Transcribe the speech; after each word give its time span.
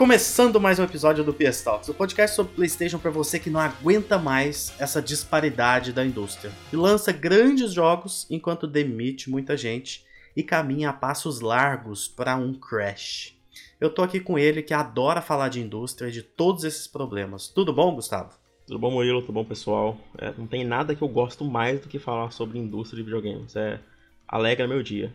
Começando 0.00 0.58
mais 0.58 0.78
um 0.78 0.84
episódio 0.84 1.22
do 1.22 1.34
PS 1.34 1.60
Talks, 1.60 1.90
o 1.90 1.92
podcast 1.92 2.34
sobre 2.34 2.54
PlayStation 2.54 2.98
para 2.98 3.10
você 3.10 3.38
que 3.38 3.50
não 3.50 3.60
aguenta 3.60 4.16
mais 4.16 4.74
essa 4.80 5.02
disparidade 5.02 5.92
da 5.92 6.02
indústria 6.02 6.50
e 6.72 6.76
lança 6.76 7.12
grandes 7.12 7.74
jogos 7.74 8.26
enquanto 8.30 8.66
demite 8.66 9.28
muita 9.28 9.58
gente 9.58 10.02
e 10.34 10.42
caminha 10.42 10.88
a 10.88 10.92
passos 10.94 11.42
largos 11.42 12.08
para 12.08 12.34
um 12.34 12.54
crash. 12.54 13.36
Eu 13.78 13.90
tô 13.90 14.00
aqui 14.00 14.20
com 14.20 14.38
ele 14.38 14.62
que 14.62 14.72
adora 14.72 15.20
falar 15.20 15.50
de 15.50 15.60
indústria 15.60 16.08
e 16.08 16.12
de 16.12 16.22
todos 16.22 16.64
esses 16.64 16.86
problemas. 16.86 17.48
Tudo 17.48 17.70
bom, 17.70 17.94
Gustavo? 17.94 18.30
Tudo 18.66 18.78
bom, 18.78 18.92
Murilo? 18.92 19.20
Tudo 19.20 19.34
bom, 19.34 19.44
pessoal? 19.44 19.98
É, 20.16 20.32
não 20.38 20.46
tem 20.46 20.64
nada 20.64 20.94
que 20.94 21.02
eu 21.02 21.08
gosto 21.08 21.44
mais 21.44 21.78
do 21.78 21.88
que 21.88 21.98
falar 21.98 22.30
sobre 22.30 22.58
indústria 22.58 22.96
de 22.96 23.02
videogames. 23.02 23.54
É 23.54 23.78
alegra 24.26 24.66
meu 24.66 24.82
dia. 24.82 25.14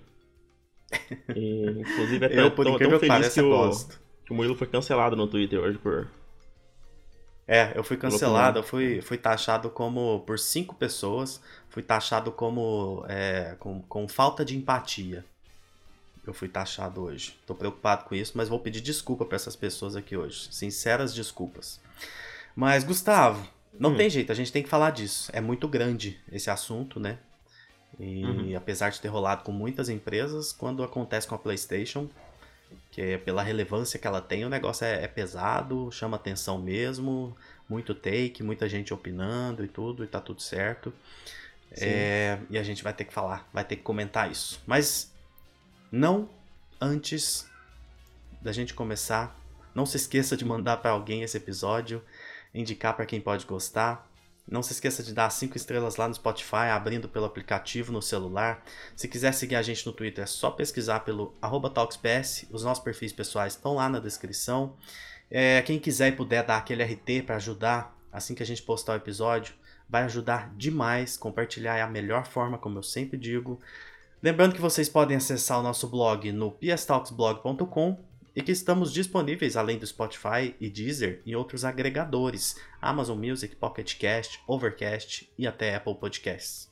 E, 1.35 1.71
inclusive, 1.79 2.23
até 2.23 2.39
eu, 2.39 2.51
por 2.51 2.65
tô, 2.65 2.75
incrível 2.75 2.99
tão 2.99 3.09
feliz 3.09 3.33
que, 3.33 3.41
o, 3.41 4.04
que 4.25 4.31
o 4.31 4.35
Murilo 4.35 4.55
foi 4.55 4.67
cancelado 4.67 5.15
no 5.15 5.27
Twitter 5.27 5.59
hoje 5.59 5.77
por... 5.77 6.07
É, 7.47 7.73
eu 7.75 7.83
fui 7.83 7.95
cancelado, 7.95 8.57
eu 8.57 8.63
fui, 8.63 9.01
fui 9.01 9.17
taxado 9.17 9.69
como, 9.69 10.21
por 10.21 10.39
cinco 10.39 10.73
pessoas, 10.73 11.39
fui 11.69 11.83
taxado 11.83 12.31
como, 12.31 13.05
é, 13.07 13.55
com, 13.59 13.83
com 13.83 14.07
falta 14.07 14.43
de 14.43 14.57
empatia. 14.57 15.23
Eu 16.25 16.33
fui 16.33 16.49
taxado 16.49 17.03
hoje. 17.03 17.39
Tô 17.45 17.53
preocupado 17.53 18.05
com 18.05 18.15
isso, 18.15 18.31
mas 18.35 18.49
vou 18.49 18.59
pedir 18.59 18.81
desculpa 18.81 19.25
para 19.25 19.35
essas 19.35 19.55
pessoas 19.55 19.95
aqui 19.95 20.17
hoje. 20.17 20.47
Sinceras 20.51 21.13
desculpas. 21.13 21.79
Mas, 22.55 22.83
Gustavo, 22.83 23.47
não 23.79 23.91
hum. 23.91 23.95
tem 23.95 24.09
jeito, 24.09 24.31
a 24.31 24.35
gente 24.35 24.51
tem 24.51 24.63
que 24.63 24.69
falar 24.69 24.89
disso. 24.89 25.29
É 25.31 25.39
muito 25.39 25.67
grande 25.67 26.19
esse 26.31 26.49
assunto, 26.49 26.99
né? 26.99 27.19
E 27.99 28.25
uhum. 28.25 28.57
apesar 28.57 28.89
de 28.89 28.99
ter 28.99 29.07
rolado 29.07 29.43
com 29.43 29.51
muitas 29.51 29.87
empresas, 29.87 30.51
quando 30.51 30.83
acontece 30.83 31.27
com 31.27 31.35
a 31.35 31.37
PlayStation, 31.37 32.09
que 32.91 33.01
é 33.01 33.17
pela 33.17 33.43
relevância 33.43 33.99
que 33.99 34.07
ela 34.07 34.21
tem, 34.21 34.45
o 34.45 34.49
negócio 34.49 34.85
é, 34.85 35.03
é 35.03 35.07
pesado, 35.07 35.89
chama 35.91 36.15
atenção 36.15 36.57
mesmo, 36.57 37.35
muito 37.67 37.93
take, 37.93 38.43
muita 38.43 38.69
gente 38.69 38.93
opinando 38.93 39.63
e 39.63 39.67
tudo, 39.67 40.03
e 40.03 40.07
tá 40.07 40.21
tudo 40.21 40.41
certo. 40.41 40.93
É, 41.71 42.37
e 42.49 42.57
a 42.57 42.63
gente 42.63 42.83
vai 42.83 42.93
ter 42.93 43.03
que 43.03 43.13
falar, 43.13 43.49
vai 43.51 43.63
ter 43.63 43.75
que 43.75 43.81
comentar 43.81 44.31
isso. 44.31 44.61
Mas 44.65 45.11
não 45.91 46.29
antes 46.79 47.49
da 48.41 48.51
gente 48.51 48.73
começar, 48.73 49.35
não 49.73 49.85
se 49.85 49.97
esqueça 49.97 50.37
de 50.37 50.45
mandar 50.45 50.77
para 50.77 50.91
alguém 50.91 51.23
esse 51.23 51.35
episódio, 51.35 52.01
indicar 52.53 52.95
para 52.95 53.05
quem 53.05 53.19
pode 53.19 53.45
gostar. 53.45 54.07
Não 54.47 54.61
se 54.61 54.73
esqueça 54.73 55.01
de 55.01 55.13
dar 55.13 55.29
5 55.29 55.57
estrelas 55.57 55.95
lá 55.95 56.07
no 56.07 56.13
Spotify, 56.13 56.69
abrindo 56.71 57.09
pelo 57.09 57.25
aplicativo 57.25 57.91
no 57.91 58.01
celular. 58.01 58.63
Se 58.95 59.07
quiser 59.07 59.33
seguir 59.33 59.55
a 59.55 59.61
gente 59.61 59.85
no 59.85 59.91
Twitter, 59.91 60.23
é 60.23 60.27
só 60.27 60.51
pesquisar 60.51 60.99
pelo 60.99 61.35
TalksPS. 61.73 62.45
Os 62.51 62.63
nossos 62.63 62.83
perfis 62.83 63.11
pessoais 63.11 63.53
estão 63.53 63.75
lá 63.75 63.89
na 63.89 63.99
descrição. 63.99 64.75
É, 65.31 65.63
quem 65.63 65.79
quiser 65.79 66.09
e 66.09 66.11
puder 66.11 66.45
dar 66.45 66.57
aquele 66.57 66.83
RT 66.83 67.23
para 67.25 67.37
ajudar, 67.37 67.97
assim 68.11 68.35
que 68.35 68.43
a 68.43 68.45
gente 68.45 68.61
postar 68.61 68.93
o 68.93 68.97
episódio, 68.97 69.55
vai 69.89 70.03
ajudar 70.03 70.53
demais. 70.55 71.17
Compartilhar 71.17 71.77
é 71.77 71.81
a 71.81 71.87
melhor 71.87 72.27
forma, 72.27 72.59
como 72.59 72.77
eu 72.77 72.83
sempre 72.83 73.17
digo. 73.17 73.59
Lembrando 74.21 74.53
que 74.53 74.61
vocês 74.61 74.87
podem 74.87 75.17
acessar 75.17 75.59
o 75.59 75.63
nosso 75.63 75.87
blog 75.87 76.31
no 76.31 76.51
pstalksblog.com 76.51 77.97
e 78.35 78.41
que 78.41 78.51
estamos 78.51 78.91
disponíveis 78.91 79.55
além 79.55 79.77
do 79.77 79.87
Spotify 79.87 80.53
e 80.59 80.69
Deezer 80.69 81.21
em 81.25 81.35
outros 81.35 81.63
agregadores, 81.63 82.59
Amazon 82.81 83.17
Music, 83.17 83.55
Pocket 83.55 83.97
Cast, 83.97 84.41
Overcast 84.47 85.31
e 85.37 85.47
até 85.47 85.75
Apple 85.75 85.95
Podcasts. 85.95 86.69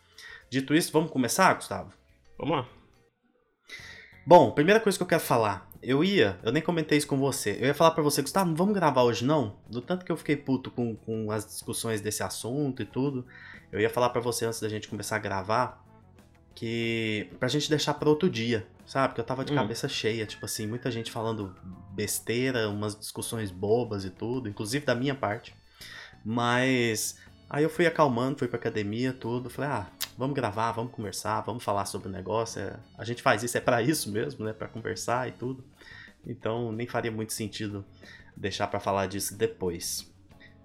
Dito 0.50 0.75
isso, 0.75 0.92
vamos 0.92 1.09
começar, 1.09 1.53
Gustavo? 1.53 1.94
Vamos 2.38 2.58
lá. 2.58 2.70
Bom, 4.25 4.52
primeira 4.52 4.80
coisa 4.80 4.97
que 4.97 5.03
eu 5.03 5.08
quero 5.08 5.22
falar, 5.22 5.70
eu 5.81 6.04
ia, 6.04 6.39
eu 6.43 6.52
nem 6.52 6.61
comentei 6.61 6.98
isso 6.98 7.08
com 7.08 7.17
você, 7.17 7.58
eu 7.60 7.66
ia 7.66 7.73
falar 7.73 7.92
para 7.92 8.04
você, 8.04 8.21
Gustavo, 8.21 8.49
não 8.49 8.55
vamos 8.55 8.73
gravar 8.73 9.04
hoje 9.04 9.26
não? 9.26 9.58
Do 9.70 9.82
tanto 9.82 10.05
que 10.05 10.11
eu 10.11 10.17
fiquei 10.17 10.37
puto 10.37 10.71
com, 10.71 10.95
com 10.95 11.30
as 11.30 11.45
discussões 11.45 11.99
desse 11.99 12.23
assunto 12.23 12.82
e 12.82 12.86
tudo, 12.86 13.26
eu 13.71 13.80
ia 13.80 13.89
falar 13.89 14.10
para 14.10 14.21
você 14.21 14.45
antes 14.45 14.61
da 14.61 14.70
gente 14.70 14.87
começar 14.87 15.17
a 15.17 15.20
gravar, 15.20 15.83
que 16.55 17.30
pra 17.39 17.47
gente 17.47 17.69
deixar 17.69 17.93
para 17.95 18.09
outro 18.09 18.30
dia, 18.30 18.67
sabe? 18.86 19.09
Porque 19.09 19.21
eu 19.21 19.25
tava 19.25 19.43
de 19.43 19.52
hum. 19.52 19.55
cabeça 19.55 19.87
cheia, 19.87 20.25
tipo 20.25 20.45
assim, 20.45 20.67
muita 20.67 20.91
gente 20.91 21.11
falando 21.11 21.55
besteira, 21.91 22.69
umas 22.69 22.97
discussões 22.97 23.52
bobas 23.52 24.05
e 24.05 24.09
tudo, 24.09 24.49
inclusive 24.49 24.86
da 24.86 24.95
minha 24.95 25.15
parte. 25.15 25.55
Mas 26.23 27.17
aí 27.49 27.63
eu 27.63 27.69
fui 27.69 27.86
acalmando, 27.86 28.39
fui 28.39 28.47
pra 28.47 28.58
academia, 28.58 29.13
tudo, 29.13 29.49
falei, 29.49 29.71
ah, 29.71 29.87
vamos 30.17 30.36
gravar, 30.36 30.71
vamos 30.71 30.93
conversar, 30.93 31.42
vamos 31.42 31.63
falar 31.63 31.86
sobre 31.86 32.08
o 32.08 32.11
negócio. 32.11 32.61
É, 32.61 32.80
a 32.97 33.03
gente 33.03 33.21
faz 33.21 33.43
isso, 33.43 33.58
é 33.58 33.61
para 33.61 33.81
isso 33.81 34.11
mesmo, 34.11 34.45
né? 34.45 34.53
Para 34.53 34.67
conversar 34.67 35.27
e 35.27 35.31
tudo. 35.31 35.63
Então 36.25 36.71
nem 36.71 36.87
faria 36.87 37.11
muito 37.11 37.33
sentido 37.33 37.83
deixar 38.36 38.67
para 38.67 38.80
falar 38.80 39.08
disso 39.08 39.36
depois. 39.36 40.11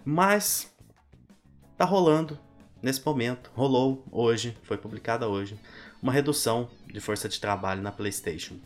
Mas 0.05 0.73
tá 1.77 1.85
rolando 1.85 2.39
nesse 2.83 3.05
momento, 3.05 3.51
rolou 3.55 4.05
hoje, 4.11 4.57
foi 4.63 4.77
publicada 4.77 5.29
hoje, 5.29 5.59
uma 6.03 6.13
redução 6.13 6.71
de 6.87 7.01
força 7.01 7.29
de 7.29 7.41
trabalho 7.41 7.83
na 7.83 7.93
PlayStation. 7.93 8.57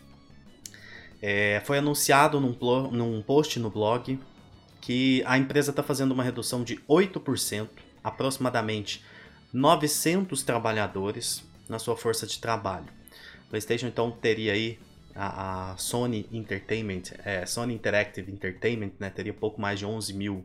É, 1.21 1.63
foi 1.65 1.79
anunciado 1.79 2.41
num, 2.41 2.57
num 2.91 3.23
post 3.23 3.59
no 3.59 3.71
blog 3.71 4.19
que 4.81 5.23
a 5.25 5.39
empresa 5.39 5.71
está 5.71 5.83
fazendo 5.83 6.13
uma 6.13 6.25
redução 6.25 6.65
de 6.65 6.77
8%, 6.89 7.69
aproximadamente 8.03 9.05
900 9.53 10.43
trabalhadores 10.43 11.45
na 11.69 11.79
sua 11.79 11.97
força 11.97 12.27
de 12.27 12.39
trabalho. 12.39 12.87
PlayStation 13.49 13.87
então 13.87 14.11
teria 14.11 14.53
aí 14.53 14.79
a, 15.15 15.73
a 15.73 15.77
Sony 15.77 16.27
Entertainment, 16.33 17.03
é, 17.25 17.47
Sony 17.47 17.75
Interactive 17.75 18.33
Entertainment, 18.33 18.93
né, 18.99 19.11
teria 19.11 19.33
pouco 19.33 19.61
mais 19.61 19.79
de 19.79 19.87
11 19.87 20.13
mil 20.15 20.45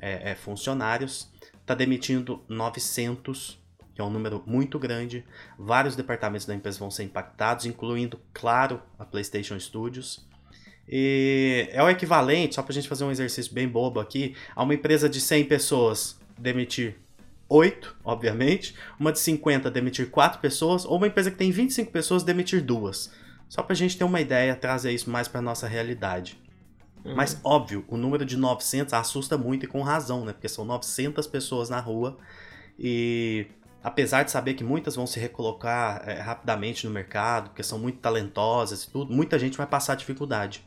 é, 0.00 0.32
é, 0.32 0.34
funcionários, 0.34 1.30
está 1.62 1.74
demitindo 1.74 2.42
900 2.48 3.62
que 3.94 4.00
é 4.00 4.04
um 4.04 4.10
número 4.10 4.42
muito 4.46 4.78
grande. 4.78 5.24
Vários 5.58 5.94
departamentos 5.94 6.46
da 6.46 6.54
empresa 6.54 6.78
vão 6.78 6.90
ser 6.90 7.04
impactados, 7.04 7.66
incluindo, 7.66 8.18
claro, 8.32 8.80
a 8.98 9.04
PlayStation 9.04 9.58
Studios. 9.58 10.26
E 10.88 11.68
é 11.70 11.82
o 11.82 11.88
equivalente, 11.88 12.54
só 12.54 12.62
para 12.62 12.72
a 12.72 12.74
gente 12.74 12.88
fazer 12.88 13.04
um 13.04 13.10
exercício 13.10 13.52
bem 13.52 13.68
bobo 13.68 14.00
aqui, 14.00 14.34
a 14.54 14.62
uma 14.62 14.74
empresa 14.74 15.08
de 15.08 15.20
100 15.20 15.44
pessoas 15.44 16.18
demitir 16.38 16.96
8, 17.48 17.96
obviamente, 18.02 18.74
uma 18.98 19.12
de 19.12 19.18
50 19.18 19.70
demitir 19.70 20.10
4 20.10 20.40
pessoas, 20.40 20.84
ou 20.84 20.96
uma 20.96 21.06
empresa 21.06 21.30
que 21.30 21.36
tem 21.36 21.50
25 21.50 21.92
pessoas 21.92 22.22
demitir 22.22 22.62
duas. 22.62 23.12
Só 23.48 23.62
para 23.62 23.74
a 23.74 23.76
gente 23.76 23.98
ter 23.98 24.04
uma 24.04 24.20
ideia, 24.20 24.56
trazer 24.56 24.92
isso 24.92 25.10
mais 25.10 25.28
para 25.28 25.42
nossa 25.42 25.68
realidade. 25.68 26.41
Uhum. 27.04 27.14
Mas, 27.14 27.40
óbvio, 27.42 27.84
o 27.88 27.96
número 27.96 28.24
de 28.24 28.36
900 28.36 28.94
assusta 28.94 29.36
muito 29.36 29.64
e 29.64 29.68
com 29.68 29.82
razão, 29.82 30.24
né? 30.24 30.32
Porque 30.32 30.48
são 30.48 30.64
900 30.64 31.26
pessoas 31.26 31.68
na 31.68 31.80
rua 31.80 32.16
e 32.78 33.46
apesar 33.82 34.22
de 34.22 34.30
saber 34.30 34.54
que 34.54 34.62
muitas 34.62 34.94
vão 34.94 35.06
se 35.06 35.18
recolocar 35.18 36.02
é, 36.08 36.20
rapidamente 36.20 36.86
no 36.86 36.92
mercado, 36.92 37.50
porque 37.50 37.62
são 37.62 37.78
muito 37.78 37.98
talentosas 37.98 38.84
e 38.84 38.90
tudo, 38.90 39.12
muita 39.12 39.38
gente 39.38 39.56
vai 39.56 39.66
passar 39.66 39.96
dificuldade. 39.96 40.62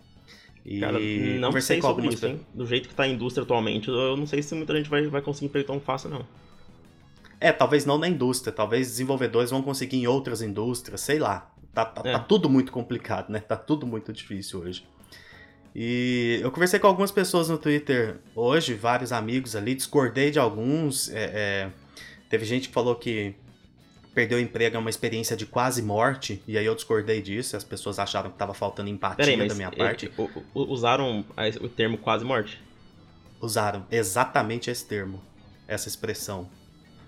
E 0.66 0.80
Cara, 0.80 1.00
não 1.40 1.62
sei 1.62 1.80
sobre 1.80 2.08
isso, 2.08 2.26
hein? 2.26 2.40
Do 2.54 2.66
jeito 2.66 2.88
que 2.88 2.94
está 2.94 3.04
a 3.04 3.08
indústria 3.08 3.44
atualmente, 3.44 3.88
eu 3.88 4.18
não 4.18 4.26
sei 4.26 4.42
se 4.42 4.54
muita 4.56 4.76
gente 4.76 4.90
vai, 4.90 5.06
vai 5.08 5.22
conseguir 5.22 5.46
emprego 5.46 5.68
tão 5.68 5.80
fácil, 5.80 6.10
não. 6.10 6.26
É, 7.40 7.52
talvez 7.52 7.86
não 7.86 7.98
na 7.98 8.08
indústria, 8.08 8.52
talvez 8.52 8.88
desenvolvedores 8.88 9.52
vão 9.52 9.62
conseguir 9.62 9.98
em 9.98 10.08
outras 10.08 10.42
indústrias, 10.42 11.02
sei 11.02 11.20
lá. 11.20 11.52
Tá, 11.74 11.86
tá, 11.86 12.02
tá 12.02 12.10
é. 12.10 12.14
tá 12.14 12.20
tudo 12.20 12.50
muito 12.50 12.72
complicado, 12.72 13.30
né? 13.30 13.40
Tá 13.40 13.56
tudo 13.56 13.86
muito 13.86 14.12
difícil 14.12 14.62
hoje. 14.62 14.84
E 15.76 16.40
eu 16.42 16.50
conversei 16.52 16.80
com 16.80 16.88
algumas 16.88 17.12
pessoas 17.12 17.50
no 17.50 17.58
Twitter 17.58 18.16
hoje, 18.34 18.74
vários 18.74 19.12
amigos 19.12 19.56
ali, 19.58 19.76
discordei 19.76 20.32
de 20.32 20.40
alguns. 20.40 21.10
É, 21.10 21.24
é, 21.34 21.70
Teve 22.30 22.46
gente 22.46 22.70
que 22.70 22.74
falou 22.74 22.96
que 22.96 23.36
perdeu 24.14 24.38
o 24.38 24.42
emprego 24.42 24.78
é 24.78 24.80
uma 24.80 24.90
experiência 24.90 25.36
de 25.36 25.46
quase 25.46 25.82
morte, 25.82 26.42
e 26.48 26.58
aí 26.58 26.66
eu 26.66 26.74
discordei 26.74 27.22
disso, 27.22 27.58
as 27.58 27.66
pessoas 27.66 28.00
acharam 28.00 28.30
que 28.30 28.36
estava 28.36 28.54
faltando 28.54 28.90
empatia 28.90 29.26
Peraí, 29.26 29.48
da 29.48 29.54
minha 29.54 29.72
parte. 29.72 30.10
Usaram 30.54 31.26
o 31.62 31.68
termo 31.68 31.98
quase 31.98 32.24
morte? 32.24 32.62
Usaram 33.42 33.86
exatamente 33.92 34.72
esse 34.72 34.86
termo, 34.86 35.22
essa 35.68 35.90
expressão, 35.90 36.50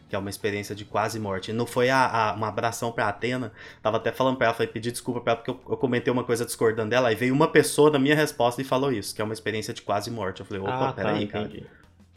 que 0.07 0.15
é 0.15 0.19
uma 0.19 0.29
experiência 0.29 0.75
de 0.75 0.85
quase 0.85 1.19
morte. 1.19 1.51
Não 1.51 1.65
foi 1.65 1.89
a, 1.89 2.05
a 2.05 2.33
uma 2.33 2.47
abração 2.47 2.91
pra 2.91 3.07
Atena, 3.07 3.51
tava 3.81 3.97
até 3.97 4.11
falando 4.11 4.37
pra 4.37 4.47
ela, 4.47 4.53
falei, 4.55 4.71
pedir 4.71 4.91
desculpa 4.91 5.21
pra 5.21 5.33
ela, 5.33 5.41
porque 5.41 5.51
eu, 5.51 5.71
eu, 5.71 5.77
comentei 5.77 6.11
uma 6.11 6.23
coisa 6.23 6.45
discordando 6.45 6.89
dela, 6.89 7.09
aí 7.09 7.15
veio 7.15 7.33
uma 7.33 7.47
pessoa 7.47 7.91
na 7.91 7.99
minha 7.99 8.15
resposta 8.15 8.61
e 8.61 8.65
falou 8.65 8.91
isso, 8.91 9.13
que 9.13 9.21
é 9.21 9.25
uma 9.25 9.33
experiência 9.33 9.73
de 9.73 9.81
quase 9.81 10.09
morte. 10.09 10.39
Eu 10.39 10.45
falei, 10.45 10.63
opa, 10.63 10.73
ah, 10.73 10.79
tá, 10.87 10.93
peraí, 10.93 11.25
tá, 11.25 11.33
cara. 11.33 11.51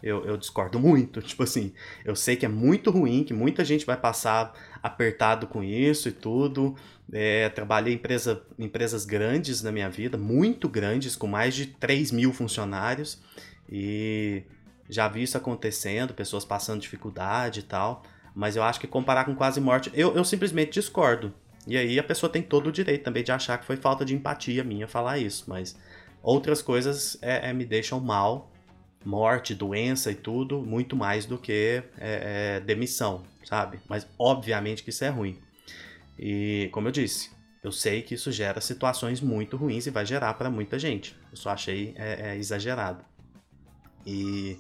Eu, 0.03 0.25
eu, 0.25 0.37
discordo 0.37 0.79
muito. 0.81 1.21
Tipo 1.23 1.43
assim, 1.43 1.73
eu 2.05 2.17
sei 2.17 2.37
que 2.37 2.47
é 2.47 2.49
muito 2.49 2.91
ruim, 2.91 3.25
que 3.25 3.35
muita 3.35 3.65
gente 3.65 3.85
vai 3.85 3.97
passar 3.97 4.53
apertado 4.83 5.47
com 5.47 5.63
isso 5.63 6.09
e 6.09 6.13
tudo. 6.13 6.75
É, 7.13 7.49
trabalhei 7.49 7.93
em 7.93 7.97
empresa, 7.97 8.43
empresas 8.59 9.05
grandes 9.05 9.63
na 9.63 9.73
minha 9.73 9.91
vida, 9.91 10.17
muito 10.17 10.69
grandes, 10.69 11.17
com 11.17 11.27
mais 11.27 11.55
de 11.55 11.67
3 11.67 12.13
mil 12.13 12.33
funcionários. 12.33 13.21
E 13.69 14.43
já 14.91 15.09
vi 15.09 15.23
isso 15.23 15.39
acontecendo, 15.39 16.13
pessoas 16.13 16.45
passando 16.45 16.81
dificuldade 16.81 17.61
e 17.61 17.63
tal. 17.63 18.03
Mas 18.35 18.57
eu 18.57 18.63
acho 18.63 18.81
que 18.81 18.87
comparar 18.87 19.25
com 19.25 19.35
quase 19.35 19.61
morte, 19.61 19.91
eu, 19.95 20.15
eu 20.15 20.25
simplesmente 20.25 20.73
discordo. 20.73 21.33
E 21.67 21.77
aí 21.77 21.99
a 21.99 22.03
pessoa 22.03 22.31
tem 22.31 22.43
todo 22.43 22.69
o 22.69 22.73
direito 22.73 23.05
também 23.05 23.23
de 23.23 23.33
achar 23.33 23.59
que 23.59 23.67
foi 23.67 23.77
falta 23.77 24.05
de 24.05 24.15
empatia 24.15 24.65
minha 24.65 24.87
falar 24.89 25.19
isso. 25.19 25.45
Mas 25.49 25.77
Outras 26.23 26.61
coisas 26.61 27.19
é, 27.23 27.49
é, 27.49 27.53
me 27.53 27.65
deixam 27.65 27.99
mal, 27.99 28.51
morte, 29.05 29.55
doença 29.55 30.11
e 30.11 30.15
tudo, 30.15 30.61
muito 30.61 30.95
mais 30.95 31.25
do 31.25 31.39
que 31.39 31.83
é, 31.99 32.57
é, 32.57 32.61
demissão, 32.61 33.25
sabe? 33.45 33.81
Mas 33.89 34.07
obviamente 34.19 34.83
que 34.83 34.91
isso 34.91 35.05
é 35.05 35.09
ruim. 35.09 35.39
E 36.19 36.69
como 36.73 36.89
eu 36.89 36.93
disse, 36.93 37.31
eu 37.65 37.73
sei 37.73 38.03
que 38.03 38.15
isso 38.15 38.31
gera 38.31 38.61
situações 38.61 39.21
muito 39.21 39.57
ruins 39.57 39.87
e 39.87 39.91
vai 39.91 40.05
gerar 40.05 40.35
para 40.35 40.51
muita 40.51 40.79
gente. 40.79 41.17
Eu 41.31 41.37
só 41.37 41.51
achei 41.51 41.95
é, 41.97 42.33
é, 42.33 42.37
exagerado. 42.37 43.03
E 44.07 44.59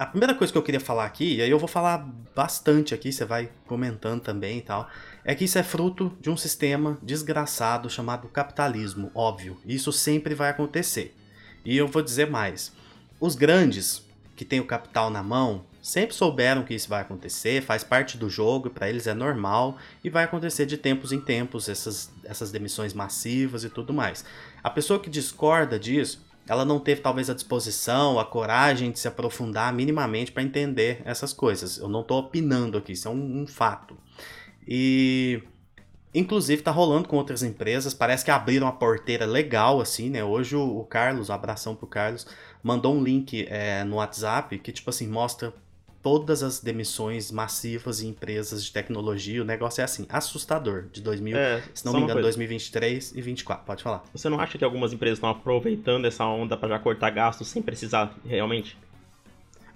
a 0.00 0.06
primeira 0.06 0.34
coisa 0.34 0.50
que 0.50 0.58
eu 0.58 0.62
queria 0.62 0.80
falar 0.80 1.04
aqui, 1.04 1.36
e 1.36 1.42
aí 1.42 1.50
eu 1.50 1.58
vou 1.58 1.68
falar 1.68 1.98
bastante 2.34 2.94
aqui, 2.94 3.12
você 3.12 3.24
vai 3.24 3.50
comentando 3.66 4.22
também 4.22 4.56
e 4.56 4.62
tal, 4.62 4.88
é 5.22 5.34
que 5.34 5.44
isso 5.44 5.58
é 5.58 5.62
fruto 5.62 6.16
de 6.20 6.30
um 6.30 6.38
sistema 6.38 6.98
desgraçado 7.02 7.90
chamado 7.90 8.26
capitalismo, 8.28 9.10
óbvio. 9.14 9.58
Isso 9.66 9.92
sempre 9.92 10.34
vai 10.34 10.48
acontecer. 10.48 11.14
E 11.64 11.76
eu 11.76 11.86
vou 11.86 12.00
dizer 12.00 12.30
mais. 12.30 12.72
Os 13.20 13.34
grandes, 13.34 14.02
que 14.34 14.42
têm 14.42 14.58
o 14.58 14.64
capital 14.64 15.10
na 15.10 15.22
mão, 15.22 15.66
sempre 15.82 16.14
souberam 16.14 16.62
que 16.62 16.72
isso 16.74 16.88
vai 16.88 17.02
acontecer, 17.02 17.62
faz 17.62 17.84
parte 17.84 18.16
do 18.16 18.30
jogo, 18.30 18.70
para 18.70 18.88
eles 18.88 19.06
é 19.06 19.12
normal 19.12 19.76
e 20.02 20.08
vai 20.08 20.24
acontecer 20.24 20.64
de 20.64 20.78
tempos 20.78 21.12
em 21.12 21.20
tempos 21.20 21.68
essas, 21.68 22.10
essas 22.24 22.50
demissões 22.50 22.94
massivas 22.94 23.64
e 23.64 23.68
tudo 23.68 23.92
mais. 23.92 24.24
A 24.64 24.70
pessoa 24.70 24.98
que 24.98 25.10
discorda 25.10 25.78
disso, 25.78 26.24
ela 26.50 26.64
não 26.64 26.80
teve 26.80 27.00
talvez 27.00 27.30
a 27.30 27.34
disposição, 27.34 28.18
a 28.18 28.24
coragem 28.24 28.90
de 28.90 28.98
se 28.98 29.06
aprofundar 29.06 29.72
minimamente 29.72 30.32
para 30.32 30.42
entender 30.42 31.00
essas 31.04 31.32
coisas. 31.32 31.78
Eu 31.78 31.88
não 31.88 32.00
estou 32.00 32.18
opinando 32.18 32.76
aqui, 32.76 32.90
isso 32.90 33.06
é 33.06 33.10
um, 33.12 33.42
um 33.42 33.46
fato. 33.46 33.96
E 34.66 35.40
Inclusive 36.12 36.60
tá 36.60 36.72
rolando 36.72 37.06
com 37.06 37.16
outras 37.16 37.44
empresas, 37.44 37.94
parece 37.94 38.24
que 38.24 38.32
abriram 38.32 38.66
uma 38.66 38.72
porteira 38.72 39.24
legal 39.24 39.80
assim, 39.80 40.10
né? 40.10 40.24
Hoje 40.24 40.56
o, 40.56 40.80
o 40.80 40.84
Carlos, 40.84 41.28
um 41.28 41.32
abração 41.32 41.76
pro 41.76 41.86
Carlos, 41.86 42.26
mandou 42.64 42.92
um 42.96 43.00
link 43.00 43.46
é, 43.48 43.84
no 43.84 43.94
WhatsApp 43.96 44.58
que 44.58 44.72
tipo 44.72 44.90
assim 44.90 45.06
mostra 45.06 45.54
todas 46.02 46.42
as 46.42 46.60
demissões 46.60 47.30
massivas 47.30 48.02
em 48.02 48.08
empresas 48.08 48.64
de 48.64 48.72
tecnologia. 48.72 49.42
O 49.42 49.44
negócio 49.44 49.80
é 49.80 49.84
assim, 49.84 50.06
assustador, 50.08 50.84
de 50.92 51.00
2000, 51.00 51.36
é, 51.36 51.62
se 51.74 51.84
não 51.84 51.92
me 51.92 52.00
engano, 52.00 52.22
2023 52.22 53.10
e 53.10 53.14
2024. 53.14 53.64
Pode 53.64 53.82
falar. 53.82 54.04
Você 54.12 54.28
não 54.28 54.40
acha 54.40 54.56
que 54.56 54.64
algumas 54.64 54.92
empresas 54.92 55.18
estão 55.18 55.30
aproveitando 55.30 56.06
essa 56.06 56.24
onda 56.24 56.56
para 56.56 56.70
já 56.70 56.78
cortar 56.78 57.10
gastos 57.10 57.48
sem 57.48 57.62
precisar 57.62 58.16
realmente? 58.24 58.76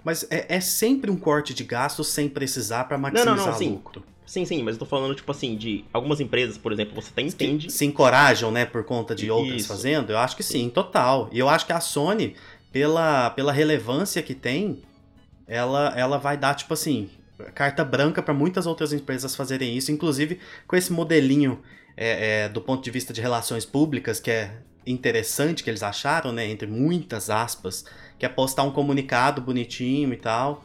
Mas 0.03 0.25
é, 0.29 0.45
é, 0.49 0.59
sempre 0.59 1.09
um 1.09 1.17
corte 1.17 1.53
de 1.53 1.63
gastos 1.63 2.07
sem 2.07 2.29
precisar 2.29 2.83
para 2.85 2.97
maximizar 2.97 3.35
não, 3.35 3.43
não, 3.43 3.51
não, 3.51 3.57
sim. 3.57 3.71
lucro. 3.71 4.03
Sim, 4.25 4.43
sim, 4.43 4.63
mas 4.63 4.75
eu 4.75 4.79
tô 4.79 4.85
falando, 4.85 5.13
tipo 5.13 5.31
assim, 5.31 5.55
de 5.55 5.85
algumas 5.93 6.19
empresas, 6.19 6.57
por 6.57 6.71
exemplo, 6.71 6.95
você 6.95 7.09
até 7.11 7.21
entende. 7.21 7.71
Se 7.71 7.85
encorajam, 7.85 8.51
né, 8.51 8.65
por 8.65 8.83
conta 8.83 9.13
de 9.13 9.29
outras 9.29 9.61
Isso. 9.61 9.67
fazendo? 9.67 10.11
Eu 10.11 10.17
acho 10.17 10.35
que 10.35 10.41
sim, 10.41 10.67
total. 10.69 11.29
E 11.31 11.37
eu 11.37 11.47
acho 11.47 11.65
que 11.65 11.73
a 11.73 11.79
Sony, 11.79 12.35
pela, 12.71 13.29
pela 13.29 13.51
relevância 13.51 14.21
que 14.23 14.33
tem, 14.33 14.81
ela, 15.47 15.93
ela 15.95 16.17
vai 16.17 16.37
dar, 16.37 16.55
tipo 16.55 16.73
assim, 16.73 17.09
carta 17.53 17.83
branca 17.83 18.21
para 18.21 18.33
muitas 18.33 18.65
outras 18.65 18.93
empresas 18.93 19.35
fazerem 19.35 19.75
isso, 19.77 19.91
inclusive 19.91 20.39
com 20.67 20.75
esse 20.75 20.91
modelinho 20.91 21.61
é, 21.95 22.43
é, 22.43 22.49
do 22.49 22.61
ponto 22.61 22.83
de 22.83 22.91
vista 22.91 23.13
de 23.13 23.21
relações 23.21 23.65
públicas, 23.65 24.19
que 24.19 24.31
é 24.31 24.57
interessante 24.85 25.63
que 25.63 25.69
eles 25.69 25.83
acharam, 25.83 26.31
né, 26.31 26.47
entre 26.47 26.67
muitas 26.67 27.29
aspas, 27.29 27.85
que 28.19 28.25
é 28.25 28.29
postar 28.29 28.63
um 28.63 28.71
comunicado 28.71 29.41
bonitinho 29.41 30.13
e 30.13 30.17
tal 30.17 30.63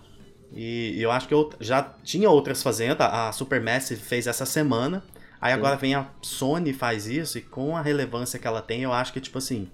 e 0.53 1.01
eu 1.01 1.11
acho 1.11 1.29
que 1.29 1.35
eu 1.35 1.51
já 1.61 1.83
tinha 2.03 2.29
outras 2.29 2.63
fazendo, 2.63 3.03
a 3.03 3.31
Supermassive 3.33 4.01
fez 4.01 4.27
essa 4.27 4.45
semana. 4.45 5.03
Aí 5.41 5.53
Sim. 5.53 5.59
agora 5.59 5.77
vem 5.77 5.95
a 5.95 6.09
Sony 6.21 6.73
faz 6.73 7.07
isso 7.07 7.39
e 7.39 7.41
com 7.41 7.77
a 7.77 7.83
relevância 7.83 8.39
que 8.39 8.47
ela 8.47 8.61
tem, 8.61 8.83
eu 8.83 8.93
acho 8.93 9.13
que 9.13 9.21
tipo 9.21 9.39
assim, 9.39 9.69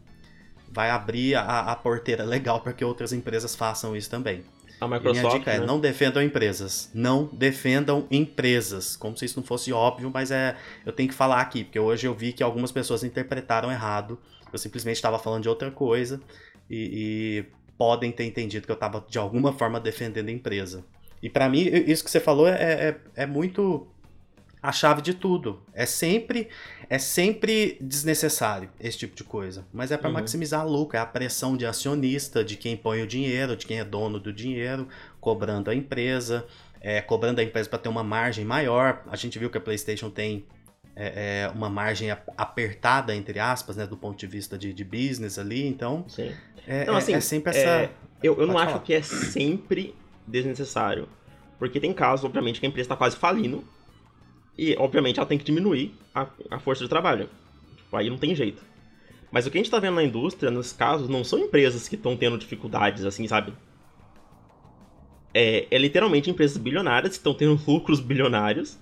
vai 0.70 0.90
abrir 0.90 1.34
a, 1.34 1.72
a 1.72 1.76
porteira 1.76 2.24
legal 2.24 2.60
para 2.60 2.72
que 2.72 2.84
outras 2.84 3.12
empresas 3.12 3.56
façam 3.56 3.96
isso 3.96 4.10
também. 4.10 4.44
A 4.80 4.86
Microsoft, 4.86 5.16
e 5.16 5.20
minha 5.20 5.38
dica 5.38 5.50
é, 5.52 5.58
né? 5.58 5.64
é 5.64 5.66
não 5.66 5.80
defendam 5.80 6.22
empresas. 6.22 6.90
Não 6.92 7.24
defendam 7.32 8.06
empresas. 8.10 8.96
Como 8.96 9.16
se 9.16 9.24
isso 9.24 9.40
não 9.40 9.46
fosse 9.46 9.72
óbvio, 9.72 10.10
mas 10.12 10.30
é 10.30 10.56
eu 10.84 10.92
tenho 10.92 11.08
que 11.08 11.14
falar 11.14 11.40
aqui, 11.40 11.64
porque 11.64 11.78
hoje 11.78 12.06
eu 12.06 12.14
vi 12.14 12.32
que 12.32 12.42
algumas 12.42 12.70
pessoas 12.70 13.02
interpretaram 13.02 13.70
errado. 13.70 14.18
Eu 14.52 14.58
simplesmente 14.58 14.96
estava 14.96 15.18
falando 15.18 15.42
de 15.42 15.48
outra 15.48 15.70
coisa. 15.70 16.20
E, 16.68 17.44
e 17.48 17.56
podem 17.78 18.10
ter 18.10 18.24
entendido 18.24 18.66
que 18.66 18.72
eu 18.72 18.74
estava 18.74 19.04
de 19.08 19.18
alguma 19.18 19.52
forma 19.52 19.78
defendendo 19.78 20.28
a 20.28 20.32
empresa. 20.32 20.84
E 21.22 21.30
para 21.30 21.48
mim, 21.48 21.60
isso 21.86 22.04
que 22.04 22.10
você 22.10 22.20
falou 22.20 22.46
é, 22.46 22.54
é, 22.54 22.96
é, 23.14 23.26
muito 23.26 23.86
a 24.62 24.72
chave 24.72 25.02
de 25.02 25.14
tudo. 25.14 25.62
É 25.72 25.86
sempre 25.86 26.48
é 26.88 26.98
sempre 26.98 27.76
desnecessário 27.80 28.70
esse 28.78 28.98
tipo 28.98 29.16
de 29.16 29.24
coisa, 29.24 29.66
mas 29.72 29.90
é 29.90 29.96
para 29.96 30.08
uhum. 30.08 30.14
maximizar 30.14 30.66
lucro, 30.66 30.96
é 30.96 31.00
a 31.00 31.06
pressão 31.06 31.56
de 31.56 31.66
acionista, 31.66 32.44
de 32.44 32.56
quem 32.56 32.76
põe 32.76 33.02
o 33.02 33.06
dinheiro, 33.06 33.56
de 33.56 33.66
quem 33.66 33.78
é 33.78 33.84
dono 33.84 34.20
do 34.20 34.32
dinheiro, 34.32 34.88
cobrando 35.20 35.70
a 35.70 35.74
empresa, 35.74 36.46
é, 36.80 37.00
cobrando 37.00 37.40
a 37.40 37.44
empresa 37.44 37.68
para 37.68 37.78
ter 37.78 37.88
uma 37.88 38.04
margem 38.04 38.44
maior. 38.44 39.02
A 39.10 39.16
gente 39.16 39.38
viu 39.38 39.50
que 39.50 39.58
a 39.58 39.60
PlayStation 39.60 40.10
tem 40.10 40.46
é, 40.94 41.44
é, 41.44 41.52
uma 41.54 41.68
margem 41.68 42.10
apertada, 42.10 43.14
entre 43.14 43.38
aspas, 43.38 43.76
né, 43.76 43.86
do 43.86 43.96
ponto 43.96 44.18
de 44.18 44.26
vista 44.26 44.56
de, 44.56 44.72
de 44.72 44.84
business 44.84 45.38
ali, 45.38 45.66
então 45.66 46.04
Sim. 46.08 46.32
É, 46.66 46.84
não, 46.84 46.94
é, 46.94 46.98
assim, 46.98 47.14
é 47.14 47.20
sempre 47.20 47.50
essa. 47.50 47.68
É, 47.68 47.90
eu, 48.22 48.40
eu 48.40 48.46
não 48.46 48.58
acho 48.58 48.80
que 48.80 48.92
é 48.92 49.02
sempre 49.02 49.94
desnecessário. 50.26 51.08
Porque 51.58 51.80
tem 51.80 51.92
casos, 51.92 52.24
obviamente, 52.24 52.60
que 52.60 52.66
a 52.66 52.68
empresa 52.68 52.86
está 52.86 52.96
quase 52.96 53.16
falindo. 53.16 53.64
E, 54.58 54.74
obviamente, 54.78 55.18
ela 55.18 55.26
tem 55.26 55.38
que 55.38 55.44
diminuir 55.44 55.94
a, 56.14 56.26
a 56.50 56.58
força 56.58 56.82
de 56.82 56.88
trabalho. 56.88 57.28
Tipo, 57.76 57.96
aí 57.96 58.08
não 58.08 58.16
tem 58.16 58.34
jeito. 58.34 58.62
Mas 59.30 59.46
o 59.46 59.50
que 59.50 59.58
a 59.58 59.60
gente 59.60 59.66
está 59.66 59.78
vendo 59.78 59.96
na 59.96 60.02
indústria, 60.02 60.50
nos 60.50 60.72
casos, 60.72 61.08
não 61.08 61.22
são 61.22 61.38
empresas 61.38 61.88
que 61.88 61.94
estão 61.94 62.16
tendo 62.16 62.38
dificuldades, 62.38 63.04
assim, 63.04 63.26
sabe? 63.26 63.52
É, 65.34 65.66
é 65.70 65.78
literalmente 65.78 66.30
empresas 66.30 66.56
bilionárias 66.56 67.12
que 67.12 67.18
estão 67.18 67.34
tendo 67.34 67.60
lucros 67.66 68.00
bilionários 68.00 68.78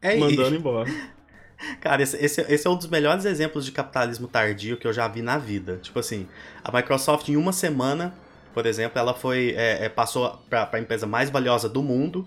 é 0.00 0.16
mandando 0.16 0.56
embora. 0.56 0.90
Cara, 1.80 2.02
esse, 2.02 2.16
esse, 2.16 2.40
esse, 2.40 2.66
é 2.66 2.70
um 2.70 2.76
dos 2.76 2.88
melhores 2.88 3.24
exemplos 3.24 3.64
de 3.64 3.70
capitalismo 3.70 4.26
tardio 4.26 4.76
que 4.76 4.86
eu 4.86 4.92
já 4.92 5.06
vi 5.06 5.22
na 5.22 5.38
vida. 5.38 5.78
Tipo 5.80 6.00
assim, 6.00 6.26
a 6.64 6.72
Microsoft 6.76 7.28
em 7.28 7.36
uma 7.36 7.52
semana, 7.52 8.12
por 8.52 8.66
exemplo, 8.66 8.98
ela 8.98 9.14
foi 9.14 9.54
é, 9.56 9.84
é, 9.84 9.88
passou 9.88 10.42
para 10.50 10.68
a 10.72 10.80
empresa 10.80 11.06
mais 11.06 11.30
valiosa 11.30 11.68
do 11.68 11.80
mundo 11.80 12.26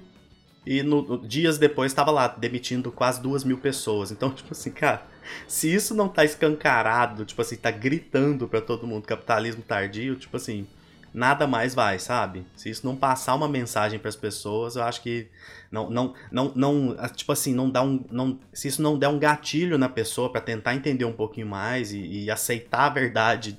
e 0.65 0.81
no, 0.81 1.19
dias 1.25 1.57
depois 1.57 1.91
estava 1.91 2.12
lá 2.12 2.27
demitindo 2.27 2.92
quase 2.92 3.21
duas 3.21 3.44
mil 3.44 3.57
pessoas. 3.57 4.11
Então, 4.11 4.31
tipo 4.33 4.51
assim, 4.51 4.71
cara, 4.71 5.06
se 5.47 5.73
isso 5.73 5.94
não 5.94 6.07
tá 6.07 6.25
escancarado, 6.25 7.25
tipo 7.25 7.42
assim, 7.42 7.56
tá 7.56 7.71
gritando 7.71 8.47
para 8.47 8.61
todo 8.61 8.87
mundo 8.87 9.06
capitalismo 9.06 9.61
tardio, 9.61 10.16
tipo 10.16 10.35
assim, 10.37 10.68
nada 11.13 11.47
mais 11.47 11.73
vai, 11.73 11.97
sabe? 11.97 12.45
Se 12.57 12.69
isso 12.69 12.85
não 12.85 12.95
passar 12.95 13.35
uma 13.35 13.47
mensagem 13.47 13.97
para 13.99 14.09
as 14.09 14.16
pessoas, 14.16 14.75
eu 14.75 14.83
acho 14.83 15.01
que 15.01 15.28
não, 15.71 15.90
não, 15.90 16.13
não, 16.31 16.51
não, 16.56 16.97
tipo 17.16 17.31
assim, 17.31 17.54
não 17.54 17.69
dá 17.69 17.81
um, 17.81 18.04
não, 18.11 18.40
se 18.51 18.68
isso 18.68 18.81
não 18.81 18.99
der 18.99 19.07
um 19.07 19.18
gatilho 19.18 19.78
na 19.78 19.87
pessoa 19.87 20.31
para 20.31 20.42
tentar 20.42 20.75
entender 20.75 21.06
um 21.06 21.13
pouquinho 21.13 21.47
mais 21.47 21.94
e, 21.94 21.99
e, 21.99 22.31
aceitar 22.31 22.87
a 22.87 22.90
verdade 22.90 23.57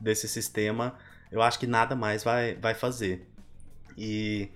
desse 0.00 0.26
sistema, 0.28 0.94
eu 1.30 1.42
acho 1.42 1.58
que 1.58 1.66
nada 1.66 1.94
mais 1.94 2.24
vai, 2.24 2.54
vai 2.56 2.74
fazer. 2.74 3.26
E 3.96 4.48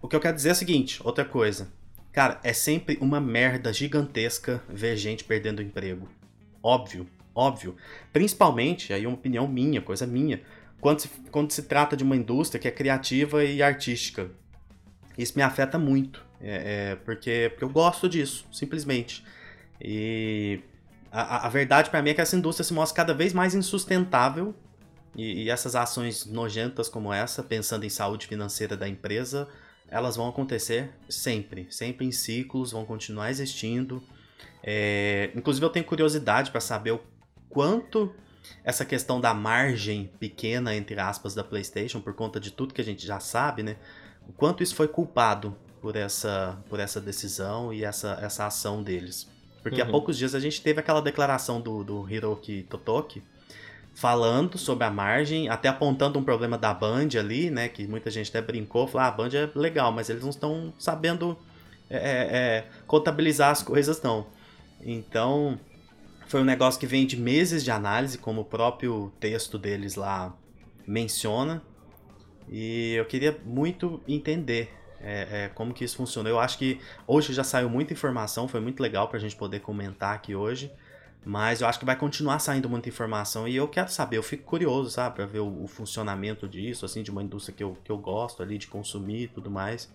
o 0.00 0.08
que 0.08 0.16
eu 0.16 0.20
quero 0.20 0.36
dizer 0.36 0.50
é 0.50 0.52
o 0.52 0.56
seguinte, 0.56 1.00
outra 1.04 1.24
coisa. 1.24 1.68
Cara, 2.12 2.40
é 2.42 2.52
sempre 2.52 2.98
uma 3.00 3.20
merda 3.20 3.72
gigantesca 3.72 4.62
ver 4.68 4.96
gente 4.96 5.24
perdendo 5.24 5.62
emprego. 5.62 6.08
Óbvio, 6.62 7.06
óbvio. 7.34 7.76
Principalmente, 8.12 8.92
aí 8.92 9.04
é 9.04 9.08
uma 9.08 9.16
opinião 9.16 9.46
minha, 9.46 9.80
coisa 9.80 10.06
minha 10.06 10.42
quando 10.80 11.00
se, 11.00 11.08
quando 11.30 11.52
se 11.52 11.62
trata 11.64 11.96
de 11.96 12.02
uma 12.02 12.16
indústria 12.16 12.58
que 12.58 12.66
é 12.66 12.70
criativa 12.70 13.44
e 13.44 13.62
artística. 13.62 14.30
Isso 15.16 15.34
me 15.36 15.42
afeta 15.42 15.78
muito, 15.78 16.24
é, 16.40 16.92
é, 16.92 16.96
porque, 16.96 17.50
porque 17.50 17.64
eu 17.64 17.68
gosto 17.68 18.08
disso, 18.08 18.46
simplesmente. 18.50 19.24
E 19.80 20.60
a, 21.12 21.46
a 21.46 21.48
verdade 21.48 21.90
para 21.90 22.00
mim 22.00 22.10
é 22.10 22.14
que 22.14 22.20
essa 22.20 22.36
indústria 22.36 22.64
se 22.64 22.72
mostra 22.72 22.96
cada 22.96 23.14
vez 23.14 23.32
mais 23.32 23.54
insustentável 23.54 24.54
e, 25.14 25.44
e, 25.44 25.50
essas 25.50 25.74
ações 25.74 26.24
nojentas 26.24 26.88
como 26.88 27.12
essa, 27.12 27.42
pensando 27.42 27.84
em 27.84 27.90
saúde 27.90 28.26
financeira 28.26 28.76
da 28.76 28.88
empresa, 28.88 29.48
elas 29.90 30.16
vão 30.16 30.28
acontecer 30.28 30.90
sempre, 31.08 31.66
sempre 31.70 32.06
em 32.06 32.12
ciclos, 32.12 32.72
vão 32.72 32.84
continuar 32.84 33.30
existindo. 33.30 34.02
É, 34.62 35.30
inclusive 35.34 35.64
eu 35.66 35.70
tenho 35.70 35.84
curiosidade 35.84 36.50
para 36.50 36.60
saber 36.60 36.92
o 36.92 37.00
quanto 37.48 38.14
essa 38.64 38.84
questão 38.84 39.20
da 39.20 39.34
margem 39.34 40.10
pequena, 40.18 40.74
entre 40.74 40.98
aspas, 40.98 41.34
da 41.34 41.42
PlayStation, 41.42 42.00
por 42.00 42.14
conta 42.14 42.38
de 42.38 42.50
tudo 42.50 42.72
que 42.72 42.80
a 42.80 42.84
gente 42.84 43.06
já 43.06 43.20
sabe, 43.20 43.62
né? 43.62 43.76
O 44.28 44.32
quanto 44.32 44.62
isso 44.62 44.74
foi 44.74 44.88
culpado 44.88 45.56
por 45.80 45.96
essa, 45.96 46.62
por 46.68 46.78
essa 46.78 47.00
decisão 47.00 47.72
e 47.72 47.84
essa, 47.84 48.18
essa 48.22 48.46
ação 48.46 48.82
deles. 48.82 49.28
Porque 49.62 49.80
uhum. 49.80 49.88
há 49.88 49.90
poucos 49.90 50.16
dias 50.16 50.34
a 50.34 50.40
gente 50.40 50.62
teve 50.62 50.80
aquela 50.80 51.02
declaração 51.02 51.60
do, 51.60 51.82
do 51.82 52.08
Hiroki 52.08 52.62
Totoki 52.62 53.22
falando 53.94 54.56
sobre 54.56 54.84
a 54.84 54.90
margem, 54.90 55.48
até 55.48 55.68
apontando 55.68 56.18
um 56.18 56.24
problema 56.24 56.56
da 56.56 56.72
Band 56.72 57.08
ali, 57.18 57.50
né? 57.50 57.68
Que 57.68 57.86
muita 57.86 58.10
gente 58.10 58.28
até 58.30 58.40
brincou, 58.40 58.86
falou, 58.86 59.06
ah, 59.06 59.08
a 59.08 59.10
Band 59.10 59.30
é 59.34 59.50
legal, 59.54 59.92
mas 59.92 60.08
eles 60.08 60.22
não 60.22 60.30
estão 60.30 60.72
sabendo 60.78 61.36
é, 61.88 61.96
é, 61.96 62.36
é 62.36 62.66
contabilizar 62.86 63.50
as 63.50 63.62
coisas, 63.62 64.00
não. 64.02 64.26
Então, 64.80 65.58
Foi 66.30 66.40
um 66.40 66.44
negócio 66.44 66.78
que 66.78 66.86
vem 66.86 67.04
de 67.06 67.16
meses 67.16 67.64
de 67.64 67.72
análise, 67.72 68.16
como 68.16 68.42
o 68.42 68.44
próprio 68.44 69.12
texto 69.18 69.58
deles 69.58 69.96
lá 69.96 70.32
menciona. 70.86 71.60
E 72.48 72.94
eu 72.94 73.04
queria 73.04 73.36
muito 73.44 74.00
entender 74.06 74.72
é, 75.00 75.46
é, 75.46 75.48
como 75.48 75.74
que 75.74 75.84
isso 75.84 75.96
funciona. 75.96 76.28
Eu 76.28 76.38
acho 76.38 76.56
que 76.56 76.80
hoje 77.04 77.32
já 77.32 77.42
saiu 77.42 77.68
muita 77.68 77.92
informação, 77.92 78.46
foi 78.46 78.60
muito 78.60 78.80
legal 78.80 79.08
para 79.08 79.18
a 79.18 79.20
gente 79.20 79.34
poder 79.34 79.58
comentar 79.58 80.14
aqui 80.14 80.32
hoje. 80.36 80.70
Mas 81.24 81.60
eu 81.60 81.68
acho 81.68 81.78
que 81.78 81.84
vai 81.84 81.96
continuar 81.96 82.38
saindo 82.38 82.68
muita 82.68 82.88
informação 82.88 83.46
e 83.46 83.54
eu 83.54 83.68
quero 83.68 83.90
saber, 83.90 84.16
eu 84.16 84.22
fico 84.22 84.44
curioso, 84.44 84.90
sabe, 84.90 85.16
para 85.16 85.26
ver 85.26 85.40
o, 85.40 85.64
o, 85.64 85.66
funcionamento 85.66 86.48
disso, 86.48 86.86
assim, 86.86 87.02
de 87.02 87.10
uma 87.10 87.22
indústria 87.22 87.54
que 87.54 87.62
eu, 87.62 87.76
que 87.84 87.92
eu 87.92 87.98
gosto 87.98 88.42
ali 88.42 88.56
de 88.56 88.66
consumir 88.66 89.24
e 89.24 89.28
tudo 89.28 89.50
mais. 89.50 89.92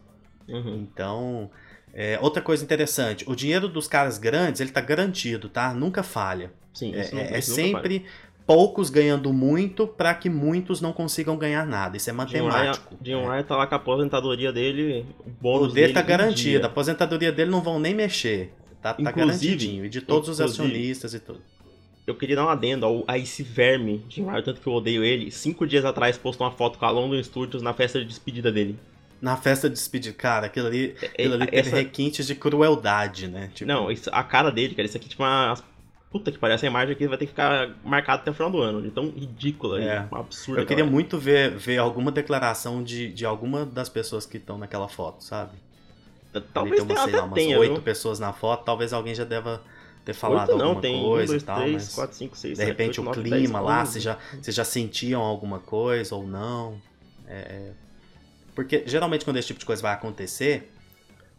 Uhum. 0.47 0.75
Então, 0.75 1.49
é, 1.93 2.19
outra 2.21 2.43
coisa 2.43 2.63
interessante, 2.63 3.25
o 3.27 3.35
dinheiro 3.35 3.67
dos 3.67 3.87
caras 3.87 4.19
grandes, 4.19 4.61
ele 4.61 4.69
tá 4.69 4.81
garantido, 4.81 5.49
tá? 5.49 5.73
Nunca 5.73 6.03
falha. 6.03 6.51
Sim, 6.71 6.93
é, 6.93 7.09
não, 7.11 7.21
é 7.21 7.41
sempre 7.41 7.99
falha. 7.99 8.11
poucos 8.45 8.91
ganhando 8.91 9.33
muito 9.33 9.87
para 9.87 10.13
que 10.13 10.29
muitos 10.29 10.79
não 10.79 10.93
consigam 10.93 11.35
ganhar 11.37 11.65
nada. 11.65 11.97
Isso 11.97 12.07
é 12.07 12.13
matemático. 12.13 12.95
Jim 13.01 13.15
Ryan, 13.15 13.37
é. 13.37 13.43
tá 13.43 13.55
lá 13.55 13.65
com 13.65 13.73
a 13.73 13.77
aposentadoria 13.77 14.53
dele, 14.53 15.07
o 15.25 15.29
bônus 15.41 15.71
o 15.71 15.73
dele, 15.73 15.87
dele 15.87 15.93
tá 15.93 16.03
garantido. 16.03 16.65
A 16.65 16.67
aposentadoria 16.67 17.31
dele 17.31 17.49
não 17.49 17.61
vão 17.61 17.79
nem 17.79 17.95
mexer. 17.95 18.53
Tá, 18.85 18.93
tá 18.93 19.11
garantidinho. 19.11 19.83
E 19.83 19.89
de 19.89 19.99
todos 19.99 20.29
os 20.29 20.39
acionistas 20.39 21.15
e 21.15 21.19
tudo. 21.19 21.41
Eu 22.05 22.13
queria 22.13 22.35
dar 22.35 22.45
um 22.45 22.49
adendo 22.49 22.85
ao, 22.85 23.03
a 23.07 23.17
esse 23.17 23.41
verme, 23.41 24.05
Jim 24.07 24.25
Ryan, 24.25 24.43
tanto 24.43 24.61
que 24.61 24.67
eu 24.67 24.73
odeio 24.73 25.03
ele. 25.03 25.31
Cinco 25.31 25.65
dias 25.65 25.83
atrás 25.83 26.19
postou 26.19 26.45
uma 26.45 26.53
foto 26.53 26.77
com 26.77 26.85
a 26.85 26.91
London 26.91 27.21
Studios 27.23 27.63
na 27.63 27.73
festa 27.73 27.99
de 27.99 28.05
despedida 28.05 28.51
dele. 28.51 28.77
Na 29.19 29.35
festa 29.35 29.67
de 29.67 29.73
despedida, 29.73 30.15
cara, 30.15 30.45
aquilo 30.45 30.67
ali, 30.67 30.95
é, 31.01 31.05
aquilo 31.07 31.33
ali 31.33 31.47
teve 31.47 31.67
essa... 31.67 31.75
requintes 31.77 32.27
de 32.27 32.35
crueldade, 32.35 33.27
né? 33.27 33.49
Tipo... 33.55 33.67
Não, 33.67 33.89
isso, 33.89 34.07
a 34.13 34.23
cara 34.23 34.51
dele, 34.51 34.75
cara, 34.75 34.85
isso 34.85 34.97
aqui, 34.97 35.09
tipo, 35.09 35.23
uma. 35.23 35.55
Puta 36.11 36.31
que 36.31 36.37
pariu, 36.37 36.53
essa 36.53 36.67
imagem 36.67 36.93
aqui 36.93 37.07
vai 37.07 37.17
ter 37.17 37.25
que 37.25 37.31
ficar 37.31 37.75
marcada 37.83 38.21
até 38.21 38.29
o 38.29 38.35
final 38.35 38.51
do 38.51 38.61
ano. 38.61 38.83
De 38.83 38.91
tão 38.91 39.09
ridícula 39.09 39.81
é. 39.81 40.07
e 40.11 40.15
absurda. 40.15 40.61
Eu 40.61 40.65
queria 40.67 40.85
muito 40.85 41.17
ver, 41.17 41.57
ver 41.57 41.79
alguma 41.79 42.11
declaração 42.11 42.83
de, 42.83 43.11
de 43.11 43.25
alguma 43.25 43.65
das 43.65 43.89
pessoas 43.89 44.27
que 44.27 44.37
estão 44.37 44.59
naquela 44.59 44.87
foto, 44.87 45.23
sabe? 45.23 45.53
Talvez 46.41 46.75
tem 46.83 46.85
umas, 46.95 47.03
sei 47.03 47.13
lá, 47.13 47.23
umas 47.23 47.33
tenha, 47.35 47.59
oito 47.59 47.81
pessoas 47.81 48.19
na 48.19 48.33
foto, 48.33 48.63
talvez 48.63 48.93
alguém 48.93 49.13
já 49.15 49.23
deva 49.23 49.61
ter 50.03 50.13
falado 50.13 50.55
não, 50.57 50.67
alguma 50.67 50.81
tem 50.81 51.01
coisa 51.01 51.23
um, 51.23 51.27
dois, 51.27 51.41
e 51.41 51.45
tal, 51.45 51.59
três, 51.61 51.73
mas 51.73 51.95
quatro, 51.95 52.15
cinco, 52.15 52.37
seis, 52.37 52.57
de 52.57 52.63
repente 52.63 53.01
o 53.01 53.11
clima 53.11 53.59
lá, 53.59 53.85
vocês 53.85 54.03
já, 54.03 54.17
vocês 54.41 54.55
já 54.55 54.63
sentiam 54.63 55.21
alguma 55.21 55.59
coisa 55.59 56.15
ou 56.15 56.25
não. 56.27 56.79
É, 57.27 57.33
é... 57.37 57.71
Porque 58.53 58.83
geralmente 58.85 59.25
quando 59.25 59.37
esse 59.37 59.47
tipo 59.47 59.59
de 59.59 59.65
coisa 59.65 59.81
vai 59.81 59.93
acontecer, 59.93 60.71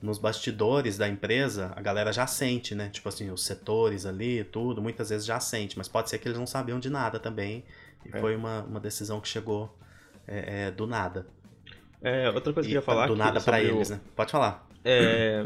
nos 0.03 0.19
bastidores 0.19 0.99
da 0.99 1.09
empresa, 1.09 1.73
a 1.75 1.81
galera 1.81 2.12
já 2.12 2.26
sente, 2.26 2.75
né? 2.75 2.91
Tipo 2.91 3.09
assim, 3.09 3.31
os 3.31 3.45
setores 3.45 4.05
ali, 4.05 4.45
tudo, 4.45 4.83
muitas 4.83 5.09
vezes 5.11 5.25
já 5.26 5.41
sente, 5.41 5.79
mas 5.79 5.88
pode 5.88 6.11
ser 6.11 6.19
que 6.19 6.29
eles 6.29 6.38
não 6.38 6.47
sabiam 6.47 6.79
de 6.79 6.91
nada 6.91 7.19
também. 7.19 7.65
E 8.05 8.15
É. 8.15 8.21
foi 8.21 8.37
uma, 8.37 8.62
uma 8.62 8.79
decisão 8.81 9.21
que 9.21 9.29
chegou 9.29 9.75
é, 10.29 10.67
é, 10.67 10.71
do 10.71 10.87
nada. 10.87 11.26
É, 12.03 12.29
outra 12.31 12.53
coisa 12.53 12.69
que 12.69 12.75
eu 12.75 12.79
E, 12.79 12.81
ia 12.81 12.83
falar 12.83 13.07
do 13.07 13.17
nada 13.17 13.41
pra 13.41 13.57
sobre 13.59 13.73
o- 13.73 13.76
eles, 13.76 13.91
né? 13.91 14.00
Pode 14.15 14.31
falar. 14.31 14.66
É, 14.88 15.45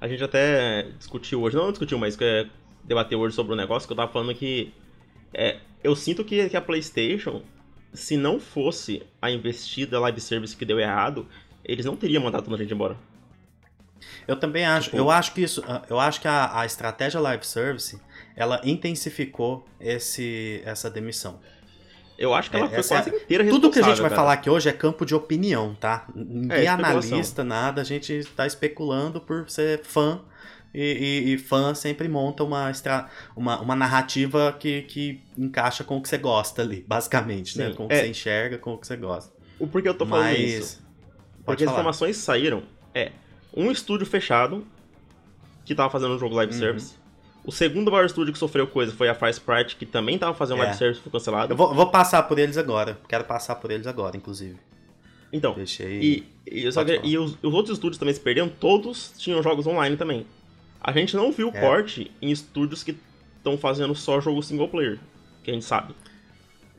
a 0.00 0.06
gente 0.06 0.22
até 0.22 0.82
discutiu 0.96 1.42
hoje, 1.42 1.56
não 1.56 1.70
discutiu, 1.70 1.98
mas 1.98 2.16
é, 2.20 2.46
debateu 2.84 3.18
hoje 3.18 3.34
sobre 3.34 3.52
o 3.52 3.56
negócio 3.56 3.88
que 3.88 3.92
eu 3.92 3.96
tava 3.96 4.12
falando 4.12 4.34
que 4.34 4.72
é, 5.34 5.58
eu 5.82 5.96
sinto 5.96 6.24
que, 6.24 6.48
que 6.48 6.56
a 6.56 6.60
PlayStation, 6.60 7.42
se 7.92 8.16
não 8.16 8.38
fosse 8.38 9.02
a 9.20 9.30
investida 9.30 9.98
live 9.98 10.20
service 10.20 10.56
que 10.56 10.64
deu 10.64 10.78
errado, 10.78 11.26
eles 11.64 11.84
não 11.84 11.96
teriam 11.96 12.22
mandado 12.22 12.54
a 12.54 12.58
gente 12.58 12.72
embora. 12.72 12.96
Eu 14.26 14.36
também 14.36 14.64
acho. 14.64 14.86
Tipo- 14.90 14.96
Eu 14.96 15.10
acho 15.10 15.34
que 15.34 15.42
isso. 15.42 15.62
Eu 15.88 15.98
acho 15.98 16.20
que 16.20 16.28
a, 16.28 16.60
a 16.60 16.64
estratégia 16.64 17.20
live 17.20 17.44
service 17.44 18.00
ela 18.36 18.60
intensificou 18.64 19.66
esse, 19.78 20.62
essa 20.64 20.88
demissão. 20.88 21.40
Eu 22.20 22.34
acho 22.34 22.50
que 22.50 22.56
ela 22.56 22.66
É, 22.66 22.68
foi 22.68 22.78
essa 22.80 22.94
quase 23.02 23.10
inteira 23.16 23.48
Tudo 23.48 23.70
que 23.70 23.78
a 23.78 23.82
gente 23.82 24.00
vai 24.02 24.10
cara. 24.10 24.14
falar 24.20 24.32
aqui 24.34 24.50
hoje 24.50 24.68
é 24.68 24.72
campo 24.74 25.06
de 25.06 25.14
opinião, 25.14 25.74
tá? 25.74 26.06
Ninguém 26.14 26.58
é, 26.58 26.64
É, 26.64 26.68
analista, 26.68 27.42
nada, 27.42 27.80
a 27.80 27.84
gente 27.84 28.24
tá 28.36 28.46
especulando 28.46 29.20
por 29.22 29.48
ser 29.48 29.80
fã. 29.82 30.20
E, 30.72 30.82
e- 31.30 31.32
e 31.34 31.38
fã 31.38 31.74
sempre 31.74 32.06
monta 32.08 32.44
uma, 32.44 32.70
extra, 32.70 33.08
uma, 33.34 33.58
uma 33.60 33.74
narrativa 33.74 34.54
que, 34.56 34.82
que 34.82 35.20
encaixa 35.36 35.82
com 35.82 35.96
o 35.96 36.02
que 36.02 36.08
você 36.08 36.18
gosta 36.18 36.62
ali, 36.62 36.84
basicamente, 36.86 37.58
né? 37.58 37.70
Sim, 37.70 37.74
Com 37.74 37.86
o 37.86 37.88
que 37.88 37.94
é. 37.94 38.00
você 38.02 38.06
enxerga, 38.08 38.58
com 38.58 38.74
o 38.74 38.78
que 38.78 38.86
você 38.86 38.96
gosta. 38.96 39.32
O 39.58 39.66
porquê 39.66 39.88
eu 39.88 39.94
tô 39.94 40.06
falando 40.06 40.26
Mas. 40.26 40.38
isso? 40.38 40.86
Porque 41.44 41.64
as 41.64 41.70
falar. 41.70 41.80
informações 41.80 42.16
que 42.18 42.22
saíram 42.22 42.62
é 42.94 43.10
um 43.56 43.72
estúdio 43.72 44.06
fechado 44.06 44.64
que 45.64 45.74
tava 45.74 45.90
fazendo 45.90 46.14
um 46.14 46.18
jogo 46.18 46.36
live 46.36 46.52
Uhum. 46.52 46.58
service. 46.60 46.94
O 47.44 47.50
segundo 47.52 47.90
maior 47.90 48.04
estúdio 48.04 48.32
que 48.32 48.38
sofreu 48.38 48.66
coisa 48.66 48.92
foi 48.92 49.08
a 49.08 49.14
Fire 49.14 49.30
Sprite, 49.30 49.76
que 49.76 49.86
também 49.86 50.18
tava 50.18 50.34
fazendo 50.34 50.58
É. 50.58 50.64
live 50.64 50.76
service 50.76 51.00
e 51.00 51.02
foi 51.02 51.12
cancelado. 51.12 51.52
Eu 51.52 51.56
vou, 51.56 51.74
vou 51.74 51.86
passar 51.90 52.22
por 52.24 52.38
eles 52.38 52.56
agora. 52.58 52.98
Quero 53.08 53.24
passar 53.24 53.54
por 53.56 53.70
eles 53.70 53.86
agora, 53.86 54.16
inclusive. 54.16 54.56
Então, 55.32 55.54
Deixei. 55.54 56.00
E, 56.00 56.26
e, 56.50 56.64
eu 56.64 56.72
só 56.72 56.84
que- 56.84 57.00
e 57.02 57.16
os, 57.16 57.38
os 57.42 57.54
outros 57.54 57.76
estúdios 57.78 57.98
também 57.98 58.12
se 58.14 58.20
perderam, 58.20 58.48
todos 58.48 59.12
tinham 59.16 59.42
jogos 59.42 59.66
online 59.66 59.96
também. 59.96 60.26
A 60.80 60.92
gente 60.92 61.16
não 61.16 61.30
viu 61.32 61.50
É. 61.54 61.60
corte 61.60 62.10
em 62.20 62.30
estúdios 62.30 62.82
que 62.82 62.96
estão 63.36 63.56
fazendo 63.56 63.94
só 63.94 64.20
jogo 64.20 64.42
single 64.42 64.68
player, 64.68 64.98
que 65.42 65.50
a 65.50 65.54
gente 65.54 65.64
sabe. 65.64 65.94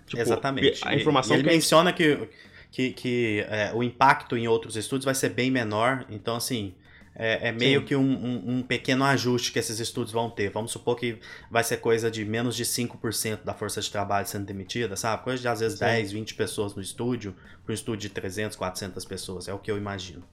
Tipo, 0.06 0.22
Exatamente. 0.22 0.82
A 0.86 0.94
informação 0.94 1.36
e, 1.36 1.40
ele 1.40 1.48
que 1.48 1.54
menciona 1.56 1.94
que, 1.94 2.28
que, 2.72 2.92
que 2.92 3.46
é, 3.48 3.72
o 3.74 3.82
impacto 3.82 4.36
em 4.38 4.48
outros 4.48 4.76
estúdios 4.76 5.06
vai 5.06 5.16
ser 5.16 5.30
bem 5.30 5.50
menor. 5.50 6.06
Então, 6.10 6.36
assim, 6.36 6.74
é, 7.16 7.50
é 7.50 7.52
meio 7.52 7.82
Sim. 7.82 7.86
que 7.88 7.96
um, 7.96 8.02
um- 8.02 8.44
um 8.58 8.64
pequeno 8.64 9.04
ajuste 9.04 9.52
que 9.52 9.60
esses 9.60 9.80
estúdios 9.80 10.12
vão 10.14 10.30
ter. 10.30 10.50
Vamos 10.50 10.72
supor 10.72 10.96
que 10.96 11.18
vai 11.50 11.64
ser 11.64 11.78
coisa 11.78 12.10
de 12.10 12.24
menos 12.26 12.56
de 12.56 12.64
5% 12.66 13.44
da 13.44 13.54
força 13.54 13.82
de 13.82 13.92
trabalho 13.92 14.26
sendo 14.28 14.46
demitida, 14.46 14.96
sabe? 14.96 15.24
Coisa 15.24 15.42
de 15.42 15.48
às 15.48 15.60
vezes 15.60 15.78
Sim. 15.80 15.86
10, 15.86 16.12
20 16.12 16.36
pessoas 16.36 16.74
no 16.76 16.82
estúdio, 16.82 17.36
para 17.66 17.72
um 17.72 17.76
estúdio 17.76 18.02
de 18.08 18.10
300, 18.10 18.56
400 18.58 19.04
pessoas. 19.06 19.48
É 19.48 19.54
o 19.54 19.60
que 19.60 19.70
eu 19.70 19.78
imagino. 19.78 20.24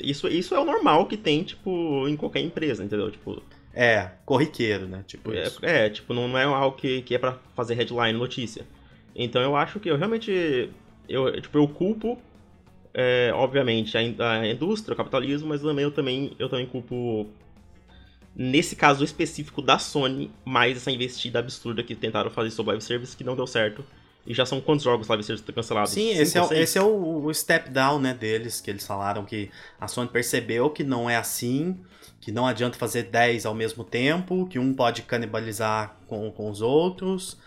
Isso, 0.00 0.26
isso 0.28 0.54
é 0.54 0.58
o 0.58 0.64
normal 0.64 1.06
que 1.06 1.16
tem, 1.16 1.42
tipo, 1.44 2.08
em 2.08 2.16
qualquer 2.16 2.40
empresa, 2.40 2.82
entendeu? 2.84 3.10
Tipo, 3.10 3.40
É, 3.72 4.10
corriqueiro, 4.24 4.86
né? 4.88 5.04
Tipo 5.06 5.32
isso. 5.32 5.58
é, 5.64 5.86
é, 5.86 5.90
tipo, 5.90 6.12
não, 6.12 6.36
é 6.36 6.44
algo 6.44 6.76
que, 6.76 7.02
que 7.02 7.14
é 7.14 7.18
pra 7.18 7.38
fazer 7.54 7.74
headline 7.74 8.18
notícia. 8.18 8.66
Então 9.14 9.40
eu 9.40 9.54
acho 9.56 9.78
que 9.78 9.88
eu 9.90 9.96
realmente. 9.96 10.70
Eu, 11.08 11.40
tipo, 11.40 11.56
eu 11.56 11.68
culpo, 11.68 12.18
é, 12.96 13.32
obviamente, 13.34 13.98
a, 13.98 14.00
a 14.40 14.48
indústria, 14.48 14.94
o 14.94 14.96
capitalismo, 14.96 15.48
mas 15.48 15.62
também 15.62 15.84
eu 15.84 15.92
também, 15.92 16.36
eu 16.40 16.48
também 16.48 16.66
culpo, 16.66 17.28
nesse 18.34 18.76
caso 18.76 19.04
específico 19.04 19.62
da 19.62 19.78
Sony, 19.78 20.30
mais 20.44 20.76
essa 20.76 20.90
investida 20.90 21.38
absurda 21.38 21.82
que 21.82 21.94
tentaram 21.94 22.30
fazer 22.30 22.50
sobre 22.50 22.72
live 22.72 22.84
service 22.84 23.16
que 23.16 23.24
não 23.24 23.36
deu 23.36 23.46
certo. 23.46 23.84
E 24.26 24.34
já 24.34 24.44
são 24.44 24.60
quantos 24.60 24.84
jogos 24.84 25.08
live 25.08 25.22
service 25.24 25.52
cancelados? 25.52 25.90
Sim, 25.92 26.10
Cinco 26.10 26.20
esse 26.20 26.36
é, 26.36 26.42
o- 26.42 26.52
esse 26.52 26.78
é 26.78 26.82
o, 26.82 27.24
o 27.24 27.32
step 27.34 27.70
down 27.70 28.00
né, 28.00 28.12
deles, 28.12 28.60
que 28.60 28.70
eles 28.70 28.86
falaram 28.86 29.24
que 29.24 29.50
a 29.80 29.86
Sony 29.86 30.08
percebeu 30.08 30.68
que 30.70 30.82
não 30.82 31.08
é 31.08 31.16
assim, 31.16 31.78
que 32.20 32.32
não 32.32 32.46
adianta 32.46 32.76
fazer 32.76 33.04
10 33.04 33.46
ao 33.46 33.54
mesmo 33.54 33.84
tempo, 33.84 34.46
que 34.48 34.58
um 34.58 34.74
pode 34.74 35.02
canibalizar 35.02 35.96
com, 36.08 36.30
com 36.32 36.50
os 36.50 36.60
outros, 36.60 37.38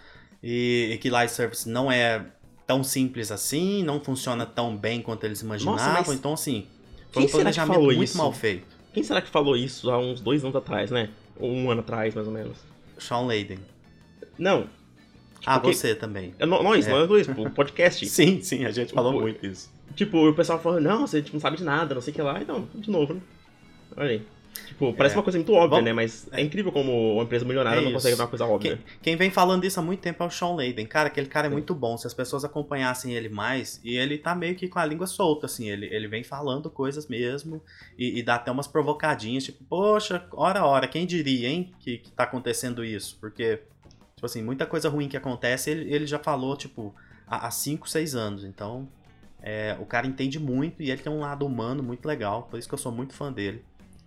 e, 0.41 0.91
e 0.93 0.97
que 0.97 1.09
live 1.09 1.31
service 1.31 1.67
não 1.67 1.91
é 1.91 2.25
tão 2.69 2.83
simples 2.83 3.31
assim, 3.31 3.81
não 3.83 3.99
funciona 3.99 4.45
tão 4.45 4.77
bem 4.77 5.01
quanto 5.01 5.23
eles 5.23 5.41
imaginavam. 5.41 5.91
mas 5.91 6.07
então, 6.09 6.33
assim, 6.33 6.67
foi 7.11 7.23
quem 7.23 7.25
um 7.25 7.27
será 7.27 7.49
que 7.49 7.55
planejamento 7.55 7.73
falou 7.73 7.85
muito 7.87 8.03
isso? 8.03 8.17
mal 8.19 8.31
feito. 8.31 8.67
Quem 8.93 9.01
será 9.03 9.21
que 9.23 9.27
falou 9.29 9.57
isso 9.57 9.89
há 9.89 9.97
uns 9.97 10.21
dois 10.21 10.43
anos 10.43 10.55
atrás, 10.55 10.91
né? 10.91 11.09
Ou 11.39 11.51
um 11.51 11.71
ano 11.71 11.79
atrás, 11.81 12.13
mais 12.13 12.27
ou 12.27 12.33
menos. 12.33 12.57
Sean 12.99 13.21
Layden. 13.21 13.57
Não. 14.37 14.67
ah, 15.47 15.59
que- 15.59 15.73
você 15.73 15.95
também. 15.95 16.35
É, 16.37 16.45
nó- 16.45 16.61
nós, 16.61 16.85
É. 16.87 16.91
nós 16.91 17.07
dois, 17.07 17.27
o 17.27 17.49
podcast. 17.49 18.05
Sim, 18.07 18.39
sim, 18.43 18.65
a 18.65 18.71
gente 18.71 18.93
falou 18.93 19.17
O- 19.17 19.21
muito 19.21 19.43
isso. 19.43 19.71
Tipo, 19.95 20.29
o 20.29 20.33
pessoal 20.35 20.59
falando, 20.59 20.83
não, 20.83 21.07
você 21.07 21.23
tipo, 21.23 21.37
não 21.37 21.41
sabe 21.41 21.57
de 21.57 21.63
nada, 21.63 21.95
não 21.95 22.01
sei 22.03 22.11
o 22.11 22.15
que 22.15 22.21
lá. 22.21 22.39
Então, 22.39 22.67
de 22.75 22.91
novo, 22.91 23.15
né? 23.15 23.21
Olha 23.97 24.09
aí. 24.11 24.21
Tipo, 24.67 24.93
parece 24.93 25.15
É. 25.15 25.17
uma 25.17 25.23
coisa 25.23 25.37
muito 25.37 25.51
óbvia, 25.53 25.69
Vamos- 25.69 25.85
né? 25.85 25.93
Mas 25.93 26.27
é 26.31 26.41
incrível 26.41 26.71
como 26.71 27.13
uma 27.15 27.23
empresa 27.23 27.43
milionária 27.45 27.79
É 27.81 27.83
não 27.83 27.91
consegue 27.93 28.15
dar 28.15 28.23
uma 28.23 28.29
coisa 28.29 28.45
óbvia. 28.45 28.77
Quem, 28.77 28.85
quem 29.01 29.15
vem 29.15 29.29
falando 29.29 29.65
isso 29.65 29.79
há 29.79 29.83
muito 29.83 29.99
tempo 29.99 30.23
é 30.23 30.27
o 30.27 30.29
Sean 30.29 30.53
Layden. 30.55 30.85
Cara, 30.85 31.07
aquele 31.07 31.27
cara 31.27 31.47
é 31.47 31.49
Sim. 31.49 31.53
muito 31.55 31.73
bom. 31.75 31.97
Se 31.97 32.07
as 32.07 32.13
pessoas 32.13 32.43
acompanhassem 32.45 33.13
ele 33.13 33.29
mais, 33.29 33.79
e 33.83 33.97
ele 33.97 34.17
tá 34.17 34.33
meio 34.35 34.55
que 34.55 34.67
com 34.67 34.79
a 34.79 34.85
língua 34.85 35.07
solta, 35.07 35.45
assim. 35.47 35.69
Ele, 35.69 35.85
ele 35.87 36.07
vem 36.07 36.23
falando 36.23 36.69
coisas 36.69 37.07
mesmo 37.07 37.61
e, 37.97 38.19
e 38.19 38.23
dá 38.23 38.35
até 38.35 38.51
umas 38.51 38.67
provocadinhas, 38.67 39.43
tipo, 39.43 39.63
poxa, 39.65 40.25
hora, 40.31 40.63
hora, 40.65 40.87
quem 40.87 41.05
diria, 41.05 41.49
hein, 41.49 41.71
que, 41.79 41.97
que 41.97 42.11
tá 42.11 42.23
acontecendo 42.23 42.83
isso? 42.85 43.17
Porque, 43.19 43.61
tipo 44.15 44.25
assim, 44.25 44.41
muita 44.41 44.65
coisa 44.65 44.89
ruim 44.89 45.07
que 45.07 45.17
acontece, 45.17 45.69
ele, 45.71 45.93
ele 45.93 46.05
já 46.07 46.19
falou, 46.19 46.55
tipo, 46.55 46.93
há 47.27 47.49
5, 47.51 47.89
6 47.89 48.15
anos. 48.15 48.43
Então, 48.43 48.87
é, 49.41 49.75
o 49.79 49.85
cara 49.85 50.05
entende 50.07 50.39
muito 50.39 50.81
e 50.83 50.91
ele 50.91 51.01
tem 51.01 51.11
um 51.11 51.19
lado 51.19 51.45
humano 51.45 51.81
muito 51.81 52.05
legal. 52.05 52.43
Por 52.49 52.57
isso 52.59 52.67
que 52.67 52.73
eu 52.73 52.77
sou 52.79 52.91
muito 52.91 53.13
fã 53.13 53.31
dele. 53.31 53.63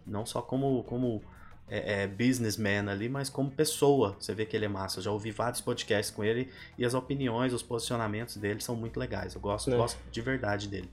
Não 0.06 0.26
só 0.26 0.42
como, 0.42 0.82
como 0.84 1.22
é, 1.68 2.02
é, 2.02 2.06
businessman 2.06 2.90
ali, 2.90 3.08
mas 3.08 3.28
como 3.28 3.50
pessoa. 3.50 4.16
Você 4.18 4.34
vê 4.34 4.44
que 4.44 4.56
ele 4.56 4.66
é 4.66 4.68
massa. 4.68 4.98
Eu 4.98 5.04
já 5.04 5.10
ouvi 5.10 5.30
vários 5.30 5.60
podcasts 5.60 6.14
com 6.14 6.22
ele 6.22 6.48
e 6.76 6.84
as 6.84 6.94
opiniões, 6.94 7.52
os 7.52 7.62
posicionamentos 7.62 8.36
dele 8.36 8.60
são 8.60 8.76
muito 8.76 8.98
legais. 9.00 9.34
Eu 9.34 9.40
gosto, 9.40 9.72
É. 9.72 9.76
gosto 9.76 9.98
de 10.10 10.20
verdade 10.20 10.68
dele. 10.68 10.90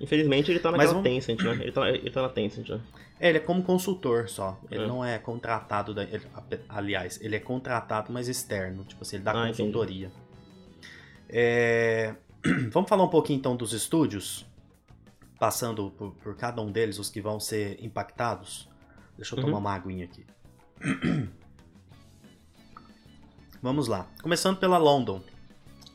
Infelizmente 0.00 0.50
ele 0.50 0.58
tá 0.58 0.70
naquela 0.70 0.94
vamos... 0.94 1.04
Tencent, 1.04 1.40
né? 1.42 1.52
Ele 1.60 1.72
tá, 1.72 1.88
ele 1.88 2.10
tá 2.10 2.22
na 2.22 2.28
Tencent, 2.28 2.68
né? 2.68 2.80
É, 3.20 3.28
ele 3.28 3.38
é 3.38 3.40
como 3.40 3.62
consultor 3.62 4.28
só. 4.28 4.58
Ele 4.70 4.82
é. 4.82 4.86
não 4.86 5.04
é 5.04 5.18
contratado. 5.18 5.94
Da... 5.94 6.02
Ele, 6.02 6.22
aliás, 6.68 7.20
ele 7.22 7.36
é 7.36 7.38
contratado, 7.38 8.12
mas 8.12 8.26
externo. 8.26 8.84
Tipo 8.84 9.02
assim, 9.02 9.16
ele 9.16 9.24
dá 9.24 9.30
ah, 9.30 9.46
consultoria. 9.46 10.10
É... 11.28 12.14
Vamos 12.72 12.88
falar 12.88 13.04
um 13.04 13.08
pouquinho 13.08 13.38
então 13.38 13.54
dos 13.54 13.72
estúdios, 13.72 14.44
passando 15.42 15.90
por, 15.98 16.12
por, 16.22 16.36
cada 16.36 16.62
um 16.62 16.70
deles, 16.70 17.00
os 17.00 17.10
que 17.10 17.20
vão 17.20 17.40
ser 17.40 17.84
impactados. 17.84 18.68
Deixa 19.16 19.34
eu 19.34 19.40
uhum. 19.40 19.46
tomar 19.46 19.58
uma 19.58 19.74
aguinha 19.74 20.04
aqui. 20.04 20.24
Vamos 23.60 23.88
lá. 23.88 24.06
Começando 24.22 24.58
pela 24.58 24.78
London. 24.78 25.20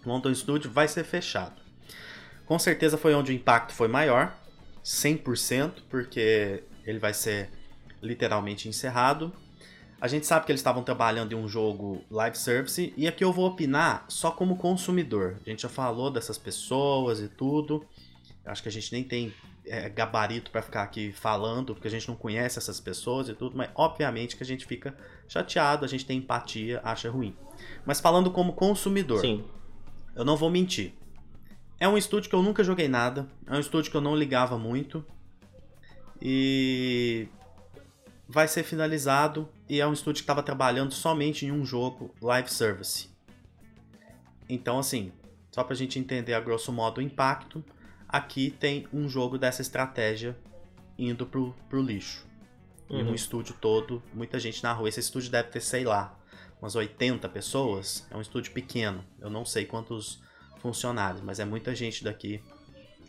London 0.06 0.36
Studio 0.36 0.70
vai 0.70 0.90
ser 0.90 1.06
fechado. 1.06 1.62
Com 2.46 2.60
certeza 2.60 2.98
foi 2.98 3.14
onde 3.14 3.32
o 3.32 3.34
impacto 3.34 3.72
foi 3.72 3.88
maior, 3.88 4.38
100%, 4.84 5.84
porque 5.90 6.66
ele 6.84 7.00
vai 7.00 7.14
ser 7.14 7.50
literalmente 8.02 8.68
encerrado. 8.68 9.32
A 10.02 10.10
gente 10.10 10.26
sabe 10.26 10.46
que 10.46 10.52
eles 10.52 10.60
estavam 10.60 10.84
trabalhando 10.84 11.32
em 11.32 11.36
um 11.36 11.48
jogo 11.48 12.04
live 12.12 12.38
service 12.38 12.94
e 12.98 13.08
aqui 13.08 13.24
eu 13.24 13.32
vou 13.32 13.48
opinar 13.48 14.04
só 14.10 14.30
como 14.30 14.58
consumidor. 14.58 15.38
A 15.46 15.50
gente 15.50 15.62
já 15.62 15.70
falou 15.70 16.12
dessas 16.12 16.38
pessoas 16.38 17.22
e 17.22 17.30
tudo. 17.30 17.88
Acho 18.48 18.64
que 18.64 18.70
a 18.70 18.72
gente 18.72 18.92
nem 18.92 19.04
tem 19.04 19.34
é, 19.66 19.90
gabarito 19.90 20.50
para 20.50 20.62
ficar 20.62 20.84
aqui 20.84 21.12
falando, 21.12 21.74
porque 21.74 21.88
a 21.88 21.92
gente 21.92 22.08
não 22.08 22.16
conhece 22.16 22.58
essas 22.58 22.80
pessoas 22.80 23.28
e 23.28 23.34
tudo, 23.34 23.58
mas 23.58 23.70
obviamente 23.76 24.38
que 24.38 24.44
a 24.44 24.46
gente 24.46 24.66
fica 24.66 24.96
chateado, 25.28 25.84
a 25.84 25.88
gente 25.88 26.06
tem 26.06 26.20
empatia, 26.20 26.80
acha 26.84 27.10
ruim. 27.10 27.36
Mas 27.86 28.00
falando 28.00 28.32
como 28.32 28.54
consumidor, 28.54 29.20
Sim. 29.20 29.44
eu 30.16 30.24
não 30.24 30.38
vou 30.38 30.50
mentir. 30.50 30.94
É 31.80 31.88
um 31.88 31.98
estúdio 31.98 32.30
que 32.30 32.36
eu 32.36 32.42
nunca 32.42 32.64
joguei 32.64 32.88
nada, 32.88 33.28
é 33.46 33.54
um 33.54 33.60
estúdio 33.60 33.92
que 33.92 33.98
eu 33.98 34.02
não 34.02 34.16
ligava 34.16 34.58
muito. 34.58 35.06
E 36.20 37.28
vai 38.28 38.48
ser 38.48 38.64
finalizado 38.64 39.48
e 39.70 39.80
é 39.80 39.88
um 39.88 39.94
estúdio 39.94 40.22
que 40.22 40.24
estava 40.24 40.42
trabalhando 40.42 40.94
somente 40.94 41.46
em 41.46 41.52
um 41.52 41.66
jogo 41.66 42.14
live 42.22 42.52
service. 42.52 43.10
Então, 44.50 44.80
assim, 44.80 45.12
só 45.52 45.64
para 45.64 45.74
a 45.74 45.78
gente 45.78 46.00
entender 46.00 46.34
a 46.34 46.40
grosso 46.40 46.72
modo 46.72 47.00
o 47.00 47.02
impacto, 47.02 47.64
aqui 48.08 48.52
tem 48.52 48.88
um 48.94 49.08
jogo 49.08 49.38
dessa 49.38 49.62
estratégia 49.62 50.38
indo 50.98 51.26
pro, 51.26 51.54
pro 51.70 51.82
lixo. 51.82 52.26
Uhum. 52.90 53.00
E 53.00 53.04
um 53.04 53.14
estúdio 53.14 53.56
todo, 53.60 54.02
muita 54.14 54.40
gente 54.40 54.64
na 54.64 54.72
rua. 54.74 54.90
Esse 54.90 55.00
estúdio 55.00 55.30
deve 55.30 55.50
ter, 55.50 55.62
sei 55.62 55.84
lá, 55.84 56.18
umas 56.62 56.76
80 56.76 57.28
pessoas. 57.30 58.08
É 58.10 58.16
um 58.16 58.22
estúdio 58.22 58.54
pequeno. 58.54 59.04
Eu 59.20 59.30
não 59.30 59.46
sei 59.46 59.66
quantos 59.66 60.22
funcionários, 60.60 61.22
mas 61.22 61.40
é 61.40 61.46
muita 61.46 61.76
gente 61.76 62.04
daqui 62.04 62.42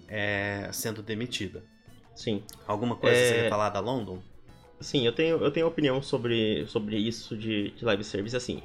é, 0.09 0.69
sendo 0.73 1.03
demitida. 1.03 1.63
Sim. 2.15 2.43
Alguma 2.67 2.97
coisa 2.97 3.17
é... 3.17 3.29
você 3.29 3.35
quer 3.35 3.51
falar 3.51 3.71
da 3.71 3.81
London? 3.81 4.21
Sim, 4.81 5.05
eu 5.05 5.13
tenho, 5.13 5.39
eu 5.39 5.51
tenho 5.51 5.67
opinião 5.67 6.01
sobre, 6.01 6.67
sobre 6.67 6.97
isso 6.97 7.37
de, 7.37 7.71
de 7.71 7.85
live 7.85 8.05
service. 8.05 8.37
Assim, 8.37 8.63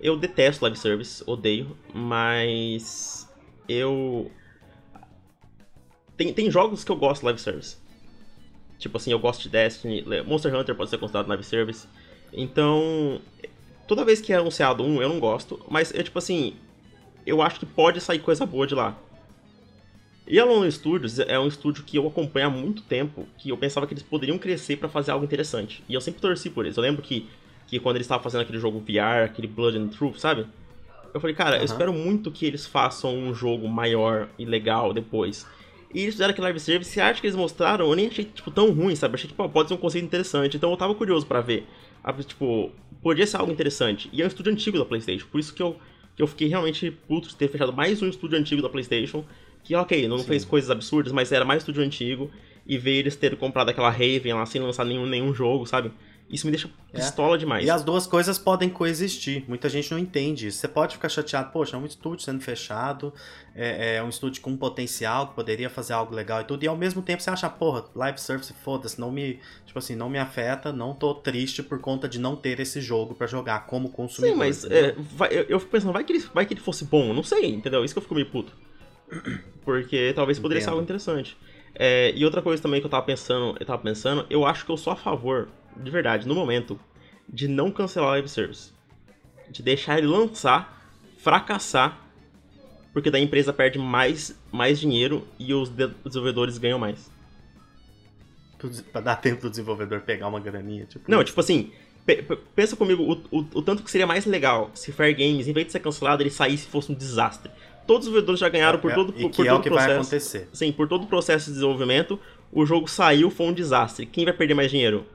eu 0.00 0.16
detesto 0.16 0.64
live 0.64 0.76
service, 0.76 1.22
odeio, 1.26 1.76
mas 1.94 3.28
eu. 3.68 4.30
Tem, 6.16 6.32
tem 6.32 6.50
jogos 6.50 6.84
que 6.84 6.90
eu 6.90 6.96
gosto 6.96 7.20
de 7.20 7.26
live 7.26 7.40
service. 7.40 7.76
Tipo 8.78 8.96
assim, 8.96 9.12
eu 9.12 9.18
gosto 9.18 9.42
de 9.42 9.48
Destiny, 9.48 10.04
Monster 10.26 10.54
Hunter 10.54 10.74
pode 10.74 10.90
ser 10.90 10.98
considerado 10.98 11.28
live 11.28 11.44
service. 11.44 11.86
Então, 12.32 13.20
toda 13.86 14.04
vez 14.04 14.20
que 14.20 14.32
é 14.32 14.36
anunciado 14.36 14.82
um, 14.82 15.00
eu 15.00 15.08
não 15.08 15.20
gosto, 15.20 15.60
mas 15.68 15.94
é 15.94 16.02
tipo 16.02 16.18
assim, 16.18 16.54
eu 17.26 17.40
acho 17.40 17.60
que 17.60 17.66
pode 17.66 18.00
sair 18.00 18.18
coisa 18.18 18.44
boa 18.44 18.66
de 18.66 18.74
lá. 18.74 18.98
E 20.26 20.38
a 20.38 20.44
London 20.44 20.70
Studios 20.70 21.18
é 21.18 21.38
um 21.38 21.48
estúdio 21.48 21.84
que 21.84 21.98
eu 21.98 22.06
acompanho 22.06 22.46
há 22.46 22.50
muito 22.50 22.82
tempo, 22.82 23.26
que 23.36 23.50
eu 23.50 23.56
pensava 23.56 23.86
que 23.86 23.92
eles 23.92 24.02
poderiam 24.02 24.38
crescer 24.38 24.76
para 24.76 24.88
fazer 24.88 25.10
algo 25.10 25.24
interessante. 25.24 25.82
E 25.88 25.94
eu 25.94 26.00
sempre 26.00 26.20
torci 26.20 26.48
por 26.48 26.64
eles. 26.64 26.76
Eu 26.76 26.82
lembro 26.82 27.02
que, 27.02 27.28
que 27.66 27.78
quando 27.80 27.96
eles 27.96 28.06
estavam 28.06 28.22
fazendo 28.22 28.42
aquele 28.42 28.58
jogo 28.58 28.78
VR, 28.80 29.24
aquele 29.24 29.48
Blood 29.48 29.78
and 29.78 29.88
Truth, 29.88 30.18
sabe? 30.18 30.46
Eu 31.12 31.20
falei, 31.20 31.34
cara, 31.34 31.56
uhum. 31.56 31.62
eu 31.62 31.64
espero 31.64 31.92
muito 31.92 32.30
que 32.30 32.46
eles 32.46 32.66
façam 32.66 33.14
um 33.14 33.34
jogo 33.34 33.68
maior 33.68 34.28
e 34.38 34.44
legal 34.44 34.92
depois. 34.94 35.46
E 35.94 36.00
eles 36.00 36.14
fizeram 36.14 36.30
aquele 36.30 36.44
live 36.44 36.60
service, 36.60 37.00
a 37.00 37.06
arte 37.06 37.20
que 37.20 37.26
eles 37.26 37.36
mostraram, 37.36 37.88
eu 37.88 37.94
nem 37.94 38.06
achei, 38.06 38.24
tipo, 38.24 38.50
tão 38.50 38.72
ruim, 38.72 38.96
sabe? 38.96 39.14
Achei 39.14 39.28
que 39.28 39.34
tipo, 39.34 39.48
pode 39.48 39.68
ser 39.68 39.74
um 39.74 39.78
conceito 39.78 40.04
interessante. 40.04 40.56
Então 40.56 40.70
eu 40.70 40.76
tava 40.76 40.94
curioso 40.94 41.26
para 41.26 41.40
ver. 41.40 41.66
Tipo, 42.26 42.72
podia 43.02 43.26
ser 43.26 43.36
algo 43.36 43.52
interessante. 43.52 44.08
E 44.12 44.22
é 44.22 44.24
um 44.24 44.28
estúdio 44.28 44.52
antigo 44.52 44.78
da 44.78 44.84
PlayStation, 44.84 45.26
por 45.30 45.38
isso 45.38 45.54
que 45.54 45.62
eu, 45.62 45.76
que 46.16 46.22
eu 46.22 46.26
fiquei 46.26 46.48
realmente 46.48 46.90
puto 46.90 47.28
de 47.28 47.36
ter 47.36 47.48
fechado 47.48 47.72
mais 47.72 48.02
um 48.02 48.08
estúdio 48.08 48.38
antigo 48.38 48.62
da 48.62 48.68
PlayStation 48.68 49.24
que, 49.62 49.74
ok, 49.74 50.08
não 50.08 50.18
Sim. 50.18 50.24
fez 50.24 50.44
coisas 50.44 50.70
absurdas, 50.70 51.12
mas 51.12 51.30
era 51.30 51.44
mais 51.44 51.62
estúdio 51.62 51.82
antigo. 51.82 52.30
E 52.64 52.78
ver 52.78 52.92
eles 52.92 53.16
terem 53.16 53.36
comprado 53.36 53.70
aquela 53.70 53.90
Raven 53.90 54.34
lá 54.34 54.46
sem 54.46 54.60
lançar 54.60 54.84
nenhum, 54.84 55.04
nenhum 55.04 55.34
jogo, 55.34 55.66
sabe? 55.66 55.90
Isso 56.32 56.46
me 56.46 56.50
deixa 56.50 56.70
é. 56.94 56.98
pistola 56.98 57.36
é. 57.36 57.38
demais. 57.38 57.66
E 57.66 57.70
as 57.70 57.84
duas 57.84 58.06
coisas 58.06 58.38
podem 58.38 58.70
coexistir. 58.70 59.44
Muita 59.46 59.68
gente 59.68 59.90
não 59.90 59.98
entende 59.98 60.46
isso. 60.46 60.58
Você 60.58 60.66
pode 60.66 60.94
ficar 60.94 61.10
chateado, 61.10 61.52
poxa, 61.52 61.76
é 61.76 61.78
um 61.78 61.84
estúdio 61.84 62.24
sendo 62.24 62.40
fechado, 62.40 63.12
é, 63.54 63.96
é, 63.96 64.02
um 64.02 64.08
estúdio 64.08 64.40
com 64.40 64.56
potencial 64.56 65.28
que 65.28 65.34
poderia 65.34 65.68
fazer 65.68 65.92
algo 65.92 66.14
legal 66.14 66.40
e 66.40 66.44
tudo. 66.44 66.64
E 66.64 66.66
ao 66.66 66.76
mesmo 66.76 67.02
tempo 67.02 67.22
você 67.22 67.28
acha, 67.28 67.50
porra, 67.50 67.84
live 67.94 68.18
service, 68.18 68.50
foda-se, 68.64 68.98
não 68.98 69.12
me. 69.12 69.40
Tipo 69.66 69.78
assim, 69.78 69.94
não 69.94 70.08
me 70.08 70.18
afeta, 70.18 70.72
não 70.72 70.94
tô 70.94 71.14
triste 71.14 71.62
por 71.62 71.78
conta 71.80 72.08
de 72.08 72.18
não 72.18 72.34
ter 72.34 72.58
esse 72.60 72.80
jogo 72.80 73.14
para 73.14 73.26
jogar 73.26 73.66
como 73.66 73.90
consumidor. 73.90 74.34
Sim, 74.34 74.38
mas 74.38 74.64
é, 74.64 74.94
vai, 74.98 75.28
eu, 75.32 75.42
eu, 75.42 75.60
fico 75.60 75.70
pensando, 75.70 75.92
vai 75.92 76.02
que, 76.02 76.14
ele, 76.14 76.24
vai 76.32 76.46
que 76.46 76.54
ele 76.54 76.60
fosse 76.60 76.86
bom, 76.86 77.12
não 77.12 77.22
sei, 77.22 77.46
entendeu? 77.46 77.84
Isso 77.84 77.94
que 77.94 77.98
eu 77.98 78.02
fico 78.02 78.14
meio 78.14 78.30
puto. 78.30 78.52
Porque 79.64 80.12
talvez 80.14 80.38
poderia 80.38 80.60
Entendo. 80.60 80.64
ser 80.64 80.70
algo 80.70 80.82
interessante. 80.82 81.36
É, 81.74 82.12
e 82.14 82.24
outra 82.24 82.42
coisa 82.42 82.62
também 82.62 82.80
que 82.80 82.86
eu 82.86 82.90
tava 82.90 83.04
pensando, 83.04 83.56
eu 83.58 83.66
tava 83.66 83.82
pensando, 83.82 84.26
eu 84.28 84.44
acho 84.46 84.64
que 84.64 84.70
eu 84.70 84.76
sou 84.76 84.92
a 84.92 84.96
favor, 84.96 85.48
de 85.76 85.90
verdade, 85.90 86.26
no 86.26 86.34
momento, 86.34 86.78
de 87.28 87.48
não 87.48 87.70
cancelar 87.70 88.10
o 88.10 88.12
live 88.12 88.28
service. 88.28 88.72
De 89.50 89.62
deixar 89.62 89.98
ele 89.98 90.06
lançar, 90.06 90.90
fracassar, 91.18 91.98
porque 92.92 93.10
daí 93.10 93.22
a 93.22 93.24
empresa 93.24 93.52
perde 93.52 93.78
mais, 93.78 94.38
mais 94.50 94.78
dinheiro 94.78 95.26
e 95.38 95.52
os 95.54 95.70
desenvolvedores 95.70 96.58
ganham 96.58 96.78
mais. 96.78 97.10
Pra 98.92 99.00
dar 99.00 99.16
tempo 99.16 99.42
do 99.42 99.50
desenvolvedor 99.50 100.02
pegar 100.02 100.28
uma 100.28 100.38
graninha, 100.38 100.86
tipo. 100.86 101.10
Não, 101.10 101.24
tipo 101.24 101.40
assim, 101.40 101.72
pensa 102.54 102.76
comigo 102.76 103.02
o, 103.02 103.38
o, 103.38 103.46
o, 103.54 103.62
tanto 103.62 103.82
que 103.82 103.90
seria 103.90 104.06
mais 104.06 104.24
legal 104.24 104.70
se 104.72 104.92
Fair 104.92 105.16
Games, 105.16 105.48
em 105.48 105.52
vez 105.52 105.66
de 105.66 105.72
ser 105.72 105.80
cancelado, 105.80 106.22
ele 106.22 106.30
saísse 106.30 106.68
e 106.68 106.70
fosse 106.70 106.92
um 106.92 106.94
desastre 106.94 107.50
todos 107.86 108.06
os 108.06 108.12
vendedores 108.12 108.40
já 108.40 108.48
ganharam 108.48 108.78
por 108.78 108.90
é, 108.90 108.94
todo, 108.94 109.12
por, 109.12 109.30
por 109.30 109.46
é 109.46 109.48
todo 109.48 109.58
o 109.58 109.62
que 109.62 109.68
processo. 109.68 109.88
Vai 109.88 109.96
acontecer. 109.96 110.48
Sim, 110.52 110.72
por 110.72 110.88
todo 110.88 111.04
o 111.04 111.06
processo 111.06 111.46
de 111.46 111.54
desenvolvimento, 111.54 112.18
o 112.52 112.64
jogo 112.64 112.88
saiu, 112.88 113.30
foi 113.30 113.46
um 113.46 113.52
desastre. 113.52 114.06
Quem 114.06 114.24
vai 114.24 114.34
perder 114.34 114.54
mais 114.54 114.70
dinheiro? 114.70 115.06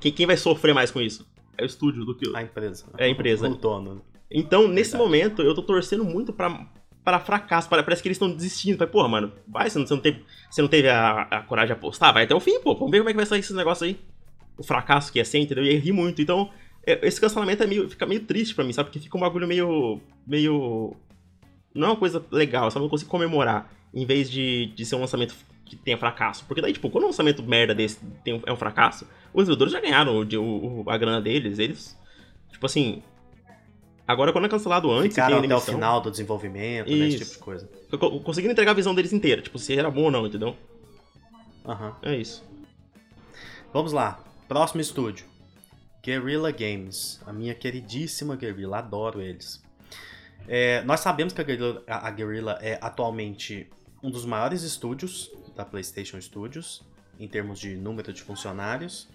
Quem, 0.00 0.12
quem 0.12 0.26
vai 0.26 0.36
sofrer 0.36 0.74
mais 0.74 0.90
com 0.90 1.00
isso? 1.00 1.26
É 1.56 1.62
o 1.62 1.66
estúdio 1.66 2.04
do 2.04 2.14
que 2.14 2.30
a 2.34 2.42
empresa. 2.42 2.86
É 2.96 3.04
a 3.04 3.08
empresa. 3.08 3.48
O 3.48 3.54
dono. 3.54 4.02
Então, 4.30 4.68
nesse 4.68 4.96
momento, 4.96 5.42
eu 5.42 5.54
tô 5.54 5.62
torcendo 5.62 6.04
muito 6.04 6.32
para 6.32 6.66
para 7.08 7.20
fracasso. 7.20 7.68
Parece 7.70 8.02
que 8.02 8.08
eles 8.08 8.16
estão 8.16 8.30
desistindo. 8.30 8.76
Vai, 8.76 8.86
porra, 8.86 9.08
mano, 9.08 9.32
vai, 9.46 9.70
você 9.70 9.78
não, 9.78 9.86
você 9.86 9.94
não 9.94 10.00
teve, 10.00 10.24
você 10.50 10.60
não 10.60 10.68
teve 10.68 10.88
a, 10.88 11.22
a, 11.22 11.42
coragem 11.42 11.68
de 11.68 11.72
apostar, 11.72 12.12
vai 12.12 12.24
até 12.24 12.34
o 12.34 12.40
fim, 12.40 12.60
pô. 12.60 12.74
Vamos 12.74 12.90
ver 12.90 12.98
como 12.98 13.08
é 13.08 13.12
que 13.12 13.16
vai 13.16 13.24
sair 13.24 13.40
esse 13.40 13.54
negócio 13.54 13.86
aí. 13.86 13.98
O 14.58 14.62
fracasso 14.62 15.10
que 15.10 15.18
é 15.18 15.24
ser, 15.24 15.38
entendeu? 15.38 15.64
E 15.64 15.70
aí 15.70 15.76
ri 15.78 15.90
muito. 15.90 16.20
Então, 16.20 16.50
é, 16.86 17.06
esse 17.06 17.18
cancelamento 17.18 17.62
é 17.62 17.66
meio, 17.66 17.88
fica 17.88 18.04
meio 18.04 18.20
triste 18.20 18.54
para 18.54 18.64
mim, 18.64 18.72
sabe? 18.72 18.88
Porque 18.88 19.00
fica 19.00 19.16
um 19.16 19.20
bagulho 19.20 19.46
meio. 19.48 20.00
meio 20.26 20.94
não 21.74 21.88
é 21.88 21.90
uma 21.90 21.96
coisa 21.96 22.24
legal, 22.30 22.70
só 22.70 22.78
não 22.78 22.88
consigo 22.88 23.10
comemorar, 23.10 23.70
em 23.92 24.04
vez 24.04 24.30
de, 24.30 24.66
de 24.74 24.84
ser 24.84 24.96
um 24.96 25.00
lançamento 25.00 25.34
que 25.64 25.76
tenha 25.76 25.98
fracasso. 25.98 26.44
Porque 26.46 26.60
daí, 26.60 26.72
tipo, 26.72 26.90
quando 26.90 27.04
um 27.04 27.08
lançamento 27.08 27.42
merda 27.42 27.74
desse 27.74 27.98
tem, 28.24 28.42
é 28.46 28.52
um 28.52 28.56
fracasso, 28.56 29.04
os 29.32 29.44
desenvolvedores 29.44 29.72
já 29.72 29.80
ganharam 29.80 30.16
o, 30.16 30.82
o, 30.82 30.90
a 30.90 30.96
grana 30.96 31.20
deles, 31.20 31.58
eles. 31.58 31.96
Tipo 32.50 32.66
assim. 32.66 33.02
Agora, 34.06 34.32
quando 34.32 34.46
é 34.46 34.48
cancelado 34.48 34.90
antes. 34.90 35.14
Ficaram 35.14 35.38
até 35.38 35.54
o 35.54 35.60
final 35.60 36.00
do 36.00 36.10
desenvolvimento, 36.10 36.90
né, 36.90 37.08
esse 37.08 37.18
tipo 37.18 37.32
de 37.32 37.38
coisa. 37.38 37.68
Conseguindo 38.24 38.52
entregar 38.52 38.70
a 38.70 38.74
visão 38.74 38.94
deles 38.94 39.12
inteira, 39.12 39.42
tipo, 39.42 39.58
se 39.58 39.76
era 39.76 39.90
bom 39.90 40.04
ou 40.04 40.10
não, 40.10 40.26
entendeu? 40.26 40.56
Aham. 41.66 41.88
Uhum. 41.88 41.94
É 42.02 42.16
isso. 42.16 42.42
Vamos 43.72 43.92
lá. 43.92 44.18
Próximo 44.48 44.80
estúdio. 44.80 45.26
Guerrilla 46.02 46.50
Games. 46.50 47.20
A 47.26 47.32
minha 47.34 47.54
queridíssima 47.54 48.34
Guerrilla, 48.34 48.78
adoro 48.78 49.20
eles. 49.20 49.62
É, 50.48 50.82
nós 50.82 51.00
sabemos 51.00 51.34
que 51.34 51.40
a 51.42 51.44
Guerrilla, 51.44 51.84
a 51.86 52.10
Guerrilla 52.10 52.58
é 52.62 52.78
atualmente 52.80 53.68
um 54.02 54.10
dos 54.10 54.24
maiores 54.24 54.62
estúdios 54.62 55.30
da 55.54 55.62
PlayStation 55.62 56.18
Studios, 56.18 56.82
em 57.20 57.28
termos 57.28 57.58
de 57.58 57.76
número 57.76 58.12
de 58.14 58.22
funcionários, 58.22 59.08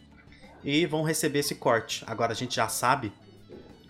e 0.64 0.86
vão 0.86 1.02
receber 1.02 1.40
esse 1.40 1.56
corte. 1.56 2.04
Agora 2.06 2.34
a 2.34 2.36
gente 2.36 2.56
já 2.56 2.68
sabe 2.68 3.12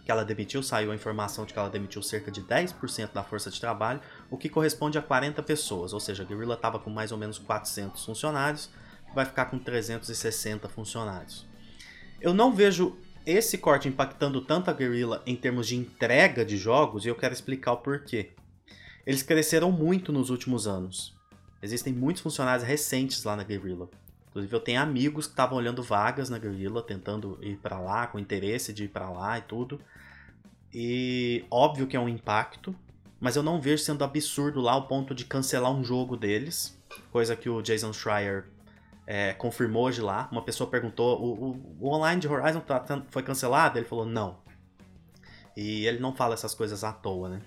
que 0.05 0.11
ela 0.11 0.23
demitiu, 0.23 0.63
saiu 0.63 0.91
a 0.91 0.95
informação 0.95 1.45
de 1.45 1.53
que 1.53 1.59
ela 1.59 1.69
demitiu 1.69 2.01
cerca 2.01 2.31
de 2.31 2.41
10% 2.41 3.11
da 3.11 3.23
força 3.23 3.49
de 3.49 3.59
trabalho, 3.59 3.99
o 4.29 4.37
que 4.37 4.47
corresponde 4.47 4.97
a 4.97 5.01
40 5.01 5.43
pessoas, 5.43 5.93
ou 5.93 5.99
seja, 5.99 6.23
a 6.23 6.25
Guerrilla 6.25 6.55
estava 6.55 6.79
com 6.79 6.89
mais 6.89 7.11
ou 7.11 7.17
menos 7.17 7.37
400 7.39 8.05
funcionários, 8.05 8.69
vai 9.13 9.25
ficar 9.25 9.45
com 9.45 9.59
360 9.59 10.69
funcionários. 10.69 11.45
Eu 12.21 12.33
não 12.33 12.53
vejo 12.53 12.97
esse 13.25 13.57
corte 13.57 13.87
impactando 13.87 14.41
tanto 14.41 14.69
a 14.69 14.73
Guerrilla 14.73 15.21
em 15.25 15.35
termos 15.35 15.67
de 15.67 15.75
entrega 15.75 16.43
de 16.45 16.57
jogos, 16.57 17.05
e 17.05 17.09
eu 17.09 17.15
quero 17.15 17.33
explicar 17.33 17.73
o 17.73 17.77
porquê. 17.77 18.31
Eles 19.05 19.23
cresceram 19.23 19.71
muito 19.71 20.11
nos 20.11 20.29
últimos 20.29 20.67
anos. 20.67 21.15
Existem 21.61 21.93
muitos 21.93 22.21
funcionários 22.21 22.67
recentes 22.67 23.23
lá 23.23 23.35
na 23.35 23.43
Guerrilla. 23.43 23.89
Inclusive, 24.29 24.55
eu 24.55 24.59
tenho 24.59 24.81
amigos 24.81 25.27
que 25.27 25.33
estavam 25.33 25.57
olhando 25.57 25.83
vagas 25.83 26.29
na 26.29 26.39
Guerrilla, 26.39 26.81
tentando 26.81 27.37
ir 27.41 27.57
para 27.57 27.79
lá, 27.79 28.07
com 28.07 28.17
interesse 28.17 28.73
de 28.73 28.85
ir 28.85 28.87
para 28.87 29.09
lá 29.09 29.37
e 29.37 29.41
tudo. 29.41 29.79
E 30.73 31.45
óbvio 31.51 31.85
que 31.85 31.95
é 31.95 31.99
um 31.99 32.09
impacto, 32.09 32.75
mas 33.19 33.35
eu 33.35 33.43
não 33.43 33.61
vejo 33.61 33.83
sendo 33.83 34.03
absurdo 34.03 34.59
lá 34.59 34.75
o 34.75 34.87
ponto 34.87 35.13
de 35.13 35.23
cancelar 35.23 35.71
um 35.71 35.83
jogo 35.83 36.17
deles, 36.17 36.77
coisa 37.11 37.35
que 37.35 37.47
o 37.47 37.61
Jason 37.61 37.93
Schreier 37.93 38.45
é, 39.05 39.33
confirmou 39.33 39.85
hoje 39.85 40.01
lá. 40.01 40.29
Uma 40.31 40.43
pessoa 40.43 40.69
perguntou: 40.69 41.21
o, 41.21 41.51
o, 41.51 41.77
o 41.81 41.93
online 41.93 42.21
de 42.21 42.27
Horizon 42.27 42.59
tá, 42.61 42.83
foi 43.09 43.23
cancelado? 43.23 43.77
Ele 43.77 43.85
falou: 43.85 44.05
não. 44.05 44.41
E 45.55 45.85
ele 45.85 45.99
não 45.99 46.15
fala 46.15 46.33
essas 46.33 46.55
coisas 46.55 46.83
à 46.83 46.91
toa, 46.91 47.29
né? 47.29 47.41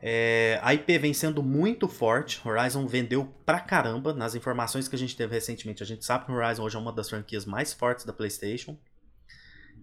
É, 0.00 0.60
a 0.62 0.72
IP 0.74 0.98
vem 0.98 1.12
sendo 1.12 1.42
muito 1.42 1.88
forte. 1.88 2.40
Horizon 2.46 2.86
vendeu 2.86 3.32
pra 3.44 3.60
caramba. 3.60 4.12
Nas 4.12 4.34
informações 4.34 4.86
que 4.86 4.94
a 4.94 4.98
gente 4.98 5.16
teve 5.16 5.34
recentemente, 5.34 5.82
a 5.82 5.86
gente 5.86 6.04
sabe 6.04 6.26
que 6.26 6.32
Horizon 6.32 6.62
hoje 6.62 6.76
é 6.76 6.78
uma 6.78 6.92
das 6.92 7.08
franquias 7.08 7.44
mais 7.44 7.72
fortes 7.72 8.04
da 8.04 8.12
PlayStation. 8.12 8.78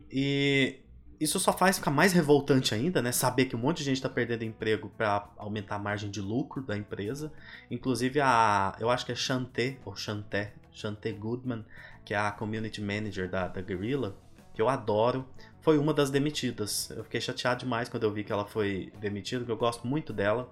E 0.09 0.79
isso 1.19 1.39
só 1.39 1.51
faz 1.51 1.77
ficar 1.77 1.91
mais 1.91 2.13
revoltante 2.13 2.73
ainda, 2.73 3.01
né? 3.01 3.11
Saber 3.11 3.45
que 3.45 3.55
um 3.55 3.59
monte 3.59 3.79
de 3.79 3.85
gente 3.85 3.97
está 3.97 4.09
perdendo 4.09 4.43
emprego 4.43 4.89
para 4.89 5.29
aumentar 5.38 5.75
a 5.75 5.79
margem 5.79 6.09
de 6.09 6.21
lucro 6.21 6.61
da 6.61 6.77
empresa. 6.77 7.31
Inclusive 7.69 8.21
a, 8.21 8.75
eu 8.79 8.89
acho 8.89 9.05
que 9.05 9.11
é 9.11 9.15
Chanté 9.15 9.77
ou 9.83 9.95
Chanté, 9.95 10.53
Chanté 10.75 11.11
Goodman, 11.11 11.65
que 12.03 12.13
é 12.13 12.17
a 12.17 12.31
community 12.31 12.81
manager 12.81 13.29
da, 13.29 13.47
da 13.47 13.61
Guerrilla, 13.61 14.15
que 14.53 14.61
eu 14.61 14.69
adoro, 14.69 15.27
foi 15.61 15.77
uma 15.77 15.93
das 15.93 16.09
demitidas. 16.09 16.89
Eu 16.91 17.03
fiquei 17.03 17.19
chateado 17.19 17.61
demais 17.61 17.89
quando 17.89 18.03
eu 18.03 18.13
vi 18.13 18.23
que 18.23 18.31
ela 18.31 18.45
foi 18.45 18.93
demitida, 18.99 19.39
porque 19.39 19.51
eu 19.51 19.57
gosto 19.57 19.88
muito 19.88 20.13
dela. 20.13 20.49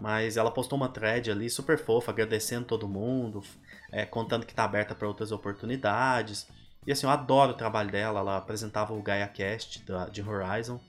Mas 0.00 0.36
ela 0.36 0.50
postou 0.50 0.76
uma 0.76 0.88
thread 0.88 1.30
ali 1.30 1.48
super 1.48 1.78
fofa, 1.78 2.10
agradecendo 2.10 2.66
todo 2.66 2.88
mundo, 2.88 3.42
é, 3.90 4.04
contando 4.04 4.44
que 4.44 4.52
está 4.52 4.64
aberta 4.64 4.94
para 4.94 5.08
outras 5.08 5.32
oportunidades. 5.32 6.46
E 6.86 6.92
assim, 6.92 7.06
eu 7.06 7.10
adoro 7.10 7.52
o 7.52 7.56
trabalho 7.56 7.90
dela. 7.90 8.20
Ela 8.20 8.36
apresentava 8.36 8.92
o 8.92 9.02
GaiaCast 9.02 9.84
de 10.10 10.22
Horizon. 10.22 10.80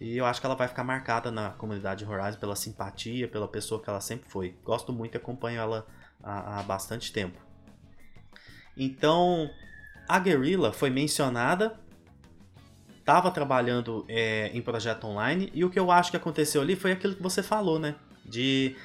E 0.00 0.16
eu 0.16 0.24
acho 0.24 0.40
que 0.40 0.46
ela 0.46 0.54
vai 0.54 0.68
ficar 0.68 0.84
marcada 0.84 1.30
na 1.30 1.50
comunidade 1.50 2.04
de 2.04 2.10
Horizon 2.10 2.38
pela 2.38 2.54
simpatia, 2.54 3.28
pela 3.28 3.48
pessoa 3.48 3.82
que 3.82 3.90
ela 3.90 4.00
sempre 4.00 4.28
foi. 4.28 4.56
Gosto 4.64 4.92
muito 4.92 5.14
e 5.14 5.18
acompanho 5.18 5.60
ela 5.60 5.86
há, 6.22 6.60
há 6.60 6.62
bastante 6.62 7.12
tempo. 7.12 7.47
Então, 8.78 9.50
a 10.08 10.18
Guerrilla 10.18 10.72
foi 10.72 10.88
mencionada, 10.88 11.78
estava 12.98 13.30
trabalhando 13.30 14.04
é, 14.08 14.50
em 14.54 14.62
projeto 14.62 15.04
online, 15.04 15.50
e 15.52 15.64
o 15.64 15.70
que 15.70 15.78
eu 15.78 15.90
acho 15.90 16.10
que 16.10 16.16
aconteceu 16.16 16.62
ali 16.62 16.76
foi 16.76 16.92
aquilo 16.92 17.14
que 17.14 17.22
você 17.22 17.42
falou, 17.42 17.78
né? 17.78 17.96
De 18.24 18.76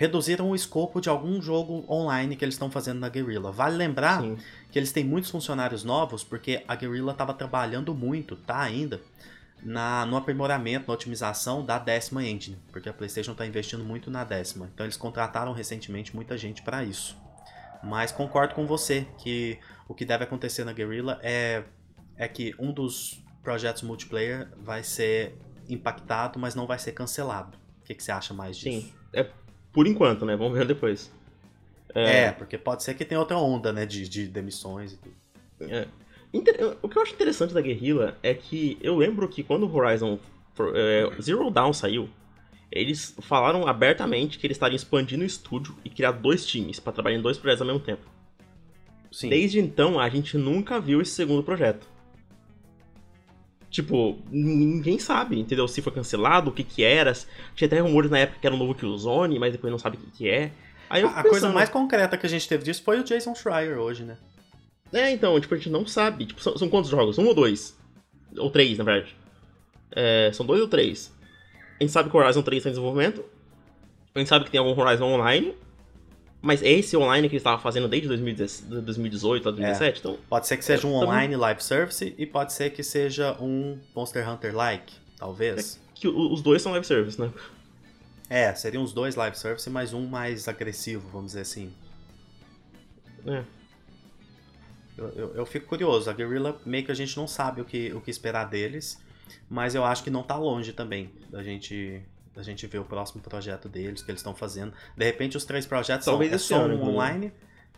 reduziram 0.00 0.48
o 0.48 0.54
escopo 0.54 0.98
de 0.98 1.10
algum 1.10 1.42
jogo 1.42 1.84
online 1.86 2.34
que 2.34 2.42
eles 2.42 2.54
estão 2.54 2.70
fazendo 2.70 3.00
na 3.00 3.10
Guerrilla. 3.10 3.52
Vale 3.52 3.76
lembrar 3.76 4.22
Sim. 4.22 4.38
que 4.72 4.78
eles 4.78 4.92
têm 4.92 5.04
muitos 5.04 5.30
funcionários 5.30 5.84
novos, 5.84 6.24
porque 6.24 6.64
a 6.66 6.74
Guerrilla 6.74 7.12
estava 7.12 7.34
trabalhando 7.34 7.94
muito, 7.94 8.34
tá 8.34 8.60
ainda, 8.60 8.98
na, 9.62 10.06
no 10.06 10.16
aprimoramento, 10.16 10.88
na 10.88 10.94
otimização 10.94 11.62
da 11.62 11.78
décima 11.78 12.24
engine, 12.24 12.56
porque 12.72 12.88
a 12.88 12.94
PlayStation 12.94 13.32
está 13.32 13.46
investindo 13.46 13.84
muito 13.84 14.10
na 14.10 14.24
décima. 14.24 14.70
Então 14.72 14.86
eles 14.86 14.96
contrataram 14.96 15.52
recentemente 15.52 16.16
muita 16.16 16.38
gente 16.38 16.62
para 16.62 16.82
isso. 16.82 17.14
Mas 17.82 18.12
concordo 18.12 18.54
com 18.54 18.66
você 18.66 19.06
que 19.18 19.58
o 19.88 19.94
que 19.94 20.04
deve 20.04 20.24
acontecer 20.24 20.64
na 20.64 20.72
Guerrilla 20.72 21.18
é, 21.22 21.64
é 22.16 22.28
que 22.28 22.54
um 22.58 22.72
dos 22.72 23.22
projetos 23.42 23.82
multiplayer 23.82 24.48
vai 24.58 24.82
ser 24.82 25.36
impactado, 25.68 26.38
mas 26.38 26.54
não 26.54 26.66
vai 26.66 26.78
ser 26.78 26.92
cancelado. 26.92 27.56
O 27.82 27.84
que, 27.86 27.94
que 27.94 28.02
você 28.02 28.12
acha 28.12 28.34
mais 28.34 28.56
disso? 28.56 28.86
Sim, 28.86 28.92
é 29.12 29.26
por 29.72 29.86
enquanto, 29.86 30.24
né? 30.24 30.36
Vamos 30.36 30.56
ver 30.56 30.66
depois. 30.66 31.10
É, 31.94 32.24
é 32.24 32.32
porque 32.32 32.58
pode 32.58 32.82
ser 32.82 32.94
que 32.94 33.04
tenha 33.04 33.18
outra 33.18 33.38
onda, 33.38 33.72
né? 33.72 33.86
De, 33.86 34.08
de 34.08 34.26
demissões 34.26 34.92
e 34.92 34.96
tudo. 34.96 35.14
É. 35.60 35.86
O 36.82 36.88
que 36.88 36.96
eu 36.96 37.02
acho 37.02 37.12
interessante 37.12 37.52
da 37.52 37.60
Guerrilla 37.60 38.16
é 38.22 38.32
que 38.34 38.78
eu 38.80 38.96
lembro 38.96 39.28
que 39.28 39.42
quando 39.42 39.66
o 39.66 39.74
Horizon 39.74 40.18
é, 40.74 41.10
Zero 41.20 41.50
Dawn 41.50 41.72
saiu, 41.72 42.08
eles 42.70 43.16
falaram 43.20 43.66
abertamente 43.66 44.38
que 44.38 44.46
eles 44.46 44.56
estariam 44.56 44.76
expandindo 44.76 45.22
o 45.22 45.26
estúdio 45.26 45.76
e 45.84 45.90
criar 45.90 46.12
dois 46.12 46.46
times 46.46 46.78
para 46.78 46.92
trabalhar 46.92 47.16
em 47.16 47.22
dois 47.22 47.36
projetos 47.36 47.62
ao 47.62 47.66
mesmo 47.66 47.80
tempo. 47.80 48.02
Sim. 49.10 49.28
Desde 49.28 49.58
então, 49.58 49.98
a 49.98 50.08
gente 50.08 50.38
nunca 50.38 50.78
viu 50.78 51.00
esse 51.00 51.12
segundo 51.12 51.42
projeto. 51.42 51.88
Tipo, 53.68 54.18
ninguém 54.30 54.98
sabe, 54.98 55.38
entendeu? 55.38 55.66
Se 55.66 55.82
foi 55.82 55.92
cancelado, 55.92 56.50
o 56.50 56.52
que 56.52 56.64
que 56.64 56.82
era. 56.82 57.12
Tinha 57.54 57.66
até 57.66 57.80
rumores 57.80 58.10
na 58.10 58.18
época 58.18 58.40
que 58.40 58.46
era 58.46 58.54
um 58.54 58.58
novo 58.58 58.74
Killzone, 58.74 59.38
mas 59.38 59.52
depois 59.52 59.70
não 59.70 59.78
sabe 59.78 59.96
o 59.96 60.00
que 60.00 60.10
que 60.10 60.28
é. 60.28 60.52
Aí 60.88 61.04
a, 61.04 61.22
coisa 61.22 61.50
mais 61.50 61.68
concreta 61.68 62.16
que 62.16 62.26
a 62.26 62.28
gente 62.28 62.48
teve 62.48 62.64
disso 62.64 62.82
foi 62.82 62.98
o 62.98 63.04
Jason 63.04 63.32
Schreier 63.34 63.78
hoje, 63.78 64.02
né? 64.02 64.16
É, 64.92 65.12
então, 65.12 65.38
tipo, 65.40 65.54
a 65.54 65.56
gente 65.56 65.70
não 65.70 65.86
sabe. 65.86 66.26
Tipo, 66.26 66.42
são, 66.42 66.58
são 66.58 66.68
quantos 66.68 66.90
jogos? 66.90 67.16
Um 67.16 67.26
ou 67.26 67.34
dois? 67.34 67.78
Ou 68.36 68.50
três, 68.50 68.76
na 68.76 68.82
verdade. 68.82 69.14
É, 69.92 70.30
são 70.32 70.44
dois 70.44 70.60
ou 70.60 70.66
três. 70.66 71.12
A 71.80 71.82
gente 71.82 71.92
sabe 71.92 72.10
que 72.10 72.16
o 72.16 72.20
Horizon 72.20 72.42
3 72.42 72.58
está 72.58 72.68
em 72.68 72.72
desenvolvimento. 72.72 73.24
A 74.14 74.18
gente 74.18 74.28
sabe 74.28 74.44
que 74.44 74.50
tem 74.50 74.60
algum 74.60 74.78
Horizon 74.78 75.06
Online. 75.06 75.54
Mas 76.42 76.62
é 76.62 76.70
esse 76.70 76.96
online 76.96 77.28
que 77.28 77.34
eles 77.34 77.40
estavam 77.40 77.60
fazendo 77.60 77.86
desde 77.86 78.08
2018 78.08 79.48
a 79.48 79.52
2017, 79.52 79.96
é. 79.96 80.00
então... 80.00 80.18
Pode 80.26 80.46
ser 80.46 80.56
que 80.56 80.64
seja 80.64 80.86
um 80.86 80.94
online 80.94 81.36
live 81.36 81.62
service 81.62 82.14
e 82.16 82.26
pode 82.26 82.54
ser 82.54 82.70
que 82.70 82.82
seja 82.82 83.36
um 83.38 83.78
Monster 83.94 84.26
Hunter-like, 84.26 84.94
talvez. 85.18 85.76
É 85.76 85.90
que 86.00 86.08
os 86.08 86.40
dois 86.40 86.62
são 86.62 86.72
live 86.72 86.86
service, 86.86 87.20
né? 87.20 87.30
É, 88.30 88.54
seriam 88.54 88.82
os 88.82 88.94
dois 88.94 89.16
live 89.16 89.36
service, 89.36 89.68
mas 89.68 89.92
um 89.92 90.06
mais 90.06 90.48
agressivo, 90.48 91.06
vamos 91.10 91.32
dizer 91.32 91.42
assim. 91.42 91.74
É. 93.26 93.44
Eu, 94.96 95.08
eu, 95.10 95.34
eu, 95.34 95.46
fico 95.46 95.66
curioso, 95.66 96.08
a 96.08 96.12
Guerrilla 96.12 96.58
meio 96.64 96.84
que 96.84 96.92
a 96.92 96.94
gente 96.94 97.14
não 97.18 97.26
sabe 97.26 97.60
o 97.60 97.64
que, 97.66 97.92
o 97.92 98.00
que 98.00 98.10
esperar 98.10 98.44
deles, 98.44 98.98
mas 99.48 99.74
eu 99.74 99.84
acho 99.84 100.02
que 100.02 100.10
não 100.10 100.22
tá 100.22 100.36
longe 100.36 100.72
também 100.72 101.12
da 101.30 101.42
gente 101.42 102.02
a 102.36 102.42
gente 102.42 102.66
ver 102.66 102.78
o 102.78 102.84
próximo 102.84 103.22
projeto 103.22 103.68
deles, 103.68 104.02
que 104.02 104.10
eles 104.10 104.20
estão 104.20 104.34
fazendo. 104.34 104.72
De 104.96 105.04
repente, 105.04 105.36
os 105.36 105.44
três 105.44 105.66
projetos 105.66 106.06
Talvez 106.06 106.30
são 106.42 106.64
é 106.64 106.68
só 106.68 106.74
um 106.74 106.88
online, 106.88 107.32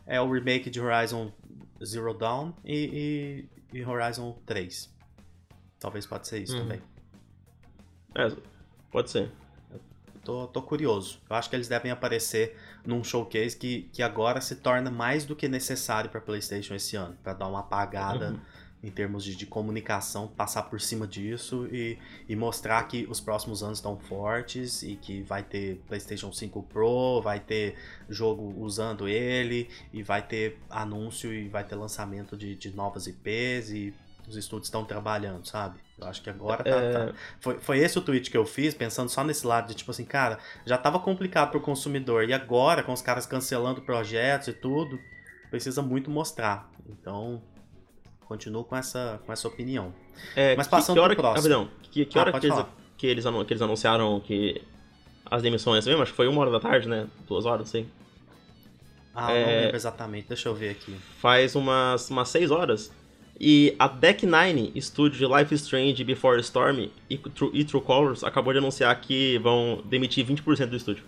é 0.07 0.21
o 0.21 0.31
remake 0.31 0.71
de 0.71 0.81
Horizon 0.81 1.33
Zero 1.85 2.15
Dawn 2.15 2.53
e, 2.65 3.49
e, 3.73 3.79
e 3.79 3.85
Horizon 3.85 4.38
3. 4.47 4.93
Talvez 5.81 6.07
pode 6.07 6.29
ser 6.29 6.43
isso 6.43 6.55
uhum. 6.55 6.62
também. 6.62 6.83
É, 8.15 8.37
pode 8.91 9.11
ser. 9.11 9.33
Tô, 10.23 10.47
tô 10.47 10.62
curioso. 10.62 11.21
Eu 11.29 11.35
acho 11.35 11.51
que 11.51 11.57
eles 11.57 11.67
devem 11.67 11.91
aparecer 11.91 12.57
num 12.87 13.03
showcase 13.03 13.57
que, 13.57 13.91
que 13.93 14.03
agora 14.03 14.41
se 14.41 14.57
torna 14.57 14.91
mais 14.91 15.25
do 15.25 15.35
que 15.35 15.49
necessário 15.49 16.09
para 16.09 16.21
PlayStation 16.21 16.75
esse 16.75 16.95
ano, 16.95 17.17
para 17.23 17.33
dar 17.33 17.49
uma 17.49 17.61
apagada 17.61 18.31
uhum 18.31 18.41
em 18.83 18.90
termos 18.90 19.25
de, 19.25 19.37
de, 19.37 19.47
comunicação, 19.47 20.27
passar 20.27 20.64
por 20.64 20.81
cima 20.81 21.07
disso 21.07 21.68
e, 21.71 21.97
e 22.29 22.35
mostrar 22.35 22.83
que 22.88 23.07
os 23.09 23.21
próximos 23.21 23.62
anos 23.62 23.79
estão 23.79 23.97
fortes 23.97 24.83
e 24.83 24.97
que 24.97 25.23
vai 25.23 25.42
ter 25.42 25.81
PlayStation 25.87 26.33
5 26.33 26.62
Pro, 26.64 27.23
vai 27.23 27.38
ter 27.38 27.77
jogo 28.09 28.55
usando 28.59 29.07
ele 29.07 29.68
e 29.92 30.03
vai 30.03 30.21
ter 30.21 30.59
anúncio 30.68 31.33
e 31.33 31.49
vai 31.49 31.62
ter 31.62 31.77
lançamento 31.77 32.37
de, 32.37 32.57
de 32.57 32.75
novas 32.75 33.07
IPs 33.07 33.71
e 33.71 33.95
os 34.27 34.37
estúdios 34.37 34.68
estão 34.68 34.85
trabalhando, 34.85 35.47
sabe? 35.47 35.79
Eu 35.99 36.07
acho 36.07 36.23
que 36.23 36.31
agora 36.31 36.64
tá, 36.64 36.71
é... 36.71 36.92
tá. 36.92 37.14
Foi, 37.40 37.61
foi 37.61 37.79
esse 37.79 37.99
o 37.99 38.03
tweet 38.03 38.31
que 38.31 38.37
eu 38.37 38.47
fiz, 38.47 38.75
pensando 38.75 39.09
só 39.09 39.23
nesse 39.23 39.47
lado 39.47 39.68
de 39.68 39.75
tipo 39.75 39.90
assim, 39.90 40.05
cara, 40.05 40.38
já 40.64 40.79
tava 40.79 40.99
complicado 40.99 41.51
pro 41.51 41.61
consumidor 41.61 42.29
e 42.29 42.33
agora 42.33 42.83
com 42.83 42.92
os 42.92 43.03
caras 43.03 43.27
cancelando 43.27 43.83
projetos 43.83 44.49
e 44.49 44.53
tudo, 44.53 44.99
precisa 45.51 45.83
muito 45.83 46.11
mostrar. 46.11 46.71
Então, 46.88 47.42
Continuo 48.33 48.64
com 48.64 48.75
essa, 48.75 49.21
com 49.27 49.31
essa 49.31 49.47
opinião. 49.47 49.92
É, 50.35 50.57
Mas 50.57 50.66
passando 50.66 50.95
que, 50.95 51.01
que 51.01 51.05
hora, 51.05 51.14
pro 51.14 51.23
próximo. 51.23 51.55
Rapidão, 51.55 51.71
que, 51.83 52.05
que 52.07 52.18
ah, 52.18 52.23
hora 52.23 52.33
que 52.33 52.47
eles, 52.47 52.64
que, 52.97 53.07
eles, 53.07 53.25
que 53.25 53.53
eles 53.53 53.61
anunciaram 53.61 54.21
que 54.21 54.62
as 55.31 55.42
demissões 55.42 55.87
mesmo? 55.87 56.01
Acho 56.01 56.12
que 56.12 56.16
foi 56.16 56.27
uma 56.27 56.40
hora 56.40 56.51
da 56.51 56.59
tarde, 56.59 56.88
né? 56.88 57.07
Duas 57.29 57.45
horas, 57.45 57.59
não 57.59 57.66
sei. 57.66 57.87
Ah, 59.14 59.31
é, 59.33 59.45
não 59.45 59.62
lembro 59.64 59.77
exatamente. 59.77 60.29
Deixa 60.29 60.49
eu 60.49 60.55
ver 60.55 60.71
aqui. 60.71 60.97
Faz 61.18 61.55
umas, 61.55 62.09
umas 62.09 62.31
seis 62.31 62.51
horas. 62.51 62.90
E 63.38 63.77
a 63.79 63.87
Deck 63.87 64.25
Nine, 64.25 64.73
estúdio 64.75 65.29
de 65.29 65.37
Life 65.37 65.55
Strange, 65.55 66.03
Before 66.03 66.40
Storm 66.40 66.88
e, 67.11 67.21
e 67.53 67.64
True 67.64 67.83
Colors, 67.83 68.25
acabou 68.25 68.55
de 68.55 68.61
anunciar 68.61 68.99
que 68.99 69.37
vão 69.40 69.83
demitir 69.85 70.25
20% 70.25 70.66
do 70.68 70.77
estúdio. 70.77 71.05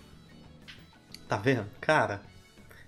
Tá 1.27 1.39
vendo? 1.39 1.65
Cara, 1.81 2.21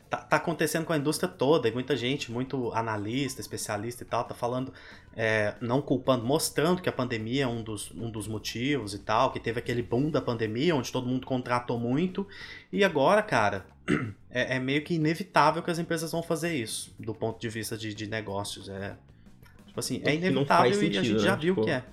tá, 0.08 0.18
tá, 0.18 0.36
acontecendo 0.36 0.84
com 0.84 0.92
a 0.92 0.96
indústria 0.96 1.28
toda, 1.28 1.68
e 1.68 1.72
muita 1.72 1.96
gente, 1.96 2.30
muito 2.30 2.72
analista, 2.72 3.40
especialista 3.40 4.02
e 4.02 4.06
tal, 4.06 4.24
tá 4.24 4.34
falando, 4.34 4.72
é, 5.16 5.54
não 5.60 5.82
culpando, 5.82 6.24
mostrando 6.24 6.80
que 6.80 6.88
a 6.88 6.92
pandemia 6.92 7.44
é 7.44 7.46
um 7.46 7.62
dos, 7.62 7.90
um 7.92 8.10
dos 8.10 8.28
motivos 8.28 8.94
e 8.94 8.98
tal, 8.98 9.32
que 9.32 9.40
teve 9.40 9.58
aquele 9.58 9.82
boom 9.82 10.10
da 10.10 10.20
pandemia, 10.20 10.74
onde 10.74 10.90
todo 10.90 11.06
mundo 11.06 11.26
contratou 11.26 11.78
muito, 11.78 12.26
e 12.72 12.84
agora, 12.84 13.22
cara, 13.22 13.66
é, 14.30 14.56
é 14.56 14.58
meio 14.58 14.82
que 14.82 14.94
inevitável 14.94 15.62
que 15.62 15.70
as 15.70 15.78
empresas 15.78 16.12
vão 16.12 16.22
fazer 16.22 16.54
isso, 16.54 16.94
do 16.98 17.14
ponto 17.14 17.40
de 17.40 17.48
vista 17.48 17.76
de, 17.76 17.94
de 17.94 18.06
negócios. 18.06 18.68
É, 18.68 18.96
tipo 19.66 19.80
assim, 19.80 20.00
é 20.04 20.14
inevitável 20.14 20.72
sentido, 20.74 20.94
e 20.94 20.98
a 20.98 21.02
gente 21.02 21.18
já 21.22 21.32
né? 21.32 21.42
viu 21.42 21.54
tipo... 21.54 21.66
que 21.66 21.70
é. 21.70 21.84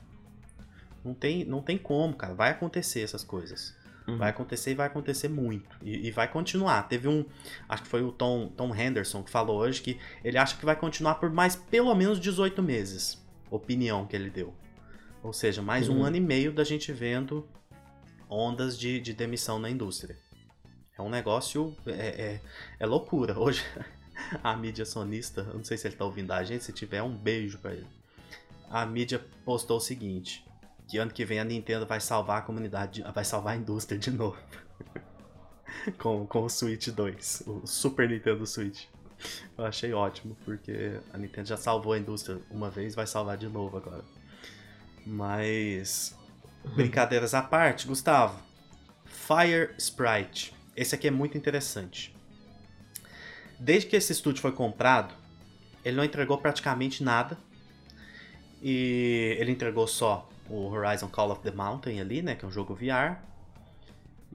Não 1.04 1.14
tem, 1.14 1.44
não 1.44 1.62
tem 1.62 1.78
como, 1.78 2.14
cara, 2.14 2.34
vai 2.34 2.52
acontecer 2.52 3.02
essas 3.02 3.26
coisas. 3.26 3.76
Uhum. 4.08 4.18
Vai 4.18 4.30
acontecer 4.30 4.72
e 4.72 4.76
vai 4.76 4.88
acontecer 4.88 5.30
muito. 5.30 5.78
E, 5.82 6.08
e, 6.08 6.12
vai 6.12 6.28
continuar. 6.28 6.84
Teve 6.84 7.08
um. 7.08 7.26
Acho 7.70 7.84
que 7.84 7.90
foi 7.90 8.02
o 8.02 8.12
Tom, 8.12 8.50
Tom 8.50 8.76
Henderson 8.76 9.24
que 9.24 9.30
falou 9.30 9.60
hoje 9.60 9.82
que 9.82 10.00
ele 10.24 10.38
acha 10.38 10.58
que 10.58 10.66
vai 10.66 10.76
continuar 10.76 11.16
por 11.16 11.30
mais 11.30 11.56
pelo 11.56 11.94
menos 11.96 12.20
18 12.20 12.62
meses. 12.62 13.22
Opinião 13.50 14.06
que 14.06 14.16
ele 14.16 14.30
deu. 14.30 14.54
Ou 15.22 15.32
seja, 15.32 15.62
mais 15.62 15.88
uhum. 15.88 16.00
um 16.00 16.04
ano 16.04 16.18
e 16.18 16.20
meio 16.20 16.52
da 16.52 16.64
gente 16.64 16.92
vendo 16.92 17.48
ondas 18.30 18.78
de, 18.78 19.00
de 19.00 19.14
demissão 19.14 19.58
na 19.58 19.70
indústria. 19.70 20.18
É 20.98 21.02
um 21.02 21.10
negócio. 21.10 21.76
É, 21.86 21.92
é, 21.92 22.42
é 22.80 22.86
loucura. 22.86 23.40
Hoje, 23.40 23.64
a 24.44 24.56
mídia 24.58 24.86
sonista, 24.86 25.42
eu 25.42 25.56
não 25.56 25.64
sei 25.64 25.78
se 25.78 25.88
ele 25.88 25.96
tá 25.96 26.04
ouvindo 26.04 26.32
a 26.32 26.44
gente, 26.44 26.64
se 26.64 26.74
tiver, 26.74 27.02
um 27.02 27.16
beijo 27.16 27.58
para 27.60 27.74
ele. 27.74 27.88
A 28.70 28.86
mídia 28.86 29.24
postou 29.46 29.78
o 29.78 29.82
seguinte: 29.82 30.46
que 30.88 30.98
ano 30.98 31.12
que 31.12 31.26
vem 31.26 31.40
a 31.40 31.44
Nintendo 31.44 31.86
vai 31.86 32.00
salvar 32.00 32.40
a 32.40 32.42
comunidade, 32.42 33.04
vai 33.14 33.26
salvar 33.26 33.54
a 33.54 33.58
indústria 33.58 34.00
de 34.00 34.12
novo. 34.12 34.38
com, 35.98 36.26
com 36.26 36.44
o 36.44 36.50
Switch 36.50 36.90
2, 36.90 37.44
o 37.48 37.68
Super 37.68 38.10
Nintendo 38.10 38.46
Switch. 38.46 38.86
Eu 39.58 39.66
achei 39.66 39.94
ótimo, 39.94 40.36
porque 40.44 41.00
a 41.14 41.18
Nintendo 41.18 41.48
já 41.48 41.58
salvou 41.58 41.94
a 41.94 41.98
indústria 41.98 42.42
uma 42.50 42.70
vez, 42.70 42.94
vai 42.96 43.08
salvar 43.08 43.38
de 43.38 43.48
novo 43.48 43.78
agora. 43.78 44.04
Mas. 45.06 46.16
Brincadeiras 46.76 47.34
à 47.34 47.42
parte, 47.42 47.88
Gustavo. 47.88 48.42
Fire 49.06 49.74
Sprite. 49.78 50.54
Esse 50.76 50.96
aqui 50.96 51.08
é 51.08 51.12
muito 51.12 51.38
interessante. 51.38 52.16
Desde 53.60 53.88
que 53.88 53.96
esse 53.96 54.12
estúdio 54.12 54.42
foi 54.42 54.52
comprado, 54.52 55.14
ele 55.84 55.96
não 55.96 56.04
entregou 56.04 56.38
praticamente 56.38 57.04
nada. 57.04 57.38
E 58.62 59.36
ele 59.40 59.52
entregou 59.52 59.86
só 59.88 60.30
o 60.50 60.70
Horizon 60.70 61.08
Call 61.08 61.32
of 61.32 61.42
the 61.42 61.52
Mountain 61.52 62.00
ali, 62.00 62.22
né? 62.22 62.36
Que 62.36 62.46
é 62.46 62.48
um 62.48 62.52
jogo 62.52 62.74
VR. 62.74 63.18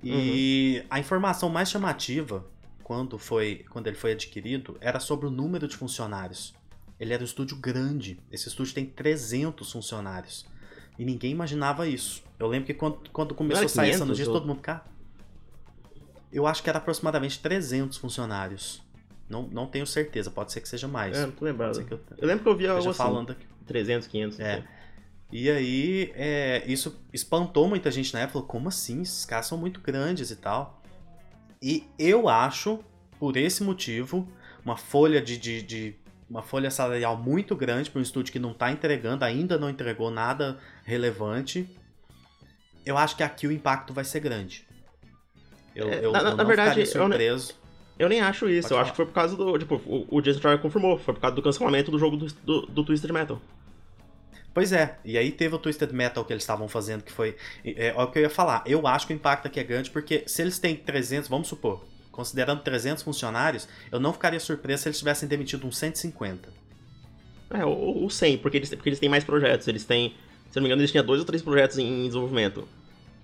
E 0.03 0.81
uhum. 0.81 0.87
a 0.91 1.01
informação 1.01 1.49
mais 1.49 1.71
chamativa 1.71 2.45
quando, 2.83 3.19
foi, 3.19 3.65
quando 3.71 3.87
ele 3.87 3.97
foi 3.97 4.13
adquirido 4.13 4.77
era 4.81 5.01
sobre 5.01 5.27
o 5.27 5.31
número 5.31 5.67
de 5.69 5.77
funcionários. 5.77 6.55
Ele 6.99 7.13
era 7.13 7.23
um 7.23 7.27
estúdio 7.27 7.57
grande. 7.57 8.19
Esse 8.31 8.49
estúdio 8.49 8.75
tem 8.75 8.87
300 8.87 9.71
funcionários. 9.71 10.47
E 10.99 11.05
ninguém 11.05 11.31
imaginava 11.31 11.87
isso. 11.87 12.25
Eu 12.39 12.49
lembro 12.49 12.67
que 12.67 12.75
quando, 12.75 12.99
quando 13.13 13.35
começou 13.35 13.65
a 13.65 13.69
sair 13.69 13.91
essa 13.91 14.05
notícia, 14.05 14.33
todo 14.33 14.47
mundo 14.47 14.61
cá. 14.61 14.85
Eu 16.33 16.47
acho 16.47 16.63
que 16.63 16.69
era 16.69 16.79
aproximadamente 16.79 17.39
300 17.41 17.97
funcionários. 17.99 18.83
Não, 19.29 19.43
não 19.43 19.67
tenho 19.67 19.87
certeza, 19.87 20.31
pode 20.31 20.53
ser 20.53 20.61
que 20.61 20.69
seja 20.69 20.89
mais. 20.89 21.17
É, 21.17 21.23
não 21.23 21.31
tô 21.31 21.45
lembrado. 21.45 21.79
Eu, 21.81 22.01
eu, 22.17 22.27
lembro 22.27 22.43
que 22.43 22.49
eu 22.49 22.57
vi 22.57 22.67
algo 22.67 22.89
assim, 22.89 22.97
falando 22.97 23.33
aqui. 23.33 23.47
300, 23.67 24.09
500. 24.09 24.41
É. 24.41 24.65
E 25.31 25.51
aí, 25.51 26.13
é, 26.15 26.63
isso 26.67 27.05
espantou 27.13 27.69
muita 27.69 27.91
gente 27.91 28.15
na 28.15 28.21
época. 28.21 28.35
Falou, 28.35 28.49
como 28.49 28.69
assim? 28.69 29.03
Esses 29.03 29.25
caras 29.25 29.47
são 29.47 29.59
muito 29.59 29.81
grandes 29.81 30.31
e 30.31 30.37
tal. 30.37 30.83
E 31.61 31.85
eu 31.99 32.29
acho, 32.29 32.81
por 33.19 33.37
esse 33.37 33.63
motivo, 33.63 34.27
uma 34.65 34.77
folha 34.77 35.21
de, 35.21 35.37
de, 35.37 35.63
de 35.63 35.95
uma 36.31 36.43
folha 36.43 36.71
salarial 36.71 37.17
muito 37.17 37.55
grande 37.55 37.91
para 37.91 37.99
um 37.99 38.03
estúdio 38.03 38.33
que 38.33 38.39
não 38.39 38.53
está 38.53 38.71
entregando, 38.71 39.25
ainda 39.25 39.59
não 39.59 39.69
entregou 39.69 40.11
nada 40.11 40.59
relevante. 40.85 41.69
Eu 42.87 42.97
acho 42.97 43.17
que 43.17 43.23
aqui 43.23 43.47
o 43.47 43.53
impacto 43.53 43.93
vai 43.93 44.05
ser 44.05 44.21
grande. 44.21 44.67
Eu, 45.75 45.91
é, 45.91 46.05
eu, 46.05 46.13
na, 46.13 46.21
eu 46.21 46.37
na 46.37 46.45
verdade, 46.45 46.87
surpreso. 46.87 47.53
Eu, 47.99 48.05
eu 48.05 48.09
nem 48.09 48.21
acho 48.21 48.49
isso. 48.49 48.69
Pode 48.69 48.73
eu 48.73 48.77
falar. 48.77 48.83
acho 48.83 48.91
que 48.93 48.97
foi 48.97 49.07
por 49.07 49.13
causa 49.13 49.37
do. 49.37 49.59
Tipo, 49.59 49.77
o, 49.85 50.07
o 50.11 50.21
Jason 50.23 50.41
Schreier 50.41 50.61
confirmou. 50.61 50.99
Foi 50.99 51.13
por 51.13 51.21
causa 51.21 51.37
do 51.37 51.43
cancelamento 51.43 51.91
do 51.91 51.99
jogo 51.99 52.17
do, 52.17 52.27
do, 52.27 52.67
do 52.67 52.85
Twisted 52.85 53.13
Metal. 53.13 53.41
Pois 54.59 54.73
é, 54.73 54.99
e 55.05 55.17
aí 55.17 55.31
teve 55.31 55.55
o 55.55 55.59
Twisted 55.61 55.93
Metal 55.93 56.25
que 56.25 56.33
eles 56.33 56.43
estavam 56.43 56.67
fazendo, 56.67 57.05
que 57.05 57.13
foi. 57.13 57.37
É, 57.65 57.91
é, 57.91 57.95
o 57.95 58.09
que 58.09 58.19
eu 58.19 58.25
ia 58.25 58.29
falar. 58.29 58.65
Eu 58.67 58.85
acho 58.89 59.07
que 59.07 59.13
o 59.13 59.15
impacto 59.15 59.47
aqui 59.47 59.61
é 59.61 59.63
grande, 59.63 59.89
porque 59.89 60.25
se 60.27 60.43
eles 60.43 60.59
têm 60.59 60.75
300, 60.75 61.29
vamos 61.29 61.47
supor, 61.47 61.85
considerando 62.11 62.61
300 62.63 63.05
funcionários, 63.05 63.69
eu 63.93 64.01
não 64.01 64.13
ficaria 64.13 64.41
surpreso 64.41 64.83
se 64.83 64.89
eles 64.89 64.99
tivessem 64.99 65.29
demitido 65.29 65.65
uns 65.65 65.79
150. 65.79 66.49
É, 67.51 67.65
ou 67.65 68.11
100, 68.11 68.39
porque 68.39 68.57
eles, 68.57 68.71
porque 68.71 68.89
eles 68.89 68.99
têm 68.99 69.09
mais 69.09 69.23
projetos. 69.23 69.69
Eles 69.69 69.85
têm, 69.85 70.17
se 70.51 70.57
não 70.57 70.63
me 70.65 70.67
engano, 70.67 70.83
eles 70.83 70.91
tinham 70.91 71.07
dois 71.07 71.21
ou 71.21 71.25
três 71.25 71.41
projetos 71.41 71.79
em 71.79 72.09
desenvolvimento. 72.09 72.67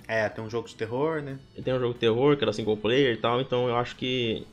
É, 0.07 0.29
tem 0.29 0.45
um 0.45 0.49
jogo 0.49 0.69
de 0.69 0.77
terror, 0.77 1.21
né? 1.21 1.37
Tem 1.65 1.75
um 1.75 1.81
jogo 1.81 1.95
de 1.95 1.99
terror, 1.99 2.37
que 2.37 2.45
era 2.45 2.53
single 2.53 2.77
player 2.77 3.13
e 3.13 3.17
tal, 3.17 3.41
então 3.41 3.69
eu 3.69 3.75
acho 3.75 3.97
que. 3.97 4.47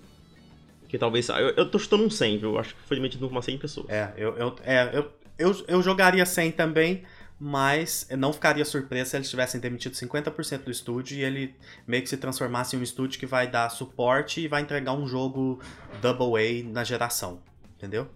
Que 0.90 0.98
talvez. 0.98 1.30
Eu, 1.30 1.50
eu 1.50 1.70
tô 1.70 1.78
chutando 1.78 2.04
um 2.04 2.10
100, 2.10 2.40
viu? 2.40 2.54
Eu 2.54 2.58
acho 2.58 2.74
que 2.74 2.82
foi 2.88 2.98
demitido 2.98 3.28
umas 3.28 3.46
100 3.46 3.60
pessoas. 3.60 3.88
É, 3.88 4.12
eu, 4.18 4.36
eu, 4.36 4.56
é, 4.64 4.90
eu, 4.98 5.21
eu, 5.38 5.66
eu 5.68 5.82
jogaria 5.82 6.26
100 6.26 6.52
também, 6.52 7.04
mas 7.40 8.08
não 8.18 8.32
ficaria 8.32 8.64
surpresa 8.64 9.12
se 9.12 9.18
eles 9.18 9.30
tivessem 9.30 9.60
demitido 9.60 9.94
50% 9.94 10.64
do 10.64 10.72
estúdio 10.72 11.18
e 11.18 11.24
ele 11.24 11.56
meio 11.88 12.04
que 12.04 12.10
se 12.10 12.18
transformasse 12.18 12.76
em 12.76 12.80
um 12.80 12.84
estúdio 12.84 13.20
que 13.20 13.26
vai 13.26 13.50
dar 13.50 13.70
suporte 13.70 14.42
e 14.42 14.48
vai 14.48 14.62
entregar 14.62 14.94
um 14.94 15.08
jogo 15.08 15.60
Double 16.02 16.38
A 16.38 16.64
na 16.72 16.84
geração. 16.84 17.40
Entendeu? 17.78 18.08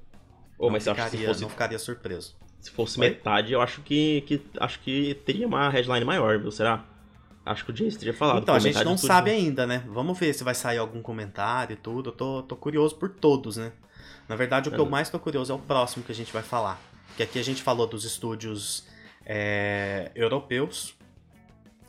Oh, 0.58 0.70
mas 0.70 0.84
ficaria, 0.84 1.04
acho 1.04 1.18
que 1.18 1.26
fosse, 1.26 1.42
não 1.42 1.50
ficaria 1.50 1.80
surpreso. 1.80 2.36
Se 2.62 2.72
fosse 2.72 3.00
Oi? 3.00 3.10
metade, 3.10 3.52
eu 3.52 3.62
acho 3.62 3.82
que, 3.82 4.22
que 4.22 4.42
acho 4.60 4.80
que 4.80 5.16
teria 5.26 5.48
uma 5.48 5.70
headline 5.70 6.06
maior, 6.06 6.40
viu? 6.40 6.52
Será? 6.52 6.86
Acho 7.46 7.66
que 7.66 7.72
o 7.72 7.74
Jace 7.74 7.98
teria 7.98 8.14
falado. 8.14 8.42
Então, 8.42 8.56
a 8.56 8.60
gente 8.60 8.84
não 8.84 8.98
sabe 8.98 9.30
ainda, 9.30 9.68
né? 9.68 9.84
Vamos 9.88 10.18
ver 10.18 10.34
se 10.34 10.44
vai 10.44 10.56
sair 10.56 10.80
algum 10.80 11.02
comentário 11.02 11.74
e 11.74 11.78
tudo. 11.78 12.10
Eu 12.10 12.14
tô, 12.14 12.44
tô 12.44 12.56
curioso 12.56 12.96
por 12.96 13.10
todos, 13.10 13.58
né? 13.58 13.72
Na 14.28 14.36
verdade, 14.36 14.70
o 14.70 14.72
que 14.72 14.78
é. 14.78 14.82
eu 14.82 14.90
mais 14.90 15.10
tô 15.10 15.20
curioso 15.20 15.52
é 15.52 15.56
o 15.56 15.60
próximo 15.60 16.04
que 16.04 16.12
a 16.12 16.16
gente 16.16 16.34
vai 16.34 16.42
falar. 16.42 16.82
Que 17.16 17.24
aqui 17.24 17.40
a 17.40 17.44
gente 17.44 17.64
falou 17.64 17.88
dos 17.88 18.04
estúdios 18.04 18.86
é, 19.26 20.12
europeus. 20.16 20.96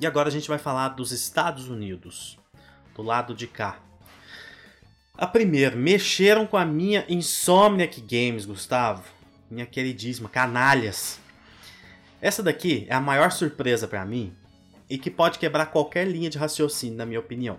E 0.00 0.06
agora 0.06 0.28
a 0.28 0.32
gente 0.32 0.48
vai 0.48 0.58
falar 0.58 0.90
dos 0.90 1.12
Estados 1.12 1.68
Unidos. 1.68 2.38
Do 2.94 3.02
lado 3.02 3.34
de 3.34 3.46
cá. 3.46 3.80
A 5.16 5.26
primeira, 5.26 5.74
mexeram 5.74 6.46
com 6.46 6.56
a 6.56 6.64
minha 6.64 7.04
Insomniac 7.08 8.00
Games, 8.00 8.44
Gustavo. 8.44 9.04
Minha 9.50 9.66
queridíssima, 9.66 10.28
canalhas. 10.28 11.18
Essa 12.20 12.42
daqui 12.42 12.86
é 12.88 12.94
a 12.94 13.00
maior 13.00 13.30
surpresa 13.30 13.86
para 13.86 14.04
mim 14.04 14.34
e 14.88 14.98
que 14.98 15.10
pode 15.10 15.38
quebrar 15.38 15.66
qualquer 15.66 16.06
linha 16.06 16.30
de 16.30 16.38
raciocínio, 16.38 16.96
na 16.96 17.06
minha 17.06 17.20
opinião. 17.20 17.58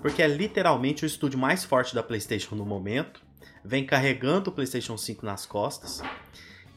Porque 0.00 0.22
é 0.22 0.26
literalmente 0.26 1.04
o 1.04 1.06
estúdio 1.06 1.38
mais 1.38 1.64
forte 1.64 1.94
da 1.94 2.02
PlayStation 2.02 2.54
no 2.54 2.64
momento, 2.64 3.22
vem 3.64 3.84
carregando 3.84 4.50
o 4.50 4.52
PlayStation 4.52 4.96
5 4.96 5.24
nas 5.24 5.46
costas 5.46 6.02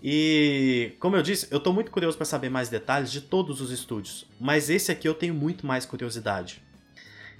e, 0.04 0.94
como 1.00 1.16
eu 1.16 1.24
disse, 1.24 1.48
eu 1.50 1.60
tô 1.60 1.74
muito 1.74 1.90
curioso 1.92 2.18
para 2.18 2.26
saber 2.26 2.50
mais 2.50 2.70
detalhes 2.70 3.12
de 3.12 3.22
todos 3.22 3.62
os 3.62 3.72
estúdios, 3.72 4.26
mas 4.40 4.70
esse 4.70 4.92
aqui 4.92 5.08
eu 5.08 5.14
tenho 5.14 5.34
muito 5.34 5.66
mais 5.66 5.86
curiosidade. 5.86 6.62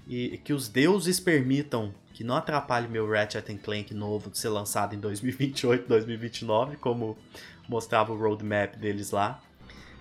E 0.08 0.38
que 0.38 0.54
os 0.54 0.70
deuses 0.70 1.20
permitam 1.20 1.94
que 2.14 2.24
não 2.24 2.36
atrapalhe 2.36 2.88
meu 2.88 3.08
Ratchet 3.08 3.54
Clank 3.58 3.94
novo 3.94 4.32
de 4.32 4.40
ser 4.40 4.50
lançado 4.50 4.96
em 4.96 5.00
2028, 5.00 5.88
2029, 5.88 6.78
como 6.78 7.18
mostrava 7.68 8.14
o 8.14 8.18
roadmap 8.18 8.76
deles 8.76 9.12
lá. 9.12 9.42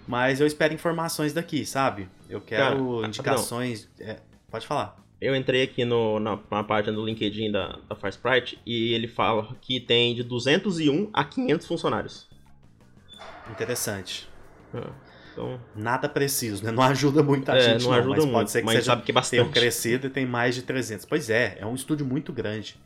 Mas 0.07 0.41
eu 0.41 0.47
espero 0.47 0.73
informações 0.73 1.33
daqui, 1.33 1.67
sabe? 1.67 2.09
Eu 2.29 2.41
quero 2.41 2.97
Cara, 2.97 3.09
indicações. 3.09 3.89
É, 3.99 4.21
pode 4.49 4.67
falar. 4.67 4.97
Eu 5.21 5.35
entrei 5.35 5.63
aqui 5.63 5.85
no, 5.85 6.21
na, 6.21 6.39
na 6.51 6.63
página 6.63 6.95
do 6.95 7.05
LinkedIn 7.05 7.51
da, 7.51 7.79
da 7.89 7.97
e 8.65 8.93
ele 8.93 9.09
fala 9.09 9.57
que 9.61 9.81
tem 9.81 10.15
de 10.15 10.23
201 10.23 11.11
a 11.13 11.25
500 11.25 11.67
funcionários. 11.67 12.29
Interessante. 13.51 14.29
É, 14.75 14.81
então... 15.37 15.61
Nada 15.75 16.09
preciso, 16.09 16.65
né? 16.65 16.73
Não 16.73 16.83
ajuda 16.83 17.23
muita 17.23 17.55
é, 17.55 17.61
gente, 17.61 17.85
não, 17.85 17.91
não 17.91 17.99
ajuda 17.99 18.17
mas 18.17 18.25
muito, 18.25 18.33
pode 18.33 18.51
ser 18.51 18.63
que 18.63 18.71
seja, 18.71 18.83
sabe 18.83 19.03
que 19.03 19.13
bastante. 19.13 19.41
tenham 19.41 19.53
crescido 19.53 20.07
e 20.07 20.11
tem 20.11 20.25
mais 20.25 20.55
de 20.55 20.63
300. 20.63 21.05
Pois 21.05 21.29
é, 21.29 21.59
é 21.61 21.67
um 21.67 21.75
estúdio 21.75 22.07
muito 22.07 22.33
grande. 22.33 22.79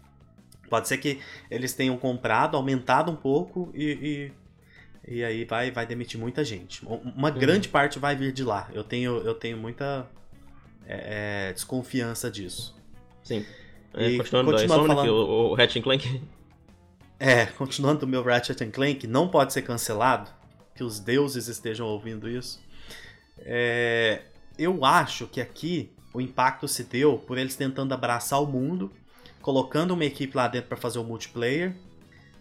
Pode 0.69 0.89
ser 0.89 0.99
que 0.99 1.21
eles 1.51 1.73
tenham 1.73 1.97
comprado, 1.97 2.57
aumentado 2.57 3.11
um 3.11 3.17
pouco 3.17 3.71
e, 3.75 4.33
e, 5.07 5.17
e 5.17 5.25
aí 5.25 5.45
vai, 5.45 5.71
vai 5.71 5.87
demitir 5.87 6.19
muita 6.19 6.45
gente. 6.45 6.85
Uma 6.85 7.31
uhum. 7.31 7.39
grande 7.39 7.69
parte 7.69 7.99
vai 7.99 8.17
vir 8.17 8.33
de 8.33 8.45
lá. 8.45 8.69
Eu 8.73 8.85
tenho, 8.85 9.19
eu 9.19 9.35
tenho 9.35 9.57
muita 9.57 10.09
é, 10.87 11.49
é 11.49 11.53
desconfiança 11.53 12.31
disso. 12.31 12.77
Sim. 13.23 13.45
É, 13.95 14.17
continuando, 14.17 14.53
continuando 14.53 14.87
falando... 14.87 15.01
aqui, 15.01 15.09
o, 15.09 15.51
o 15.51 15.55
Ratchet 15.55 15.83
Clank... 15.83 16.23
É, 17.19 17.47
continuando 17.59 18.07
o 18.07 18.09
meu 18.09 18.23
Ratchet 18.23 18.65
Clank, 18.71 19.07
não 19.07 19.29
pode 19.29 19.53
ser 19.53 19.63
cancelado 19.63 20.40
que 20.81 20.85
os 20.85 20.99
deuses 20.99 21.47
estejam 21.47 21.87
ouvindo 21.87 22.27
isso. 22.27 22.59
É, 23.41 24.23
eu 24.59 24.83
acho 24.83 25.27
que 25.27 25.39
aqui 25.39 25.91
o 26.15 26.23
impacto 26.23 26.67
se 26.67 26.85
deu 26.85 27.19
por 27.19 27.37
eles 27.37 27.55
tentando 27.55 27.93
abraçar 27.93 28.43
o 28.43 28.47
mundo, 28.47 28.91
colocando 29.43 29.91
uma 29.91 30.07
equipe 30.07 30.35
lá 30.35 30.49
dentro 30.49 30.69
para 30.69 30.79
fazer 30.79 30.99
o 30.99 31.05
multiplayer, 31.05 31.77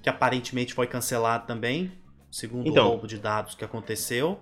que 0.01 0.07
aparentemente 0.07 0.73
foi 0.73 0.87
cancelado 0.87 1.47
também, 1.47 1.91
segundo 2.31 2.69
então, 2.69 2.85
o 2.85 2.89
roubo 2.91 3.07
de 3.07 3.17
dados 3.17 3.55
que 3.55 3.65
aconteceu. 3.65 4.39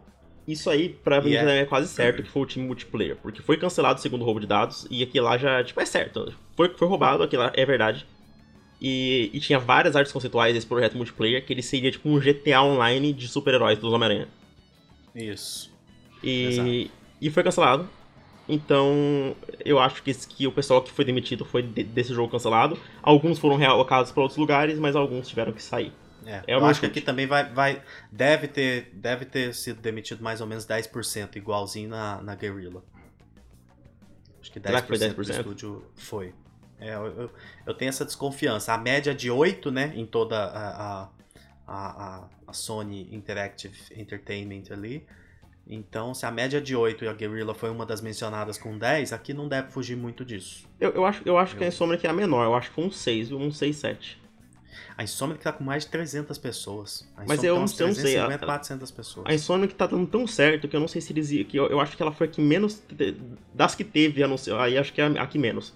Isso 0.47 0.69
aí, 0.69 0.89
pra 0.89 1.19
mim, 1.19 1.33
é... 1.33 1.61
é 1.61 1.65
quase 1.65 1.87
certo 1.87 2.21
que 2.21 2.29
foi 2.29 2.43
o 2.43 2.45
time 2.45 2.67
multiplayer, 2.67 3.15
porque 3.15 3.41
foi 3.41 3.57
cancelado 3.57 3.99
segundo 3.99 4.21
o 4.21 4.25
roubo 4.25 4.39
de 4.39 4.45
dados 4.45 4.85
e 4.91 5.01
aquilo 5.01 5.25
lá 5.25 5.39
já, 5.39 5.63
tipo, 5.63 5.81
é 5.81 5.85
certo. 5.87 6.35
Foi, 6.55 6.69
foi 6.69 6.87
roubado, 6.87 7.23
aquilo 7.23 7.41
lá 7.41 7.51
é 7.55 7.65
verdade. 7.65 8.05
E, 8.79 9.31
e, 9.33 9.39
tinha 9.39 9.57
várias 9.57 9.95
artes 9.95 10.11
conceituais 10.11 10.53
desse 10.53 10.67
projeto 10.67 10.95
multiplayer 10.95 11.43
que 11.43 11.51
ele 11.51 11.63
seria 11.63 11.91
tipo 11.91 12.07
um 12.07 12.19
GTA 12.19 12.61
online 12.61 13.11
de 13.11 13.27
super-heróis 13.27 13.79
dos 13.79 13.91
Homem-Aranha. 13.91 14.27
Isso. 15.15 15.71
E, 16.23 16.91
e 17.19 17.29
foi 17.31 17.43
cancelado. 17.43 17.89
Então, 18.47 19.35
eu 19.65 19.79
acho 19.79 20.01
que, 20.01 20.13
que 20.13 20.47
o 20.47 20.51
pessoal 20.51 20.81
que 20.81 20.91
foi 20.91 21.03
demitido 21.03 21.43
foi 21.43 21.61
de, 21.61 21.83
desse 21.83 22.13
jogo 22.13 22.31
cancelado. 22.31 22.79
Alguns 23.01 23.39
foram 23.39 23.57
realocados 23.57 24.11
para 24.11 24.21
outros 24.21 24.37
lugares, 24.37 24.79
mas 24.79 24.95
alguns 24.95 25.27
tiveram 25.27 25.51
que 25.51 25.61
sair. 25.61 25.91
É, 26.25 26.43
é 26.47 26.55
eu 26.55 26.65
acho 26.65 26.79
chute. 26.79 26.91
que 26.91 26.99
aqui 26.99 27.01
também 27.01 27.25
vai, 27.25 27.49
vai 27.49 27.81
deve, 28.11 28.47
ter, 28.47 28.91
deve 28.93 29.25
ter 29.25 29.53
sido 29.53 29.81
demitido 29.81 30.21
mais 30.23 30.39
ou 30.39 30.47
menos 30.47 30.65
10%, 30.65 31.35
igualzinho 31.35 31.89
na, 31.89 32.21
na 32.21 32.35
Guerrilla. 32.35 32.83
Acho 34.41 34.51
que 34.51 34.59
10%, 34.59 34.65
Será 34.67 34.81
que 34.81 34.87
foi 34.87 34.97
10%? 34.97 35.13
do 35.13 35.21
estúdio 35.31 35.83
foi. 35.95 36.33
É, 36.79 36.93
eu, 36.93 37.31
eu, 37.65 37.73
tenho 37.73 37.89
essa 37.89 38.05
desconfiança. 38.05 38.73
A 38.73 38.77
média 38.77 39.13
de 39.13 39.31
8, 39.31 39.71
né, 39.71 39.93
em 39.95 40.05
toda 40.05 40.37
a, 40.37 41.03
a, 41.03 41.09
a, 41.67 42.27
a 42.47 42.53
Sony 42.53 43.07
Interactive 43.11 43.75
Entertainment 43.95 44.71
ali. 44.71 45.05
Então, 45.69 46.13
se 46.13 46.25
a 46.25 46.31
média 46.31 46.61
de 46.61 46.75
8 46.75 47.03
e 47.03 47.07
a 47.07 47.13
Guerrilla 47.13 47.53
foi 47.53 47.69
uma 47.69 47.85
das 47.85 47.99
mencionadas 47.99 48.57
com 48.57 48.77
10, 48.77 49.11
aqui 49.11 49.33
não 49.33 49.47
deve 49.47 49.69
fugir 49.69 49.97
muito 49.97 50.23
disso. 50.23 50.65
Eu, 50.79 50.91
eu 50.91 51.05
acho, 51.05 51.21
eu 51.25 51.37
acho 51.37 51.55
eu... 51.55 51.57
que 51.57 51.63
a 51.65 51.67
Insomniac 51.67 52.05
é 52.05 52.09
a 52.09 52.13
menor, 52.13 52.45
eu 52.45 52.55
acho 52.55 52.69
que 52.69 52.75
foi 52.75 52.85
um 52.85 52.91
6, 52.91 53.31
um 53.33 53.51
6, 53.51 53.75
7. 53.75 54.21
A 54.97 55.03
Insomniac 55.03 55.43
tá 55.43 55.51
com 55.51 55.63
mais 55.63 55.83
de 55.83 55.91
300 55.91 56.37
pessoas. 56.37 57.07
A 57.15 57.23
Mas 57.27 57.43
eu 57.43 57.55
não, 57.59 57.67
sei. 57.67 57.85
350, 57.85 58.45
400 58.45 58.91
pessoas. 58.91 59.25
A 59.27 59.33
Insomniac 59.33 59.75
tá 59.75 59.85
dando 59.85 60.07
tão 60.07 60.25
certo 60.25 60.67
que 60.67 60.75
eu 60.75 60.79
não 60.79 60.87
sei 60.87 61.01
se 61.01 61.11
eles 61.11 61.29
que 61.47 61.57
eu, 61.57 61.67
eu 61.67 61.79
acho 61.79 61.97
que 61.97 62.01
ela 62.01 62.11
foi 62.11 62.27
a 62.27 62.29
que 62.29 62.41
menos 62.41 62.81
das 63.53 63.75
que 63.75 63.83
teve 63.83 64.23
anúncio, 64.23 64.57
aí 64.57 64.77
acho 64.77 64.93
que 64.93 65.01
é 65.01 65.05
a, 65.05 65.27
que 65.27 65.37
menos. 65.37 65.73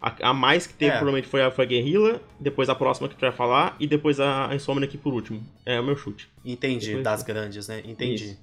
A, 0.00 0.30
a, 0.30 0.32
mais 0.32 0.66
que 0.66 0.74
teve 0.74 0.92
é. 0.92 0.96
provavelmente 0.96 1.28
foi 1.28 1.42
a, 1.42 1.50
foi 1.50 1.64
a 1.64 1.68
Guerrilla, 1.68 2.20
depois 2.38 2.68
a 2.68 2.74
próxima 2.74 3.08
que 3.08 3.16
tu 3.16 3.20
vai 3.20 3.32
falar 3.32 3.76
e 3.80 3.86
depois 3.86 4.20
a, 4.20 4.48
a 4.48 4.54
Insomniac 4.54 4.96
por 4.98 5.12
último. 5.12 5.44
É 5.66 5.80
o 5.80 5.84
meu 5.84 5.96
chute. 5.96 6.28
Entendi, 6.44 6.86
depois 6.86 7.04
das 7.04 7.22
grandes, 7.22 7.68
né? 7.68 7.82
Entendi. 7.84 8.24
Isso. 8.26 8.38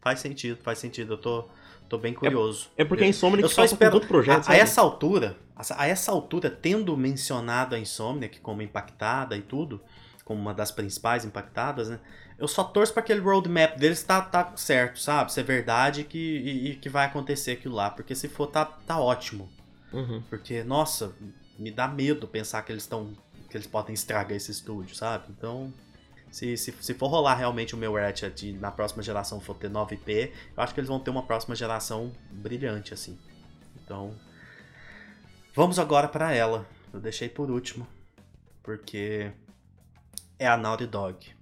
Faz 0.00 0.20
sentido, 0.20 0.58
faz 0.62 0.78
sentido. 0.78 1.14
Eu 1.14 1.18
tô 1.18 1.44
Tô 1.88 1.98
bem 1.98 2.12
curioso. 2.12 2.68
É, 2.76 2.82
é 2.82 2.84
porque 2.84 3.04
a 3.04 3.06
Insomniac 3.06 3.42
eu 3.42 3.48
só 3.48 3.64
espero 3.64 3.94
outro 3.94 4.08
projeto. 4.08 4.48
A, 4.48 4.52
a, 4.52 4.56
essa 4.56 4.80
altura, 4.80 5.36
a, 5.54 5.82
a, 5.82 5.86
essa 5.86 6.10
altura, 6.10 6.50
tendo 6.50 6.96
mencionado 6.96 7.74
a 7.74 7.78
Insomniac 7.78 8.40
como 8.40 8.62
impactada 8.62 9.36
e 9.36 9.42
tudo, 9.42 9.80
como 10.24 10.40
uma 10.40 10.52
das 10.52 10.70
principais 10.70 11.24
impactadas, 11.24 11.88
né? 11.88 12.00
Eu 12.38 12.48
só 12.48 12.64
torço 12.64 12.92
para 12.92 13.02
aquele 13.02 13.20
roadmap 13.20 13.78
deles 13.78 14.02
tá, 14.02 14.20
tá 14.20 14.52
certo, 14.56 14.98
sabe? 15.00 15.32
Se 15.32 15.40
é 15.40 15.42
verdade 15.42 16.04
que, 16.04 16.18
e, 16.18 16.70
e, 16.70 16.76
que 16.76 16.88
vai 16.88 17.06
acontecer 17.06 17.52
aquilo 17.52 17.74
lá. 17.74 17.88
Porque 17.88 18.14
se 18.14 18.28
for, 18.28 18.46
tá, 18.48 18.64
tá 18.64 18.98
ótimo. 18.98 19.48
Uhum. 19.92 20.22
Porque, 20.28 20.62
nossa, 20.64 21.14
me 21.58 21.70
dá 21.70 21.88
medo 21.88 22.26
pensar 22.26 22.62
que 22.62 22.72
eles 22.72 22.82
estão. 22.82 23.16
que 23.48 23.56
eles 23.56 23.66
podem 23.66 23.94
estragar 23.94 24.36
esse 24.36 24.50
estúdio, 24.50 24.94
sabe? 24.94 25.26
Então. 25.30 25.72
Se, 26.30 26.56
se, 26.56 26.74
se 26.80 26.92
for 26.92 27.06
rolar 27.06 27.36
realmente 27.36 27.74
o 27.74 27.78
meu 27.78 27.94
Ratchet 27.94 28.52
na 28.54 28.70
próxima 28.70 29.02
geração 29.02 29.40
for 29.40 29.56
ter 29.56 29.70
9P, 29.70 30.32
eu 30.56 30.62
acho 30.62 30.74
que 30.74 30.80
eles 30.80 30.88
vão 30.88 30.98
ter 30.98 31.08
uma 31.08 31.22
próxima 31.22 31.54
geração 31.54 32.12
brilhante, 32.30 32.92
assim. 32.92 33.16
Então, 33.82 34.14
vamos 35.54 35.78
agora 35.78 36.08
para 36.08 36.34
ela. 36.34 36.66
Eu 36.92 37.00
deixei 37.00 37.28
por 37.28 37.50
último, 37.50 37.86
porque 38.62 39.32
é 40.38 40.46
a 40.46 40.56
Naughty 40.56 40.86
Dog. 40.86 41.34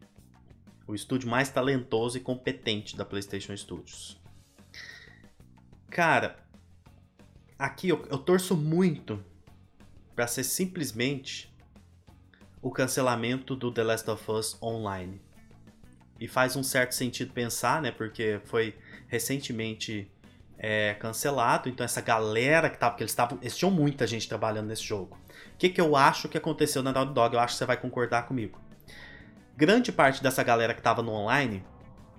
O 0.87 0.95
estúdio 0.95 1.29
mais 1.29 1.49
talentoso 1.49 2.19
e 2.19 2.21
competente 2.21 2.97
da 2.97 3.05
PlayStation 3.05 3.57
Studios. 3.57 4.21
Cara, 5.91 6.44
aqui 7.59 7.89
eu, 7.89 8.07
eu 8.11 8.19
torço 8.19 8.57
muito 8.57 9.23
para 10.15 10.27
ser 10.27 10.45
simplesmente 10.45 11.53
o 12.63 12.71
cancelamento 12.71 13.55
do 13.55 13.71
The 13.71 13.83
Last 13.83 14.11
of 14.11 14.31
Us 14.31 14.63
Online. 14.63 15.21
E 16.19 16.29
faz 16.29 16.57
um 16.57 16.63
certo 16.63 16.95
sentido 16.95 17.33
pensar, 17.33 17.83
né? 17.83 17.91
Porque 17.91 18.41
foi 18.45 18.75
recentemente 19.09 20.11
é, 20.59 20.95
cancelado. 20.95 21.69
Então 21.69 21.85
essa 21.85 22.01
galera 22.01 22.71
que 22.71 22.79
tava, 22.79 22.93
porque 22.93 23.03
eles 23.03 23.13
estavam, 23.13 23.39
eles 23.43 23.57
tinham 23.57 23.71
muita 23.71 24.07
gente 24.07 24.29
trabalhando 24.29 24.69
nesse 24.69 24.85
jogo. 24.85 25.19
O 25.55 25.59
que, 25.59 25.69
que 25.69 25.81
eu 25.81 25.97
acho 25.97 26.29
que 26.29 26.39
aconteceu 26.39 26.83
na 26.83 26.93
Naughty 26.93 27.13
Dog? 27.13 27.35
Eu 27.35 27.41
acho 27.41 27.55
que 27.55 27.59
você 27.59 27.67
vai 27.67 27.77
concordar 27.77 28.27
comigo. 28.27 28.59
Grande 29.57 29.93
parte 29.93 30.23
dessa 30.23 30.43
galera 30.43 30.75
que 30.75 30.81
estava 30.81 31.03
no 31.03 31.13
online 31.13 31.65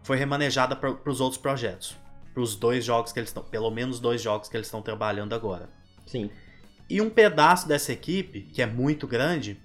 foi 0.04 0.18
remanejada 0.18 0.76
para 0.76 1.10
os 1.10 1.20
outros 1.20 1.42
projetos, 1.42 1.98
para 2.36 2.44
os 2.44 2.54
dois 2.54 2.84
jogos 2.84 3.14
que 3.14 3.20
eles 3.20 3.30
estão, 3.30 3.42
pelo 3.42 3.72
menos 3.72 4.02
dois 4.02 4.22
jogos 4.22 4.50
que 4.50 4.58
eles 4.58 4.68
estão 4.68 4.82
trabalhando 4.82 5.34
agora. 5.34 5.70
Sim. 6.06 6.30
E 6.90 7.02
um 7.02 7.10
pedaço 7.10 7.66
dessa 7.66 7.94
equipe, 7.94 8.42
que 8.42 8.62
é 8.62 8.66
muito 8.66 9.08
grande, 9.08 9.58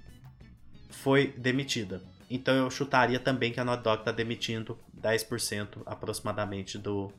foi 0.88 1.34
demitida. 1.36 2.00
Então 2.30 2.54
eu 2.54 2.70
chutaria 2.70 3.18
também 3.18 3.52
que 3.52 3.58
a 3.58 3.64
Naughty 3.64 3.82
Dog 3.82 3.98
está 4.02 4.12
demitindo 4.12 4.78
10% 5.02 5.82
aproximadamente 5.84 6.78
do, 6.78 7.12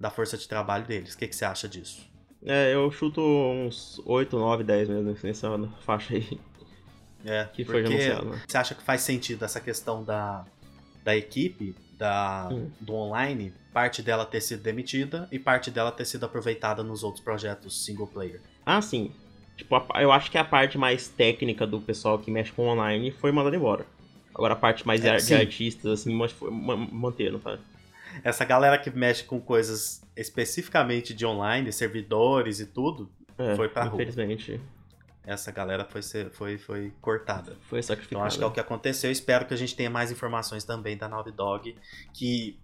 da 0.00 0.10
força 0.10 0.36
de 0.36 0.48
trabalho 0.48 0.84
deles. 0.84 1.14
O 1.14 1.18
que, 1.18 1.28
que 1.28 1.36
você 1.36 1.44
acha 1.44 1.68
disso? 1.68 2.04
É, 2.44 2.74
eu 2.74 2.90
chuto 2.90 3.20
uns 3.20 4.00
8, 4.04 4.36
9, 4.36 4.64
10 4.64 4.88
mesmo 4.88 5.16
nessa 5.22 5.48
faixa 5.80 6.14
aí. 6.14 6.40
É, 7.24 7.44
que 7.44 7.64
foi 7.64 7.84
anunciado. 7.84 8.30
Né? 8.30 8.42
Você 8.46 8.58
acha 8.58 8.74
que 8.74 8.82
faz 8.82 9.02
sentido 9.02 9.44
essa 9.44 9.60
questão 9.60 10.04
da, 10.04 10.44
da 11.08 11.16
equipe, 11.16 11.74
da, 11.96 12.50
hum. 12.52 12.70
do 12.78 12.92
online, 12.92 13.50
parte 13.72 14.02
dela 14.02 14.26
ter 14.26 14.42
sido 14.42 14.62
demitida 14.62 15.26
e 15.32 15.38
parte 15.38 15.70
dela 15.70 15.90
ter 15.90 16.04
sido 16.04 16.26
aproveitada 16.26 16.82
nos 16.82 17.02
outros 17.02 17.24
projetos 17.24 17.82
single 17.82 18.06
player? 18.06 18.42
Ah, 18.66 18.82
sim. 18.82 19.10
Tipo, 19.56 19.82
eu 19.98 20.12
acho 20.12 20.30
que 20.30 20.36
a 20.36 20.44
parte 20.44 20.76
mais 20.76 21.08
técnica 21.08 21.66
do 21.66 21.80
pessoal 21.80 22.18
que 22.18 22.30
mexe 22.30 22.52
com 22.52 22.68
online 22.68 23.10
foi 23.10 23.32
mandada 23.32 23.56
embora. 23.56 23.86
Agora 24.34 24.52
a 24.52 24.56
parte 24.56 24.86
mais 24.86 25.02
é, 25.02 25.16
de 25.16 25.34
artistas, 25.34 26.00
assim, 26.00 26.12
manteram, 26.92 27.38
tá? 27.38 27.58
Essa 28.22 28.44
galera 28.44 28.76
que 28.76 28.90
mexe 28.90 29.24
com 29.24 29.40
coisas 29.40 30.02
especificamente 30.14 31.14
de 31.14 31.24
online, 31.24 31.72
servidores 31.72 32.60
e 32.60 32.66
tudo, 32.66 33.08
é, 33.38 33.56
foi 33.56 33.70
pra 33.70 33.86
infelizmente. 33.86 34.52
rua. 34.52 34.60
Essa 35.24 35.52
galera 35.52 35.84
foi, 35.84 36.02
ser, 36.02 36.30
foi, 36.30 36.56
foi 36.56 36.92
cortada. 37.00 37.56
Foi 37.68 37.82
sacrificada. 37.82 38.18
Então 38.18 38.26
acho 38.26 38.38
que 38.38 38.44
é 38.44 38.46
o 38.46 38.50
que 38.50 38.60
aconteceu. 38.60 39.10
Espero 39.10 39.46
que 39.46 39.52
a 39.52 39.56
gente 39.56 39.76
tenha 39.76 39.90
mais 39.90 40.10
informações 40.10 40.64
também 40.64 40.96
da 40.96 41.08
Naughty 41.08 41.32
Dog, 41.32 41.76
que 42.14 42.58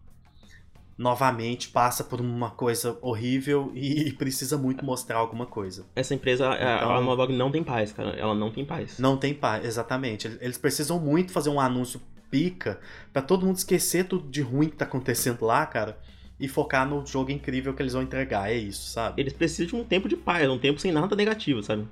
novamente 0.97 1.69
passa 1.69 2.05
por 2.05 2.21
uma 2.21 2.51
coisa 2.51 2.97
horrível 3.03 3.71
e 3.75 4.13
precisa 4.17 4.57
muito 4.57 4.85
mostrar 4.85 5.19
alguma 5.19 5.47
coisa. 5.47 5.85
Essa 5.95 6.15
empresa, 6.15 6.47
então, 6.55 6.97
a 6.97 7.01
Naughty 7.01 7.35
não 7.35 7.51
tem 7.51 7.63
paz, 7.63 7.93
cara. 7.93 8.11
Ela 8.11 8.35
não 8.35 8.51
tem 8.51 8.65
paz. 8.65 8.99
Não 8.99 9.17
tem 9.17 9.35
paz, 9.35 9.65
exatamente. 9.65 10.27
Eles 10.41 10.57
precisam 10.57 10.99
muito 10.99 11.33
fazer 11.33 11.51
um 11.51 11.61
anúncio 11.61 12.01
pica 12.31 12.81
para 13.13 13.23
todo 13.23 13.47
mundo 13.47 13.57
esquecer 13.57 14.09
tudo 14.09 14.29
de 14.29 14.41
ruim 14.41 14.69
que 14.69 14.77
tá 14.77 14.85
acontecendo 14.85 15.45
lá, 15.45 15.65
cara. 15.67 15.99
E 16.41 16.49
focar 16.49 16.89
no 16.89 17.07
jogo 17.07 17.31
incrível 17.31 17.73
que 17.75 17.81
eles 17.81 17.93
vão 17.93 18.03
entregar, 18.03 18.51
é 18.51 18.57
isso, 18.57 18.91
sabe? 18.91 19.23
Eles 19.23 19.33
precisam 19.33 19.67
de 19.67 19.77
um 19.77 19.85
tempo 19.85 20.09
de 20.09 20.17
paz, 20.17 20.49
um 20.49 20.59
tempo 20.59 20.81
sem 20.81 20.91
nada 20.91 21.15
negativo, 21.15 21.63
sabe? 21.63 21.87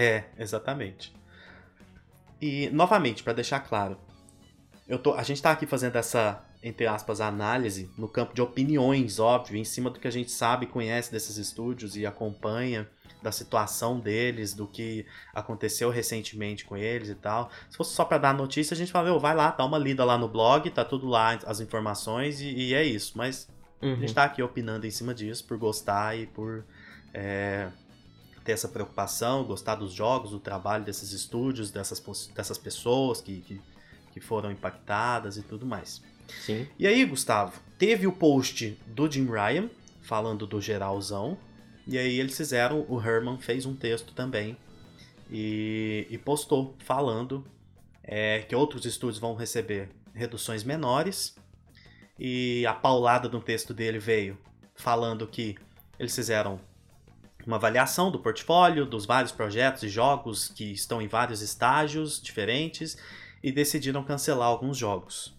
É, 0.00 0.24
exatamente. 0.38 1.12
E, 2.40 2.70
novamente, 2.70 3.22
para 3.22 3.32
deixar 3.32 3.60
claro, 3.60 3.98
eu 4.86 4.98
tô, 4.98 5.14
a 5.14 5.22
gente 5.22 5.42
tá 5.42 5.50
aqui 5.50 5.66
fazendo 5.66 5.96
essa 5.96 6.44
entre 6.62 6.86
aspas, 6.86 7.20
análise 7.20 7.90
no 7.96 8.08
campo 8.08 8.34
de 8.34 8.42
opiniões, 8.42 9.18
óbvio, 9.18 9.56
em 9.56 9.64
cima 9.64 9.90
do 9.90 10.00
que 10.00 10.08
a 10.08 10.10
gente 10.10 10.30
sabe 10.30 10.66
e 10.66 10.68
conhece 10.68 11.10
desses 11.10 11.36
estúdios 11.36 11.96
e 11.96 12.04
acompanha 12.04 12.88
da 13.22 13.30
situação 13.30 13.98
deles, 13.98 14.54
do 14.54 14.66
que 14.66 15.06
aconteceu 15.34 15.90
recentemente 15.90 16.64
com 16.64 16.76
eles 16.76 17.08
e 17.08 17.14
tal. 17.14 17.50
Se 17.70 17.76
fosse 17.76 17.94
só 17.94 18.04
para 18.04 18.18
dar 18.18 18.34
notícia, 18.34 18.74
a 18.74 18.76
gente 18.76 18.90
fala, 18.90 19.16
vai 19.18 19.34
lá, 19.34 19.50
dá 19.50 19.64
uma 19.64 19.78
lida 19.78 20.04
lá 20.04 20.18
no 20.18 20.28
blog, 20.28 20.68
tá 20.70 20.84
tudo 20.84 21.06
lá, 21.06 21.38
as 21.46 21.60
informações 21.60 22.40
e, 22.40 22.48
e 22.48 22.74
é 22.74 22.82
isso. 22.82 23.16
Mas 23.16 23.48
uhum. 23.80 23.92
a 23.92 23.96
gente 23.96 24.08
uhum. 24.08 24.14
tá 24.14 24.24
aqui 24.24 24.42
opinando 24.42 24.86
em 24.86 24.90
cima 24.90 25.14
disso 25.14 25.44
por 25.46 25.56
gostar 25.58 26.16
e 26.18 26.26
por 26.26 26.64
é, 27.14 27.68
ter 28.48 28.52
essa 28.52 28.68
preocupação, 28.68 29.44
gostar 29.44 29.74
dos 29.74 29.92
jogos, 29.92 30.30
do 30.30 30.40
trabalho 30.40 30.82
desses 30.82 31.12
estúdios, 31.12 31.70
dessas, 31.70 32.02
dessas 32.34 32.56
pessoas 32.56 33.20
que, 33.20 33.42
que, 33.42 33.60
que 34.10 34.20
foram 34.20 34.50
impactadas 34.50 35.36
e 35.36 35.42
tudo 35.42 35.66
mais. 35.66 36.02
Sim. 36.46 36.66
E 36.78 36.86
aí, 36.86 37.04
Gustavo, 37.04 37.60
teve 37.76 38.06
o 38.06 38.12
post 38.12 38.78
do 38.86 39.10
Jim 39.10 39.26
Ryan 39.26 39.68
falando 40.00 40.46
do 40.46 40.62
geralzão. 40.62 41.36
E 41.86 41.98
aí 41.98 42.18
eles 42.18 42.38
fizeram, 42.38 42.86
o 42.88 42.98
Herman 42.98 43.36
fez 43.36 43.66
um 43.66 43.76
texto 43.76 44.14
também 44.14 44.56
e, 45.30 46.06
e 46.08 46.16
postou 46.16 46.74
falando 46.78 47.44
é, 48.02 48.40
que 48.48 48.56
outros 48.56 48.86
estúdios 48.86 49.18
vão 49.18 49.34
receber 49.34 49.90
reduções 50.14 50.64
menores. 50.64 51.36
E 52.18 52.64
a 52.64 52.72
paulada 52.72 53.28
do 53.28 53.42
texto 53.42 53.74
dele 53.74 53.98
veio 53.98 54.38
falando 54.74 55.26
que 55.26 55.54
eles 55.98 56.14
fizeram 56.14 56.58
uma 57.48 57.56
avaliação 57.56 58.10
do 58.10 58.18
portfólio, 58.18 58.84
dos 58.84 59.06
vários 59.06 59.32
projetos 59.32 59.82
e 59.82 59.88
jogos 59.88 60.48
que 60.48 60.70
estão 60.70 61.00
em 61.00 61.08
vários 61.08 61.40
estágios 61.40 62.20
diferentes 62.20 62.98
e 63.42 63.50
decidiram 63.50 64.04
cancelar 64.04 64.46
alguns 64.46 64.76
jogos. 64.76 65.34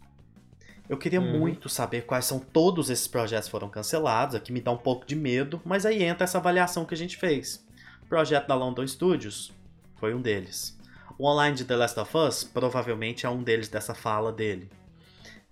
Eu 0.90 0.98
queria 0.98 1.22
uhum. 1.22 1.38
muito 1.38 1.70
saber 1.70 2.08
quais 2.08 2.26
são 2.26 2.40
todos 2.40 2.90
esses 2.90 3.08
projetos 3.08 3.48
que 3.48 3.52
foram 3.52 3.70
cancelados, 3.70 4.34
aqui 4.34 4.52
me 4.52 4.60
dá 4.60 4.72
um 4.72 4.78
pouco 4.78 5.06
de 5.06 5.16
medo, 5.16 5.62
mas 5.64 5.86
aí 5.86 6.02
entra 6.02 6.24
essa 6.24 6.40
avaliação 6.40 6.84
que 6.84 6.96
a 6.96 6.98
gente 6.98 7.16
fez. 7.16 7.64
O 8.02 8.08
projeto 8.08 8.48
da 8.48 8.56
London 8.56 8.88
Studios 8.88 9.52
foi 9.98 10.16
um 10.16 10.22
deles. 10.22 10.76
O 11.16 11.28
online 11.28 11.56
de 11.56 11.64
The 11.64 11.76
Last 11.76 12.00
of 12.00 12.18
Us 12.18 12.44
provavelmente 12.44 13.28
é 13.28 13.30
um 13.30 13.44
deles 13.44 13.70
dessa 13.70 13.94
fala 13.94 14.34
dele. 14.34 14.68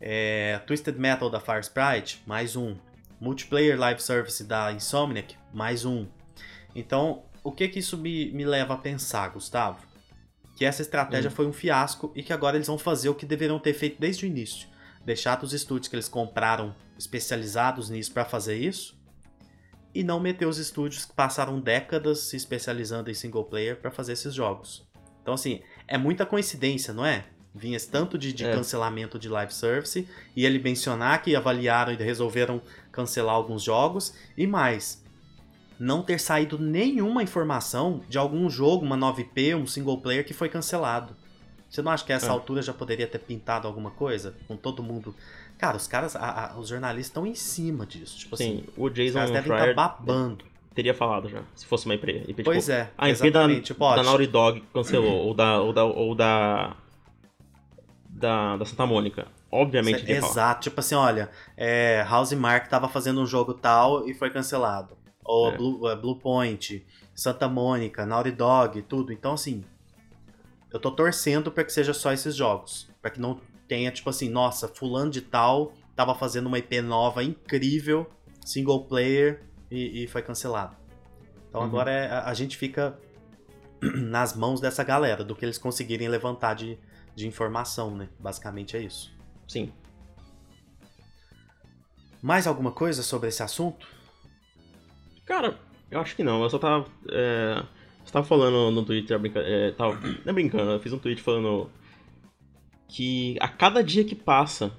É, 0.02 0.60
Twisted 0.66 0.98
Metal 0.98 1.30
da 1.30 1.40
Fire 1.40 1.60
Sprite, 1.60 2.24
mais 2.26 2.56
um. 2.56 2.76
Multiplayer 3.22 3.78
Live 3.78 4.02
Service 4.02 4.44
da 4.44 4.72
Insomniac, 4.72 5.36
mais 5.54 5.86
um. 5.86 6.08
Então, 6.78 7.24
o 7.44 7.52
que 7.52 7.68
que 7.68 7.80
isso 7.80 7.98
me, 7.98 8.32
me 8.32 8.46
leva 8.46 8.76
a 8.76 8.78
pensar, 8.78 9.30
Gustavo? 9.30 9.80
Que 10.56 10.64
essa 10.64 10.84
estratégia 10.84 11.32
hum. 11.32 11.34
foi 11.34 11.48
um 11.48 11.52
fiasco 11.54 12.12
e 12.16 12.22
que 12.22 12.32
agora 12.32 12.56
eles 12.56 12.68
vão 12.68 12.78
fazer 12.78 13.10
o 13.10 13.16
que 13.16 13.26
deveriam 13.26 13.60
ter 13.60 13.74
feito 13.74 14.00
desde 14.00 14.26
o 14.26 14.28
início. 14.28 14.68
Deixar 15.04 15.44
os 15.44 15.54
estúdios 15.54 15.88
que 15.88 15.96
eles 15.96 16.08
compraram 16.08 16.76
especializados 16.98 17.90
nisso 17.90 18.12
para 18.12 18.26
fazer 18.26 18.58
isso 18.58 18.96
e 19.94 20.04
não 20.04 20.20
meter 20.20 20.46
os 20.46 20.60
estúdios 20.60 21.06
que 21.06 21.14
passaram 21.14 21.60
décadas 21.60 22.20
se 22.20 22.36
especializando 22.36 23.10
em 23.10 23.16
single 23.16 23.46
player 23.46 23.78
para 23.78 23.90
fazer 23.90 24.14
esses 24.14 24.34
jogos. 24.36 24.88
Então, 25.24 25.34
assim, 25.34 25.62
é 25.88 25.98
muita 25.98 26.26
coincidência, 26.26 26.94
não 26.94 27.04
é? 27.04 27.26
Vinha 27.56 27.76
esse 27.76 27.90
tanto 27.90 28.20
de, 28.20 28.32
de 28.32 28.46
é. 28.46 28.54
cancelamento 28.54 29.18
de 29.18 29.28
live 29.28 29.52
service 29.52 30.08
e 30.36 30.46
ele 30.46 30.60
mencionar 30.60 31.24
que 31.24 31.36
avaliaram 31.36 31.92
e 31.92 31.96
resolveram 31.96 32.62
cancelar 32.92 33.34
alguns 33.34 33.64
jogos 33.64 34.14
e 34.38 34.46
mais. 34.46 35.04
Não 35.80 36.02
ter 36.02 36.20
saído 36.20 36.58
nenhuma 36.58 37.22
informação 37.22 38.02
de 38.10 38.18
algum 38.18 38.50
jogo, 38.50 38.86
uma 38.86 38.98
9P, 38.98 39.56
um 39.56 39.68
single 39.68 40.00
player 40.00 40.26
que 40.26 40.34
foi 40.34 40.50
cancelado. 40.50 41.16
Você 41.70 41.82
não 41.82 41.92
acha 41.92 42.06
que 42.06 42.14
a 42.14 42.16
essa 42.16 42.28
é. 42.28 42.30
altura 42.30 42.62
já 42.62 42.74
poderia 42.74 43.06
ter 43.08 43.20
pintado 43.20 43.68
alguma 43.68 43.92
coisa? 43.92 44.36
Com 44.48 44.56
todo 44.56 44.82
mundo. 44.82 45.14
Cara, 45.58 45.76
os 45.76 45.88
caras, 45.88 46.16
a, 46.16 46.54
a, 46.54 46.58
os 46.58 46.70
jornalistas 46.70 47.08
estão 47.08 47.28
em 47.28 47.36
cima 47.36 47.86
disso. 47.86 48.18
Tipo 48.18 48.38
Sim, 48.38 48.64
assim, 48.64 48.74
o 48.78 48.90
Jason 48.90 49.24
os 49.24 49.32
devem 49.32 49.52
estar 49.52 49.68
tá 49.68 49.74
babando. 49.74 50.46
Teria 50.74 50.94
falado 50.94 51.28
já, 51.28 51.42
se 51.56 51.66
fosse 51.66 51.86
uma 51.86 51.96
IP. 51.96 52.24
IP 52.28 52.44
pois 52.44 52.66
tipo, 52.66 52.78
é. 52.78 52.90
A 52.98 53.10
IP 53.10 53.32
da, 53.32 53.62
tipo, 53.62 53.96
da 53.96 54.04
Naughty 54.04 54.28
Dog 54.28 54.64
cancelou, 54.74 55.26
ou 55.26 55.34
da. 55.34 55.60
Ou 55.60 55.74
da, 55.74 55.84
ou 55.84 56.16
da 56.16 56.78
da, 58.18 58.58
da 58.58 58.66
Santa 58.66 58.86
Mônica. 58.86 59.28
Obviamente 59.52 60.04
de 60.04 60.12
Exato, 60.12 60.34
falar. 60.34 60.56
tipo 60.56 60.80
assim, 60.80 60.96
olha, 60.96 61.30
é, 61.56 62.06
House 62.10 62.34
Mark 62.34 62.68
tava 62.68 62.90
fazendo 62.90 63.22
um 63.22 63.26
jogo 63.26 63.54
tal 63.54 64.08
e 64.08 64.14
foi 64.14 64.30
cancelado. 64.30 64.97
Ou 65.28 65.52
é. 65.52 65.58
Blue, 65.58 65.90
é, 65.90 65.96
Blue 65.96 66.18
Point, 66.18 66.84
Santa 67.14 67.48
Mônica, 67.48 68.06
Naughty 68.06 68.32
Dog, 68.32 68.82
tudo. 68.84 69.14
Então, 69.14 69.34
assim, 69.34 69.64
eu 70.74 70.80
tô 70.80 70.90
torcendo 70.90 71.52
para 71.52 71.64
que 71.64 71.72
seja 71.72 71.94
só 71.94 72.12
esses 72.12 72.36
jogos. 72.36 72.90
para 73.02 73.12
que 73.12 73.20
não 73.20 73.40
tenha, 73.68 73.92
tipo 73.92 74.10
assim, 74.10 74.30
nossa, 74.30 74.68
fulano 74.68 75.12
de 75.12 75.22
tal 75.22 75.74
tava 75.96 76.14
fazendo 76.14 76.46
uma 76.46 76.60
IP 76.60 76.80
nova 76.80 77.24
incrível, 77.24 78.08
single 78.46 78.86
player, 78.86 79.42
e, 79.70 80.04
e 80.04 80.08
foi 80.08 80.22
cancelado. 80.22 80.76
Então 81.50 81.62
uhum. 81.62 81.68
agora 81.68 81.92
é, 81.92 82.08
a, 82.10 82.30
a 82.30 82.34
gente 82.34 82.58
fica 82.58 82.98
nas 83.82 84.36
mãos 84.36 84.62
dessa 84.62 84.84
galera, 84.84 85.24
do 85.24 85.36
que 85.36 85.44
eles 85.44 85.58
conseguirem 85.58 86.08
levantar 86.08 86.54
de, 86.54 86.78
de 87.16 87.28
informação, 87.28 87.96
né? 87.96 88.10
Basicamente 88.20 88.78
é 88.78 88.82
isso. 88.82 89.12
Sim. 89.48 89.72
Mais 92.22 92.48
alguma 92.48 92.72
coisa 92.72 93.04
sobre 93.04 93.30
esse 93.30 93.44
assunto? 93.44 93.88
Cara, 95.28 95.60
eu 95.92 96.00
acho 96.00 96.16
que 96.16 96.24
não. 96.24 96.42
Eu 96.42 96.50
só 96.50 96.58
tava. 96.58 96.88
É, 97.12 97.62
você 98.04 98.12
tava 98.12 98.26
falando 98.26 98.72
no 98.72 98.84
Twitter, 98.84 99.20
brinca, 99.20 99.42
é, 99.42 99.72
tava, 99.72 100.00
não 100.26 100.32
é 100.32 100.34
brincando, 100.34 100.72
eu 100.72 100.80
fiz 100.80 100.94
um 100.94 100.98
tweet 100.98 101.22
falando 101.22 101.70
que 102.88 103.36
a 103.42 103.48
cada 103.50 103.84
dia 103.84 104.06
que 104.06 104.16
passa 104.16 104.72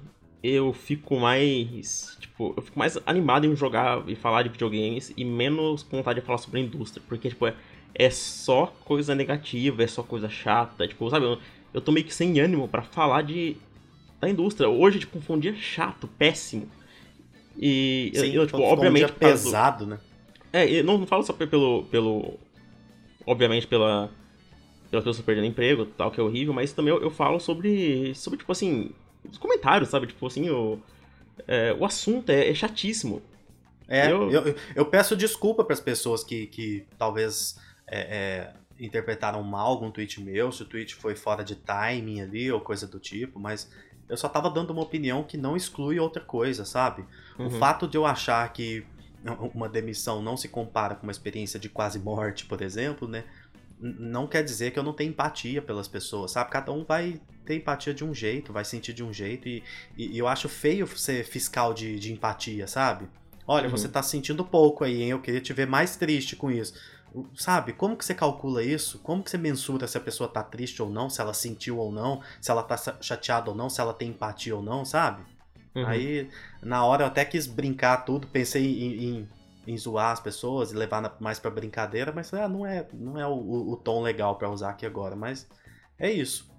eu 0.43 0.73
fico 0.73 1.19
mais. 1.19 2.17
Tipo, 2.19 2.53
eu 2.57 2.63
fico 2.63 2.79
mais 2.79 2.97
animado 3.05 3.45
em 3.45 3.55
jogar 3.55 4.03
e 4.09 4.15
falar 4.15 4.43
de 4.43 4.49
videogames 4.49 5.13
e 5.15 5.23
menos 5.23 5.83
com 5.83 5.97
vontade 5.97 6.19
de 6.19 6.25
falar 6.25 6.39
sobre 6.39 6.59
a 6.59 6.63
indústria. 6.63 7.03
Porque, 7.07 7.29
tipo, 7.29 7.45
é, 7.45 7.53
é 7.93 8.09
só 8.09 8.73
coisa 8.85 9.13
negativa, 9.13 9.83
é 9.83 9.87
só 9.87 10.01
coisa 10.01 10.29
chata. 10.29 10.87
Tipo, 10.87 11.09
sabe, 11.09 11.25
eu, 11.25 11.37
eu 11.73 11.81
tô 11.81 11.91
meio 11.91 12.05
que 12.05 12.13
sem 12.13 12.39
ânimo 12.39 12.67
para 12.67 12.81
falar 12.81 13.21
de 13.21 13.55
da 14.19 14.27
indústria. 14.27 14.67
Hoje, 14.67 14.99
tipo, 14.99 15.21
foi 15.21 15.35
um 15.35 15.39
dia 15.39 15.55
chato, 15.55 16.07
péssimo. 16.07 16.67
E 17.57 18.11
Sim, 18.15 18.31
eu, 18.31 18.45
tipo, 18.47 18.61
obviamente. 18.61 19.03
Um 19.03 19.07
dia 19.07 19.15
pesado, 19.15 19.85
do... 19.85 19.91
né? 19.91 19.99
É, 20.51 20.69
eu 20.69 20.83
não, 20.83 20.97
não 20.97 21.07
falo 21.07 21.23
só 21.23 21.33
pelo. 21.33 21.83
pelo 21.85 22.39
obviamente 23.25 23.67
pela. 23.67 24.09
Pela 24.89 25.03
pessoa 25.03 25.23
perdendo 25.23 25.45
emprego 25.45 25.85
tal, 25.85 26.09
que 26.09 26.19
é 26.19 26.23
horrível, 26.23 26.51
mas 26.51 26.73
também 26.73 26.93
eu, 26.93 27.01
eu 27.01 27.11
falo 27.11 27.39
sobre. 27.39 28.13
sobre, 28.15 28.39
tipo 28.39 28.51
assim. 28.51 28.91
Os 29.29 29.37
comentários, 29.37 29.89
sabe? 29.89 30.07
Tipo 30.07 30.25
assim, 30.25 30.49
o. 30.49 30.79
É, 31.47 31.73
o 31.73 31.85
assunto 31.85 32.29
é, 32.29 32.49
é 32.49 32.53
chatíssimo. 32.53 33.21
É, 33.87 34.11
eu... 34.11 34.29
eu, 34.31 34.55
eu 34.75 34.85
peço 34.85 35.15
desculpa 35.15 35.63
para 35.63 35.73
as 35.73 35.79
pessoas 35.79 36.23
que, 36.23 36.45
que 36.47 36.85
talvez 36.97 37.57
é, 37.87 37.99
é, 37.99 38.53
interpretaram 38.79 39.41
mal 39.43 39.67
algum 39.67 39.89
tweet 39.89 40.21
meu, 40.21 40.51
se 40.51 40.61
o 40.61 40.65
tweet 40.65 40.95
foi 40.95 41.15
fora 41.15 41.43
de 41.43 41.55
timing 41.55 42.21
ali 42.21 42.51
ou 42.51 42.61
coisa 42.61 42.85
do 42.85 42.99
tipo, 42.99 43.39
mas 43.39 43.69
eu 44.07 44.15
só 44.15 44.29
tava 44.29 44.49
dando 44.49 44.71
uma 44.71 44.83
opinião 44.83 45.23
que 45.23 45.37
não 45.37 45.57
exclui 45.57 45.99
outra 45.99 46.21
coisa, 46.21 46.65
sabe? 46.65 47.03
Uhum. 47.37 47.47
O 47.47 47.49
fato 47.51 47.87
de 47.87 47.97
eu 47.97 48.05
achar 48.05 48.51
que 48.53 48.85
uma 49.53 49.69
demissão 49.69 50.21
não 50.21 50.37
se 50.37 50.47
compara 50.47 50.95
com 50.95 51.03
uma 51.03 51.11
experiência 51.11 51.59
de 51.59 51.69
quase 51.69 51.99
morte, 51.99 52.45
por 52.45 52.61
exemplo, 52.61 53.07
né? 53.07 53.23
Não 53.79 54.27
quer 54.27 54.43
dizer 54.43 54.71
que 54.71 54.79
eu 54.79 54.83
não 54.83 54.91
tenho 54.91 55.11
empatia 55.11 55.61
pelas 55.61 55.87
pessoas, 55.87 56.31
sabe? 56.31 56.49
Cada 56.49 56.71
um 56.71 56.83
vai 56.83 57.21
ter 57.45 57.55
empatia 57.55 57.93
de 57.93 58.03
um 58.03 58.13
jeito, 58.13 58.51
vai 58.51 58.65
sentir 58.65 58.93
de 58.93 59.03
um 59.03 59.13
jeito, 59.13 59.47
e, 59.47 59.63
e, 59.97 60.17
eu 60.17 60.27
acho 60.27 60.49
feio 60.49 60.85
ser 60.85 61.23
fiscal 61.23 61.73
de, 61.73 61.97
de 61.97 62.11
empatia, 62.11 62.67
sabe? 62.67 63.07
Olha, 63.47 63.65
uhum. 63.65 63.71
você 63.71 63.87
tá 63.87 64.03
sentindo 64.03 64.43
pouco 64.43 64.83
aí, 64.83 65.01
hein? 65.01 65.09
Eu 65.09 65.21
queria 65.21 65.41
te 65.41 65.53
ver 65.53 65.65
mais 65.65 65.95
triste 65.95 66.35
com 66.35 66.51
isso. 66.51 66.73
Sabe, 67.35 67.73
como 67.73 67.97
que 67.97 68.05
você 68.05 68.13
calcula 68.13 68.61
isso? 68.61 68.99
Como 68.99 69.23
que 69.23 69.31
você 69.31 69.37
mensura 69.37 69.87
se 69.87 69.97
a 69.97 70.01
pessoa 70.01 70.29
tá 70.29 70.43
triste 70.43 70.81
ou 70.81 70.89
não, 70.89 71.09
se 71.09 71.19
ela 71.19 71.33
sentiu 71.33 71.79
ou 71.79 71.91
não, 71.91 72.21
se 72.39 72.51
ela 72.51 72.61
tá 72.61 72.77
chateada 73.01 73.49
ou 73.49 73.55
não, 73.55 73.69
se 73.69 73.81
ela 73.81 73.93
tem 73.93 74.09
empatia 74.09 74.55
ou 74.55 74.61
não, 74.61 74.85
sabe? 74.85 75.23
Uhum. 75.75 75.85
Aí, 75.85 76.29
na 76.61 76.83
hora 76.83 77.03
eu 77.03 77.07
até 77.07 77.23
quis 77.23 77.47
brincar 77.47 77.97
tudo, 77.97 78.27
pensei 78.27 78.65
em, 78.65 79.03
em, 79.03 79.29
em 79.67 79.77
zoar 79.77 80.11
as 80.11 80.19
pessoas 80.19 80.71
e 80.71 80.75
levar 80.75 81.15
mais 81.19 81.39
pra 81.39 81.51
brincadeira, 81.51 82.11
mas 82.13 82.33
ah, 82.33 82.47
não 82.47 82.65
é, 82.65 82.87
não 82.93 83.19
é 83.19 83.27
o, 83.27 83.31
o, 83.31 83.73
o 83.73 83.77
tom 83.77 84.01
legal 84.01 84.35
para 84.35 84.49
usar 84.49 84.71
aqui 84.71 84.85
agora, 84.85 85.15
mas 85.15 85.47
é 85.97 86.11
isso. 86.11 86.49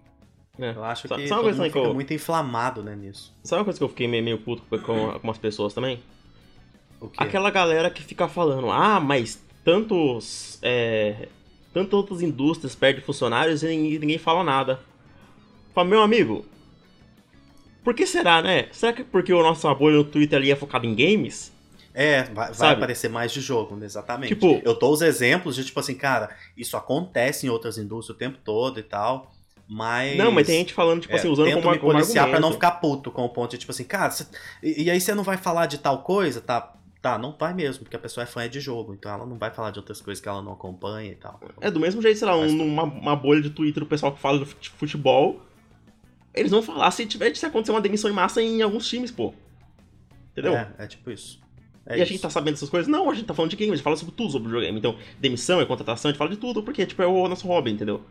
É. 0.59 0.73
Eu 0.73 0.85
acho 0.85 1.03
que 1.03 1.09
todo 1.09 1.45
mundo 1.45 1.63
fica 1.65 1.79
eu... 1.79 1.95
muito 1.95 2.13
inflamado, 2.13 2.83
né, 2.83 2.95
nisso. 2.95 3.35
Sabe 3.43 3.61
uma 3.61 3.65
coisa 3.65 3.79
que 3.79 3.85
eu 3.85 3.89
fiquei 3.89 4.07
meio, 4.07 4.23
meio 4.23 4.39
puto 4.39 4.63
com, 4.81 5.11
algumas 5.11 5.39
pessoas 5.39 5.73
também? 5.73 6.03
Aquela 7.17 7.51
galera 7.51 7.89
que 7.91 8.03
fica 8.03 8.29
falando, 8.29 8.71
ah, 8.71 9.01
mas 9.01 9.43
tantos. 9.65 10.59
É, 10.61 11.29
tantas 11.73 11.95
outras 11.95 12.21
indústrias 12.21 12.75
perdem 12.75 13.03
funcionários 13.03 13.63
e 13.63 13.99
ninguém 13.99 14.19
fala 14.19 14.45
nada. 14.45 14.81
Fala, 15.75 15.89
meu 15.89 16.03
amigo, 16.03 16.45
por 17.83 17.95
que 17.95 18.07
será, 18.07 18.43
né? 18.43 18.69
Será 18.73 18.93
que 18.93 19.05
porque 19.05 19.33
o 19.33 19.43
nosso 19.43 19.67
apoio 19.69 19.99
no 19.99 20.05
Twitter 20.05 20.39
ali 20.39 20.51
é 20.51 20.57
focado 20.57 20.87
em 20.87 20.95
games? 20.95 21.53
É, 21.93 22.23
vai, 22.25 22.53
vai 22.53 22.73
aparecer 22.73 23.09
mais 23.09 23.33
de 23.33 23.41
jogo, 23.41 23.75
né? 23.75 23.85
exatamente. 23.85 24.29
Tipo, 24.35 24.61
eu 24.65 24.79
dou 24.79 24.93
os 24.93 25.03
exemplos 25.03 25.57
de 25.57 25.65
tipo 25.65 25.81
assim, 25.81 25.95
cara, 25.95 26.31
isso 26.57 26.77
acontece 26.77 27.47
em 27.47 27.51
outras 27.51 27.79
indústrias 27.79 28.17
o 28.17 28.19
tempo 28.19 28.39
todo 28.45 28.79
e 28.79 28.83
tal. 28.83 29.33
Mas. 29.69 30.17
Não, 30.17 30.33
mas 30.33 30.47
tem 30.47 30.59
gente 30.59 30.75
falando, 30.75 31.01
tipo 31.01 31.15
é, 31.15 31.17
assim, 31.17 31.29
usando 31.29 31.47
como, 31.53 31.71
me 31.71 31.79
como 31.79 31.93
policiar 31.93 32.25
argumento. 32.25 32.31
pra 32.31 32.41
não 32.41 32.53
ficar 32.53 32.73
puto 32.73 33.11
com 33.11 33.25
o 33.25 33.29
ponto 33.29 33.53
de, 33.53 33.59
tipo 33.59 33.71
assim, 33.71 33.85
cara, 33.85 34.11
cê, 34.11 34.27
e, 34.63 34.85
e, 34.85 34.91
aí 34.91 35.01
você 35.01 35.15
não 35.15 35.23
vai 35.23 35.37
falar 35.37 35.67
de 35.67 35.79
tal 35.79 36.03
coisa, 36.03 36.41
tá? 36.41 36.75
Tá, 37.01 37.17
não 37.17 37.35
vai 37.39 37.55
mesmo, 37.55 37.85
porque 37.85 37.97
a 37.97 37.99
pessoa 37.99 38.25
é 38.25 38.27
fã 38.27 38.49
de 38.49 38.61
jogo, 38.61 38.93
então 38.93 39.11
ela 39.11 39.25
não 39.25 39.39
vai 39.39 39.51
falar 39.51 39.71
de 39.71 39.79
outras 39.79 40.03
coisas 40.03 40.21
que 40.21 40.29
ela 40.29 40.43
não 40.43 40.53
acompanha 40.53 41.13
e 41.13 41.15
tal. 41.15 41.41
É 41.61 41.71
do 41.71 41.81
mesmo 41.81 42.03
jeito, 42.03 42.19
sei 42.19 42.29
lá, 42.29 42.37
um, 42.37 42.63
uma, 42.63 42.83
uma 42.83 43.17
bolha 43.17 43.41
de 43.41 43.49
Twitter 43.51 43.83
do 43.83 43.89
pessoal 43.89 44.13
que 44.13 44.21
fala 44.21 44.45
de 44.45 44.71
futebol. 44.71 45.41
Eles 46.35 46.51
vão 46.51 46.63
falar 46.63 46.91
se 46.91 47.07
tiver 47.07 47.35
se 47.35 47.45
acontecer 47.45 47.73
uma 47.73 47.81
demissão 47.81 48.11
em 48.11 48.15
massa 48.15 48.41
em 48.43 48.63
alguns 48.63 48.89
times, 48.89 49.11
pô. 49.11 49.35
Entendeu? 50.33 50.57
É, 50.57 50.71
é 50.79 50.87
tipo 50.87 51.11
isso. 51.11 51.41
É 51.87 51.93
e 51.93 51.95
isso. 51.97 52.03
a 52.03 52.07
gente 52.07 52.21
tá 52.21 52.31
sabendo 52.31 52.55
dessas 52.55 52.69
coisas? 52.69 52.89
Não, 52.89 53.11
a 53.11 53.15
gente 53.15 53.27
tá 53.27 53.35
falando 53.35 53.51
de 53.51 53.57
game, 53.57 53.73
a 53.73 53.75
gente 53.75 53.83
fala 53.83 53.97
sobre 53.97 54.15
tudo 54.15 54.31
sobre 54.31 54.47
o 54.47 54.51
videogame. 54.51 54.79
Então, 54.79 54.97
demissão 55.19 55.61
e 55.61 55.67
contratação, 55.67 56.09
a 56.09 56.13
gente 56.13 56.19
fala 56.19 56.31
de 56.31 56.37
tudo, 56.37 56.63
porque, 56.63 56.87
tipo, 56.87 57.03
é 57.03 57.07
o 57.07 57.29
nosso 57.29 57.47
hobby, 57.49 57.73
entendeu? 57.73 58.03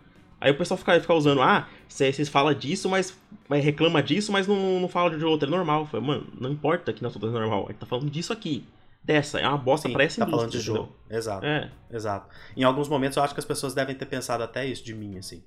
Aí 0.42 0.52
o 0.52 0.58
pessoal 0.58 0.78
fica, 0.78 1.00
fica 1.00 1.14
usando, 1.14 1.42
ah, 1.42 1.68
vocês 1.88 2.30
falam 2.30 2.54
disso, 2.54 2.90
mas, 2.90 3.18
mas 3.48 3.64
reclama 3.64 4.02
disso, 4.02 4.32
mas 4.32 4.48
não, 4.48 4.80
não 4.80 4.88
fala 4.88 5.18
de 5.18 5.24
outro, 5.24 5.48
é 5.48 5.52
normal. 5.52 5.88
Mano, 5.94 6.28
não 6.40 6.52
importa 6.52 6.94
que 6.94 7.04
não 7.04 7.10
é 7.10 7.26
normal, 7.26 7.66
a 7.66 7.72
gente 7.72 7.80
tá 7.80 7.86
falando 7.86 8.10
disso 8.10 8.32
aqui 8.32 8.64
dessa. 9.04 9.40
É 9.40 9.48
uma 9.48 9.58
bosta 9.58 9.88
Sim, 9.88 9.94
pra 9.94 10.04
essa 10.04 10.24
tá 10.24 10.30
falando 10.30 10.52
de 10.52 10.60
jogo. 10.60 10.96
Exato. 11.10 11.46
É. 11.46 11.72
Exato. 11.92 12.28
Em 12.56 12.64
alguns 12.64 12.88
momentos 12.88 13.18
eu 13.18 13.24
acho 13.24 13.34
que 13.34 13.40
as 13.40 13.46
pessoas 13.46 13.74
devem 13.74 13.96
ter 13.96 14.06
pensado 14.06 14.44
até 14.44 14.66
isso 14.66 14.84
de 14.84 14.94
mim, 14.94 15.18
assim. 15.18 15.42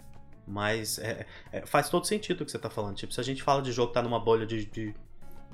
Mas 0.46 0.98
é, 0.98 1.26
é, 1.52 1.64
faz 1.66 1.88
todo 1.88 2.06
sentido 2.06 2.42
o 2.42 2.44
que 2.44 2.50
você 2.50 2.58
tá 2.58 2.68
falando. 2.68 2.96
Tipo, 2.96 3.12
se 3.12 3.20
a 3.20 3.24
gente 3.24 3.42
fala 3.42 3.62
de 3.62 3.72
jogo 3.72 3.88
que 3.88 3.94
tá 3.94 4.02
numa 4.02 4.18
bolha 4.18 4.44
de, 4.44 4.64
de 4.66 4.94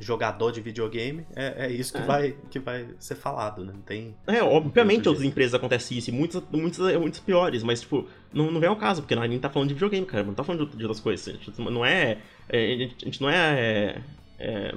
jogador 0.01 0.53
de 0.53 0.61
videogame, 0.61 1.26
é, 1.34 1.66
é 1.66 1.70
isso 1.70 1.93
que, 1.93 1.99
é. 1.99 2.05
Vai, 2.05 2.36
que 2.51 2.59
vai 2.59 2.89
ser 2.99 3.14
falado, 3.16 3.64
né? 3.64 3.72
Não 3.72 3.82
tem. 3.82 4.14
É, 4.26 4.43
obviamente 4.43 5.09
outras 5.09 5.26
empresas 5.26 5.55
acontecem 5.55 5.99
isso, 5.99 6.11
e 6.11 6.12
muitas, 6.12 6.43
muitas, 6.51 6.97
muitas 6.97 7.20
piores, 7.20 7.62
mas, 7.62 7.80
tipo, 7.80 8.09
não, 8.32 8.51
não 8.51 8.61
vem 8.61 8.68
ao 8.68 8.76
caso, 8.76 9.03
porque 9.03 9.14
a 9.14 9.26
gente 9.26 9.41
tá 9.41 9.51
falando 9.51 9.68
de 9.68 9.74
videogame, 9.74 10.07
cara, 10.07 10.24
não 10.24 10.34
tá 10.34 10.45
falando 10.45 10.66
de, 10.66 10.84
outras 10.84 11.01
coisas. 11.01 11.28
A 11.28 11.32
gente 11.32 11.61
não 11.61 11.84
é. 11.84 12.18
é 12.49 12.74
a 12.74 13.05
gente 13.05 13.20
não 13.20 13.28
é. 13.28 14.03
é 14.39 14.74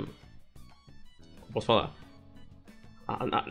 posso 1.53 1.67
falar? 1.67 1.93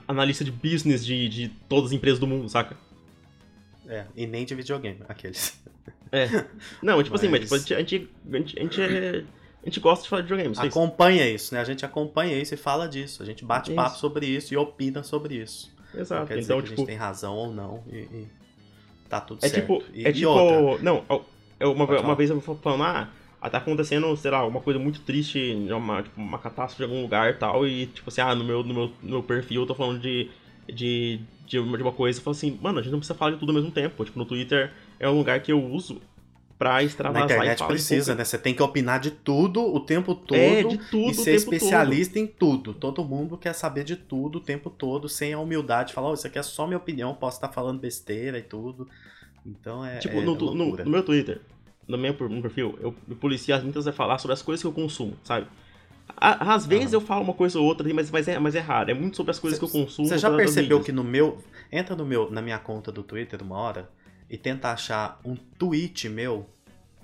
analista 0.08 0.42
de 0.42 0.50
business 0.50 1.04
de, 1.04 1.28
de 1.28 1.48
todas 1.68 1.90
as 1.90 1.92
empresas 1.92 2.18
do 2.18 2.26
mundo, 2.26 2.48
saca? 2.48 2.76
É, 3.86 4.06
e 4.16 4.26
nem 4.26 4.44
de 4.44 4.54
videogame, 4.54 5.00
aqueles. 5.08 5.60
É. 6.12 6.26
Não, 6.82 7.02
tipo 7.02 7.12
mas... 7.14 7.20
assim, 7.22 7.28
mas 7.30 7.40
tipo, 7.40 7.54
a, 7.54 7.58
gente, 7.58 7.74
a, 7.74 7.78
gente, 7.78 8.10
a 8.58 8.62
gente 8.62 8.82
é 8.82 9.24
A 9.62 9.66
gente 9.66 9.80
gosta 9.80 10.02
de 10.04 10.08
falar 10.08 10.22
de 10.22 10.28
videogames. 10.28 10.58
é 10.58 10.66
isso. 10.66 10.78
Acompanha 10.78 11.28
isso, 11.28 11.54
né? 11.54 11.60
A 11.60 11.64
gente 11.64 11.84
acompanha 11.84 12.36
isso 12.36 12.54
e 12.54 12.56
fala 12.56 12.88
disso. 12.88 13.22
A 13.22 13.26
gente 13.26 13.44
bate 13.44 13.70
Isso. 13.70 13.76
papo 13.76 13.98
sobre 13.98 14.26
isso 14.26 14.54
e 14.54 14.56
opina 14.56 15.02
sobre 15.02 15.36
isso. 15.36 15.70
Não 15.92 16.00
Exato. 16.00 16.26
quer 16.26 16.38
dizer 16.38 16.52
Então, 16.52 16.58
que 16.62 16.66
a 16.66 16.68
tipo, 16.70 16.78
gente 16.80 16.86
tem 16.86 16.96
razão 16.96 17.34
ou 17.34 17.52
não. 17.52 17.82
E, 17.88 17.96
e 17.98 18.28
tá 19.08 19.20
tudo 19.20 19.44
é 19.44 19.48
certo. 19.48 19.60
tipo. 19.60 19.82
E, 19.92 20.06
é 20.06 20.10
e 20.10 20.12
tipo. 20.12 20.28
outra, 20.28 20.82
Não, 20.82 21.04
é 21.58 21.66
uma, 21.66 21.86
Pode 21.86 21.98
uma 21.98 22.02
falar. 22.02 22.14
vez 22.14 22.30
eu 22.30 22.40
fui 22.40 22.56
falando, 22.62 22.84
ah, 22.84 23.50
tá 23.50 23.58
acontecendo, 23.58 24.16
sei 24.16 24.30
lá, 24.30 24.46
uma 24.46 24.60
coisa 24.60 24.78
muito 24.78 25.00
triste, 25.02 25.38
uma, 25.70 26.02
tipo, 26.02 26.18
uma 26.20 26.38
catástrofe 26.38 26.82
em 26.82 26.86
algum 26.86 27.02
lugar 27.02 27.30
e 27.30 27.34
tal, 27.34 27.66
e 27.66 27.86
tipo 27.86 28.08
assim, 28.08 28.20
ah, 28.22 28.34
no 28.34 28.44
meu, 28.44 28.62
no 28.64 28.72
meu, 28.72 28.86
no 29.02 29.10
meu 29.10 29.22
perfil 29.22 29.62
eu 29.62 29.66
tô 29.66 29.74
falando 29.74 30.00
de, 30.00 30.30
de, 30.72 31.20
de, 31.46 31.58
uma, 31.58 31.76
de 31.76 31.82
uma 31.82 31.92
coisa, 31.92 32.18
eu 32.18 32.22
falo 32.22 32.34
assim, 32.36 32.58
mano, 32.62 32.78
a 32.78 32.82
gente 32.82 32.92
não 32.92 32.98
precisa 32.98 33.18
falar 33.18 33.32
de 33.32 33.38
tudo 33.38 33.50
ao 33.50 33.54
mesmo 33.56 33.70
tempo. 33.70 34.02
Tipo, 34.04 34.18
no 34.18 34.24
Twitter 34.24 34.72
é 35.00 35.08
um 35.08 35.16
lugar 35.18 35.40
que 35.40 35.50
eu 35.50 35.60
uso 35.64 36.00
pra 36.58 36.72
Na 36.74 36.82
extravasar 36.82 37.22
e 37.22 37.32
internet 37.32 37.64
precisa, 37.66 38.14
né? 38.14 38.22
Você 38.22 38.36
tem 38.36 38.54
que 38.54 38.62
opinar 38.62 39.00
de 39.00 39.10
tudo 39.10 39.62
o 39.62 39.80
tempo 39.80 40.14
todo. 40.14 40.36
É, 40.38 40.62
de 40.62 40.76
tudo 40.76 41.10
e 41.10 41.14
ser 41.14 41.34
especialista 41.34 42.18
em 42.18 42.26
tudo. 42.26 42.74
Todo 42.74 43.02
mundo 43.02 43.38
quer 43.38 43.54
saber 43.54 43.82
de 43.82 43.96
tudo 43.96 44.36
o 44.36 44.40
tempo 44.40 44.68
todo, 44.68 45.08
sem 45.08 45.32
a 45.32 45.38
humildade 45.38 45.88
de 45.88 45.94
falar, 45.94 46.10
oh, 46.10 46.14
isso 46.14 46.26
aqui 46.26 46.38
é 46.38 46.42
só 46.42 46.66
minha 46.66 46.76
opinião, 46.76 47.14
posso 47.14 47.38
estar 47.38 47.48
falando 47.48 47.80
besteira 47.80 48.38
e 48.38 48.42
tudo. 48.42 48.86
Então 49.44 49.82
é. 49.84 49.98
Tipo, 49.98 50.18
é 50.18 50.24
no, 50.24 50.34
no- 50.34 50.54
no 50.54 50.90
meu 50.90 51.02
Twitter, 51.02 51.40
no 51.88 51.96
meu 51.96 52.12
perfil, 52.14 52.78
eu 52.82 52.94
me 53.08 53.14
policio 53.14 53.54
as 53.54 53.62
minhas 53.62 53.86
a 53.86 53.92
falar 53.92 54.18
sobre 54.18 54.34
as 54.34 54.42
coisas 54.42 54.62
que 54.62 54.66
eu 54.66 54.72
consumo, 54.72 55.16
sabe? 55.24 55.46
Às 56.16 56.66
vezes 56.66 56.92
eu 56.92 57.00
falo 57.00 57.22
uma 57.22 57.32
coisa 57.32 57.58
ou 57.58 57.64
outra, 57.64 57.88
mas, 57.94 58.10
mas, 58.10 58.28
é, 58.28 58.38
mas 58.38 58.54
é 58.54 58.60
raro. 58.60 58.90
É 58.90 58.94
muito 58.94 59.16
sobre 59.16 59.30
as 59.30 59.38
coisas 59.38 59.58
Cê- 59.58 59.64
que 59.66 59.76
eu 59.76 59.82
consumo. 59.82 60.06
Você 60.08 60.18
já 60.18 60.30
percebeu 60.30 60.82
que 60.82 60.92
no 60.92 61.02
meu. 61.02 61.38
Entra 61.72 61.96
no 61.96 62.04
meu, 62.04 62.30
na 62.30 62.42
minha 62.42 62.58
conta 62.58 62.90
do 62.92 63.02
Twitter 63.02 63.40
uma 63.42 63.56
hora 63.56 63.88
e 64.30 64.38
tenta 64.38 64.70
achar 64.70 65.20
um 65.24 65.34
tweet 65.34 66.08
meu 66.08 66.48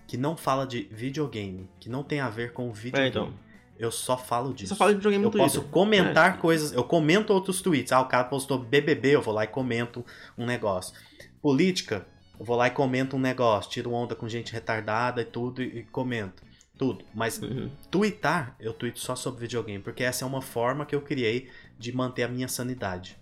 que 0.06 0.16
não 0.16 0.36
fala 0.36 0.64
de 0.66 0.84
videogame, 0.92 1.68
que 1.80 1.88
não 1.90 2.02
tem 2.04 2.20
a 2.20 2.30
ver 2.30 2.52
com 2.52 2.72
videogame. 2.72 3.06
É, 3.06 3.10
então. 3.10 3.46
Eu 3.78 3.90
só 3.90 4.16
falo 4.16 4.54
disso. 4.54 4.68
só 4.72 4.76
fala 4.76 4.92
de 4.92 4.96
videogame 4.96 5.22
no 5.22 5.28
Eu 5.28 5.32
Twitter. 5.32 5.50
posso 5.60 5.68
comentar 5.68 6.36
É. 6.36 6.40
coisas, 6.40 6.72
eu 6.72 6.82
comento 6.84 7.32
outros 7.32 7.60
tweets. 7.60 7.92
Ah, 7.92 8.00
o 8.00 8.06
cara 8.08 8.24
postou 8.24 8.58
BBB, 8.58 9.16
eu 9.16 9.20
vou 9.20 9.34
lá 9.34 9.44
e 9.44 9.48
comento 9.48 10.02
um 10.38 10.46
negócio. 10.46 10.94
Política, 11.42 12.06
eu 12.38 12.44
vou 12.46 12.56
lá 12.56 12.68
e 12.68 12.70
comento 12.70 13.16
um 13.16 13.18
negócio. 13.20 13.70
Tiro 13.70 13.92
onda 13.92 14.14
com 14.14 14.26
gente 14.28 14.52
retardada 14.52 15.20
e 15.20 15.24
tudo 15.26 15.62
e, 15.62 15.80
e 15.80 15.82
comento. 15.84 16.42
Tudo. 16.78 17.04
Mas 17.14 17.38
Uhum. 17.42 17.70
Tweetar, 17.90 18.54
eu 18.60 18.72
tweeto 18.72 18.98
só 18.98 19.14
sobre 19.16 19.40
videogame, 19.42 19.82
porque 19.82 20.02
essa 20.04 20.24
é 20.24 20.26
uma 20.28 20.40
forma 20.42 20.86
que 20.86 20.94
eu 20.94 21.00
criei 21.02 21.48
de 21.78 21.92
manter 21.94 22.22
a 22.22 22.28
minha 22.28 22.48
sanidade. 22.48 23.18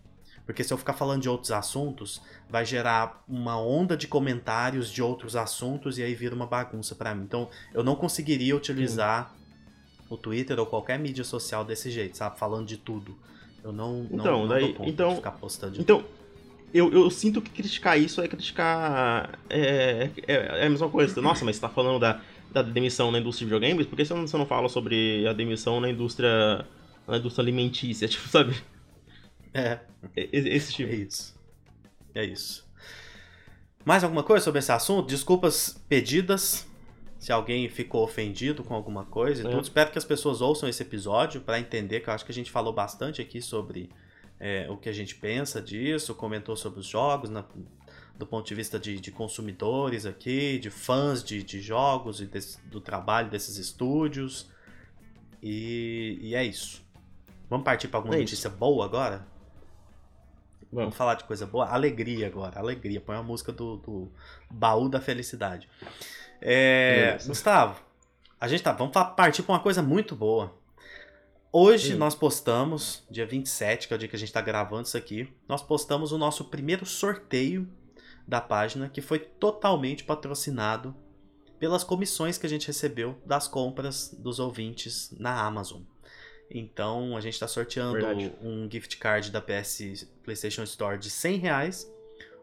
Porque 0.46 0.62
se 0.62 0.72
eu 0.72 0.76
ficar 0.78 0.92
falando 0.92 1.22
de 1.22 1.28
outros 1.28 1.50
assuntos, 1.50 2.20
vai 2.50 2.64
gerar 2.66 3.24
uma 3.28 3.58
onda 3.58 3.96
de 3.96 4.06
comentários 4.06 4.90
de 4.92 5.02
outros 5.02 5.36
assuntos 5.36 5.96
e 5.98 6.02
aí 6.02 6.14
vira 6.14 6.34
uma 6.34 6.46
bagunça 6.46 6.94
pra 6.94 7.14
mim. 7.14 7.22
Então, 7.24 7.48
eu 7.72 7.82
não 7.82 7.96
conseguiria 7.96 8.54
utilizar 8.54 9.34
o 10.10 10.16
Twitter 10.18 10.58
ou 10.60 10.66
qualquer 10.66 10.98
mídia 10.98 11.24
social 11.24 11.64
desse 11.64 11.90
jeito, 11.90 12.16
sabe? 12.18 12.38
Falando 12.38 12.66
de 12.66 12.76
tudo. 12.76 13.16
Eu 13.62 13.72
não, 13.72 14.02
não, 14.10 14.20
Então, 14.20 14.38
não 14.40 14.48
daí- 14.48 14.74
conta 14.74 14.90
então- 14.90 15.16
ficar 15.16 15.30
postando 15.32 15.72
de 15.72 15.80
Então, 15.80 16.04
eu, 16.74 16.92
eu 16.92 17.10
sinto 17.10 17.40
que 17.40 17.50
criticar 17.50 17.98
isso 17.98 18.20
é 18.20 18.28
criticar. 18.28 19.38
É, 19.48 20.10
é, 20.26 20.34
é 20.62 20.66
a 20.66 20.68
mesma 20.70 20.90
coisa. 20.90 21.18
Nossa, 21.22 21.42
mas 21.44 21.56
você 21.56 21.62
tá 21.62 21.70
falando 21.70 21.98
da, 21.98 22.20
da 22.52 22.60
demissão 22.60 23.10
na 23.10 23.18
indústria 23.18 23.46
de 23.48 23.54
videogames? 23.54 23.86
Por 23.86 23.96
que 23.96 24.04
você 24.04 24.12
não, 24.12 24.26
você 24.26 24.36
não 24.36 24.44
fala 24.44 24.68
sobre 24.68 25.26
a 25.26 25.32
demissão 25.32 25.80
na 25.80 25.88
indústria. 25.88 26.66
na 27.08 27.16
indústria 27.16 27.42
alimentícia? 27.42 28.06
Tipo, 28.08 28.28
sabe? 28.28 28.54
É, 29.54 29.78
Esse 30.16 30.72
é 30.72 30.76
tipo. 30.76 30.92
isso. 30.92 31.34
É 32.14 32.24
isso. 32.24 32.68
Mais 33.84 34.02
alguma 34.02 34.22
coisa 34.24 34.44
sobre 34.44 34.58
esse 34.58 34.72
assunto? 34.72 35.06
Desculpas 35.06 35.80
pedidas. 35.88 36.66
Se 37.18 37.32
alguém 37.32 37.68
ficou 37.70 38.02
ofendido 38.04 38.62
com 38.64 38.74
alguma 38.74 39.04
coisa 39.04 39.42
e 39.42 39.46
É. 39.46 39.50
tudo. 39.50 39.62
Espero 39.62 39.90
que 39.90 39.96
as 39.98 40.04
pessoas 40.04 40.40
ouçam 40.42 40.68
esse 40.68 40.82
episódio 40.82 41.40
para 41.40 41.58
entender, 41.58 42.00
que 42.00 42.08
eu 42.10 42.12
acho 42.14 42.24
que 42.24 42.32
a 42.32 42.34
gente 42.34 42.50
falou 42.50 42.72
bastante 42.72 43.22
aqui 43.22 43.40
sobre 43.40 43.88
é, 44.40 44.66
o 44.68 44.76
que 44.76 44.88
a 44.88 44.92
gente 44.92 45.14
pensa 45.14 45.62
disso, 45.62 46.14
comentou 46.14 46.56
sobre 46.56 46.80
os 46.80 46.86
jogos, 46.86 47.30
na- 47.30 47.44
do 48.18 48.26
ponto 48.26 48.46
de 48.46 48.54
vista 48.54 48.78
de, 48.78 49.00
de 49.00 49.10
consumidores 49.12 50.04
aqui, 50.04 50.58
de 50.58 50.70
fãs 50.70 51.22
de, 51.24 51.42
de 51.42 51.60
jogos 51.60 52.20
e 52.20 52.26
desse- 52.26 52.60
do 52.66 52.80
trabalho 52.80 53.30
desses 53.30 53.56
estúdios. 53.56 54.50
E, 55.42 56.18
e 56.20 56.34
é 56.34 56.44
isso. 56.44 56.82
Vamos 57.48 57.64
partir 57.64 57.88
para 57.88 57.98
alguma 57.98 58.16
É 58.16 58.18
notícia 58.18 58.50
boa 58.50 58.84
agora? 58.84 59.26
Vamos. 60.74 60.96
Falar 60.96 61.14
de 61.14 61.24
coisa 61.24 61.46
boa? 61.46 61.66
Alegria 61.66 62.26
agora, 62.26 62.58
alegria. 62.58 63.00
Põe 63.00 63.16
a 63.16 63.22
música 63.22 63.52
do, 63.52 63.76
do 63.76 64.12
baú 64.50 64.88
da 64.88 65.00
felicidade. 65.00 65.68
É. 66.40 67.16
Gustavo, 67.26 67.80
a 68.40 68.48
gente 68.48 68.62
tá. 68.62 68.72
Vamos 68.72 68.92
partir 69.16 69.42
para 69.42 69.54
uma 69.54 69.60
coisa 69.60 69.80
muito 69.82 70.16
boa. 70.16 70.52
Hoje 71.52 71.94
Hum. 71.94 71.98
nós 71.98 72.16
postamos, 72.16 73.04
dia 73.08 73.24
27, 73.24 73.86
que 73.86 73.94
é 73.94 73.96
o 73.96 73.98
dia 73.98 74.08
que 74.08 74.16
a 74.16 74.18
gente 74.18 74.32
tá 74.32 74.40
gravando 74.40 74.88
isso 74.88 74.96
aqui, 74.96 75.32
nós 75.48 75.62
postamos 75.62 76.10
o 76.10 76.18
nosso 76.18 76.46
primeiro 76.46 76.84
sorteio 76.84 77.68
da 78.26 78.40
página, 78.40 78.88
que 78.88 79.00
foi 79.00 79.20
totalmente 79.20 80.02
patrocinado 80.02 80.96
pelas 81.60 81.84
comissões 81.84 82.36
que 82.36 82.46
a 82.46 82.48
gente 82.48 82.66
recebeu 82.66 83.16
das 83.24 83.46
compras 83.46 84.12
dos 84.18 84.40
ouvintes 84.40 85.14
na 85.16 85.46
Amazon. 85.46 85.82
Então 86.54 87.16
a 87.16 87.20
gente 87.20 87.34
está 87.34 87.48
sorteando 87.48 87.94
Verdade. 87.94 88.32
um 88.40 88.68
gift 88.70 88.96
card 88.98 89.32
da 89.32 89.40
PS 89.40 90.06
PlayStation 90.22 90.62
Store 90.62 90.96
de 90.96 91.10
100 91.10 91.38
reais. 91.38 91.92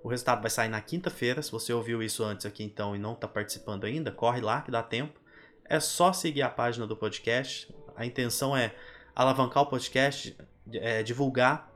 O 0.03 0.09
resultado 0.09 0.41
vai 0.41 0.51
sair 0.51 0.68
na 0.68 0.82
quinta-feira. 0.82 1.41
Se 1.41 1.49
você 1.49 1.72
ouviu 1.72 2.03
isso 2.03 2.24
antes 2.24 2.45
aqui 2.45 2.62
então 2.64 2.93
e 2.93 2.99
não 2.99 3.14
está 3.14 3.28
participando 3.28 3.86
ainda, 3.86 4.12
corre 4.12 4.41
lá 4.41 4.62
que 4.62 4.70
dá 4.70 4.84
tempo. 4.84 5.18
É 5.64 5.80
só 5.80 6.12
seguir 6.12 6.41
a 6.41 6.49
página 6.49 6.86
do 6.86 6.97
podcast. 6.97 7.74
A 7.95 8.05
intenção 8.05 8.55
é 8.57 8.76
alavancar 9.16 9.64
o 9.64 9.68
podcast, 9.68 10.36
é, 10.74 11.01
divulgar 11.03 11.72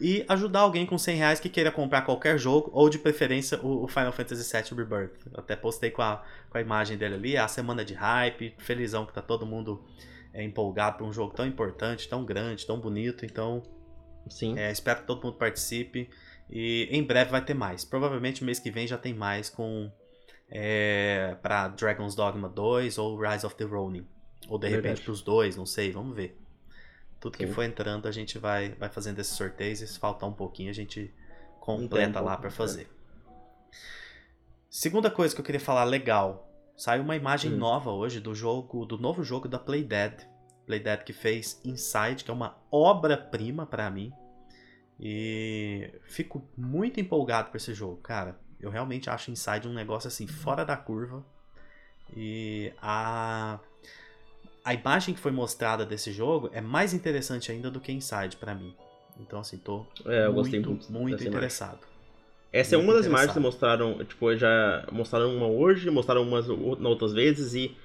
e 0.00 0.24
ajudar 0.28 0.60
alguém 0.60 0.84
com 0.84 0.98
100 0.98 1.16
reais 1.16 1.40
que 1.40 1.48
queira 1.48 1.72
comprar 1.72 2.02
qualquer 2.02 2.38
jogo 2.38 2.70
ou 2.72 2.88
de 2.88 2.98
preferência 2.98 3.58
o, 3.62 3.84
o 3.84 3.88
Final 3.88 4.12
Fantasy 4.12 4.52
VII 4.52 4.76
Rebirth. 4.76 5.26
Eu 5.32 5.40
até 5.40 5.56
postei 5.56 5.90
com 5.90 6.02
a, 6.02 6.22
com 6.50 6.58
a 6.58 6.60
imagem 6.60 6.98
dele 6.98 7.14
ali, 7.14 7.36
é 7.36 7.40
a 7.40 7.48
semana 7.48 7.84
de 7.84 7.94
hype, 7.94 8.54
felizão 8.58 9.06
que 9.06 9.12
tá 9.12 9.22
todo 9.22 9.46
mundo 9.46 9.82
é, 10.32 10.42
empolgado 10.42 10.98
para 10.98 11.06
um 11.06 11.12
jogo 11.12 11.34
tão 11.34 11.46
importante, 11.46 12.08
tão 12.08 12.24
grande, 12.24 12.66
tão 12.66 12.78
bonito. 12.80 13.24
Então, 13.24 13.62
Sim. 14.28 14.58
é, 14.58 14.70
espero 14.70 15.00
que 15.00 15.06
todo 15.06 15.22
mundo 15.24 15.36
participe. 15.36 16.08
E 16.50 16.88
em 16.90 17.02
breve 17.02 17.30
vai 17.30 17.44
ter 17.44 17.54
mais. 17.54 17.84
Provavelmente 17.84 18.44
mês 18.44 18.58
que 18.58 18.70
vem 18.70 18.86
já 18.86 18.96
tem 18.96 19.12
mais 19.12 19.50
com 19.50 19.90
é, 20.50 21.36
para 21.42 21.68
Dragon's 21.68 22.14
Dogma 22.14 22.48
2 22.48 22.98
ou 22.98 23.18
Rise 23.20 23.44
of 23.44 23.54
the 23.56 23.64
Ronin. 23.64 24.06
Ou 24.48 24.58
de 24.58 24.68
repente 24.68 24.82
Verdade. 24.82 25.02
pros 25.02 25.20
dois, 25.20 25.56
não 25.56 25.66
sei, 25.66 25.90
vamos 25.90 26.16
ver. 26.16 26.38
Tudo 27.20 27.36
que 27.36 27.46
Sim. 27.46 27.52
for 27.52 27.64
entrando 27.64 28.06
a 28.06 28.12
gente 28.12 28.38
vai, 28.38 28.70
vai 28.70 28.88
fazendo 28.88 29.18
esses 29.18 29.36
sorteios 29.36 29.80
e 29.80 29.86
se 29.86 29.98
faltar 29.98 30.28
um 30.28 30.32
pouquinho 30.32 30.70
a 30.70 30.72
gente 30.74 31.12
completa 31.60 32.20
um 32.22 32.24
lá 32.24 32.36
para 32.36 32.50
fazer. 32.50 32.88
Segunda 34.70 35.10
coisa 35.10 35.34
que 35.34 35.40
eu 35.40 35.44
queria 35.44 35.60
falar 35.60 35.84
legal. 35.84 36.47
Saiu 36.78 37.02
uma 37.02 37.16
imagem 37.16 37.50
Hum. 37.50 37.58
nova 37.58 37.90
hoje 37.90 38.20
do 38.20 38.34
jogo, 38.34 38.86
do 38.86 38.96
novo 38.96 39.24
jogo 39.24 39.48
da 39.48 39.58
Playdead. 39.58 40.26
Playdead 40.64 41.04
que 41.04 41.12
fez 41.12 41.60
Inside, 41.64 42.22
que 42.24 42.30
é 42.30 42.34
uma 42.34 42.56
obra-prima 42.70 43.66
pra 43.66 43.90
mim. 43.90 44.12
E 45.00 45.90
fico 46.04 46.42
muito 46.56 47.00
empolgado 47.00 47.50
por 47.50 47.56
esse 47.56 47.74
jogo, 47.74 47.96
cara. 47.96 48.38
Eu 48.60 48.70
realmente 48.70 49.10
acho 49.10 49.30
Inside 49.30 49.66
um 49.66 49.72
negócio 49.74 50.06
assim 50.06 50.26
fora 50.28 50.64
da 50.64 50.76
curva. 50.76 51.24
E 52.16 52.72
a 52.80 53.58
a 54.64 54.74
imagem 54.74 55.14
que 55.14 55.20
foi 55.20 55.32
mostrada 55.32 55.84
desse 55.84 56.12
jogo 56.12 56.50
é 56.52 56.60
mais 56.60 56.92
interessante 56.94 57.50
ainda 57.50 57.70
do 57.70 57.80
que 57.80 57.90
Inside 57.90 58.36
pra 58.36 58.54
mim. 58.54 58.76
Então 59.18 59.40
assim, 59.40 59.58
tô 59.58 59.84
É, 60.06 60.28
muito, 60.28 60.70
muito. 60.70 60.92
muito 60.92 61.24
interessado. 61.24 61.87
Essa 62.52 62.74
é 62.76 62.78
uma 62.78 62.94
das 62.94 63.06
imagens 63.06 63.32
que 63.32 63.40
mostraram, 63.40 64.02
tipo, 64.04 64.34
já 64.36 64.86
mostraram 64.90 65.34
uma 65.36 65.46
hoje, 65.46 65.90
mostraram 65.90 66.22
umas 66.22 66.48
ou- 66.48 66.82
outras 66.82 67.12
vezes 67.12 67.54
e 67.54 67.76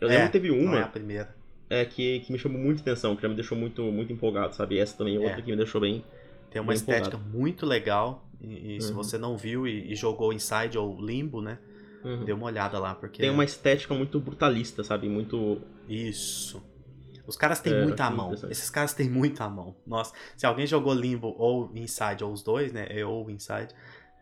eu 0.00 0.08
É, 0.08 0.12
lembro 0.12 0.26
que 0.26 0.32
teve 0.32 0.50
Não 0.50 0.72
é 0.74 0.76
a 0.76 0.80
uma 0.82 0.88
primeira. 0.88 1.34
é, 1.68 1.84
que, 1.84 2.20
que 2.20 2.32
me 2.32 2.38
chamou 2.38 2.60
muita 2.60 2.80
atenção, 2.82 3.16
que 3.16 3.22
já 3.22 3.28
me 3.28 3.34
deixou 3.34 3.56
muito, 3.58 3.82
muito 3.82 4.12
empolgado, 4.12 4.54
sabe? 4.54 4.78
Essa 4.78 4.96
também 4.96 5.16
é 5.16 5.18
outra 5.18 5.40
É. 5.40 5.42
que 5.42 5.50
me 5.50 5.56
deixou 5.56 5.80
bem. 5.80 6.04
Tem 6.50 6.60
uma 6.60 6.68
Bem 6.68 6.76
estética 6.76 7.18
muito 7.18 7.66
legal. 7.66 8.24
E, 8.40 8.76
e 8.76 8.80
se 8.80 8.90
Uhum. 8.90 8.96
você 8.96 9.16
não 9.18 9.36
viu 9.36 9.66
e, 9.66 9.92
e 9.92 9.96
jogou 9.96 10.32
Inside 10.32 10.76
ou 10.78 11.00
Limbo, 11.00 11.40
né? 11.40 11.58
Uhum. 12.04 12.24
Dê 12.24 12.32
uma 12.32 12.46
olhada 12.46 12.78
lá, 12.78 12.94
porque. 12.94 13.22
Tem 13.22 13.30
uma 13.30 13.44
estética 13.44 13.94
muito 13.94 14.20
brutalista, 14.20 14.84
sabe? 14.84 15.08
Muito. 15.08 15.60
Isso. 15.88 16.62
Os 17.26 17.36
caras 17.36 17.58
têm 17.58 17.72
É, 17.72 17.80
muita 17.82 18.10
mão. 18.10 18.34
Esses 18.50 18.68
caras 18.68 18.92
têm 18.92 19.08
muita 19.08 19.48
mão. 19.48 19.74
Nossa, 19.86 20.12
se 20.36 20.44
alguém 20.44 20.66
jogou 20.66 20.92
Limbo 20.92 21.34
ou 21.38 21.70
Inside, 21.74 22.22
ou 22.22 22.30
os 22.32 22.42
dois, 22.42 22.70
né? 22.70 22.86
Eu 22.90 23.10
ou 23.10 23.30
Inside, 23.30 23.68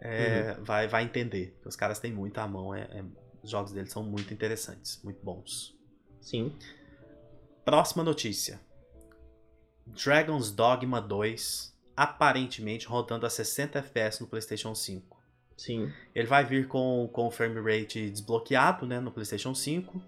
é, 0.05 0.57
Uhum. 0.59 0.65
vai, 0.65 0.89
vai 0.89 1.05
entender. 1.05 1.57
Os 1.65 1.77
caras 1.77 1.99
têm 2.01 2.13
muita 2.13 2.47
mão. 2.49 2.75
É, 2.75 2.83
é- 2.83 3.05
os 3.43 3.51
jogos 3.51 3.73
deles 3.73 3.93
são 3.93 4.03
muito 4.03 4.33
interessantes, 4.35 5.01
muito 5.03 5.23
bons. 5.25 5.77
Sim. 6.21 6.57
Próxima 7.65 8.03
notícia. 8.05 8.61
Dragon's 9.87 10.51
Dogma 10.53 11.01
2, 11.01 11.77
aparentemente 11.97 12.87
rodando 12.87 13.27
a 13.27 13.31
60 13.31 13.79
FPS 13.81 14.21
no 14.21 14.27
PlayStation 14.29 14.75
5. 14.75 15.21
Sim. 15.57 15.93
Ele 16.15 16.27
vai 16.27 16.45
vir 16.45 16.67
com, 16.69 17.09
com 17.13 17.27
o 17.27 17.31
frame 17.31 17.61
rate 17.61 18.11
desbloqueado 18.11 18.87
né, 18.87 19.01
no 19.01 19.11
PlayStation 19.13 19.55
5. 19.55 20.01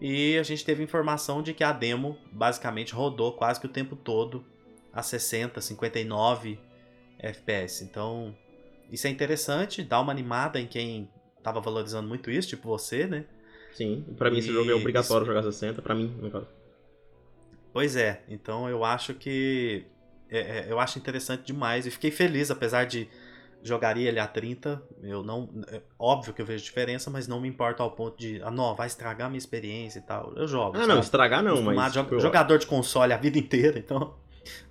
E 0.00 0.38
a 0.38 0.42
gente 0.42 0.64
teve 0.64 0.82
informação 0.82 1.42
de 1.42 1.52
que 1.52 1.62
a 1.62 1.72
demo 1.72 2.16
basicamente 2.32 2.94
rodou 2.94 3.34
quase 3.34 3.60
que 3.60 3.66
o 3.66 3.70
tempo 3.70 3.94
todo 3.94 4.44
a 4.92 5.02
60, 5.02 5.60
59 5.60 6.58
FPS. 7.18 7.84
Então, 7.84 8.34
isso 8.90 9.06
é 9.06 9.10
interessante, 9.10 9.82
dá 9.82 10.00
uma 10.00 10.12
animada 10.12 10.60
em 10.60 10.66
quem 10.66 11.08
tava 11.42 11.60
valorizando 11.60 12.08
muito 12.08 12.30
isso, 12.30 12.48
tipo 12.48 12.68
você, 12.68 13.06
né? 13.06 13.24
Sim, 13.72 14.04
pra 14.16 14.30
mim 14.30 14.38
esse 14.38 14.52
jogo 14.52 14.70
é 14.70 14.74
obrigatório 14.74 15.24
isso... 15.24 15.32
jogar 15.32 15.42
60, 15.42 15.80
pra 15.80 15.94
mim, 15.94 16.14
no 16.20 16.30
caso. 16.30 16.46
Pois 17.72 17.96
é, 17.96 18.22
então 18.28 18.68
eu 18.68 18.84
acho 18.84 19.14
que. 19.14 19.86
É, 20.28 20.38
é, 20.38 20.66
eu 20.68 20.78
acho 20.78 20.98
interessante 20.98 21.44
demais 21.44 21.86
e 21.86 21.90
fiquei 21.90 22.10
feliz, 22.10 22.50
apesar 22.50 22.84
de 22.84 23.08
jogaria 23.62 24.08
ele 24.08 24.18
a 24.18 24.26
30. 24.26 24.82
Eu 25.02 25.22
não. 25.22 25.48
É, 25.68 25.80
óbvio 25.98 26.34
que 26.34 26.42
eu 26.42 26.46
vejo 26.46 26.64
diferença, 26.64 27.10
mas 27.10 27.28
não 27.28 27.40
me 27.40 27.48
importa 27.48 27.82
ao 27.82 27.92
ponto 27.92 28.18
de. 28.18 28.40
Ah, 28.42 28.50
não, 28.50 28.74
vai 28.74 28.86
estragar 28.86 29.28
minha 29.28 29.38
experiência 29.38 29.98
e 29.98 30.02
tal. 30.02 30.32
Eu 30.36 30.46
jogo. 30.46 30.76
Ah, 30.76 30.80
sabe? 30.80 30.92
não, 30.92 31.00
estragar 31.00 31.42
não, 31.42 31.62
mas. 31.62 31.92
Tipo, 31.92 32.18
jogador 32.18 32.58
de 32.58 32.66
console 32.66 33.12
a 33.12 33.16
vida 33.16 33.38
inteira, 33.38 33.78
então. 33.78 34.14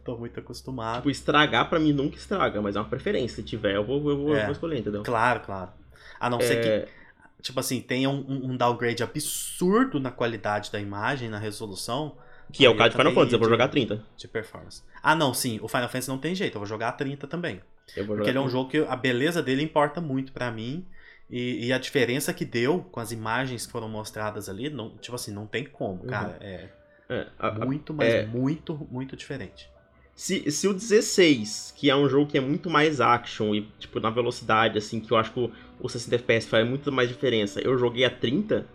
Tô 0.03 0.17
muito 0.17 0.39
acostumado. 0.39 0.97
Tipo, 0.97 1.09
estragar 1.09 1.69
pra 1.69 1.79
mim 1.79 1.93
nunca 1.93 2.15
estraga, 2.15 2.61
mas 2.61 2.75
é 2.75 2.79
uma 2.79 2.89
preferência. 2.89 3.37
Se 3.37 3.43
tiver, 3.43 3.75
eu 3.75 3.83
vou, 3.83 3.97
eu 4.09 4.17
vou, 4.17 4.35
é, 4.35 4.41
eu 4.41 4.43
vou 4.45 4.51
escolher, 4.51 4.79
entendeu? 4.79 5.03
Claro, 5.03 5.41
claro. 5.41 5.71
A 6.19 6.29
não 6.29 6.39
é... 6.39 6.43
ser 6.43 6.61
que. 6.61 6.99
Tipo 7.41 7.61
assim, 7.61 7.79
tenha 7.79 8.09
um, 8.09 8.51
um 8.51 8.57
downgrade 8.57 9.01
absurdo 9.01 9.97
na 9.97 10.11
qualidade 10.11 10.71
da 10.71 10.79
imagem, 10.79 11.29
na 11.29 11.39
resolução. 11.39 12.17
Que 12.51 12.65
é 12.65 12.69
o 12.69 12.75
caso 12.75 12.89
de 12.89 12.97
Final 12.97 13.13
Fantasy, 13.13 13.33
eu 13.33 13.39
vou 13.39 13.49
jogar 13.49 13.67
30. 13.67 14.03
De 14.17 14.27
performance. 14.27 14.81
Ah, 15.01 15.15
não, 15.15 15.33
sim. 15.33 15.59
O 15.61 15.67
Final 15.67 15.87
Fantasy 15.87 16.09
não 16.09 16.17
tem 16.17 16.35
jeito, 16.35 16.55
eu 16.55 16.59
vou 16.59 16.67
jogar 16.67 16.91
30 16.93 17.27
também. 17.27 17.61
Porque 18.05 18.29
ele 18.29 18.37
é 18.37 18.41
um 18.41 18.49
jogo 18.49 18.69
que 18.69 18.79
a 18.79 18.95
beleza 18.95 19.41
dele 19.41 19.63
importa 19.63 20.01
muito 20.01 20.31
para 20.31 20.51
mim. 20.51 20.85
E, 21.29 21.67
e, 21.67 21.73
a 21.73 21.77
diferença 21.77 22.33
que 22.33 22.43
deu 22.43 22.79
com 22.91 22.99
as 22.99 23.11
imagens 23.11 23.65
que 23.67 23.71
foram 23.71 23.87
mostradas 23.87 24.49
ali, 24.49 24.67
não, 24.67 24.97
tipo 24.97 25.13
assim, 25.15 25.31
não 25.31 25.45
tem 25.45 25.63
como, 25.63 26.01
uhum. 26.01 26.07
cara. 26.07 26.37
É, 26.41 26.69
é 27.09 27.27
a, 27.39 27.51
muito, 27.51 27.93
mas 27.93 28.13
é... 28.13 28.25
muito, 28.25 28.87
muito 28.91 29.15
diferente. 29.15 29.69
Se, 30.15 30.51
se 30.51 30.67
o 30.67 30.73
16, 30.73 31.73
que 31.75 31.89
é 31.89 31.95
um 31.95 32.07
jogo 32.09 32.29
que 32.29 32.37
é 32.37 32.41
muito 32.41 32.69
mais 32.69 32.99
action 32.99 33.55
e, 33.55 33.61
tipo, 33.79 33.99
na 33.99 34.09
velocidade, 34.09 34.77
assim, 34.77 34.99
que 34.99 35.11
eu 35.11 35.17
acho 35.17 35.31
que 35.31 35.39
o, 35.39 35.51
o 35.79 35.87
60 35.87 36.15
FPS 36.15 36.47
faz 36.47 36.67
muito 36.67 36.91
mais 36.91 37.07
diferença, 37.07 37.61
eu 37.61 37.77
joguei 37.77 38.03
a 38.03 38.09
30, 38.09 38.67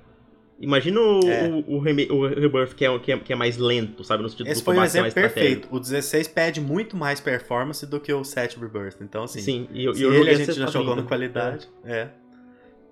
Imagina 0.58 1.00
o, 1.00 1.20
é. 1.28 1.48
o, 1.48 1.74
o, 1.74 1.76
o, 1.76 1.78
Rebirth 1.80 2.74
que 2.74 2.84
é, 2.84 2.98
que, 2.98 3.12
é, 3.12 3.18
que 3.18 3.32
é 3.32 3.36
mais 3.36 3.56
lento, 3.56 4.04
sabe? 4.04 4.22
No 4.22 4.28
sentido 4.28 4.48
Esse 4.48 4.60
do 4.60 4.64
foi 4.64 4.78
um 4.78 4.84
exemplo 4.84 5.12
perfeito. 5.12 5.68
O 5.70 5.80
16 5.80 6.28
pede 6.28 6.60
muito 6.60 6.96
mais 6.96 7.20
performance 7.20 7.84
do 7.84 7.98
que 7.98 8.12
o 8.12 8.22
7 8.22 8.58
Rebirth. 8.58 8.96
Então, 9.00 9.24
assim, 9.24 9.40
Sim, 9.40 9.68
e, 9.72 9.92
se 9.92 10.02
e 10.02 10.06
ele 10.06 10.30
a 10.30 10.34
gente 10.34 10.52
já 10.52 10.66
jogou 10.68 10.94
na 10.94 11.02
qualidade. 11.02 11.68
É. 11.84 11.92
é. 11.92 12.10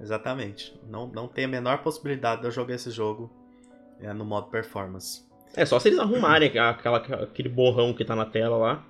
Exatamente. 0.01 0.75
Não, 0.89 1.07
não 1.07 1.29
tem 1.29 1.45
a 1.45 1.49
menor 1.49 1.79
possibilidade 1.79 2.41
de 2.41 2.49
eu 2.49 2.51
jogar 2.51 2.75
esse 2.75 2.91
jogo 2.91 3.31
é, 4.01 4.13
no 4.13 4.25
modo 4.25 4.49
performance. 4.49 5.23
É, 5.55 5.65
só 5.67 5.79
se 5.79 5.89
eles 5.89 5.99
arrumarem 5.99 6.49
aquela, 6.49 6.97
aquele 6.97 7.49
borrão 7.49 7.93
que 7.93 8.05
tá 8.05 8.17
na 8.17 8.25
tela 8.25 8.57
lá. 8.57 8.85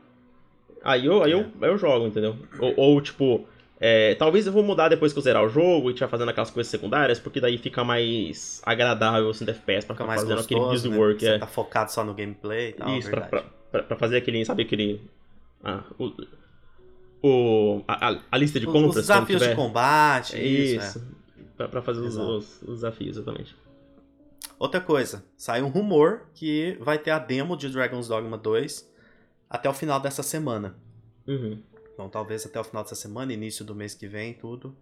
Aí 0.84 1.06
eu, 1.06 1.22
aí, 1.22 1.32
é. 1.32 1.34
eu, 1.34 1.46
aí 1.60 1.70
eu 1.70 1.78
jogo, 1.78 2.06
entendeu? 2.06 2.36
Ou, 2.58 2.74
ou 2.76 3.00
tipo, 3.00 3.46
é, 3.84 4.14
talvez 4.14 4.46
eu 4.46 4.52
vou 4.52 4.62
mudar 4.62 4.88
depois 4.88 5.12
que 5.12 5.18
eu 5.18 5.22
zerar 5.22 5.44
o 5.44 5.48
jogo 5.48 5.88
e 5.88 5.92
estiver 5.92 6.08
fazendo 6.08 6.28
aquelas 6.28 6.52
coisas 6.52 6.70
secundárias, 6.70 7.18
porque 7.18 7.40
daí 7.40 7.58
fica 7.58 7.82
mais 7.82 8.62
agradável 8.64 9.28
assim, 9.28 9.44
FPS 9.44 9.84
pra 9.84 9.96
ficar 9.96 10.06
mais 10.06 10.20
fazendo 10.20 10.36
gostoso, 10.36 10.60
aquele 10.60 10.72
busy 10.72 10.88
né? 10.88 10.96
work. 10.96 11.20
Você 11.20 11.28
é. 11.30 11.38
tá 11.38 11.48
focado 11.48 11.90
só 11.90 12.04
no 12.04 12.14
gameplay 12.14 12.70
e 12.70 12.72
tal. 12.74 12.96
Isso, 12.96 13.10
pra, 13.10 13.22
pra, 13.22 13.82
pra, 13.82 13.96
fazer 13.96 14.18
aquele, 14.18 14.44
sabe, 14.44 14.62
aquele. 14.62 15.00
Ah, 15.64 15.82
o, 15.98 16.12
o, 17.24 17.82
a, 17.88 18.18
a 18.30 18.38
lista 18.38 18.60
de 18.60 18.66
compras. 18.66 18.90
Os 18.90 19.02
desafios 19.02 19.40
tiver... 19.40 19.50
de 19.50 19.56
combate. 19.56 20.36
Isso, 20.36 20.84
isso 20.84 20.98
é. 20.98 21.42
pra, 21.56 21.68
pra, 21.68 21.82
fazer 21.82 22.02
os, 22.02 22.16
os, 22.16 22.62
os 22.62 22.74
desafios, 22.74 23.16
exatamente. 23.16 23.56
Outra 24.62 24.80
coisa, 24.80 25.24
saiu 25.36 25.66
um 25.66 25.68
rumor 25.68 26.28
que 26.36 26.78
vai 26.78 26.96
ter 26.96 27.10
a 27.10 27.18
demo 27.18 27.56
de 27.56 27.68
Dragon's 27.68 28.06
Dogma 28.06 28.38
2 28.38 28.88
até 29.50 29.68
o 29.68 29.74
final 29.74 29.98
dessa 29.98 30.22
semana. 30.22 30.76
Uhum. 31.26 31.60
Então, 31.92 32.08
talvez 32.08 32.46
até 32.46 32.60
o 32.60 32.62
final 32.62 32.84
dessa 32.84 32.94
semana, 32.94 33.32
início 33.32 33.64
do 33.64 33.74
mês 33.74 33.92
que 33.92 34.06
vem, 34.06 34.32
tudo. 34.32 34.72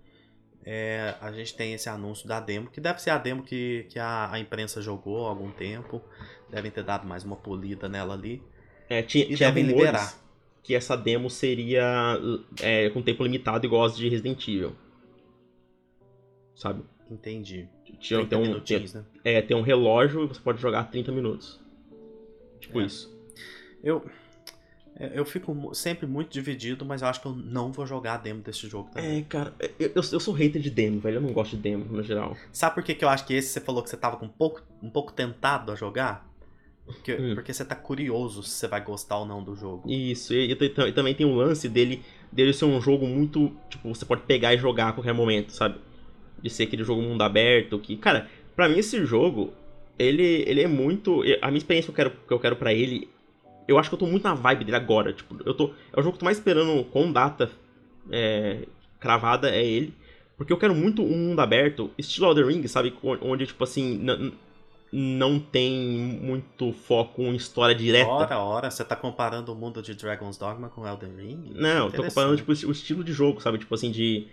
É, 0.66 1.14
a 1.18 1.32
gente 1.32 1.54
tem 1.54 1.72
esse 1.72 1.88
anúncio 1.88 2.28
da 2.28 2.38
demo, 2.40 2.68
que 2.68 2.78
deve 2.78 3.00
ser 3.00 3.08
a 3.08 3.16
demo 3.16 3.42
que, 3.42 3.86
que 3.88 3.98
a, 3.98 4.30
a 4.30 4.38
imprensa 4.38 4.82
jogou 4.82 5.24
há 5.24 5.30
algum 5.30 5.50
tempo. 5.50 6.02
Devem 6.50 6.70
ter 6.70 6.84
dado 6.84 7.08
mais 7.08 7.24
uma 7.24 7.36
polida 7.36 7.88
nela 7.88 8.12
ali. 8.12 8.42
É, 8.86 9.02
tinha, 9.02 9.24
e 9.24 9.34
tinha 9.34 9.48
liberar. 9.48 10.14
Que 10.62 10.74
essa 10.74 10.94
demo 10.94 11.30
seria 11.30 12.18
é, 12.60 12.90
com 12.90 13.00
tempo 13.00 13.22
limitado, 13.22 13.64
igual 13.64 13.84
as 13.84 13.96
de 13.96 14.10
Resident 14.10 14.46
Evil. 14.46 14.76
Sabe? 16.54 16.84
Entendi. 17.10 17.66
Tinha, 17.98 18.24
tem 18.26 18.38
um, 18.38 18.60
tem, 18.60 18.80
né? 18.94 19.04
É, 19.24 19.42
tem 19.42 19.56
um 19.56 19.62
relógio 19.62 20.24
e 20.24 20.28
você 20.28 20.40
pode 20.40 20.60
jogar 20.60 20.84
30 20.84 21.12
minutos. 21.12 21.60
Tipo 22.60 22.80
é. 22.80 22.84
isso. 22.84 23.10
Eu, 23.82 24.04
é, 24.96 25.12
eu 25.14 25.24
fico 25.24 25.74
sempre 25.74 26.06
muito 26.06 26.30
dividido, 26.30 26.84
mas 26.84 27.00
eu 27.00 27.08
acho 27.08 27.20
que 27.20 27.26
eu 27.26 27.32
não 27.34 27.72
vou 27.72 27.86
jogar 27.86 28.14
a 28.14 28.16
demo 28.18 28.42
desse 28.42 28.68
jogo 28.68 28.90
também. 28.92 29.20
É, 29.20 29.22
cara, 29.22 29.54
eu, 29.78 29.90
eu 29.94 30.20
sou 30.20 30.34
hater 30.34 30.60
de 30.60 30.70
demo, 30.70 31.00
velho. 31.00 31.16
Eu 31.16 31.20
não 31.22 31.32
gosto 31.32 31.56
de 31.56 31.62
demo, 31.62 31.84
no 31.84 32.02
geral. 32.02 32.36
Sabe 32.52 32.74
por 32.74 32.84
que, 32.84 32.94
que 32.94 33.04
eu 33.04 33.08
acho 33.08 33.26
que 33.26 33.32
esse 33.34 33.48
você 33.48 33.60
falou 33.60 33.82
que 33.82 33.88
você 33.88 33.96
tava 33.96 34.18
com 34.18 34.26
um 34.26 34.30
pouco, 34.30 34.62
um 34.82 34.90
pouco 34.90 35.12
tentado 35.12 35.72
a 35.72 35.74
jogar? 35.74 36.28
Porque, 36.84 37.14
hum. 37.14 37.34
porque 37.34 37.54
você 37.54 37.64
tá 37.64 37.76
curioso 37.76 38.42
se 38.42 38.50
você 38.50 38.68
vai 38.68 38.82
gostar 38.82 39.18
ou 39.18 39.26
não 39.26 39.42
do 39.42 39.54
jogo. 39.54 39.88
Isso, 39.88 40.34
e, 40.34 40.52
e, 40.52 40.64
e, 40.64 40.92
também 40.92 41.14
tem 41.14 41.24
o 41.24 41.34
lance 41.34 41.68
dele, 41.68 42.02
dele 42.30 42.52
ser 42.52 42.64
um 42.64 42.80
jogo 42.80 43.06
muito. 43.06 43.52
Tipo, 43.70 43.94
você 43.94 44.04
pode 44.04 44.22
pegar 44.22 44.52
e 44.54 44.58
jogar 44.58 44.88
a 44.88 44.92
qualquer 44.92 45.14
momento, 45.14 45.52
sabe? 45.52 45.78
De 46.42 46.50
ser 46.50 46.64
aquele 46.64 46.84
jogo 46.84 47.02
mundo 47.02 47.22
aberto 47.22 47.78
que. 47.78 47.96
Cara, 47.96 48.28
pra 48.56 48.68
mim 48.68 48.78
esse 48.78 49.04
jogo, 49.04 49.52
ele, 49.98 50.44
ele 50.46 50.62
é 50.62 50.68
muito. 50.68 51.22
A 51.42 51.48
minha 51.48 51.58
experiência 51.58 51.86
que 51.86 52.00
eu 52.00 52.04
quero, 52.06 52.10
que 52.26 52.32
eu 52.32 52.38
quero 52.38 52.56
pra 52.56 52.72
ele 52.72 53.08
eu 53.70 53.78
acho 53.78 53.88
que 53.88 53.94
eu 53.94 53.98
tô 53.98 54.06
muito 54.06 54.24
na 54.24 54.34
vibe 54.34 54.64
dele 54.64 54.76
agora. 54.76 55.12
Tipo, 55.12 55.36
eu 55.44 55.54
tô. 55.54 55.70
É 55.92 56.00
o 56.00 56.02
jogo 56.02 56.12
que 56.12 56.16
eu 56.16 56.20
tô 56.20 56.24
mais 56.24 56.38
esperando 56.38 56.84
com 56.84 57.12
data 57.12 57.50
é, 58.10 58.66
cravada, 58.98 59.48
é 59.48 59.64
ele. 59.64 59.94
Porque 60.36 60.52
eu 60.52 60.56
quero 60.56 60.74
muito 60.74 61.02
um 61.02 61.16
mundo 61.16 61.40
aberto, 61.40 61.90
estilo 61.98 62.26
Elden 62.26 62.46
Ring, 62.46 62.66
sabe? 62.66 62.94
Onde, 63.02 63.46
tipo 63.46 63.62
assim, 63.62 64.32
não 64.90 65.38
tem 65.38 65.70
muito 65.70 66.72
foco 66.72 67.22
em 67.22 67.36
história 67.36 67.74
direta. 67.74 68.10
Ora, 68.10 68.38
ora, 68.38 68.70
você 68.70 68.82
tá 68.82 68.96
comparando 68.96 69.52
o 69.52 69.54
mundo 69.54 69.82
de 69.82 69.94
Dragon's 69.94 70.38
Dogma 70.38 70.70
com 70.70 70.86
Elden 70.86 71.14
Ring? 71.16 71.52
Não, 71.54 71.86
eu 71.86 71.92
tô 71.92 72.02
comparando 72.02 72.36
tipo, 72.36 72.50
o 72.50 72.72
estilo 72.72 73.04
de 73.04 73.12
jogo, 73.12 73.40
sabe? 73.40 73.58
Tipo 73.58 73.74
assim, 73.74 73.90
de 73.90 74.28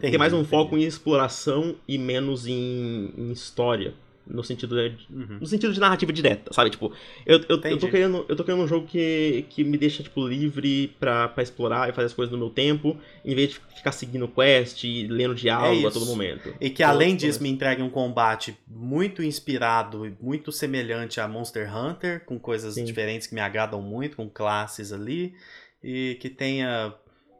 ter 0.00 0.18
mais 0.18 0.32
um 0.32 0.38
entendi. 0.38 0.50
foco 0.50 0.76
em 0.76 0.82
exploração 0.82 1.76
e 1.86 1.98
menos 1.98 2.46
em, 2.46 3.12
em 3.16 3.32
história. 3.32 3.94
No 4.26 4.42
sentido 4.42 4.74
de, 4.74 4.96
uhum. 5.10 5.38
no 5.38 5.46
sentido 5.46 5.70
de 5.70 5.78
narrativa 5.78 6.10
direta, 6.10 6.50
sabe? 6.50 6.70
Tipo, 6.70 6.90
eu, 7.26 7.40
eu, 7.46 7.60
eu, 7.60 7.78
tô 7.78 7.88
querendo, 7.88 8.24
eu 8.26 8.34
tô 8.34 8.42
querendo 8.42 8.62
um 8.62 8.66
jogo 8.66 8.86
que, 8.86 9.44
que 9.50 9.62
me 9.62 9.76
deixa, 9.76 10.02
tipo, 10.02 10.26
livre 10.26 10.88
pra, 10.98 11.28
pra 11.28 11.42
explorar 11.42 11.90
e 11.90 11.92
fazer 11.92 12.06
as 12.06 12.14
coisas 12.14 12.32
no 12.32 12.38
meu 12.38 12.48
tempo, 12.48 12.96
em 13.22 13.34
vez 13.34 13.50
de 13.50 13.60
ficar 13.76 13.92
seguindo 13.92 14.26
quest 14.26 14.82
e 14.84 15.06
lendo 15.08 15.34
diálogo 15.34 15.84
é 15.84 15.88
a 15.88 15.90
todo 15.90 16.06
momento. 16.06 16.54
E 16.58 16.70
que 16.70 16.82
além 16.82 17.14
disso 17.14 17.42
me 17.42 17.50
entregue 17.50 17.82
um 17.82 17.90
combate 17.90 18.56
muito 18.66 19.22
inspirado 19.22 20.06
e 20.06 20.16
muito 20.18 20.50
semelhante 20.50 21.20
a 21.20 21.28
Monster 21.28 21.76
Hunter, 21.76 22.24
com 22.24 22.38
coisas 22.38 22.76
Sim. 22.76 22.84
diferentes 22.84 23.26
que 23.26 23.34
me 23.34 23.42
agradam 23.42 23.82
muito, 23.82 24.16
com 24.16 24.26
classes 24.26 24.90
ali, 24.90 25.34
e 25.82 26.16
que 26.18 26.30
tenha 26.30 26.94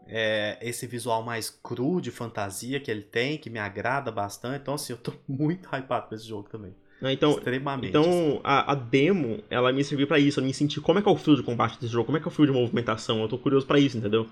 é, 0.07 0.59
esse 0.61 0.87
visual 0.87 1.23
mais 1.23 1.51
cru 1.51 2.01
de 2.01 2.11
fantasia 2.11 2.81
que 2.81 2.91
ele 2.91 3.03
tem, 3.03 3.39
que 3.39 3.51
me 3.51 3.59
agrada 3.59 4.11
bastante. 4.11 4.63
Então, 4.63 4.75
assim, 4.75 4.93
eu 4.93 4.99
tô 4.99 5.13
muito 5.29 5.69
hypado 5.75 6.09
com 6.09 6.15
esse 6.15 6.27
jogo 6.27 6.49
também. 6.49 6.75
Então, 7.03 7.33
Extremamente. 7.33 7.89
Então, 7.89 8.03
assim. 8.05 8.41
a, 8.43 8.73
a, 8.73 8.75
demo, 8.75 9.43
ela 9.51 9.71
me 9.73 9.85
serviu 9.85 10.07
para 10.07 10.19
isso, 10.19 10.41
eu 10.41 10.45
me 10.45 10.55
senti 10.55 10.81
como 10.81 10.99
é 10.99 11.03
que 11.03 11.09
é 11.09 11.13
o 11.13 11.17
fio 11.17 11.37
de 11.37 11.43
combate 11.43 11.79
desse 11.79 11.93
jogo, 11.93 12.07
como 12.07 12.17
é 12.17 12.21
que 12.21 12.27
é 12.27 12.31
o 12.31 12.33
fio 12.33 12.47
de 12.47 12.53
movimentação. 12.53 13.21
Eu 13.21 13.29
tô 13.29 13.37
curioso 13.37 13.67
para 13.67 13.79
isso, 13.79 13.99
entendeu? 13.99 14.27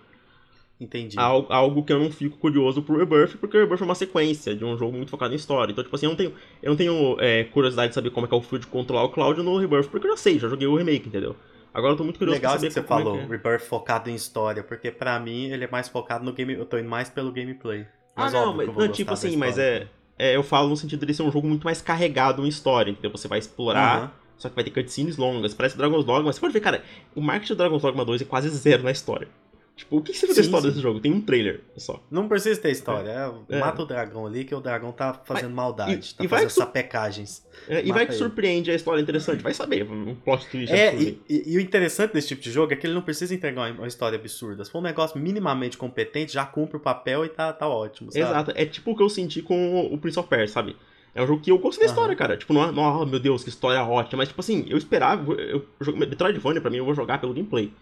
Entendi. 0.81 1.19
Algo, 1.19 1.53
algo, 1.53 1.85
que 1.85 1.93
eu 1.93 1.99
não 1.99 2.11
fico 2.11 2.39
curioso 2.39 2.83
pro 2.83 2.97
Rebirth, 2.97 3.37
porque 3.37 3.57
o 3.57 3.61
Rebirth 3.61 3.83
é 3.83 3.85
uma 3.85 3.95
sequência 3.95 4.55
de 4.55 4.65
um 4.65 4.77
jogo 4.77 4.97
muito 4.97 5.11
focado 5.11 5.33
em 5.33 5.37
história. 5.37 5.71
Então, 5.71 5.85
tipo 5.85 5.95
assim, 5.95 6.07
eu 6.07 6.11
não 6.11 6.17
tenho, 6.17 6.33
eu 6.63 6.71
não 6.71 6.77
tenho 6.77 7.17
é, 7.21 7.45
curiosidade 7.45 7.91
de 7.91 7.95
saber 7.95 8.11
como 8.11 8.27
é 8.27 8.29
que 8.29 8.35
é 8.35 8.39
o 8.39 8.43
fio 8.43 8.59
de 8.59 8.67
controlar 8.67 9.05
o 9.05 9.11
Cloud 9.11 9.41
no 9.43 9.59
Rebirth, 9.59 9.89
porque 9.89 10.07
eu 10.07 10.13
já 10.13 10.17
sei, 10.17 10.39
já 10.39 10.49
joguei 10.49 10.67
o 10.67 10.75
remake, 10.75 11.09
entendeu? 11.09 11.37
Agora 11.75 11.95
eu 11.95 11.97
tô 11.97 12.05
muito 12.05 12.19
curioso 12.19 12.39
Legal 12.39 12.53
pra 12.53 12.61
saber 12.61 12.69
que 12.69 12.75
você 12.75 12.83
falou, 12.83 13.19
é. 13.19 13.25
Rebirth 13.25 13.63
focado 13.63 14.11
em 14.11 14.15
história, 14.15 14.63
porque 14.63 14.91
para 14.91 15.19
mim 15.19 15.47
ele 15.47 15.65
é 15.65 15.69
mais 15.71 15.89
focado 15.89 16.25
no 16.25 16.33
game. 16.33 16.53
Eu 16.53 16.67
tô 16.67 16.79
indo 16.79 16.89
mais 16.89 17.09
pelo 17.09 17.33
gameplay. 17.33 17.87
Mas 18.15 18.35
ah, 18.35 18.47
não, 18.47 18.55
mas 18.55 18.69
não, 18.69 18.89
tipo 18.89 19.13
assim, 19.13 19.37
mas 19.37 19.57
é, 19.57 19.89
é, 20.19 20.37
Eu 20.37 20.43
falo 20.43 20.69
no 20.69 20.77
sentido 20.77 21.07
de 21.07 21.15
ser 21.15 21.23
um 21.23 21.31
jogo 21.33 21.49
muito 21.49 21.65
mais 21.65 21.81
carregado 21.81 22.45
em 22.45 22.49
história, 22.49 22.91
entendeu? 22.91 23.11
Você 23.11 23.27
vai 23.27 23.39
explorar. 23.39 24.03
Uhum. 24.03 24.11
Só 24.37 24.49
que 24.49 24.55
vai 24.55 24.65
ter 24.65 24.71
cutscenes 24.71 25.17
longas. 25.17 25.55
Parece 25.55 25.77
Dragon's 25.77 26.05
Dogma. 26.05 26.33
Você 26.33 26.41
pode 26.41 26.53
ver, 26.53 26.61
cara, 26.61 26.83
o 27.15 27.21
marketing 27.21 27.55
do 27.55 27.57
Dragon's 27.59 27.83
Dogma 27.83 28.05
2 28.05 28.23
é 28.23 28.25
quase 28.25 28.49
zero 28.51 28.83
na 28.83 28.91
história. 28.91 29.29
Tipo, 29.75 29.97
o 29.97 30.03
que 30.03 30.13
você 30.13 30.27
viu 30.27 30.35
da 30.35 30.41
história 30.43 30.63
sim. 30.65 30.69
desse 30.69 30.83
jogo? 30.83 31.01
Tem 31.01 31.11
um 31.11 31.21
trailer 31.21 31.63
só. 31.77 32.03
Não 32.11 32.29
precisa 32.29 32.61
ter 32.61 32.71
história. 32.71 33.11
É. 33.49 33.57
É, 33.57 33.59
mata 33.59 33.83
o 33.83 33.87
dragão 33.87 34.27
ali, 34.27 34.45
que 34.45 34.55
o 34.55 34.61
dragão 34.61 34.93
tá 34.93 35.15
fazendo 35.25 35.55
maldade. 35.55 36.11
E, 36.13 36.15
tá 36.15 36.25
e 36.25 36.29
fazendo 36.29 36.51
sapecagens. 36.51 37.45
É, 37.67 37.83
e 37.83 37.91
vai 37.91 38.05
que 38.05 38.13
ele. 38.13 38.19
surpreende 38.19 38.71
a 38.71 38.75
história 38.75 39.01
interessante. 39.01 39.43
Vai 39.43 39.55
saber, 39.55 39.91
um 39.91 40.15
plot 40.15 40.47
twist. 40.51 40.73
É, 40.73 40.95
e, 40.95 41.21
e, 41.29 41.55
e, 41.55 41.57
o 41.57 41.61
interessante 41.61 42.13
desse 42.13 42.29
tipo 42.29 42.43
de 42.43 42.51
jogo 42.51 42.73
é 42.73 42.77
que 42.77 42.87
ele 42.87 42.95
não 42.95 43.03
precisa 43.03 43.35
entregar 43.35 43.73
uma 43.73 43.87
história 43.87 44.19
absurda. 44.19 44.63
Se 44.65 44.71
for 44.71 44.79
um 44.79 44.83
negócio 44.83 45.19
minimamente 45.19 45.79
competente, 45.79 46.35
já 46.35 46.45
cumpre 46.45 46.77
o 46.77 46.81
papel 46.81 47.25
e 47.25 47.31
tá, 47.31 47.51
tá 47.53 47.67
ótimo. 47.67 48.13
Sabe? 48.13 48.25
Exato. 48.25 48.53
É 48.55 48.67
tipo 48.67 48.91
o 48.91 48.97
que 48.97 49.03
eu 49.03 49.09
senti 49.09 49.41
com 49.41 49.87
o 49.87 49.97
Prince 49.97 50.19
of 50.19 50.29
Persia, 50.29 50.49
sabe? 50.49 50.77
É 51.15 51.23
um 51.23 51.27
jogo 51.27 51.43
que 51.43 51.51
eu 51.51 51.59
gostei 51.59 51.87
da 51.87 51.93
história, 51.93 52.15
cara. 52.15 52.37
Tipo, 52.37 52.53
não, 52.53 52.65
é- 52.65 52.73
não, 52.73 53.03
oh, 53.03 53.07
meu 53.07 53.19
Deus, 53.19 53.43
que 53.43 53.51
história 53.51 53.83
ótima. 53.83 54.19
Mas, 54.19 54.29
tipo 54.29 54.41
assim, 54.41 54.67
eu 54.69 54.79
esperava. 54.79 55.33
Eu, 55.33 55.65
eu, 55.87 55.97
Metroidvania, 55.97 56.61
pra 56.61 56.71
mim, 56.71 56.79
eu 56.79 56.85
vou 56.85 56.95
jogar 56.95 57.19
pelo 57.19 57.35
gameplay. 57.35 57.73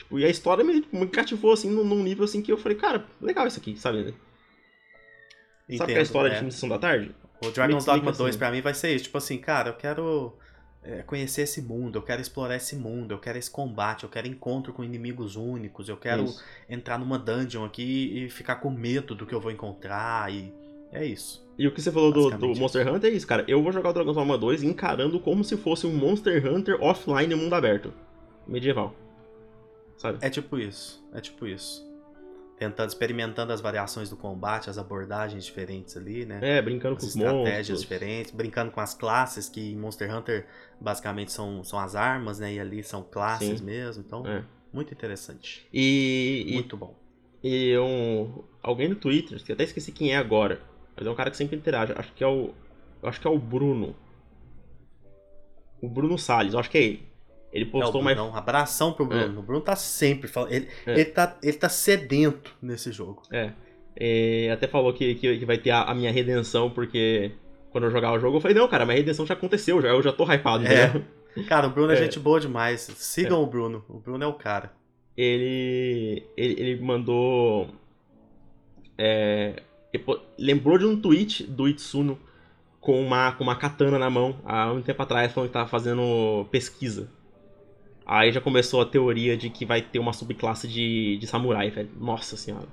Tipo, 0.00 0.18
e 0.18 0.24
a 0.24 0.30
história 0.30 0.64
me, 0.64 0.82
me 0.90 1.06
cativou, 1.06 1.52
assim, 1.52 1.70
num, 1.70 1.84
num 1.84 2.02
nível 2.02 2.24
assim 2.24 2.40
que 2.40 2.50
eu 2.50 2.56
falei, 2.56 2.78
cara, 2.78 3.04
legal 3.20 3.46
isso 3.46 3.60
aqui, 3.60 3.76
sabe? 3.76 4.14
Sabe 5.76 5.92
que 5.92 5.98
é 5.98 6.00
a 6.00 6.02
história 6.02 6.32
é. 6.32 6.42
de 6.42 6.54
Sessão 6.54 6.70
da 6.70 6.78
Tarde? 6.78 7.14
O 7.44 7.50
Dragon's 7.50 7.84
meio 7.84 7.98
Dogma 7.98 8.12
que 8.12 8.18
2 8.18 8.30
assim. 8.30 8.38
pra 8.38 8.50
mim 8.50 8.62
vai 8.62 8.72
ser 8.72 8.94
isso. 8.94 9.04
Tipo 9.04 9.18
assim, 9.18 9.36
cara, 9.36 9.68
eu 9.68 9.74
quero 9.74 10.32
é, 10.82 11.02
conhecer 11.02 11.42
esse 11.42 11.60
mundo, 11.60 11.98
eu 11.98 12.02
quero 12.02 12.22
explorar 12.22 12.56
esse 12.56 12.76
mundo, 12.76 13.12
eu 13.12 13.18
quero 13.18 13.36
esse 13.36 13.50
combate, 13.50 14.04
eu 14.04 14.08
quero 14.08 14.26
encontro 14.26 14.72
com 14.72 14.82
inimigos 14.82 15.36
únicos, 15.36 15.90
eu 15.90 15.98
quero 15.98 16.24
Isso. 16.24 16.42
entrar 16.68 16.98
numa 16.98 17.18
dungeon 17.18 17.66
aqui 17.66 18.24
e 18.24 18.30
ficar 18.30 18.56
com 18.56 18.70
medo 18.70 19.14
do 19.14 19.26
que 19.26 19.34
eu 19.34 19.40
vou 19.40 19.52
encontrar 19.52 20.32
e 20.32 20.50
é 20.90 21.04
isso. 21.04 21.46
E 21.58 21.66
o 21.66 21.72
que 21.72 21.82
você 21.82 21.92
falou 21.92 22.10
do, 22.10 22.30
do 22.30 22.54
Monster 22.54 22.90
Hunter 22.90 23.12
é 23.12 23.14
isso, 23.14 23.26
cara. 23.26 23.44
Eu 23.46 23.62
vou 23.62 23.70
jogar 23.70 23.90
o 23.90 23.92
Dragon's 23.92 24.16
Dogma 24.16 24.38
2 24.38 24.62
encarando 24.62 25.20
como 25.20 25.44
se 25.44 25.58
fosse 25.58 25.86
um 25.86 25.94
Monster 25.94 26.50
Hunter 26.50 26.82
offline 26.82 27.34
em 27.34 27.36
mundo 27.36 27.54
aberto. 27.54 27.92
Medieval. 28.46 28.94
Sabe? 30.00 30.18
É 30.22 30.30
tipo 30.30 30.58
isso, 30.58 31.06
é 31.12 31.20
tipo 31.20 31.46
isso. 31.46 31.86
Tentando, 32.58 32.88
experimentando 32.88 33.52
as 33.52 33.60
variações 33.60 34.08
do 34.08 34.16
combate, 34.16 34.70
as 34.70 34.78
abordagens 34.78 35.44
diferentes 35.44 35.94
ali, 35.96 36.24
né? 36.24 36.38
É, 36.42 36.62
brincando 36.62 36.94
com 36.96 37.02
as 37.02 37.08
os 37.08 37.16
estratégias 37.16 37.68
monstros. 37.68 37.80
diferentes, 37.82 38.30
brincando 38.32 38.70
com 38.70 38.80
as 38.80 38.94
classes, 38.94 39.48
que 39.48 39.72
em 39.72 39.76
Monster 39.76 40.14
Hunter 40.14 40.46
basicamente 40.80 41.32
são, 41.32 41.62
são 41.64 41.78
as 41.78 41.94
armas, 41.94 42.38
né? 42.38 42.54
E 42.54 42.60
ali 42.60 42.82
são 42.82 43.02
classes 43.02 43.58
Sim. 43.58 43.64
mesmo. 43.64 44.02
Então, 44.06 44.26
É. 44.26 44.42
muito 44.72 44.92
interessante. 44.92 45.66
E, 45.72 46.44
e, 46.48 46.54
Muito 46.54 46.76
bom. 46.78 46.94
e 47.44 47.76
um, 47.78 48.42
alguém 48.62 48.88
no 48.88 48.94
Twitter, 48.96 49.42
que 49.44 49.52
eu 49.52 49.54
até 49.54 49.64
esqueci 49.64 49.92
quem 49.92 50.12
é 50.12 50.16
agora, 50.16 50.60
mas 50.96 51.06
é 51.06 51.10
um 51.10 51.14
cara 51.14 51.30
que 51.30 51.36
sempre 51.36 51.56
interage. 51.56 51.92
Acho 51.94 52.12
que 52.14 52.24
é 52.24 52.26
o. 52.26 52.54
Acho 53.02 53.20
que 53.20 53.26
é 53.26 53.30
o 53.30 53.38
Bruno. 53.38 53.94
O 55.82 55.88
Bruno 55.88 56.18
Salles, 56.18 56.54
acho 56.54 56.70
que 56.70 56.76
é 56.78 56.82
ele. 56.82 57.09
Ele 57.52 57.64
É 57.64 57.68
postou 57.68 58.00
uma. 58.00 58.14
Brunão. 58.14 58.34
Abração 58.36 58.92
pro 58.92 59.04
Bruno. 59.06 59.40
O 59.40 59.42
Bruno 59.42 59.60
tá 59.60 59.74
sempre 59.76 60.28
falando. 60.28 60.52
Ele, 60.52 60.68
É. 60.86 60.92
ele, 60.92 61.04
tá, 61.06 61.36
ele 61.42 61.56
tá 61.56 61.68
sedento 61.68 62.54
nesse 62.62 62.92
jogo. 62.92 63.22
É. 63.32 63.52
É, 63.96 64.50
até 64.52 64.66
falou 64.68 64.92
que, 64.92 65.14
que, 65.16 65.38
que 65.38 65.44
vai 65.44 65.58
ter 65.58 65.70
a, 65.70 65.82
a 65.82 65.94
minha 65.94 66.12
redenção, 66.12 66.70
porque 66.70 67.32
quando 67.70 67.84
eu 67.84 67.90
jogar 67.90 68.12
o 68.12 68.18
jogo, 68.20 68.36
eu 68.36 68.40
falei, 68.40 68.56
não, 68.56 68.68
cara, 68.68 68.84
minha 68.86 68.96
redenção 68.96 69.26
já 69.26 69.34
aconteceu, 69.34 69.82
já, 69.82 69.88
eu 69.88 70.00
já 70.02 70.12
tô 70.12 70.24
hypado, 70.24 70.64
É. 70.66 70.84
entendeu? 70.86 71.04
Cara, 71.46 71.66
o 71.66 71.70
Bruno 71.70 71.90
é, 71.92 71.94
É. 71.94 71.96
gente 71.96 72.18
boa 72.18 72.40
demais. 72.40 72.80
Sigam 72.96 73.42
o 73.42 73.46
Bruno. 73.46 73.84
O 73.88 73.98
Bruno 73.98 74.22
é 74.24 74.26
o 74.26 74.32
cara. 74.34 74.72
Ele, 75.16 76.24
ele. 76.36 76.54
ele 76.60 76.80
mandou. 76.80 77.68
É, 78.96 79.62
lembrou 80.38 80.78
de 80.78 80.84
um 80.86 81.00
tweet 81.00 81.44
do 81.44 81.68
Itsuno 81.68 82.18
com 82.80 83.00
uma, 83.00 83.32
com 83.32 83.42
uma 83.44 83.56
katana 83.56 83.98
na 83.98 84.08
mão 84.10 84.36
há 84.44 84.70
um 84.72 84.82
tempo 84.82 85.02
atrás, 85.02 85.32
falando 85.32 85.48
que 85.48 85.52
tava 85.54 85.68
fazendo 85.68 86.46
pesquisa. 86.50 87.10
Aí 88.12 88.32
já 88.32 88.40
começou 88.40 88.80
a 88.80 88.86
teoria 88.86 89.36
de 89.36 89.48
que 89.50 89.64
vai 89.64 89.80
ter 89.80 90.00
uma 90.00 90.12
subclasse 90.12 90.66
de, 90.66 91.16
de 91.18 91.26
samurai, 91.28 91.70
velho. 91.70 91.90
Nossa 92.00 92.36
senhora. 92.36 92.66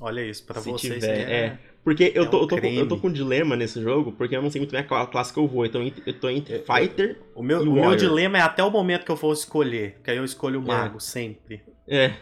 Olha 0.00 0.20
isso, 0.24 0.44
pra 0.46 0.60
Se 0.60 0.70
vocês. 0.70 0.94
tiver, 0.94 1.28
é... 1.28 1.32
é. 1.46 1.58
Porque 1.82 2.12
eu 2.14 2.24
é 2.24 2.26
tô, 2.28 2.38
um 2.38 2.40
eu, 2.42 2.46
tô 2.48 2.60
com, 2.60 2.66
eu 2.66 2.88
tô 2.88 2.96
com 2.98 3.08
um 3.08 3.12
dilema 3.12 3.56
nesse 3.56 3.80
jogo, 3.82 4.12
porque 4.12 4.36
eu 4.36 4.42
não 4.42 4.50
sei 4.50 4.60
muito 4.60 4.70
bem 4.72 4.80
a 4.88 5.06
classe 5.06 5.32
que 5.32 5.38
eu 5.38 5.46
vou. 5.48 5.64
Então 5.66 5.82
eu 6.04 6.12
tô 6.14 6.28
entre 6.28 6.58
Fighter. 6.60 7.18
O 7.34 7.42
meu, 7.42 7.64
E 7.64 7.68
o 7.68 7.72
meu 7.72 7.96
dilema 7.96 8.38
é 8.38 8.40
até 8.40 8.62
o 8.62 8.70
momento 8.70 9.04
que 9.04 9.10
eu 9.10 9.16
for 9.16 9.32
escolher. 9.32 9.98
Que 10.04 10.10
aí 10.12 10.16
eu 10.16 10.24
escolho 10.24 10.60
o 10.60 10.64
É. 10.64 10.66
mago, 10.66 11.00
sempre. 11.00 11.62
É. 11.88 12.12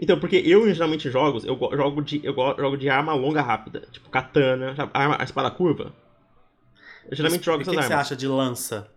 Então, 0.00 0.18
porque 0.18 0.36
eu 0.36 0.66
geralmente 0.72 1.10
jogos, 1.10 1.44
eu 1.44 1.54
go- 1.56 1.74
jogo 1.76 2.02
de, 2.02 2.20
eu 2.24 2.32
go- 2.34 2.54
jogo 2.58 2.76
de 2.78 2.88
arma 2.88 3.14
longa 3.14 3.42
rápida. 3.42 3.86
Tipo 3.92 4.08
katana, 4.10 4.74
arma, 4.92 5.18
espada 5.22 5.50
curva. 5.50 5.92
Eu 7.10 7.16
geralmente 7.16 7.44
jogo 7.44 7.56
o 7.56 7.64
que, 7.64 7.70
essas 7.70 7.74
que 7.80 7.86
você 7.86 7.92
armas. 7.92 8.06
acha 8.06 8.16
de 8.16 8.26
lança? 8.26 8.90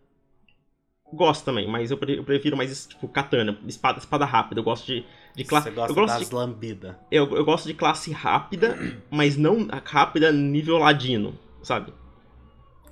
Gosto 1.13 1.45
também, 1.45 1.67
mas 1.67 1.89
eu, 1.89 1.97
pre- 1.97 2.19
eu 2.19 2.23
prefiro 2.23 2.57
mais 2.57 2.85
tipo 2.85 3.07
katana, 3.07 3.57
espada, 3.65 3.97
espada 3.99 4.25
rápida. 4.25 4.59
Eu 4.59 4.63
gosto 4.63 4.85
de, 4.85 5.05
de 5.35 5.43
classe. 5.45 5.69
Você 5.69 5.75
gosta 5.75 5.91
Eu 5.91 5.95
gosto 5.95 6.19
das 6.19 6.29
de 6.29 6.35
lambidas. 6.35 6.95
Eu, 7.09 7.35
eu 7.35 7.45
gosto 7.45 7.65
de 7.65 7.73
classe 7.73 8.11
rápida, 8.11 8.77
mas 9.09 9.37
não 9.37 9.67
rápida 9.85 10.31
nível 10.33 10.77
ladino, 10.77 11.37
sabe? 11.63 11.93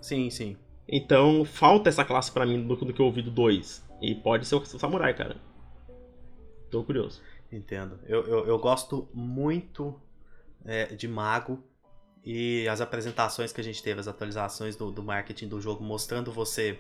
Sim, 0.01 0.29
sim. 0.29 0.55
Então 0.87 1.43
falta 1.43 1.89
essa 1.89 2.05
classe 2.05 2.31
pra 2.31 2.45
mim 2.45 2.65
do, 2.65 2.75
do 2.75 2.93
que 2.93 3.01
eu 3.01 3.05
ouvi 3.05 3.21
do 3.21 3.31
2. 3.31 3.83
E 4.01 4.15
pode 4.15 4.45
ser 4.47 4.55
o, 4.55 4.59
o 4.59 4.65
samurai, 4.65 5.13
cara. 5.13 5.35
Tô 6.71 6.83
curioso. 6.83 7.21
Entendo. 7.51 7.99
Eu, 8.05 8.25
eu, 8.27 8.47
eu 8.47 8.59
gosto 8.59 9.09
muito 9.13 9.99
é, 10.63 10.85
de 10.95 11.07
mago. 11.07 11.63
E 12.23 12.67
as 12.67 12.81
apresentações 12.81 13.51
que 13.51 13.61
a 13.61 13.63
gente 13.63 13.83
teve, 13.83 13.99
as 13.99 14.07
atualizações 14.07 14.75
do, 14.75 14.89
do 14.91 15.03
marketing 15.03 15.47
do 15.47 15.61
jogo, 15.61 15.83
mostrando 15.83 16.31
você 16.31 16.79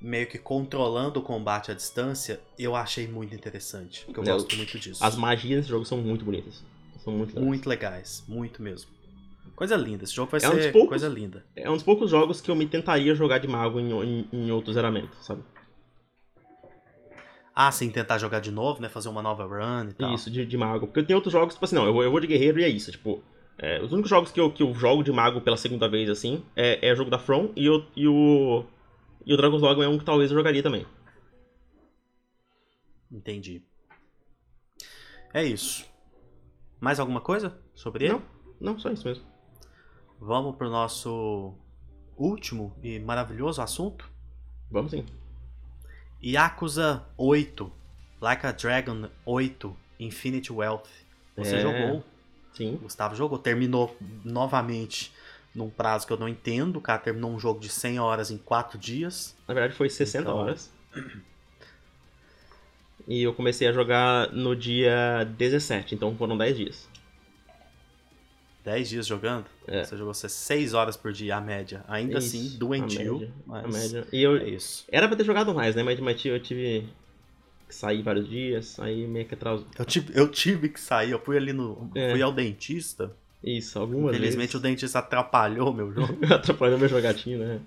meio 0.00 0.26
que 0.26 0.38
controlando 0.38 1.20
o 1.20 1.22
combate 1.22 1.70
à 1.70 1.74
distância, 1.74 2.40
eu 2.58 2.74
achei 2.76 3.06
muito 3.08 3.34
interessante. 3.34 4.04
Porque 4.06 4.20
eu 4.20 4.24
É, 4.24 4.32
gosto 4.32 4.56
muito 4.56 4.78
disso. 4.78 5.04
As 5.04 5.16
magias 5.16 5.60
desse 5.60 5.68
jogo 5.68 5.84
são 5.84 5.98
muito 5.98 6.24
bonitas. 6.24 6.62
São 7.02 7.12
muito 7.12 7.30
legais. 7.34 7.46
Muito 7.46 7.68
legais, 7.68 8.24
muito 8.28 8.62
mesmo. 8.62 8.90
Coisa 9.56 9.74
linda, 9.76 10.04
esse 10.04 10.14
jogo 10.14 10.30
vai 10.30 10.40
É 10.40 10.48
um 10.48 10.60
ser 10.60 10.72
poucos- 10.72 10.90
coisa 10.90 11.08
linda. 11.08 11.44
É 11.56 11.68
um 11.68 11.74
dos 11.74 11.82
poucos 11.82 12.10
jogos 12.10 12.40
que 12.40 12.48
eu 12.50 12.54
me 12.54 12.66
tentaria 12.66 13.12
jogar 13.14 13.38
de 13.38 13.48
mago 13.48 13.80
em, 13.80 13.90
em, 13.92 14.28
em 14.32 14.50
outro 14.52 14.72
zeramento, 14.72 15.16
sabe? 15.20 15.42
Ah, 17.54 17.72
sim, 17.72 17.90
tentar 17.90 18.18
jogar 18.18 18.38
de 18.40 18.52
novo, 18.52 18.80
né? 18.80 18.88
Fazer 18.88 19.08
uma 19.08 19.20
nova 19.20 19.44
run 19.44 19.88
e 19.90 19.94
tal. 19.94 20.14
Isso, 20.14 20.30
de, 20.30 20.46
de 20.46 20.56
mago. 20.56 20.86
Porque 20.86 21.02
tem 21.02 21.16
outros 21.16 21.32
jogos, 21.32 21.54
tipo 21.54 21.64
assim, 21.64 21.74
não, 21.74 21.86
eu 21.86 21.92
vou, 21.92 22.04
eu 22.04 22.10
vou 22.10 22.20
de 22.20 22.28
guerreiro 22.28 22.60
e 22.60 22.64
é 22.64 22.68
isso. 22.68 22.92
Tipo, 22.92 23.20
é, 23.58 23.82
os 23.82 23.90
únicos 23.92 24.08
jogos 24.08 24.30
que 24.30 24.38
eu, 24.38 24.48
que 24.52 24.62
eu 24.62 24.72
jogo 24.74 25.02
de 25.02 25.10
mago 25.10 25.40
pela 25.40 25.56
segunda 25.56 25.88
vez, 25.88 26.08
assim, 26.08 26.44
é, 26.54 26.88
é 26.88 26.92
o 26.92 26.96
jogo 26.96 27.10
da 27.10 27.18
From 27.18 27.50
e 27.56 27.68
o, 27.68 27.84
e 27.96 28.06
o. 28.06 28.64
E 29.28 29.34
o 29.34 29.36
Dragon's 29.36 29.60
Dogma 29.60 29.84
é 29.84 29.88
um 29.88 29.98
que 29.98 30.04
talvez 30.06 30.30
eu 30.30 30.36
jogaria 30.38 30.62
também. 30.62 30.86
Entendi. 33.12 33.62
É 35.34 35.44
isso. 35.44 35.86
Mais 36.80 36.98
alguma 36.98 37.20
coisa 37.20 37.56
sobre 37.74 38.06
ele? 38.06 38.14
Não, 38.14 38.22
não, 38.58 38.78
só 38.78 38.90
isso 38.90 39.06
mesmo. 39.06 39.24
Vamos 40.18 40.56
pro 40.56 40.70
nosso 40.70 41.54
último 42.16 42.74
e 42.82 42.98
maravilhoso 42.98 43.60
assunto. 43.60 44.10
Vamos 44.70 44.90
sim. 44.92 45.04
Yakuza 46.24 47.06
8, 47.16 47.70
Like 48.20 48.46
a 48.46 48.52
Dragon 48.52 49.08
8, 49.26 49.76
Infinite 50.00 50.52
Wealth. 50.52 50.88
Você 51.36 51.56
É. 51.56 51.60
jogou, 51.60 52.02
Sim. 52.54 52.76
Gustavo 52.76 53.14
jogou, 53.14 53.38
terminou 53.38 53.94
novamente 54.24 55.12
num 55.58 55.68
prazo 55.68 56.06
que 56.06 56.12
eu 56.12 56.16
não 56.16 56.28
entendo. 56.28 56.76
O 56.76 56.80
cara 56.80 56.98
terminou 57.00 57.30
um 57.32 57.38
jogo 57.38 57.60
de 57.60 57.68
100 57.68 57.98
horas 57.98 58.30
em 58.30 58.38
4 58.38 58.78
dias. 58.78 59.36
Na 59.46 59.52
verdade 59.52 59.74
foi 59.74 59.90
60 59.90 60.22
Então- 60.22 60.36
horas. 60.36 60.70
E 63.06 63.22
eu 63.22 63.32
comecei 63.34 63.66
a 63.66 63.72
jogar 63.72 64.32
no 64.32 64.54
dia 64.54 65.24
17, 65.36 65.94
então 65.94 66.14
foram 66.16 66.36
10 66.36 66.56
dias. 66.56 66.88
10 68.64 68.88
dias 68.88 69.06
jogando. 69.06 69.46
É. 69.66 69.82
Você 69.84 69.96
jogou 69.96 70.12
6 70.12 70.74
horas 70.74 70.96
por 70.96 71.10
dia, 71.12 71.36
a 71.36 71.40
média. 71.40 71.82
Ainda 71.88 72.18
Isso, 72.18 72.36
assim, 72.36 72.58
doentio. 72.58 73.16
a 73.16 73.18
média, 73.18 73.34
mas 73.46 73.64
A 73.64 73.68
média. 73.68 74.08
E 74.12 74.22
eu, 74.22 74.36
é 74.36 74.48
isso. 74.50 74.84
Era 74.90 75.08
pra 75.08 75.16
ter 75.16 75.24
jogado 75.24 75.54
mais, 75.54 75.74
né? 75.74 75.82
Mas, 75.82 75.98
mas 76.00 76.22
eu 76.24 76.38
tive 76.38 76.86
que 77.66 77.74
sair 77.74 78.02
vários 78.02 78.28
dias, 78.28 78.78
aí 78.78 79.06
meio 79.06 79.26
que 79.26 79.34
atrasou. 79.34 79.66
Eu 79.78 79.84
tive, 79.86 80.12
eu 80.18 80.28
tive 80.30 80.68
que 80.68 80.80
sair, 80.80 81.10
eu 81.12 81.18
fui 81.18 81.36
ali 81.38 81.52
no. 81.54 81.90
É. 81.94 82.10
Fui 82.10 82.20
ao 82.20 82.32
dentista. 82.32 83.10
Isso, 83.42 83.78
algumas 83.78 84.14
Infelizmente 84.14 84.56
o 84.56 84.60
dentista 84.60 84.98
atrapalhou 84.98 85.72
meu 85.72 85.92
jogo. 85.92 86.12
vezes. 86.14 86.30
Atrapalhou 86.34 86.78
meu 86.78 86.88
jogatinho, 86.88 87.38
né? 87.38 87.60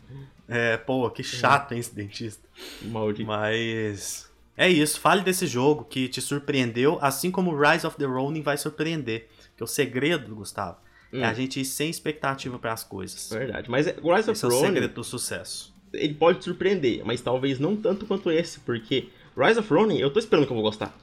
É, 0.48 0.76
pô, 0.78 1.10
que 1.10 1.24
chato, 1.24 1.72
hein, 1.74 1.80
esse 1.80 1.96
dentista. 1.96 2.46
Maldito. 2.84 3.26
Mas. 3.28 4.30
É 4.58 4.68
isso, 4.70 5.00
fale 5.00 5.22
desse 5.24 5.48
jogo 5.48 5.86
que 5.86 6.08
te 6.10 6.20
surpreendeu, 6.22 7.00
assim 7.02 7.32
como 7.32 7.56
Rise 7.58 7.88
of 7.88 7.96
the 7.98 8.06
Ronin 8.06 8.42
vai 8.42 8.58
surpreender. 8.58 9.28
Que 9.56 9.64
o 9.64 9.68
segredo, 9.68 10.36
Gustavo, 10.36 10.78
Hum. 11.14 11.20
é 11.22 11.26
a 11.26 11.34
gente 11.34 11.60
ir 11.62 11.66
sem 11.66 11.90
expectativa 11.90 12.60
para 12.60 12.74
as 12.74 12.84
coisas. 12.84 13.30
Verdade. 13.32 13.70
Mas 13.72 13.88
é- 13.88 13.96
o 14.02 14.14
Rise 14.14 14.30
of 14.30 14.38
Esse 14.38 14.46
é 14.46 14.48
o 14.48 14.52
Ronin, 14.52 14.66
segredo 14.68 14.94
do 14.94 15.04
sucesso. 15.04 15.74
ele 15.94 16.14
pode 16.14 16.40
te 16.40 16.46
surpreender, 16.46 17.02
mas 17.06 17.22
talvez 17.22 17.60
não 17.60 17.76
tanto 17.78 18.06
quanto 18.06 18.30
esse, 18.30 18.60
porque 18.60 19.08
Rise 19.38 19.60
of 19.60 19.74
Ronin, 19.74 19.98
eu 20.00 20.12
tô 20.12 20.20
esperando 20.20 20.46
que 20.46 20.52
eu 20.52 20.56
vou 20.56 20.64
gostar. 20.66 20.94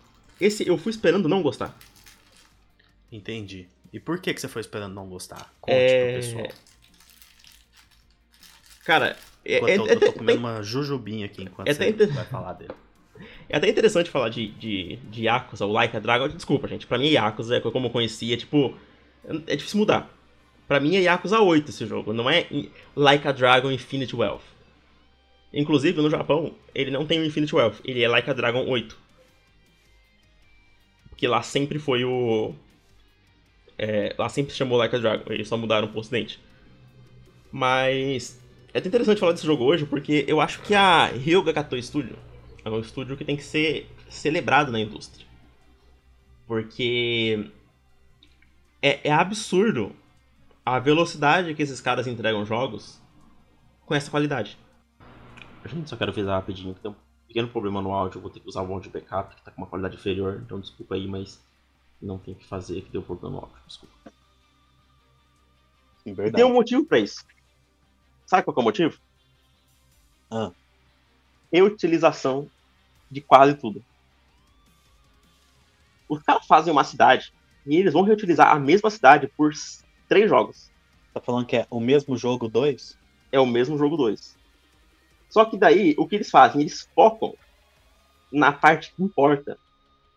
Esse 0.40 0.66
eu 0.68 0.76
fui 0.78 0.90
esperando 0.90 1.28
não 1.28 1.42
gostar. 1.42 1.76
Entendi. 3.10 3.66
E 3.92 3.98
por 4.00 4.20
que, 4.20 4.34
que 4.34 4.40
você 4.40 4.48
foi 4.48 4.60
esperando 4.60 4.94
não 4.94 5.08
gostar? 5.08 5.52
Conte 5.60 5.74
É, 5.76 6.12
pro 6.12 6.20
pessoal. 6.20 6.48
Cara, 8.84 9.16
é, 9.44 9.54
é- 9.54 9.78
eu, 9.78 9.86
eu 9.86 10.00
tô 10.00 10.12
comendo 10.12 10.38
uma 10.40 10.62
jujubinha 10.62 11.26
aqui 11.26 11.42
enquanto 11.42 11.68
é 11.68 11.74
você 11.74 11.88
inter- 11.88 12.12
vai 12.12 12.24
falar 12.24 12.52
dele. 12.54 12.72
É 13.48 13.56
até 13.56 13.68
interessante 13.68 14.10
falar 14.10 14.28
de, 14.28 14.46
de, 14.52 14.94
de 15.10 15.24
Yakuza, 15.24 15.66
ou 15.66 15.72
Like 15.72 15.96
a 15.96 15.98
Dragon. 15.98 16.28
Desculpa, 16.28 16.68
gente. 16.68 16.86
Pra 16.86 16.96
mim, 16.98 17.08
Yakuza, 17.08 17.56
é 17.56 17.60
como 17.60 17.86
eu 17.86 17.90
conhecia, 17.90 18.36
tipo. 18.36 18.72
É 19.48 19.56
difícil 19.56 19.78
mudar. 19.80 20.08
Pra 20.68 20.78
mim 20.78 20.94
é 20.94 21.00
Yakuza 21.00 21.40
8 21.40 21.68
esse 21.70 21.84
jogo, 21.84 22.12
não 22.12 22.30
é 22.30 22.46
Like 22.94 23.26
a 23.26 23.32
Dragon 23.32 23.72
Infinite 23.72 24.14
Wealth. 24.14 24.44
Inclusive, 25.52 26.00
no 26.00 26.08
Japão, 26.08 26.54
ele 26.72 26.92
não 26.92 27.04
tem 27.06 27.18
o 27.18 27.24
Infinite 27.24 27.52
Wealth, 27.56 27.80
ele 27.84 28.00
é 28.04 28.06
Like 28.08 28.30
a 28.30 28.34
Dragon 28.34 28.64
8. 28.68 28.96
Porque 31.08 31.26
lá 31.26 31.42
sempre 31.42 31.80
foi 31.80 32.04
o. 32.04 32.54
é, 33.78 34.14
lá 34.18 34.28
sempre 34.28 34.52
se 34.52 34.58
chamou 34.58 34.76
Like 34.76 34.96
a 34.96 34.98
Dragon, 34.98 35.32
eles 35.32 35.48
só 35.48 35.56
mudaram 35.56 35.88
pro 35.88 36.00
ocidente. 36.00 36.40
Mas 37.52 38.42
é 38.74 38.78
até 38.78 38.88
interessante 38.88 39.20
falar 39.20 39.32
desse 39.32 39.46
jogo 39.46 39.64
hoje, 39.64 39.86
porque 39.86 40.24
eu 40.26 40.40
acho 40.40 40.60
que 40.62 40.74
a 40.74 41.06
Ryoga 41.06 41.52
Gato 41.52 41.80
Studio 41.80 42.18
é 42.64 42.68
um 42.68 42.80
estúdio 42.80 43.16
que 43.16 43.24
tem 43.24 43.36
que 43.36 43.44
ser 43.44 43.88
celebrado 44.08 44.72
na 44.72 44.80
indústria. 44.80 45.26
Porque 46.46 47.50
é, 48.82 49.08
é 49.08 49.12
absurdo 49.12 49.94
a 50.64 50.78
velocidade 50.78 51.54
que 51.54 51.62
esses 51.62 51.80
caras 51.80 52.06
entregam 52.06 52.44
jogos 52.44 53.00
com 53.86 53.94
essa 53.94 54.10
qualidade. 54.10 54.58
Gente 55.64 55.88
só 55.88 55.96
quero 55.96 56.10
avisar 56.10 56.34
rapidinho 56.34 56.74
que 56.74 56.80
tem 56.80 56.90
um 56.90 56.94
pequeno 57.26 57.48
problema 57.48 57.82
no 57.82 57.92
áudio, 57.92 58.18
eu 58.18 58.22
vou 58.22 58.30
ter 58.30 58.40
que 58.40 58.48
usar 58.48 58.62
o 58.62 58.72
áudio 58.72 58.90
backup, 58.90 59.34
que 59.34 59.42
tá 59.42 59.50
com 59.50 59.62
uma 59.62 59.66
qualidade 59.66 59.96
inferior, 59.96 60.40
então 60.44 60.60
desculpa 60.60 60.94
aí, 60.94 61.06
mas 61.06 61.42
não 62.00 62.18
tem 62.18 62.34
o 62.34 62.36
que 62.36 62.46
fazer, 62.46 62.82
que 62.82 62.90
deu 62.90 63.02
problema 63.02 63.40
no 63.40 63.50
desculpa. 63.66 63.94
Sim, 66.04 66.14
e 66.16 66.32
tem 66.32 66.44
um 66.44 66.52
motivo 66.52 66.84
pra 66.84 66.98
isso. 66.98 67.24
Sabe 68.26 68.44
qual 68.44 68.56
é 68.56 68.60
o 68.60 68.64
motivo? 68.64 68.98
Ah. 70.30 70.52
Reutilização 71.52 72.50
de 73.10 73.20
quase 73.20 73.54
tudo. 73.54 73.84
Os 76.08 76.22
caras 76.22 76.46
fazem 76.46 76.72
uma 76.72 76.84
cidade 76.84 77.32
e 77.66 77.76
eles 77.76 77.92
vão 77.92 78.02
reutilizar 78.02 78.54
a 78.54 78.58
mesma 78.58 78.90
cidade 78.90 79.28
por 79.28 79.52
três 80.08 80.28
jogos. 80.28 80.70
Tá 81.12 81.20
falando 81.20 81.46
que 81.46 81.56
é 81.56 81.66
o 81.70 81.80
mesmo 81.80 82.16
jogo 82.16 82.48
2? 82.48 82.98
É 83.32 83.40
o 83.40 83.46
mesmo 83.46 83.76
jogo 83.76 83.96
2. 83.96 84.36
Só 85.28 85.44
que 85.44 85.58
daí, 85.58 85.94
o 85.98 86.06
que 86.06 86.14
eles 86.14 86.30
fazem? 86.30 86.60
Eles 86.60 86.88
focam 86.94 87.34
na 88.32 88.52
parte 88.52 88.94
que 88.94 89.02
importa, 89.02 89.58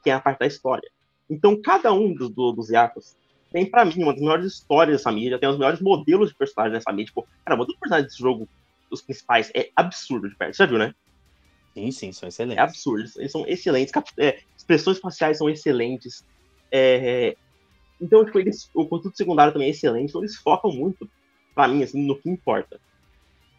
que 0.03 0.09
é 0.09 0.13
a 0.13 0.21
parte 0.21 0.39
da 0.39 0.47
história. 0.47 0.89
Então, 1.31 1.59
cada 1.61 1.93
um 1.93 2.13
dos, 2.13 2.29
do, 2.29 2.51
dos 2.51 2.69
Yakos 2.69 3.15
tem, 3.51 3.65
para 3.65 3.85
mim, 3.85 4.03
uma 4.03 4.11
das 4.11 4.21
melhores 4.21 4.45
histórias 4.45 4.97
dessa 4.97 5.11
mídia, 5.11 5.39
tem 5.39 5.47
os 5.47 5.57
melhores 5.57 5.79
modelos 5.79 6.29
de 6.29 6.35
personagens 6.35 6.77
dessa 6.77 6.91
mídia. 6.91 7.07
Tipo, 7.07 7.27
cara, 7.45 7.55
o 7.55 7.57
modelo 7.57 7.73
de 7.73 7.79
personagem 7.79 8.05
desse 8.05 8.19
jogo, 8.19 8.47
os 8.89 9.01
principais, 9.01 9.49
é 9.55 9.69
absurdo 9.75 10.29
de 10.29 10.35
perto. 10.35 10.55
Você 10.55 10.63
já 10.63 10.67
viu, 10.67 10.77
né? 10.77 10.93
Sim, 11.73 11.91
sim, 11.91 12.11
são 12.11 12.27
excelentes. 12.27 12.57
É 12.57 12.61
absurdo. 12.61 13.09
Eles 13.17 13.31
são 13.31 13.45
excelentes. 13.47 13.93
É, 14.17 14.39
expressões 14.57 14.99
faciais 14.99 15.37
são 15.37 15.49
excelentes. 15.49 16.25
É, 16.69 17.35
então, 17.99 18.25
tipo, 18.25 18.39
eles, 18.39 18.69
o 18.73 18.85
conteúdo 18.85 19.15
secundário 19.15 19.53
também 19.53 19.69
é 19.69 19.71
excelente. 19.71 20.09
Então, 20.09 20.21
eles 20.21 20.35
focam 20.35 20.71
muito, 20.71 21.09
pra 21.55 21.67
mim, 21.67 21.83
assim, 21.83 22.01
no 22.05 22.17
que 22.17 22.29
importa. 22.29 22.79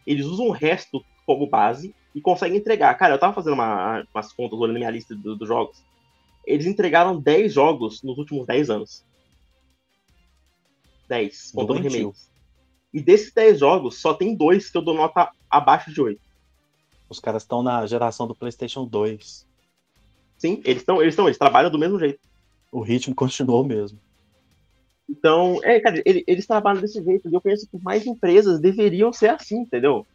Eles 0.05 0.25
usam 0.25 0.47
o 0.47 0.51
resto 0.51 1.03
como 1.25 1.47
base 1.47 1.95
e 2.13 2.21
conseguem 2.21 2.57
entregar. 2.57 2.93
Cara, 2.95 3.15
eu 3.15 3.19
tava 3.19 3.33
fazendo 3.33 3.53
uma, 3.53 4.05
umas 4.13 4.31
contas 4.33 4.59
olhando 4.59 4.77
minha 4.77 4.91
lista 4.91 5.15
dos 5.15 5.37
do 5.37 5.45
jogos. 5.45 5.83
Eles 6.45 6.65
entregaram 6.65 7.19
10 7.19 7.53
jogos 7.53 8.03
nos 8.03 8.17
últimos 8.17 8.45
10 8.45 8.69
anos. 8.69 9.05
10, 11.07 11.51
contando 11.51 11.81
remakes. 11.81 12.31
E 12.93 13.01
desses 13.01 13.33
10 13.33 13.59
jogos, 13.59 13.99
só 13.99 14.13
tem 14.13 14.35
dois 14.35 14.69
que 14.69 14.77
eu 14.77 14.81
dou 14.81 14.93
nota 14.93 15.31
abaixo 15.49 15.91
de 15.91 16.01
8. 16.01 16.21
Os 17.09 17.19
caras 17.19 17.43
estão 17.43 17.63
na 17.63 17.85
geração 17.85 18.27
do 18.27 18.35
PlayStation 18.35 18.85
2. 18.85 19.47
Sim, 20.37 20.61
eles 20.65 20.81
estão, 20.81 21.01
eles 21.01 21.13
estão, 21.13 21.25
eles 21.25 21.37
trabalham 21.37 21.71
do 21.71 21.79
mesmo 21.79 21.99
jeito. 21.99 22.19
O 22.71 22.81
ritmo 22.81 23.13
continuou 23.15 23.63
mesmo. 23.63 23.99
Então, 25.09 25.59
é, 25.63 25.79
cara, 25.79 26.01
eles, 26.05 26.23
eles 26.25 26.47
trabalham 26.47 26.81
desse 26.81 27.03
jeito. 27.03 27.29
E 27.29 27.33
eu 27.33 27.41
penso 27.41 27.67
que 27.67 27.77
mais 27.79 28.05
empresas 28.05 28.59
deveriam 28.59 29.11
ser 29.11 29.29
assim, 29.29 29.59
entendeu? 29.59 30.05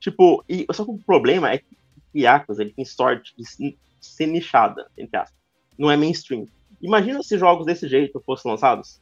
Tipo, 0.00 0.44
e, 0.48 0.66
só 0.72 0.84
que 0.84 0.90
o 0.90 0.98
problema 0.98 1.52
é 1.52 1.58
que 1.58 1.76
Yakuza, 2.14 2.62
ele 2.62 2.72
tem 2.72 2.84
sorte 2.84 3.34
de 3.36 3.76
ser 4.00 4.26
nichada, 4.26 4.90
entre 4.96 5.16
aspas. 5.16 5.38
Não 5.78 5.90
é 5.90 5.96
mainstream. 5.96 6.46
Imagina 6.80 7.22
se 7.22 7.38
jogos 7.38 7.66
desse 7.66 7.88
jeito 7.88 8.20
fossem 8.20 8.50
lançados 8.50 9.00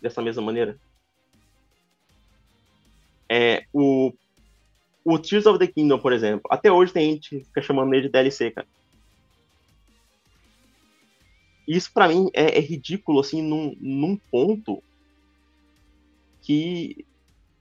dessa 0.00 0.22
mesma 0.22 0.42
maneira. 0.42 0.78
É, 3.28 3.64
o 3.72 4.12
o 5.06 5.20
Tears 5.20 5.46
of 5.46 5.60
the 5.60 5.68
Kingdom, 5.68 6.00
por 6.00 6.12
exemplo, 6.12 6.48
até 6.50 6.70
hoje 6.70 6.92
tem 6.92 7.12
gente 7.12 7.30
que 7.30 7.44
fica 7.44 7.62
chamando 7.62 7.94
ele 7.94 8.02
de 8.02 8.08
DLC, 8.08 8.50
cara. 8.50 8.66
Isso 11.66 11.92
para 11.92 12.08
mim 12.08 12.28
é, 12.34 12.58
é, 12.58 12.60
ridículo, 12.60 13.20
assim, 13.20 13.40
num, 13.40 13.76
num 13.80 14.16
ponto 14.16 14.82
que, 16.42 17.04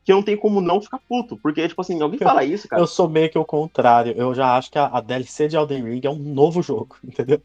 que 0.06 0.14
não 0.14 0.22
tenho 0.22 0.38
como 0.38 0.62
não 0.62 0.80
ficar 0.80 1.00
puto. 1.00 1.36
Porque, 1.38 1.68
tipo 1.68 1.82
assim, 1.82 2.00
alguém 2.00 2.20
fala 2.20 2.44
isso, 2.46 2.68
cara. 2.68 2.82
Eu 2.82 2.86
sou 2.86 3.10
meio 3.10 3.30
que 3.30 3.38
o 3.38 3.44
contrário. 3.44 4.14
Eu 4.16 4.34
já 4.36 4.56
acho 4.56 4.72
que 4.72 4.78
a, 4.78 4.86
a 4.86 5.02
DLC 5.02 5.48
de 5.48 5.58
Elden 5.58 5.84
Ring 5.84 6.02
é 6.04 6.10
um 6.10 6.20
novo 6.20 6.62
jogo, 6.62 6.96
entendeu? 7.04 7.42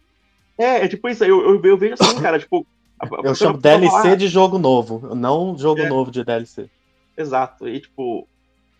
É, 0.59 0.85
é 0.85 0.89
tipo 0.89 1.09
isso. 1.09 1.25
Eu, 1.25 1.41
eu, 1.41 1.63
eu 1.65 1.79
vejo 1.79 1.95
assim, 1.99 2.21
cara, 2.21 2.39
tipo. 2.39 2.67
eu 3.25 3.35
chamo 3.35 3.57
DLC 3.57 3.91
falar... 3.91 4.15
de 4.15 4.29
jogo 4.29 4.59
novo, 4.59 5.15
não 5.15 5.57
jogo 5.57 5.81
é. 5.81 5.89
novo 5.89 6.11
de 6.11 6.23
DLC. 6.23 6.69
Exato. 7.17 7.67
E, 7.67 7.81
tipo, 7.81 8.29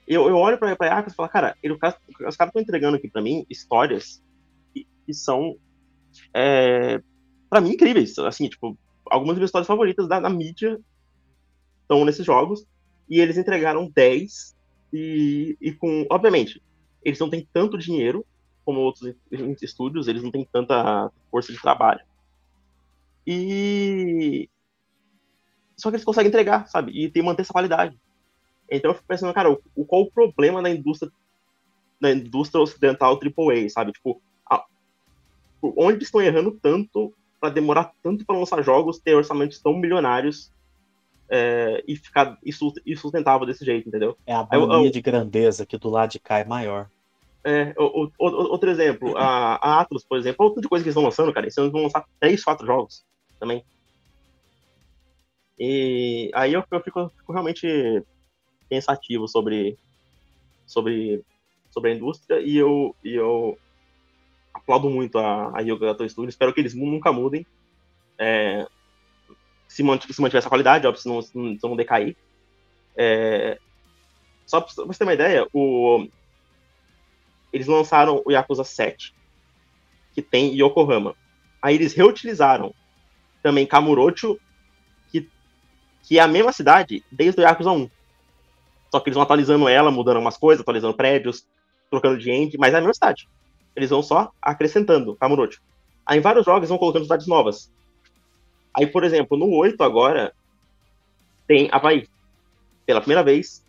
eu, 0.07 0.29
eu 0.29 0.37
olho 0.37 0.59
pra, 0.59 0.77
pra 0.77 0.89
Yakuza 0.89 1.15
e 1.15 1.17
falo, 1.17 1.29
cara, 1.31 1.57
ele, 1.63 1.73
os 1.73 1.81
caras 1.81 1.97
estão 2.29 2.61
entregando 2.61 2.99
aqui 2.99 3.09
pra 3.09 3.23
mim 3.23 3.47
histórias 3.49 4.23
que, 4.75 4.87
que 5.07 5.15
são, 5.15 5.57
é, 6.35 7.01
pra 7.49 7.63
mim, 7.63 7.71
incríveis. 7.71 8.19
Assim, 8.19 8.47
tipo, 8.47 8.77
algumas 9.07 9.35
das 9.35 9.39
minhas 9.39 9.49
histórias 9.49 9.67
favoritas 9.67 10.07
da, 10.07 10.21
da 10.21 10.29
mídia 10.29 10.79
estão 11.83 12.05
nesses 12.05 12.27
jogos. 12.27 12.67
E 13.11 13.21
eles 13.21 13.37
entregaram 13.37 13.91
10 13.91 14.57
e, 14.93 15.57
e 15.61 15.73
com. 15.73 16.07
Obviamente, 16.09 16.63
eles 17.05 17.19
não 17.19 17.29
têm 17.29 17.47
tanto 17.53 17.77
dinheiro 17.77 18.25
como 18.65 18.81
outros 18.81 19.13
estúdios, 19.61 20.07
eles 20.07 20.23
não 20.23 20.31
têm 20.31 20.47
tanta 20.51 21.11
força 21.31 21.53
de 21.53 21.61
trabalho. 21.61 22.01
E. 23.27 24.49
Só 25.77 25.91
que 25.91 25.97
eles 25.97 26.05
conseguem 26.05 26.29
entregar, 26.29 26.69
sabe? 26.69 26.93
E 26.93 27.11
tem, 27.11 27.23
manter 27.23 27.43
essa 27.43 27.53
qualidade. 27.53 27.99
Então 28.71 28.93
eu 28.93 28.95
fico 28.95 29.09
pensando, 29.09 29.35
cara, 29.35 29.51
o, 29.51 29.85
qual 29.85 30.03
o 30.03 30.11
problema 30.11 30.63
da 30.63 30.71
indústria 30.71 31.11
da 32.01 32.13
indústria 32.13 32.63
ocidental 32.63 33.19
AAA, 33.19 33.69
sabe? 33.69 33.93
Tipo, 33.93 34.23
a, 34.49 34.65
onde 35.63 36.05
estão 36.05 36.23
errando 36.23 36.53
tanto 36.63 37.13
para 37.39 37.51
demorar 37.51 37.93
tanto 38.03 38.25
para 38.25 38.39
lançar 38.39 38.63
jogos, 38.63 38.99
ter 38.99 39.15
orçamentos 39.15 39.59
tão 39.59 39.77
milionários 39.77 40.51
é, 41.31 41.85
e 41.87 41.95
ficar 41.95 42.37
insustentável 42.85 43.47
desse 43.47 43.65
jeito, 43.65 43.89
entendeu? 43.89 44.19
É 44.27 44.35
a 44.35 44.45
mania 44.45 44.91
de 44.91 45.01
grandeza 45.01 45.65
que 45.65 45.79
do 45.79 45.89
lado 45.89 46.11
de 46.11 46.19
cá 46.19 46.41
é 46.41 46.45
maior. 46.45 46.91
É, 47.45 47.73
o, 47.79 48.07
o, 48.07 48.11
outro 48.19 48.69
exemplo, 48.69 49.17
a, 49.17 49.55
a 49.55 49.81
Atlas, 49.81 50.05
por 50.05 50.19
exemplo, 50.19 50.45
outra 50.45 50.69
coisa 50.69 50.83
que 50.83 50.89
eles 50.89 50.97
estão 50.97 51.05
lançando, 51.05 51.33
cara, 51.33 51.47
eles 51.47 51.55
vão 51.55 51.85
lançar 51.85 52.05
3, 52.19 52.43
4 52.43 52.67
jogos 52.67 53.05
também. 53.39 53.65
E 55.59 56.31
aí 56.35 56.53
eu, 56.53 56.65
eu 56.71 56.81
fico, 56.81 57.11
fico 57.17 57.33
realmente 57.33 58.03
pensativo 58.69 59.29
sobre, 59.29 59.79
sobre, 60.67 61.23
sobre 61.71 61.93
a 61.93 61.95
indústria 61.95 62.41
e 62.41 62.57
eu, 62.57 62.95
e 63.05 63.15
eu 63.15 63.57
aplaudo 64.53 64.91
muito 64.91 65.19
a, 65.19 65.57
a 65.57 65.61
Yoga 65.61 65.87
Gato 65.87 66.09
Studio. 66.09 66.29
Espero 66.29 66.53
que 66.53 66.61
eles 66.61 66.75
nunca 66.75 67.13
mudem. 67.13 67.47
É, 68.19 68.67
se, 69.71 69.85
mantiver, 69.85 70.15
se 70.15 70.21
mantiver 70.21 70.41
essa 70.41 70.49
qualidade, 70.49 70.85
óbvio, 70.85 71.03
não, 71.07 71.23
se 71.23 71.39
não, 71.39 71.55
se 71.55 71.63
não 71.63 71.77
decair. 71.77 72.17
É, 72.97 73.57
só 74.45 74.61
pra 74.61 74.85
você 74.85 74.99
ter 74.99 75.05
uma 75.05 75.15
ideia, 75.15 75.47
o, 75.53 76.09
eles 77.53 77.69
lançaram 77.69 78.21
o 78.27 78.33
Yakuza 78.33 78.65
7, 78.65 79.15
que 80.13 80.21
tem 80.21 80.61
Yokohama. 80.61 81.15
Aí 81.63 81.77
eles 81.77 81.95
reutilizaram 81.95 82.75
também 83.45 83.65
Kamurocho, 83.65 84.41
que, 85.09 85.31
que 86.03 86.19
é 86.19 86.23
a 86.23 86.27
mesma 86.27 86.53
cidade 86.53 87.05
desde 87.11 87.41
o 87.41 87.45
Yakuza 87.45 87.71
1. 87.71 87.89
Só 88.91 88.99
que 88.99 89.09
eles 89.09 89.15
vão 89.15 89.23
atualizando 89.23 89.69
ela, 89.69 89.93
mudando 89.93 90.17
algumas 90.17 90.37
coisas, 90.37 90.63
atualizando 90.63 90.97
prédios, 90.97 91.47
trocando 91.89 92.19
de 92.19 92.29
end, 92.29 92.59
mas 92.59 92.75
é 92.75 92.79
a 92.79 92.81
mesma 92.81 92.95
cidade. 92.95 93.29
Eles 93.77 93.91
vão 93.91 94.03
só 94.03 94.33
acrescentando 94.43 95.15
Kamurocho. 95.15 95.63
Aí 96.05 96.19
em 96.19 96.21
vários 96.21 96.45
jogos 96.45 96.69
vão 96.69 96.77
colocando 96.77 97.05
cidades 97.05 97.29
novas. 97.29 97.71
Aí, 98.81 98.87
por 98.87 99.05
exemplo, 99.05 99.37
no 99.37 99.51
8 99.51 99.83
agora, 99.83 100.33
tem 101.47 101.69
Havaí. 101.71 102.09
Pela 102.87 103.01
primeira 103.01 103.23
vez, 103.23 103.63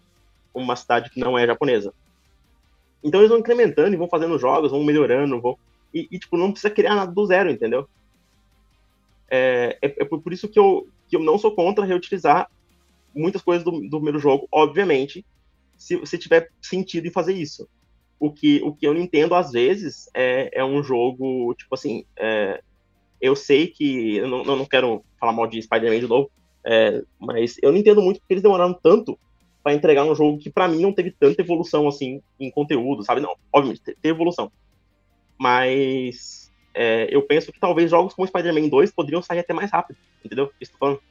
uma 0.53 0.75
cidade 0.75 1.09
que 1.09 1.19
não 1.19 1.37
é 1.37 1.45
japonesa. 1.45 1.93
Então 3.03 3.19
eles 3.19 3.29
vão 3.29 3.39
incrementando 3.39 3.93
e 3.93 3.97
vão 3.97 4.07
fazendo 4.07 4.39
jogos, 4.39 4.71
vão 4.71 4.83
melhorando, 4.83 5.41
vão... 5.41 5.57
E, 5.93 6.07
e 6.09 6.17
tipo, 6.17 6.37
não 6.37 6.51
precisa 6.51 6.73
criar 6.73 6.95
nada 6.95 7.11
do 7.11 7.25
zero, 7.25 7.51
entendeu? 7.51 7.89
É, 9.29 9.77
é, 9.81 9.87
é, 10.01 10.05
por 10.05 10.31
isso 10.31 10.47
que 10.47 10.57
eu, 10.57 10.87
que 11.09 11.17
eu 11.17 11.19
não 11.19 11.37
sou 11.37 11.53
contra 11.53 11.83
reutilizar 11.85 12.49
muitas 13.13 13.41
coisas 13.41 13.65
do, 13.65 13.71
do 13.71 13.97
primeiro 13.97 14.19
jogo, 14.19 14.47
obviamente, 14.49 15.25
se 15.77 15.97
você 15.97 16.17
tiver 16.17 16.49
sentido 16.61 17.07
em 17.07 17.11
fazer 17.11 17.33
isso. 17.33 17.67
O 18.17 18.31
que, 18.31 18.61
o 18.63 18.73
que 18.73 18.87
eu 18.87 18.93
não 18.93 19.01
entendo, 19.01 19.35
às 19.35 19.51
vezes, 19.51 20.09
é, 20.13 20.49
é 20.53 20.63
um 20.63 20.81
jogo, 20.81 21.53
tipo 21.55 21.75
assim, 21.75 22.05
é, 22.15 22.61
eu 23.21 23.35
sei 23.35 23.67
que, 23.67 24.17
eu 24.17 24.27
não, 24.27 24.43
eu 24.43 24.55
não 24.55 24.65
quero 24.65 25.03
falar 25.19 25.31
mal 25.31 25.47
de 25.47 25.61
Spider-Man 25.61 25.99
de 25.99 26.07
novo, 26.07 26.31
é, 26.63 27.03
mas 27.19 27.57
eu 27.61 27.71
não 27.71 27.77
entendo 27.77 28.01
muito 28.01 28.19
porque 28.19 28.33
eles 28.33 28.43
demoraram 28.43 28.73
tanto 28.73 29.17
para 29.63 29.73
entregar 29.73 30.03
um 30.03 30.15
jogo 30.15 30.39
que 30.39 30.49
para 30.49 30.67
mim 30.67 30.81
não 30.81 30.93
teve 30.93 31.11
tanta 31.11 31.41
evolução 31.41 31.87
assim 31.87 32.21
em 32.39 32.49
conteúdo, 32.49 33.03
sabe? 33.03 33.21
Não, 33.21 33.35
obviamente, 33.53 33.81
teve 33.81 34.09
evolução. 34.09 34.51
Mas 35.37 36.51
é, 36.73 37.07
eu 37.11 37.21
penso 37.21 37.51
que 37.51 37.59
talvez 37.59 37.89
jogos 37.89 38.13
como 38.13 38.27
Spider-Man 38.27 38.69
2 38.69 38.91
poderiam 38.91 39.21
sair 39.21 39.39
até 39.39 39.53
mais 39.53 39.71
rápido, 39.71 39.97
entendeu? 40.23 40.51
Estou 40.59 40.79
falando. 40.79 41.01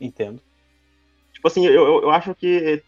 Entendo. 0.00 0.40
Tipo 1.32 1.46
assim, 1.46 1.66
eu, 1.66 1.72
eu, 1.72 2.02
eu 2.02 2.10
acho 2.10 2.34
que 2.34 2.82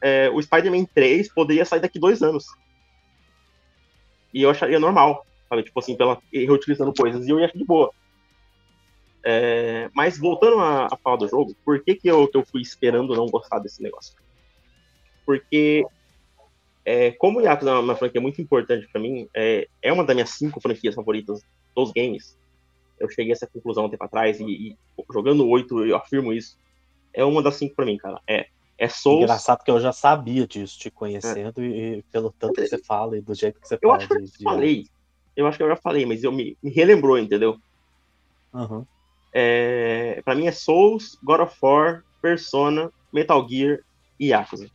é, 0.00 0.28
o 0.30 0.40
Spider-Man 0.42 0.84
3 0.94 1.32
poderia 1.32 1.64
sair 1.64 1.80
daqui 1.80 1.98
dois 1.98 2.22
anos. 2.22 2.46
E 4.32 4.42
eu 4.42 4.50
acharia 4.50 4.80
normal, 4.80 5.24
sabe? 5.54 5.62
Tipo 5.62 5.78
assim, 5.78 5.96
pela, 5.96 6.20
reutilizando 6.32 6.92
coisas. 6.92 7.26
E 7.26 7.30
eu 7.30 7.38
ia 7.38 7.46
achar 7.46 7.56
de 7.58 7.64
boa. 7.64 7.90
É, 9.22 9.88
mas 9.94 10.18
voltando 10.18 10.58
a, 10.58 10.86
a, 10.86 10.96
falar 10.96 11.16
do 11.16 11.28
jogo, 11.28 11.56
por 11.64 11.82
que, 11.82 11.94
que, 11.94 12.08
eu, 12.08 12.28
que 12.28 12.36
eu 12.36 12.44
fui 12.44 12.60
esperando 12.60 13.14
não 13.14 13.26
gostar 13.26 13.58
desse 13.58 13.82
negócio? 13.82 14.14
Porque, 15.24 15.86
é, 16.84 17.12
como 17.12 17.38
o 17.38 17.42
Yakuza 17.42 17.70
é 17.70 17.78
uma 17.78 17.96
franquia 17.96 18.20
muito 18.20 18.42
importante 18.42 18.86
para 18.92 19.00
mim, 19.00 19.26
é, 19.32 19.66
é, 19.80 19.92
uma 19.92 20.04
das 20.04 20.14
minhas 20.14 20.30
cinco 20.30 20.60
franquias 20.60 20.94
favoritas 20.94 21.40
dos 21.74 21.90
games. 21.92 22.36
Eu 23.00 23.08
cheguei 23.08 23.32
a 23.32 23.34
essa 23.34 23.46
conclusão 23.46 23.86
um 23.86 23.88
tempo 23.88 24.04
atrás 24.04 24.38
e, 24.40 24.44
e 24.44 24.76
jogando 25.10 25.48
oito, 25.48 25.82
eu 25.84 25.96
afirmo 25.96 26.32
isso. 26.32 26.58
É 27.12 27.24
uma 27.24 27.42
das 27.42 27.56
cinco 27.56 27.74
para 27.74 27.86
mim, 27.86 27.96
cara. 27.96 28.20
É, 28.26 28.46
é 28.76 28.88
Souls. 28.88 29.22
Engraçado 29.22 29.64
que 29.64 29.70
eu 29.70 29.80
já 29.80 29.92
sabia 29.92 30.46
disso, 30.46 30.78
te 30.78 30.90
conhecendo 30.90 31.62
é. 31.62 31.64
e, 31.64 31.98
e, 31.98 32.02
pelo 32.04 32.30
tanto 32.30 32.54
que 32.54 32.66
você 32.66 32.78
fala 32.78 33.16
e 33.16 33.22
do 33.22 33.34
jeito 33.34 33.58
que 33.58 33.66
você 33.66 33.76
eu 33.76 33.88
fala. 33.88 33.96
Acho 33.96 34.08
que 34.08 34.14
eu 34.14 34.22
de... 34.22 34.42
falei. 34.42 34.86
Eu 35.36 35.46
acho 35.46 35.56
que 35.56 35.64
eu 35.64 35.68
já 35.68 35.76
falei, 35.76 36.06
mas 36.06 36.22
eu 36.22 36.32
me, 36.32 36.56
me 36.62 36.70
relembrou, 36.70 37.18
entendeu? 37.18 37.58
Uhum. 38.52 38.84
É, 39.32 40.22
pra 40.24 40.34
mim 40.34 40.46
é 40.46 40.52
Souls, 40.52 41.18
God 41.22 41.40
of 41.40 41.56
War, 41.60 42.04
Persona, 42.22 42.90
Metal 43.12 43.48
Gear 43.48 43.80
e 44.18 44.28
Yakuza. 44.28 44.70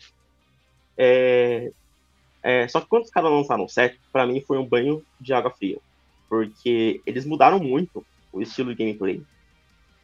É, 0.97 1.71
é, 2.43 2.67
só 2.67 2.81
que 2.81 2.87
quando 2.87 3.03
os 3.03 3.09
caras 3.09 3.31
lançaram 3.31 3.63
o 3.63 3.69
7, 3.69 3.97
pra 4.11 4.27
mim 4.27 4.41
foi 4.41 4.57
um 4.57 4.65
banho 4.65 5.03
de 5.19 5.33
água 5.33 5.51
fria. 5.51 5.79
Porque 6.27 7.01
eles 7.05 7.25
mudaram 7.25 7.59
muito 7.59 8.05
o 8.31 8.41
estilo 8.41 8.75
de 8.75 8.83
gameplay. 8.83 9.23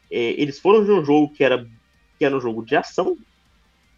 É, 0.10 0.18
eles 0.18 0.60
foram 0.60 0.84
de 0.84 0.91
um 0.91 1.03
jogo 1.03 1.34
que 1.34 1.43
era, 1.43 1.68
que 2.18 2.26
era 2.26 2.36
um 2.36 2.41
jogo 2.41 2.66
de 2.66 2.76
ação, 2.76 3.18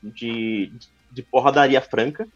de, 0.01 0.71
de 1.11 1.21
porradaria 1.23 1.81
franca, 1.81 2.27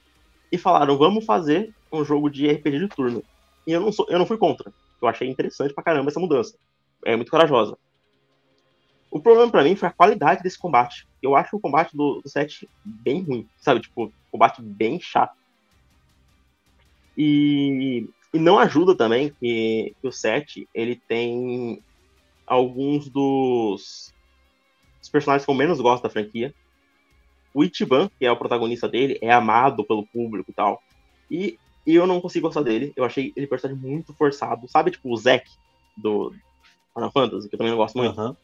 e 0.52 0.58
falaram, 0.58 0.98
vamos 0.98 1.26
fazer 1.26 1.72
um 1.92 2.04
jogo 2.04 2.30
de 2.30 2.48
RPG 2.48 2.80
de 2.80 2.88
turno. 2.88 3.24
E 3.66 3.72
eu 3.72 3.82
não, 3.82 3.92
sou, 3.92 4.06
eu 4.10 4.20
não 4.20 4.26
fui 4.26 4.38
contra. 4.38 4.72
Eu 5.02 5.08
achei 5.08 5.30
interessante 5.30 5.74
pra 5.74 5.84
caramba 5.84 6.10
essa 6.10 6.20
mudança. 6.20 6.58
É 7.04 7.16
muito 7.16 7.32
corajosa. 7.32 7.78
O 9.10 9.20
problema 9.20 9.52
para 9.52 9.64
mim 9.64 9.76
foi 9.76 9.90
a 9.90 9.94
qualidade 9.94 10.42
desse 10.42 10.58
combate. 10.58 11.08
Eu 11.22 11.36
acho 11.36 11.56
o 11.56 11.60
combate 11.60 11.96
do, 11.96 12.22
do 12.22 12.30
set 12.30 12.68
bem 12.84 13.22
ruim, 13.22 13.48
sabe? 13.58 13.82
Tipo, 13.82 14.12
combate 14.32 14.62
bem 14.62 15.00
chato. 15.00 15.36
E, 17.18 18.08
e 18.34 18.40
não 18.40 18.58
ajuda 18.58 18.96
também 18.96 19.34
que, 19.40 19.94
que 20.00 20.08
o 20.08 20.12
set 20.12 20.68
ele 20.74 20.96
tem 20.96 21.84
alguns 22.48 23.10
dos, 23.10 24.14
dos 25.00 25.10
personagens 25.10 25.46
que 25.46 25.52
eu 25.52 25.56
menos 25.56 25.82
gosto 25.82 26.04
da 26.04 26.10
franquia. 26.10 26.54
O 27.54 27.66
Ichiban, 27.66 28.10
que 28.18 28.26
é 28.26 28.32
o 28.32 28.38
protagonista 28.38 28.88
dele, 28.88 29.20
é 29.22 29.32
amado 29.32 29.84
pelo 29.84 30.08
público 30.08 30.52
e 30.52 30.54
tal. 30.54 30.82
E, 31.30 31.60
e 31.86 31.96
eu 31.96 32.06
não 32.08 32.22
consigo 32.22 32.48
gostar 32.48 32.62
dele. 32.62 32.94
Eu 32.96 33.04
achei 33.04 33.34
ele 33.36 33.48
personagem 33.48 33.82
muito 33.82 34.14
forçado. 34.14 34.68
Sabe, 34.68 34.92
tipo, 34.92 35.10
o 35.10 35.18
Zack 35.18 35.50
do 35.98 36.34
Final 36.94 37.12
Fantasy, 37.12 37.50
que 37.50 37.56
eu 37.56 37.58
também 37.58 37.72
não 37.72 37.78
gosto 37.78 37.98
muito. 37.98 38.20
Uhum 38.20 38.36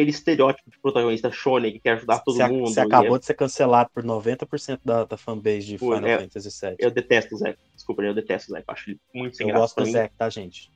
aquele 0.00 0.10
estereótipo 0.10 0.70
de 0.70 0.78
protagonista 0.78 1.30
shonen 1.30 1.72
que 1.72 1.78
quer 1.78 1.92
ajudar 1.92 2.20
todo 2.20 2.36
você, 2.36 2.48
mundo. 2.48 2.68
Você 2.68 2.80
acabou 2.80 3.16
é... 3.16 3.18
de 3.18 3.26
ser 3.26 3.34
cancelado 3.34 3.90
por 3.92 4.02
90% 4.02 4.80
da, 4.84 5.04
da 5.04 5.16
fanbase 5.16 5.66
de 5.66 5.78
Pô, 5.78 5.94
Final 5.94 6.08
é, 6.08 6.18
Fantasy 6.20 6.66
VII. 6.66 6.76
Eu 6.78 6.90
detesto 6.90 7.34
o 7.34 7.38
Zack. 7.38 7.58
Desculpa, 7.74 8.02
eu 8.02 8.14
detesto 8.14 8.50
o 8.50 8.54
Zack. 8.54 8.64
Acho 8.66 8.90
ele 8.90 9.00
muito 9.14 9.36
sem 9.36 9.46
eu 9.46 9.54
graça. 9.54 9.58
Eu 9.58 9.62
gosto 9.62 9.84
do 9.84 9.92
Zack, 9.92 10.14
tá, 10.16 10.30
gente? 10.30 10.70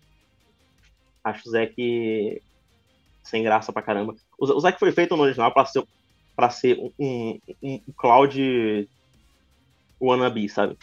Acho 1.23 1.49
o 1.49 1.53
Zack 1.53 2.43
sem 3.23 3.43
graça 3.43 3.73
pra 3.73 3.83
caramba. 3.83 4.15
O, 4.39 4.45
o 4.45 4.61
Zack 4.61 4.79
foi 4.79 4.93
feito 4.93 5.17
no 5.17 5.23
original 5.23 5.53
pra 5.53 5.65
ser, 5.65 5.85
pra 6.37 6.51
ser 6.51 6.79
um, 6.79 6.93
um, 6.99 7.41
um 7.63 7.81
Cloud 7.97 8.89
wannabe, 10.01 10.49
sabe? 10.49 10.77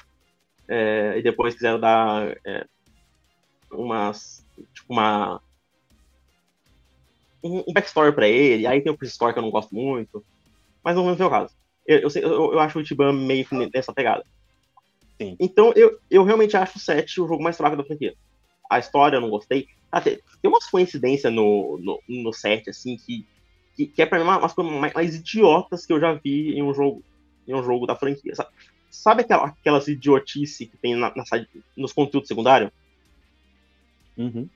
É, 0.73 1.17
e 1.17 1.21
depois 1.21 1.53
quiseram 1.53 1.77
dar 1.77 2.37
é, 2.45 2.65
umas. 3.69 4.45
Tipo, 4.73 4.93
uma 4.93 5.41
um, 7.43 7.63
um 7.67 7.73
backstory 7.73 8.13
pra 8.13 8.27
ele, 8.27 8.65
aí 8.65 8.81
tem 8.81 8.91
o 8.91 8.97
pre-story 8.97 9.33
que 9.33 9.39
eu 9.39 9.43
não 9.43 9.51
gosto 9.51 9.73
muito, 9.75 10.23
mas 10.83 10.95
não 10.95 11.09
é 11.09 11.13
o 11.13 11.29
caso. 11.29 11.53
Eu, 11.85 11.99
eu, 11.99 12.09
eu, 12.15 12.53
eu 12.53 12.59
acho 12.59 12.77
o 12.77 12.81
Ichiban 12.81 13.11
meio 13.11 13.45
nessa 13.73 13.91
pegada. 13.91 14.23
Sim. 15.19 15.35
Então, 15.39 15.73
eu, 15.75 15.99
eu 16.09 16.23
realmente 16.23 16.55
acho 16.55 16.77
o 16.77 16.81
7 16.81 17.19
o 17.19 17.27
jogo 17.27 17.43
mais 17.43 17.57
fraco 17.57 17.75
da 17.75 17.83
franquia. 17.83 18.13
A 18.69 18.79
história 18.79 19.17
eu 19.17 19.21
não 19.21 19.29
gostei. 19.29 19.67
Até, 19.91 20.19
tem 20.41 20.49
umas 20.49 20.67
coincidências 20.67 21.33
no, 21.33 21.77
no, 21.79 21.99
no 22.07 22.31
7, 22.31 22.69
assim, 22.69 22.95
que, 22.95 23.25
que, 23.75 23.87
que 23.87 24.01
é 24.01 24.05
pra 24.05 24.19
mim 24.19 24.25
umas 24.25 24.53
coisas 24.53 24.73
mais, 24.73 24.93
mais, 24.93 25.15
idiotas 25.15 25.85
que 25.85 25.91
eu 25.91 25.99
já 25.99 26.13
vi 26.13 26.53
em 26.53 26.63
um 26.63 26.73
jogo, 26.73 27.03
em 27.47 27.53
um 27.53 27.63
jogo 27.63 27.85
da 27.85 27.95
franquia. 27.95 28.35
Sabe, 28.35 28.51
sabe 28.91 29.21
aquela, 29.21 29.45
aquelas 29.45 29.87
idiotices 29.87 30.69
que 30.69 30.77
tem 30.77 30.95
na, 30.95 31.13
na, 31.15 31.23
nos 31.75 31.93
conteúdos 31.93 32.27
secundários? 32.27 32.71
Uhum. 34.17 34.47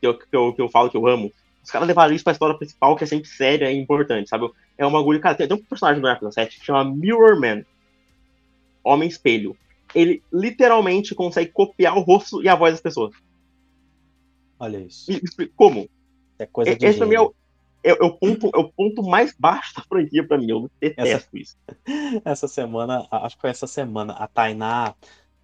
Que, 0.00 0.06
eu, 0.06 0.18
que, 0.18 0.36
eu, 0.36 0.52
que 0.52 0.60
eu 0.60 0.68
falo 0.68 0.90
que 0.90 0.96
eu 0.96 1.06
amo. 1.06 1.32
Os 1.64 1.70
caras 1.70 1.88
levaram 1.88 2.14
isso 2.14 2.22
pra 2.22 2.32
história 2.32 2.56
principal, 2.56 2.94
que 2.96 3.04
é 3.04 3.06
sempre 3.06 3.28
séria 3.28 3.72
e 3.72 3.76
importante, 3.76 4.28
sabe? 4.28 4.48
É 4.76 4.86
um 4.86 4.92
bagulho. 4.92 5.20
Cara, 5.20 5.34
tem, 5.34 5.48
tem 5.48 5.56
um 5.56 5.62
personagem 5.62 6.00
do 6.00 6.08
Yakuza 6.08 6.32
7 6.32 6.60
que 6.60 6.66
chama 6.66 6.84
Mirror 6.84 7.40
Man 7.40 7.64
Homem 8.84 9.08
Espelho. 9.08 9.56
Ele 9.94 10.22
literalmente 10.32 11.14
consegue 11.14 11.50
copiar 11.50 11.96
o 11.96 12.00
rosto 12.00 12.42
e 12.42 12.48
a 12.48 12.54
voz 12.54 12.74
das 12.74 12.80
pessoas. 12.80 13.14
Olha 14.58 14.78
isso. 14.78 15.10
Como? 15.56 15.88
É 16.38 16.46
coisa 16.46 16.76
de 16.76 16.86
Esse 16.86 17.02
é 17.02 17.20
o, 17.20 17.34
é, 17.88 17.92
é, 17.92 18.04
o 18.04 18.12
ponto, 18.12 18.50
é 18.54 18.58
o 18.58 18.68
ponto 18.70 19.02
mais 19.02 19.34
baixo 19.38 19.74
da 19.74 19.82
franquia 19.82 20.26
pra 20.26 20.36
mim. 20.38 20.50
Eu 20.50 20.70
detesto 20.80 21.02
essa, 21.02 21.28
isso. 21.32 21.56
Essa 22.24 22.48
semana, 22.48 23.06
acho 23.10 23.36
que 23.36 23.40
foi 23.40 23.50
essa 23.50 23.66
semana, 23.66 24.12
a 24.14 24.26
Tainá 24.26 24.94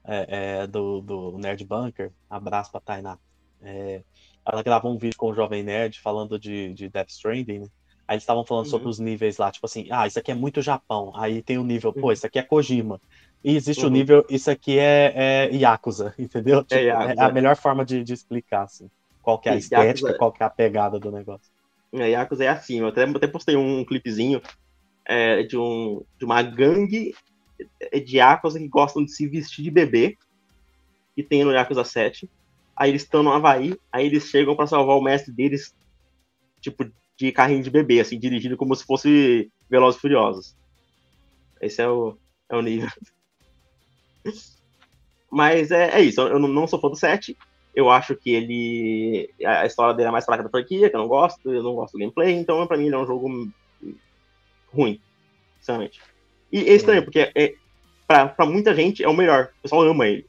é, 0.05 0.63
é, 0.63 0.67
do, 0.67 1.01
do 1.01 1.39
Nerd 1.39 1.65
Bunker, 1.65 2.13
abraço 2.29 2.71
pra 2.71 2.81
Tainá. 2.81 3.19
É, 3.63 4.03
ela 4.45 4.63
gravou 4.63 4.93
um 4.93 4.99
vídeo 4.99 5.17
com 5.17 5.31
o 5.31 5.35
Jovem 5.35 5.63
Nerd 5.63 6.01
falando 6.01 6.39
de, 6.39 6.75
de 6.75 6.89
Death 6.89 7.11
Stranding, 7.11 7.61
né? 7.61 7.67
Aí 8.07 8.17
eles 8.17 8.23
estavam 8.23 8.45
falando 8.45 8.67
uhum. 8.67 8.71
sobre 8.71 8.89
os 8.89 8.99
níveis 8.99 9.39
lá, 9.39 9.51
tipo 9.51 9.65
assim, 9.65 9.87
ah, 9.91 10.07
isso 10.07 10.19
aqui 10.19 10.31
é 10.31 10.35
muito 10.35 10.61
Japão. 10.61 11.11
Aí 11.15 11.41
tem 11.41 11.57
o 11.57 11.65
nível, 11.65 11.91
pô, 11.91 12.09
uhum. 12.09 12.13
isso 12.13 12.27
aqui 12.27 12.39
é 12.39 12.43
Kojima. 12.43 13.01
E 13.43 13.57
existe 13.57 13.83
uhum. 13.83 13.91
o 13.91 13.93
nível, 13.93 14.27
isso 14.29 14.51
aqui 14.51 14.79
é, 14.79 15.13
é 15.17 15.55
Yakuza, 15.55 16.15
entendeu? 16.19 16.63
Tipo, 16.63 16.75
é, 16.75 16.85
Yakuza. 16.85 17.21
é, 17.21 17.25
a 17.25 17.33
melhor 17.33 17.57
forma 17.57 17.85
de, 17.85 18.05
de 18.05 18.13
explicar, 18.13 18.65
assim, 18.65 18.91
qual 19.23 19.39
que 19.39 19.49
é 19.49 19.53
a 19.53 19.57
estética, 19.57 20.09
Yakuza... 20.09 20.19
qual 20.19 20.33
que 20.33 20.43
é 20.43 20.47
a 20.47 20.51
pegada 20.51 21.01
do 21.01 21.11
negócio. 21.11 21.51
É, 21.95 22.11
Yakuza 22.11 22.45
é 22.45 22.49
assim, 22.49 22.81
eu 22.81 22.89
até, 22.89 23.05
até 23.05 23.27
postei 23.27 23.57
um 23.57 23.85
clipezinho 23.85 24.43
é, 25.05 25.43
de, 25.43 25.57
um, 25.57 26.05
de 26.19 26.25
uma 26.25 26.43
gangue 26.43 27.15
de 28.05 28.17
Yakuza 28.17 28.59
que 28.59 28.69
gostam 28.69 29.05
de 29.05 29.13
se 29.13 29.29
vestir 29.29 29.63
de 29.63 29.71
bebê, 29.71 30.17
que 31.15 31.23
tem 31.23 31.45
no 31.45 31.53
Yakuza 31.53 31.85
7 31.85 32.29
aí 32.77 32.91
eles 32.91 33.03
estão 33.03 33.23
no 33.23 33.33
Havaí, 33.33 33.79
aí 33.93 34.07
eles 34.07 34.27
chegam 34.27 34.57
para 34.57 34.67
salvar 34.67 34.97
o 34.97 35.03
mestre 35.03 35.33
deles, 35.33 35.75
tipo, 36.61 36.91
de 37.17 37.33
carrinho 37.33 37.63
de 37.63 37.71
bebê, 37.71 38.01
assim, 38.01 38.19
dirigindo 38.19 38.57
como 38.57 38.75
se 38.75 38.85
fosse 38.85 39.51
Velozes 39.71 39.99
e 39.99 40.01
Furiosos. 40.01 40.57
Esse 41.61 41.83
é 41.83 41.89
o, 41.89 42.17
é 42.49 42.57
o 42.57 42.63
nível. 42.63 42.91
Mas 45.31 45.71
é, 45.71 45.99
é 45.99 46.01
isso, 46.01 46.21
eu 46.21 46.39
não, 46.39 46.67
sou 46.67 46.81
fã 46.81 46.89
do 46.89 46.97
7, 46.97 47.37
eu 47.75 47.91
acho 47.91 48.15
que 48.15 48.31
ele. 48.31 49.31
A 49.45 49.67
história 49.67 49.95
dele 49.95 50.09
é 50.09 50.13
mais 50.13 50.25
fraca 50.25 50.43
da 50.43 50.49
franquia, 50.49 50.89
que 50.89 50.97
eu 50.97 51.01
não 51.01 51.09
gosto, 51.09 51.53
eu 51.53 51.63
não 51.63 51.75
gosto 51.75 51.95
do 51.95 51.99
gameplay, 51.99 52.33
então 52.35 52.67
pra 52.67 52.77
mim 52.77 52.87
ele 52.87 52.95
é 52.95 52.99
um 52.99 53.07
jogo 53.07 53.29
ruim, 54.73 55.01
sinceramente. 55.59 56.01
E 56.53 56.61
esse 56.61 56.87
também, 56.87 57.03
porque 57.03 57.33
é, 57.35 57.55
pra, 58.07 58.29
pra 58.29 58.47
muita 58.47 58.75
gente 58.75 59.03
é 59.03 59.09
o 59.09 59.15
melhor, 59.15 59.51
o 59.59 59.63
pessoal 59.63 59.83
ama 59.83 60.07
ele. 60.07 60.27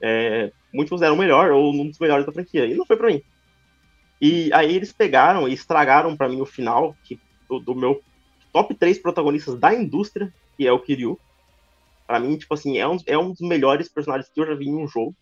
É, 0.00 0.52
muitos 0.72 0.90
consideram 0.90 1.14
o 1.14 1.18
melhor 1.18 1.50
ou 1.50 1.72
um 1.72 1.88
dos 1.88 1.98
melhores 1.98 2.26
da 2.26 2.32
franquia. 2.32 2.66
E 2.66 2.74
não 2.74 2.84
foi 2.84 2.96
para 2.96 3.08
mim. 3.08 3.22
E 4.20 4.52
aí 4.52 4.74
eles 4.74 4.92
pegaram 4.92 5.48
e 5.48 5.52
estragaram 5.52 6.16
para 6.16 6.28
mim 6.28 6.40
o 6.40 6.46
final 6.46 6.96
que, 7.04 7.18
do, 7.48 7.58
do, 7.58 7.74
meu 7.74 8.02
top 8.52 8.74
3 8.74 8.98
protagonistas 8.98 9.58
da 9.58 9.74
indústria, 9.74 10.32
que 10.56 10.66
é 10.66 10.72
o 10.72 10.78
Kiryu. 10.78 11.18
Para 12.06 12.20
mim, 12.20 12.36
tipo 12.36 12.52
assim, 12.52 12.78
é 12.78 12.86
um, 12.86 12.98
é 13.06 13.18
um 13.18 13.30
dos 13.30 13.40
melhores 13.40 13.88
personagens 13.88 14.30
que 14.32 14.40
eu 14.40 14.46
já 14.46 14.54
vi 14.54 14.68
em 14.68 14.74
um 14.74 14.86
jogo. 14.86 15.14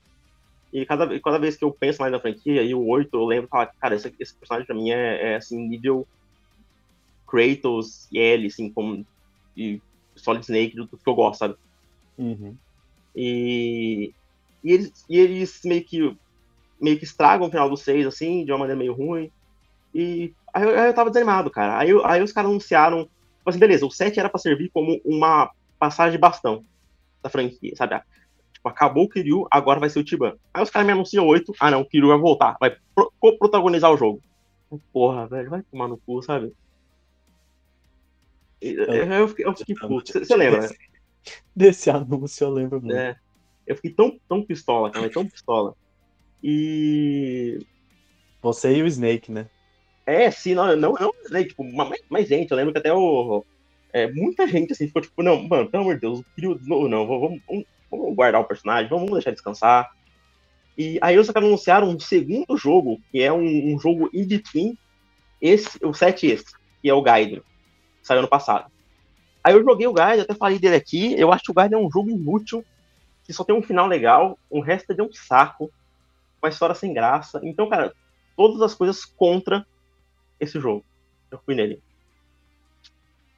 E 0.73 0.87
cada, 0.87 1.20
cada 1.20 1.39
vez 1.39 1.57
que 1.57 1.64
eu 1.64 1.70
penso 1.70 2.01
mais 2.01 2.11
na 2.11 2.20
franquia, 2.20 2.62
e 2.62 2.75
o 2.75 2.87
8, 2.87 3.14
eu 3.14 3.25
lembro, 3.25 3.49
falo, 3.49 3.68
cara, 3.79 3.95
esse, 3.95 4.14
esse 4.18 4.35
personagem 4.35 4.66
pra 4.66 4.75
mim 4.75 4.91
é, 4.91 5.33
é, 5.33 5.37
assim, 5.37 5.68
nível 5.68 6.07
Kratos 7.27 8.09
e 8.11 8.18
Ellie, 8.18 8.47
assim, 8.47 8.70
como 8.70 9.05
e 9.57 9.81
Solid 10.16 10.45
Snake, 10.45 10.77
do, 10.77 10.87
do 10.87 10.97
que 10.97 11.09
eu 11.09 11.14
gosto, 11.14 11.41
sabe? 11.41 11.57
Uhum. 12.16 12.57
E, 13.14 14.12
e 14.64 14.73
eles, 14.73 15.05
e 15.09 15.18
eles 15.18 15.61
meio 15.64 15.85
que 15.85 16.16
meio 16.81 16.99
que 16.99 17.05
estragam 17.05 17.47
o 17.47 17.51
final 17.51 17.70
do 17.70 17.77
6, 17.77 18.07
assim, 18.07 18.45
de 18.45 18.51
uma 18.51 18.59
maneira 18.59 18.79
meio 18.79 18.93
ruim. 18.93 19.31
E 19.95 20.35
aí 20.53 20.62
eu, 20.64 20.81
aí 20.81 20.87
eu 20.89 20.95
tava 20.95 21.11
desanimado, 21.11 21.49
cara. 21.49 21.79
Aí, 21.79 21.91
aí 22.05 22.23
os 22.23 22.33
caras 22.33 22.51
anunciaram, 22.51 23.05
tipo 23.05 23.49
assim, 23.51 23.59
beleza, 23.59 23.87
o 23.87 23.91
7 23.91 24.18
era 24.18 24.29
para 24.29 24.41
servir 24.41 24.68
como 24.70 25.01
uma 25.05 25.51
passagem 25.79 26.12
de 26.12 26.18
bastão 26.18 26.64
da 27.23 27.31
franquia, 27.31 27.77
sabe? 27.77 28.01
Tipo, 28.62 28.68
acabou 28.68 29.04
o 29.04 29.08
Kiryu, 29.08 29.46
agora 29.50 29.80
vai 29.80 29.90
ser 29.90 29.98
o 29.98 30.04
Tiban. 30.04 30.36
Aí 30.54 30.62
os 30.62 30.70
caras 30.70 30.86
me 30.86 30.92
anunciam 30.92 31.26
8, 31.26 31.52
ah 31.58 31.70
não, 31.70 31.80
o 31.80 31.84
Kiryu 31.84 32.08
vai 32.08 32.18
voltar, 32.18 32.56
vai 32.60 32.76
co-protagonizar 33.18 33.92
o 33.92 33.96
jogo. 33.96 34.22
Porra, 34.92 35.26
velho, 35.26 35.50
vai 35.50 35.62
tomar 35.62 35.88
no 35.88 35.98
cu, 35.98 36.22
sabe? 36.22 36.52
Eu, 38.60 39.26
fiquei, 39.26 39.44
eu 39.44 39.54
fiquei 39.56 39.74
puto. 39.74 40.12
Você 40.12 40.36
lembra, 40.36 40.62
né? 40.62 40.68
Desse 41.54 41.90
anúncio 41.90 42.44
eu 42.44 42.50
lembro 42.50 42.80
muito. 42.80 42.96
É. 42.96 43.16
Eu 43.66 43.74
fiquei 43.74 43.90
tão, 43.90 44.18
tão 44.28 44.44
pistola, 44.44 44.90
cara, 44.90 45.10
tão 45.10 45.26
pistola. 45.26 45.74
E. 46.42 47.58
Você 48.40 48.76
e 48.76 48.82
o 48.82 48.86
Snake, 48.86 49.32
né? 49.32 49.48
É, 50.06 50.30
sim, 50.30 50.54
não, 50.54 50.76
não, 50.76 50.92
não, 50.94 51.12
né, 51.30 51.44
tipo, 51.44 51.64
mais, 51.64 52.00
mais 52.08 52.28
gente, 52.28 52.50
eu 52.50 52.56
lembro 52.56 52.72
que 52.72 52.78
até 52.78 52.92
o. 52.92 53.44
É, 53.92 54.10
muita 54.10 54.46
gente 54.46 54.72
assim 54.72 54.86
ficou 54.86 55.02
tipo, 55.02 55.22
não, 55.22 55.42
mano, 55.42 55.68
pelo 55.68 55.82
amor 55.82 55.94
de 55.96 56.00
Deus, 56.00 56.22
queria 56.34 56.56
não, 56.62 56.88
não, 56.88 57.06
vamos, 57.06 57.40
vamos, 57.46 57.64
vamos 57.99 58.16
guardar 58.16 58.40
o 58.40 58.45
personagem, 58.45 58.88
vamos, 58.88 59.12
deixar 59.12 59.30
descansar. 59.30 59.90
E 60.76 60.99
aí 61.03 61.14
eles 61.14 61.30
anunciaram 61.34 61.88
um 61.88 62.01
segundo 62.01 62.57
jogo, 62.57 63.01
que 63.11 63.22
é 63.22 63.32
um, 63.32 63.74
um 63.74 63.78
jogo 63.78 64.09
in 64.12 64.26
between 64.26 64.78
esse, 65.40 65.78
o 65.84 65.93
7 65.93 66.26
esse, 66.26 66.47
que 66.80 66.88
é 66.88 66.95
o 66.95 67.03
que 67.03 67.43
saiu 68.03 68.20
ano 68.20 68.28
passado. 68.28 68.70
Aí 69.45 69.55
eu 69.55 69.64
joguei 69.64 69.86
o 69.86 69.93
Gaiden, 69.93 70.22
até 70.22 70.34
falei 70.34 70.59
dele 70.59 70.76
aqui, 70.76 71.18
eu 71.18 71.32
acho 71.32 71.45
que 71.45 71.51
o 71.51 71.55
Gaiden 71.55 71.78
é 71.78 71.82
um 71.82 71.90
jogo 71.90 72.11
inútil, 72.11 72.64
que 73.24 73.32
só 73.32 73.45
tem 73.45 73.55
um 73.55 73.62
final 73.62 73.86
legal, 73.86 74.38
o 74.49 74.61
resto 74.61 74.93
é 74.93 74.95
de 74.95 75.03
um 75.03 75.12
saco, 75.12 75.70
uma 76.40 76.49
história 76.49 76.74
sem 76.74 76.93
graça. 76.93 77.40
Então, 77.43 77.68
cara, 77.68 77.93
todas 78.36 78.62
as 78.62 78.74
coisas 78.74 79.05
contra 79.05 79.66
esse 80.40 80.61
jogo. 80.61 80.84
Eu 81.30 81.40
fui 81.45 81.55
nele. 81.55 81.82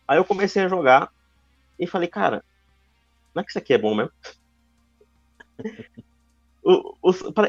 Aí 0.07 0.19
eu 0.19 0.25
comecei 0.25 0.63
a 0.63 0.69
jogar 0.69 1.11
e 1.79 1.87
falei, 1.87 2.09
cara, 2.09 2.45
não 3.35 3.41
é 3.41 3.45
que 3.45 3.51
isso 3.51 3.59
aqui 3.59 3.73
é 3.73 3.79
bom 3.79 3.95
mesmo? 3.95 4.13
O, 6.63 6.97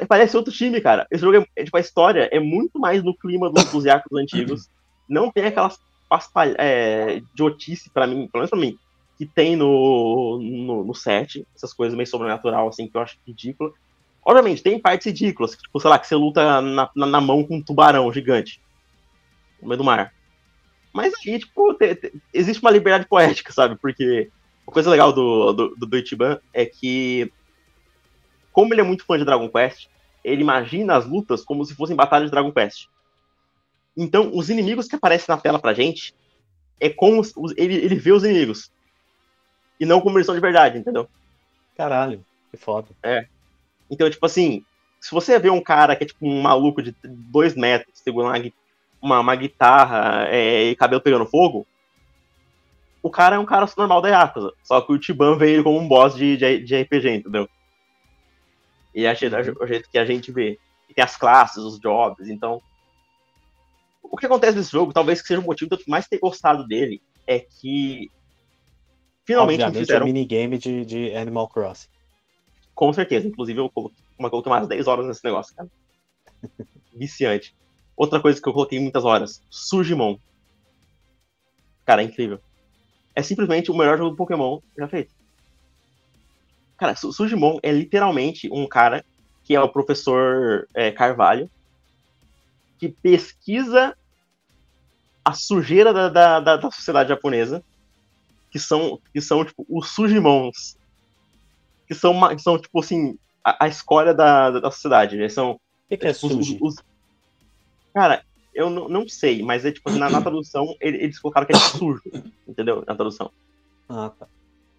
parece 0.08 0.36
outro 0.36 0.54
time, 0.54 0.82
cara. 0.82 1.08
Esse 1.12 1.22
jogo 1.22 1.46
é, 1.56 1.64
tipo, 1.64 1.78
a 1.78 1.82
história 1.82 2.30
é 2.32 2.40
muito 2.40 2.80
mais 2.80 3.04
no 3.04 3.16
clima 3.16 3.52
dos, 3.52 3.66
dos 3.72 3.86
Yakuza 3.86 4.20
antigos. 4.22 4.70
Não 5.08 5.32
tem 5.32 5.46
aquelas 5.46 5.80
paspalha, 6.10 6.56
é, 6.58 7.18
idiotice 7.18 7.90
pra 7.90 8.08
mim, 8.08 8.28
pelo 8.28 8.42
menos 8.42 8.50
pra 8.50 8.60
mim, 8.60 8.78
que 9.18 9.26
tem 9.26 9.56
no, 9.56 10.40
no, 10.40 10.84
no 10.84 10.94
set, 10.94 11.46
essas 11.56 11.74
coisas 11.74 11.96
meio 11.96 12.08
sobrenatural, 12.08 12.68
assim, 12.68 12.88
que 12.88 12.96
eu 12.96 13.02
acho 13.02 13.18
ridículo. 13.26 13.74
Obviamente, 14.24 14.64
tem 14.64 14.80
partes 14.80 15.06
ridículas, 15.08 15.52
tipo, 15.52 15.80
sei 15.80 15.90
lá, 15.90 16.00
que 16.00 16.08
você 16.08 16.16
luta 16.16 16.62
na, 16.62 16.90
na, 16.96 17.06
na 17.06 17.22
mão 17.22 17.44
com 17.44 17.58
um 17.58 17.62
tubarão 17.62 18.12
gigante 18.12 18.62
no 19.62 19.68
meio 19.68 19.78
do 19.78 19.84
mar. 19.84 20.14
Mas 20.94 21.14
aí, 21.26 21.40
tipo, 21.40 21.74
te, 21.74 21.96
te, 21.96 22.14
existe 22.34 22.62
uma 22.62 22.72
liberdade 22.72 23.08
poética, 23.08 23.52
sabe? 23.52 23.76
Porque 23.76 24.30
a 24.68 24.72
coisa 24.72 24.90
legal 24.90 25.14
do, 25.14 25.54
do, 25.54 25.76
do, 25.76 25.86
do 25.86 25.98
Ichiban 25.98 26.40
é 26.54 26.66
que, 26.66 27.32
como 28.56 28.74
ele 28.74 28.80
é 28.80 28.86
muito 28.86 29.04
fã 29.04 29.18
de 29.18 29.26
Dragon 29.26 29.50
Quest, 29.50 29.90
ele 30.24 30.42
imagina 30.42 30.96
as 30.96 31.06
lutas 31.06 31.44
como 31.44 31.66
se 31.66 31.76
fossem 31.76 31.94
batalhas 31.94 32.28
de 32.28 32.32
Dragon 32.32 32.54
Quest. 32.54 32.88
Então, 33.98 34.32
os 34.34 34.50
inimigos 34.50 34.88
que 34.88 34.96
aparecem 34.96 35.26
na 35.28 35.42
tela 35.42 35.60
pra 35.60 35.74
gente 35.74 36.16
é 36.80 36.90
como 36.90 37.22
ele, 37.58 37.76
ele 37.76 37.96
vê 37.96 38.14
os 38.14 38.24
inimigos. 38.24 38.72
E 39.78 39.86
não 39.86 40.00
como 40.00 40.18
eles 40.18 40.26
são 40.26 40.34
de 40.34 40.40
verdade, 40.40 40.78
entendeu? 40.78 41.06
Caralho, 41.76 42.26
que 42.50 42.56
foda. 42.56 42.88
É. 43.04 43.28
Então, 43.92 44.10
tipo 44.10 44.26
assim, 44.26 44.64
se 45.02 45.12
você 45.12 45.38
vê 45.38 45.50
um 45.50 45.62
cara 45.62 45.94
que 45.94 46.06
é 46.06 46.08
tipo 46.08 46.26
um 46.26 46.42
maluco 46.42 46.82
de 46.82 46.96
dois 47.04 47.56
metros 47.56 48.00
segurando 48.00 48.54
uma, 49.02 49.20
uma 49.20 49.36
guitarra 49.36 50.30
é, 50.30 50.64
e 50.70 50.76
cabelo 50.78 51.02
pegando 51.02 51.26
fogo, 51.26 51.68
o 53.04 53.10
cara 53.10 53.36
é 53.36 53.40
um 53.40 53.46
cara 53.46 53.68
normal 53.78 54.02
da 54.02 54.08
Yakuza. 54.08 54.54
Só 54.64 54.80
que 54.80 54.94
o 54.94 54.98
Tiban 54.98 55.38
veio 55.38 55.62
como 55.62 55.78
um 55.78 55.90
boss 55.90 56.16
de, 56.16 56.38
de, 56.38 56.60
de 56.60 56.82
RPG, 56.84 57.10
entendeu? 57.16 57.50
E 58.96 59.06
é 59.06 59.12
o 59.12 59.68
jeito 59.68 59.90
que 59.90 59.98
a 59.98 60.06
gente 60.06 60.32
vê. 60.32 60.58
E 60.90 60.94
tem 60.94 61.04
as 61.04 61.18
classes, 61.18 61.58
os 61.58 61.80
jobs, 61.80 62.30
então 62.30 62.62
o 64.02 64.18
que 64.18 64.26
acontece 64.26 64.58
nesse 64.58 64.72
jogo, 64.72 64.94
talvez 64.94 65.22
que 65.22 65.28
seja 65.28 65.42
o 65.42 65.44
motivo 65.44 65.76
de 65.76 65.82
eu 65.82 65.86
mais 65.88 66.08
ter 66.08 66.20
gostado 66.20 66.66
dele, 66.66 67.02
é 67.28 67.40
que 67.40 68.10
finalmente 69.26 69.62
Obviamente, 69.64 69.80
fizeram... 69.80 70.06
é 70.06 70.10
um 70.10 70.14
minigame 70.14 70.58
de, 70.58 70.86
de 70.86 71.16
Animal 71.16 71.50
Crossing. 71.50 71.90
Com 72.74 72.94
certeza, 72.94 73.28
inclusive 73.28 73.60
eu 73.60 73.70
coloquei, 73.70 73.98
eu 74.20 74.30
coloquei 74.30 74.50
mais 74.50 74.68
10 74.68 74.88
horas 74.88 75.06
nesse 75.06 75.24
negócio, 75.24 75.56
cara. 75.56 75.70
Viciante. 76.94 77.56
Outra 77.96 78.20
coisa 78.20 78.42
que 78.42 78.48
eu 78.48 78.54
coloquei 78.54 78.80
muitas 78.80 79.04
horas, 79.04 79.42
Sujimon. 79.50 80.18
Cara, 81.86 82.02
é 82.02 82.06
incrível. 82.06 82.40
É 83.14 83.22
simplesmente 83.22 83.72
o 83.72 83.76
melhor 83.76 83.98
jogo 83.98 84.12
do 84.12 84.16
Pokémon 84.16 84.60
já 84.78 84.88
feito. 84.88 85.14
Cara, 86.78 86.96
Sujimon 86.96 87.60
é 87.64 87.72
literalmente 87.72 88.50
um 88.52 88.68
cara 88.68 89.06
que 89.44 89.56
é 89.56 89.62
o 89.62 89.70
professor 89.70 90.68
é, 90.74 90.92
Carvalho, 90.92 91.50
que 92.78 92.90
pesquisa 92.90 93.96
a 95.24 95.34
sujeira 95.34 95.94
da, 95.94 96.10
da, 96.10 96.40
da, 96.40 96.58
da 96.58 96.72
sociedade 96.72 97.10
japonesa, 97.10 97.64
que 98.52 98.60
são, 98.60 99.00
que 99.14 99.22
são 99.22 99.46
tipo, 99.46 99.66
os 99.70 99.90
Sujimons, 99.90 100.78
que 101.88 101.94
são, 101.94 102.28
que 102.30 102.42
são 102.42 102.60
tipo 102.60 102.80
assim, 102.80 103.18
a, 103.44 103.66
a 103.66 103.68
escolha 103.68 104.14
da, 104.14 104.50
da 104.52 104.72
sociedade. 104.72 105.16
Eles 105.16 105.34
são. 105.34 105.52
O 105.52 105.60
que, 105.90 105.98
que 105.98 106.08
é 106.08 106.14
suji? 106.14 106.58
Os, 106.60 106.76
os... 106.76 106.84
Cara, 107.94 108.24
eu 108.54 108.70
não, 108.70 108.90
não 108.90 109.08
sei, 109.08 109.44
mas 109.44 109.64
é 109.66 109.72
tipo, 109.72 109.92
na, 109.92 110.10
na 110.10 110.22
tradução 110.22 110.76
eles 110.82 111.20
colocaram 111.20 111.46
que 111.46 111.54
é 111.54 111.60
sujo, 111.60 112.02
entendeu? 112.48 112.84
Na 112.88 112.96
tradução. 112.96 113.32
Ah, 113.88 114.12
tá. 114.18 114.28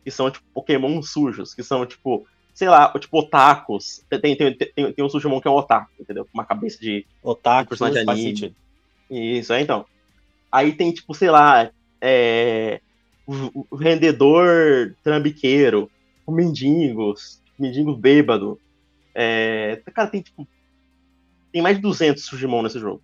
Que 0.07 0.11
são, 0.13 0.31
tipo, 0.31 0.47
Pokémon 0.55 1.03
sujos, 1.03 1.53
que 1.53 1.65
são, 1.65 1.85
tipo, 1.85 2.25
sei 2.55 2.69
lá, 2.69 2.93
tipo, 2.97 3.19
otakus. 3.19 4.05
Tem, 4.09 4.37
tem, 4.37 4.57
tem, 4.57 4.93
tem 4.93 5.05
um 5.05 5.09
Sujimon 5.09 5.41
que 5.41 5.49
é 5.49 5.51
um 5.51 5.57
otaku, 5.57 5.91
entendeu? 5.99 6.29
Uma 6.33 6.45
cabeça 6.45 6.79
de. 6.81 7.05
Otaku, 7.21 7.65
de 7.65 7.69
personagem 7.71 8.05
faz 8.05 8.21
anime. 8.21 8.57
Isso, 9.11 9.53
é 9.53 9.61
então. 9.61 9.85
Aí 10.51 10.73
tem, 10.73 10.93
tipo, 10.93 11.13
sei 11.13 11.29
lá, 11.29 11.69
é, 12.01 12.81
o, 13.27 13.67
o 13.69 13.77
vendedor 13.77 14.95
trambiqueiro, 15.03 15.91
o 16.25 16.31
mendigos, 16.31 17.43
mendigos 17.59 17.99
bêbado. 17.99 18.61
É, 19.13 19.83
cara, 19.93 20.09
tem, 20.09 20.23
tipo, 20.23 20.47
tem 21.53 21.63
mais 21.63 21.77
de 21.77 21.83
200 21.83 22.25
Sujimon 22.25 22.63
nesse 22.63 22.79
jogo. 22.79 23.03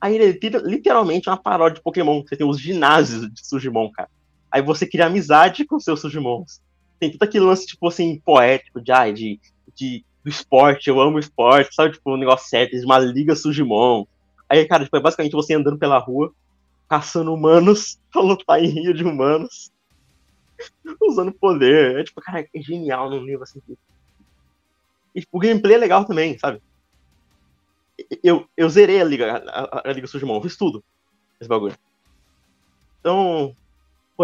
Aí 0.00 0.14
ele 0.14 0.38
é 0.38 0.58
literalmente 0.60 1.28
uma 1.28 1.36
paródia 1.36 1.76
de 1.76 1.82
Pokémon. 1.82 2.22
Você 2.22 2.36
tem 2.36 2.46
os 2.46 2.60
ginásios 2.60 3.28
de 3.32 3.44
Sujimon, 3.44 3.90
cara. 3.90 4.08
Aí 4.56 4.62
você 4.62 4.86
cria 4.86 5.06
amizade 5.06 5.66
com 5.66 5.78
seus 5.78 6.00
Sujimons 6.00 6.60
tem 6.98 7.10
todo 7.10 7.22
aquele 7.22 7.44
lance, 7.44 7.66
tipo 7.66 7.86
assim, 7.86 8.20
poético 8.24 8.80
de, 8.80 8.92
ai, 8.92 9.12
de, 9.12 9.40
de, 9.74 10.04
do 10.24 10.30
esporte, 10.30 10.88
eu 10.88 11.00
amo 11.00 11.18
esporte, 11.18 11.74
sabe? 11.74 11.92
Tipo, 11.92 12.14
um 12.14 12.16
negócio 12.16 12.48
certo, 12.48 12.76
de 12.76 12.84
uma 12.84 12.98
liga 12.98 13.36
Sujimon. 13.36 14.04
Aí, 14.48 14.66
cara, 14.66 14.84
tipo, 14.84 14.96
é 14.96 15.00
basicamente 15.00 15.32
você 15.32 15.54
andando 15.54 15.78
pela 15.78 15.98
rua, 15.98 16.32
caçando 16.88 17.32
humanos 17.32 17.98
pra 18.10 18.22
lutar 18.22 18.62
em 18.62 18.68
rio 18.68 18.94
de 18.94 19.04
humanos, 19.04 19.70
usando 21.02 21.32
poder. 21.32 22.00
É, 22.00 22.04
tipo, 22.04 22.20
cara, 22.20 22.40
é 22.40 22.60
genial 22.60 23.10
num 23.10 23.24
livro 23.24 23.42
assim. 23.42 23.60
E, 25.14 25.20
tipo, 25.20 25.36
o 25.36 25.40
gameplay 25.40 25.74
é 25.74 25.78
legal 25.78 26.04
também, 26.04 26.38
sabe? 26.38 26.60
Eu, 28.22 28.46
eu 28.56 28.68
zerei 28.68 29.00
a 29.00 29.04
Liga, 29.04 29.42
a, 29.48 29.88
a 29.88 29.92
Liga 29.92 30.06
Sujimon, 30.06 30.40
fiz 30.42 30.56
tudo 30.56 30.84
esse 31.40 31.48
bagulho. 31.48 31.74
Então, 33.00 33.56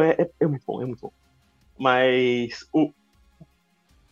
é, 0.01 0.23
é, 0.23 0.31
é 0.41 0.47
muito 0.47 0.65
bom, 0.67 0.83
é 0.83 0.87
muito 0.87 1.01
bom. 1.01 1.13
Mas 1.79 2.67
o, 2.73 2.93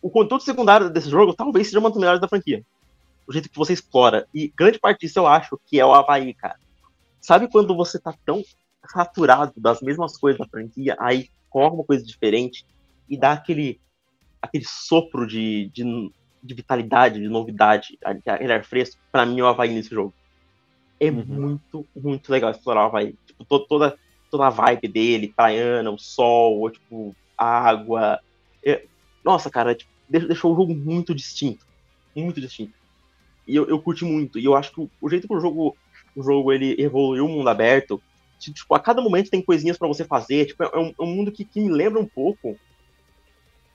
o 0.01 0.09
conteúdo 0.09 0.43
secundário 0.43 0.89
desse 0.89 1.09
jogo 1.09 1.33
talvez 1.33 1.67
seja 1.67 1.79
uma 1.79 1.89
das 1.89 1.99
melhores 1.99 2.21
da 2.21 2.27
franquia. 2.27 2.63
O 3.27 3.33
jeito 3.33 3.49
que 3.49 3.57
você 3.57 3.73
explora. 3.73 4.27
E 4.33 4.51
grande 4.55 4.79
parte 4.79 5.01
disso 5.01 5.19
eu 5.19 5.27
acho 5.27 5.59
que 5.65 5.79
é 5.79 5.85
o 5.85 5.93
Havaí, 5.93 6.33
cara. 6.33 6.59
Sabe 7.19 7.47
quando 7.47 7.75
você 7.75 7.99
tá 7.99 8.13
tão 8.25 8.43
saturado 8.89 9.53
das 9.57 9.81
mesmas 9.81 10.17
coisas 10.17 10.39
da 10.39 10.47
franquia, 10.47 10.95
aí 10.99 11.29
forma 11.51 11.77
uma 11.77 11.83
coisa 11.83 12.03
diferente 12.03 12.65
e 13.07 13.17
dá 13.17 13.33
aquele, 13.33 13.79
aquele 14.41 14.65
sopro 14.65 15.27
de, 15.27 15.69
de, 15.73 16.11
de 16.41 16.53
vitalidade, 16.53 17.19
de 17.19 17.29
novidade, 17.29 17.97
aquele 18.03 18.53
ar 18.53 18.63
fresco, 18.63 18.99
pra 19.11 19.25
mim 19.25 19.39
é 19.39 19.43
o 19.43 19.47
Havaí 19.47 19.73
nesse 19.73 19.91
jogo. 19.91 20.13
É 20.99 21.09
uhum. 21.09 21.25
muito, 21.25 21.85
muito 21.95 22.31
legal 22.31 22.51
explorar 22.51 22.83
o 22.83 22.85
Havaí. 22.87 23.15
Tipo, 23.25 23.59
toda, 23.59 23.97
toda 24.31 24.47
a 24.47 24.49
vibe 24.49 24.87
dele, 24.87 25.33
praiana, 25.35 25.91
o 25.91 25.99
sol, 25.99 26.71
tipo, 26.71 27.15
água. 27.37 28.19
É... 28.65 28.85
Nossa, 29.23 29.51
cara, 29.51 29.75
tipo, 29.75 29.91
deixou 30.09 30.53
o 30.53 30.55
jogo 30.55 30.73
muito 30.73 31.13
distinto. 31.13 31.65
Muito 32.15 32.39
distinto. 32.39 32.73
E 33.47 33.55
eu, 33.55 33.67
eu 33.67 33.81
curti 33.81 34.05
muito. 34.05 34.39
E 34.39 34.45
eu 34.45 34.55
acho 34.55 34.73
que 34.73 34.89
o, 35.01 35.09
jeito 35.09 35.27
que 35.27 35.33
o 35.33 35.39
jogo, 35.39 35.75
o 36.15 36.23
jogo 36.23 36.51
ele 36.51 36.75
evoluiu 36.81 37.25
o 37.25 37.29
mundo 37.29 37.49
aberto, 37.49 38.01
tipo, 38.39 38.73
a 38.73 38.79
cada 38.79 39.01
momento 39.01 39.29
tem 39.29 39.41
coisinhas 39.41 39.77
para 39.77 39.87
você 39.87 40.05
fazer. 40.05 40.45
Tipo, 40.45 40.63
é 40.63 40.79
um, 40.79 40.87
é 40.87 41.03
um 41.03 41.07
mundo 41.07 41.31
que, 41.31 41.43
que, 41.43 41.59
me 41.59 41.69
lembra 41.69 41.99
um 41.99 42.07
pouco. 42.07 42.57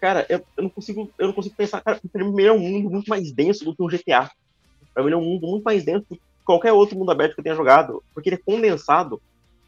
Cara, 0.00 0.26
eu, 0.28 0.44
eu, 0.56 0.62
não 0.64 0.70
consigo, 0.70 1.10
eu 1.18 1.26
não 1.26 1.34
consigo 1.34 1.54
pensar, 1.54 1.80
cara, 1.80 2.00
pra 2.12 2.24
mim 2.24 2.42
é 2.42 2.52
um 2.52 2.58
mundo 2.58 2.90
muito 2.90 3.08
mais 3.08 3.32
denso 3.32 3.64
do 3.64 3.74
que 3.74 3.82
um 3.82 3.88
GTA. 3.88 4.30
Pra 4.94 5.02
mim 5.02 5.12
é 5.12 5.16
um 5.16 5.24
mundo 5.24 5.46
muito 5.46 5.64
mais 5.64 5.84
denso 5.84 6.06
do 6.08 6.16
que 6.16 6.22
qualquer 6.44 6.72
outro 6.72 6.98
mundo 6.98 7.10
aberto 7.10 7.34
que 7.34 7.40
eu 7.40 7.44
tenha 7.44 7.56
jogado. 7.56 8.02
Porque 8.14 8.28
ele 8.28 8.36
é 8.36 8.38
condensado 8.38 9.20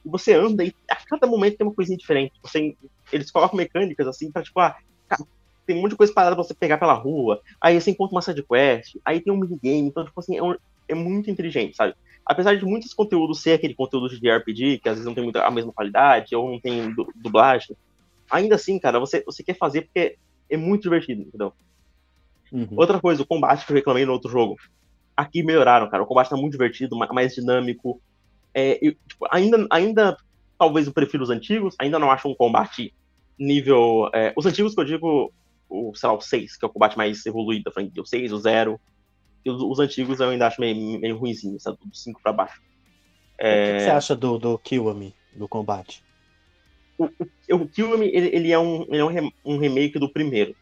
e 0.08 0.10
você 0.10 0.34
anda 0.34 0.64
e 0.64 0.74
a 0.90 0.96
cada 0.96 1.26
momento 1.26 1.56
tem 1.56 1.66
uma 1.66 1.74
coisinha 1.74 1.98
diferente. 1.98 2.32
Você, 2.42 2.76
eles 3.12 3.30
colocam 3.30 3.56
mecânicas 3.56 4.06
assim 4.06 4.30
pra, 4.30 4.42
tipo, 4.42 4.58
ah, 4.60 4.76
tem 5.66 5.76
um 5.76 5.82
monte 5.82 5.90
de 5.90 5.96
coisa 5.96 6.12
parada 6.12 6.34
pra 6.34 6.42
você 6.42 6.54
pegar 6.54 6.78
pela 6.78 6.94
rua, 6.94 7.40
aí 7.60 7.80
você 7.80 7.90
encontra 7.90 8.14
uma 8.14 8.22
side 8.22 8.42
quest, 8.42 8.96
aí 9.04 9.20
tem 9.20 9.32
um 9.32 9.36
minigame, 9.36 9.88
então, 9.88 10.04
tipo 10.04 10.18
assim, 10.18 10.36
é, 10.36 10.42
um, 10.42 10.56
é 10.88 10.94
muito 10.94 11.30
inteligente, 11.30 11.76
sabe? 11.76 11.94
apesar 12.28 12.54
de 12.54 12.64
muitos 12.66 12.92
conteúdos 12.92 13.40
ser 13.40 13.52
aquele 13.52 13.74
conteúdo 13.74 14.08
de 14.08 14.30
RPG, 14.30 14.80
que 14.80 14.88
às 14.88 14.96
vezes 14.96 15.06
não 15.06 15.14
tem 15.14 15.24
muita, 15.24 15.42
a 15.42 15.50
mesma 15.50 15.72
qualidade, 15.72 16.36
ou 16.36 16.52
não 16.52 16.60
tem 16.60 16.94
dublagem, 17.16 17.74
ainda 18.30 18.54
assim, 18.54 18.78
cara, 18.78 19.00
você, 19.00 19.22
você 19.24 19.42
quer 19.42 19.56
fazer 19.56 19.82
porque 19.82 20.18
é 20.50 20.56
muito 20.56 20.82
divertido, 20.82 21.22
entendeu? 21.22 21.54
Uhum. 22.52 22.68
Outra 22.76 23.00
coisa, 23.00 23.22
o 23.22 23.26
combate 23.26 23.64
que 23.64 23.72
eu 23.72 23.76
reclamei 23.76 24.04
no 24.04 24.12
outro 24.12 24.30
jogo. 24.30 24.56
Aqui 25.16 25.42
melhoraram, 25.42 25.88
cara. 25.88 26.02
O 26.02 26.06
combate 26.06 26.30
tá 26.30 26.36
muito 26.36 26.52
divertido, 26.52 26.96
mais 26.96 27.34
dinâmico. 27.34 28.00
É, 28.58 28.78
eu, 28.82 28.92
tipo, 29.06 29.26
ainda, 29.30 29.66
ainda, 29.70 30.16
talvez 30.58 30.88
eu 30.88 30.92
prefiro 30.92 31.22
os 31.22 31.30
antigos, 31.30 31.76
ainda 31.78 31.96
não 31.98 32.10
acho 32.10 32.28
um 32.28 32.34
combate 32.34 32.92
nível. 33.38 34.10
É, 34.12 34.32
os 34.36 34.46
antigos 34.46 34.74
que 34.74 34.80
eu 34.80 34.84
digo, 34.84 35.32
o, 35.68 35.94
sei 35.94 36.08
lá, 36.08 36.14
o 36.16 36.20
6, 36.20 36.56
que 36.56 36.64
é 36.64 36.68
o 36.68 36.72
combate 36.72 36.98
mais 36.98 37.24
evoluído 37.24 37.64
da 37.64 37.70
franquia. 37.70 38.02
O 38.02 38.06
6, 38.06 38.32
o 38.32 38.38
0. 38.38 38.80
E 39.44 39.50
os, 39.50 39.62
os, 39.62 39.78
antigos 39.78 40.18
eu 40.18 40.30
ainda 40.30 40.48
acho 40.48 40.60
meio, 40.60 41.00
meio 41.00 41.16
ruimzinho, 41.16 41.60
sabe? 41.60 41.78
Do 41.84 41.96
5 41.96 42.20
pra 42.20 42.32
baixo. 42.32 42.60
É... 43.38 43.74
O 43.74 43.76
que 43.76 43.84
você 43.84 43.90
acha 43.90 44.16
do, 44.16 44.36
do 44.36 44.58
Kiwami, 44.58 45.14
do 45.32 45.46
combate? 45.46 46.02
O, 46.98 47.04
o, 47.04 47.54
o 47.54 47.68
Kiwami, 47.68 48.08
ele, 48.12 48.34
ele, 48.34 48.52
é, 48.52 48.58
um, 48.58 48.82
ele 48.88 48.98
é 48.98 49.04
um, 49.04 49.30
um 49.44 49.58
remake 49.58 50.00
do 50.00 50.08
primeiro. 50.08 50.56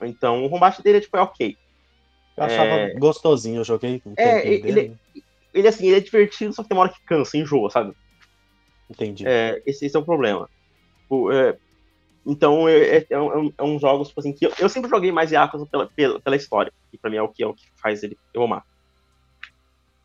Então 0.00 0.44
o 0.44 0.48
combate 0.48 0.82
dele 0.82 0.98
é, 0.98 1.00
tipo, 1.02 1.16
é 1.16 1.20
ok. 1.20 1.56
Eu 2.34 2.44
achava 2.44 2.70
é... 2.70 2.94
gostosinho, 2.94 3.60
eu 3.60 3.64
joguei. 3.64 4.02
É, 4.16 4.48
ele, 4.48 4.96
ele, 5.52 5.68
assim, 5.68 5.86
ele 5.86 5.96
é 5.96 6.00
divertido, 6.00 6.52
só 6.52 6.62
que 6.62 6.68
tem 6.68 6.76
uma 6.76 6.84
hora 6.84 6.92
que 6.92 7.04
cansa, 7.04 7.36
enjoa, 7.36 7.70
sabe? 7.70 7.94
Entendi. 8.88 9.26
É, 9.26 9.62
esse, 9.66 9.86
esse 9.86 9.96
é 9.96 9.98
o 9.98 10.04
problema. 10.04 10.48
O, 11.08 11.30
é, 11.30 11.56
então, 12.24 12.68
é, 12.68 12.98
é, 12.98 13.06
é, 13.10 13.18
um, 13.18 13.52
é 13.58 13.62
um 13.62 13.78
jogo, 13.78 14.04
tipo 14.04 14.20
assim, 14.20 14.32
que 14.32 14.46
eu, 14.46 14.52
eu 14.58 14.68
sempre 14.68 14.88
joguei 14.88 15.10
mais 15.10 15.32
Yakuza 15.32 15.66
pela, 15.66 15.86
pela, 15.88 16.20
pela, 16.20 16.36
história. 16.36 16.72
E 16.92 16.98
pra 16.98 17.10
mim 17.10 17.16
é 17.16 17.22
o 17.22 17.28
que, 17.28 17.42
é 17.42 17.46
o 17.46 17.54
que 17.54 17.66
faz 17.80 18.02
ele 18.02 18.16
eu 18.32 18.42
amar. 18.42 18.64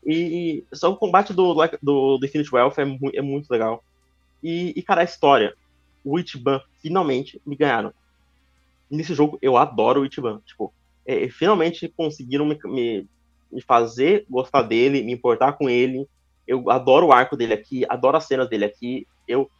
E, 0.04 0.64
e 0.72 0.76
só 0.76 0.90
o 0.90 0.96
combate 0.96 1.32
do, 1.32 1.54
do, 1.82 2.18
do 2.18 2.26
Infinite 2.26 2.54
Wealth 2.54 2.78
é, 2.78 2.84
mu 2.84 3.10
é 3.14 3.22
muito 3.22 3.50
legal. 3.50 3.84
E, 4.42 4.72
e, 4.76 4.82
cara, 4.82 5.02
a 5.02 5.04
história. 5.04 5.54
O 6.04 6.18
Ichiban, 6.18 6.60
finalmente, 6.80 7.40
me 7.44 7.56
ganharam. 7.56 7.92
Nesse 8.90 9.14
jogo, 9.14 9.38
eu 9.42 9.56
adoro 9.56 10.00
o 10.00 10.06
Ichiban. 10.06 10.40
Tipo, 10.46 10.72
é, 11.06 11.28
finalmente 11.28 11.88
conseguiram 11.88 12.46
me, 12.46 12.58
me, 12.64 13.08
me 13.50 13.60
fazer 13.60 14.24
gostar 14.28 14.62
dele, 14.62 15.02
me 15.02 15.12
importar 15.12 15.52
com 15.52 15.68
ele. 15.68 16.06
Eu 16.46 16.70
adoro 16.70 17.06
o 17.06 17.12
arco 17.12 17.36
dele 17.36 17.54
aqui, 17.54 17.84
adoro 17.88 18.16
as 18.16 18.24
cenas 18.24 18.48
dele 18.48 18.64
aqui. 18.64 19.06
Eu. 19.26 19.50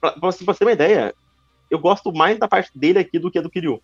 Pra, 0.00 0.12
pra, 0.12 0.20
pra 0.20 0.30
você 0.30 0.58
ter 0.58 0.64
uma 0.64 0.72
ideia, 0.72 1.14
eu 1.70 1.78
gosto 1.78 2.12
mais 2.12 2.38
da 2.38 2.48
parte 2.48 2.70
dele 2.78 2.98
aqui 2.98 3.18
do 3.18 3.30
que 3.30 3.40
do 3.40 3.50
Kiryu. 3.50 3.82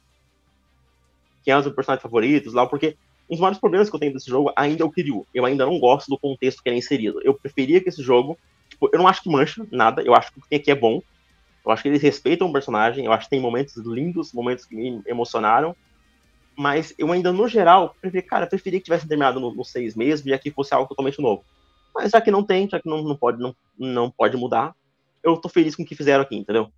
Que 1.43 1.51
é 1.51 1.59
um 1.59 1.63
dos 1.63 1.75
personagens 1.75 2.03
favoritos 2.03 2.55
lá, 2.55 2.67
porque 2.67 2.97
um 3.29 3.35
dos 3.35 3.41
maiores 3.41 3.59
problemas 3.59 3.91
que 3.91 3.97
eu 3.97 4.01
tenho 4.01 4.13
desse 4.13 4.29
jogo 4.29 4.53
ainda 4.57 4.83
é 4.83 4.87
o 4.87 4.91
Kiryu. 4.91 5.27
Eu 5.35 5.45
ainda 5.45 5.67
não 5.67 5.79
gosto 5.79 6.09
do 6.09 6.19
contexto 6.19 6.63
que 6.63 6.69
ele 6.69 6.77
é 6.77 6.79
inserido. 6.79 7.21
Eu 7.23 7.35
preferia 7.35 7.81
que 7.81 7.89
esse 7.89 8.03
jogo. 8.03 8.39
Tipo, 8.69 8.89
eu 8.93 8.99
não 8.99 9.07
acho 9.07 9.23
que 9.23 9.29
mancha 9.29 9.67
nada, 9.71 10.03
eu 10.03 10.15
acho 10.15 10.33
que 10.33 10.39
o 10.39 10.43
que 10.43 10.49
tem 10.49 10.59
aqui 10.59 10.71
é 10.71 10.75
bom. 10.75 11.03
Eu 11.65 11.73
acho 11.73 11.83
que 11.83 11.89
eles 11.89 12.03
respeitam 12.03 12.49
o 12.49 12.53
personagem, 12.53 13.07
eu 13.07 13.13
acho 13.13 13.25
que 13.25 13.31
tem 13.31 13.41
momentos 13.41 13.77
lindos, 13.77 14.33
momentos 14.33 14.67
que 14.67 14.75
me 14.75 15.03
emocionaram. 15.07 15.75
Mas 16.56 16.94
eu 16.97 17.10
ainda, 17.10 17.32
no 17.32 17.48
geral, 17.48 17.94
preferi, 18.01 18.22
cara, 18.22 18.47
preferia 18.47 18.78
que 18.78 18.85
tivesse 18.85 19.09
terminado 19.09 19.40
no, 19.40 19.52
no 19.52 19.64
6 19.64 19.97
mesmo 19.97 20.28
e 20.28 20.35
aqui 20.35 20.51
fosse 20.51 20.72
algo 20.72 20.89
totalmente 20.89 21.20
novo. 21.20 21.44
Mas 21.94 22.10
já 22.10 22.20
que 22.20 22.31
não 22.31 22.44
tem, 22.44 22.68
já 22.68 22.81
que 22.81 22.89
não, 22.89 23.02
não, 23.02 23.16
pode, 23.16 23.40
não, 23.40 23.55
não 23.78 24.10
pode 24.10 24.36
mudar, 24.36 24.74
eu 25.22 25.36
tô 25.36 25.48
feliz 25.48 25.74
com 25.74 25.82
o 25.82 25.86
que 25.86 25.94
fizeram 25.94 26.22
aqui, 26.22 26.36
entendeu? 26.36 26.70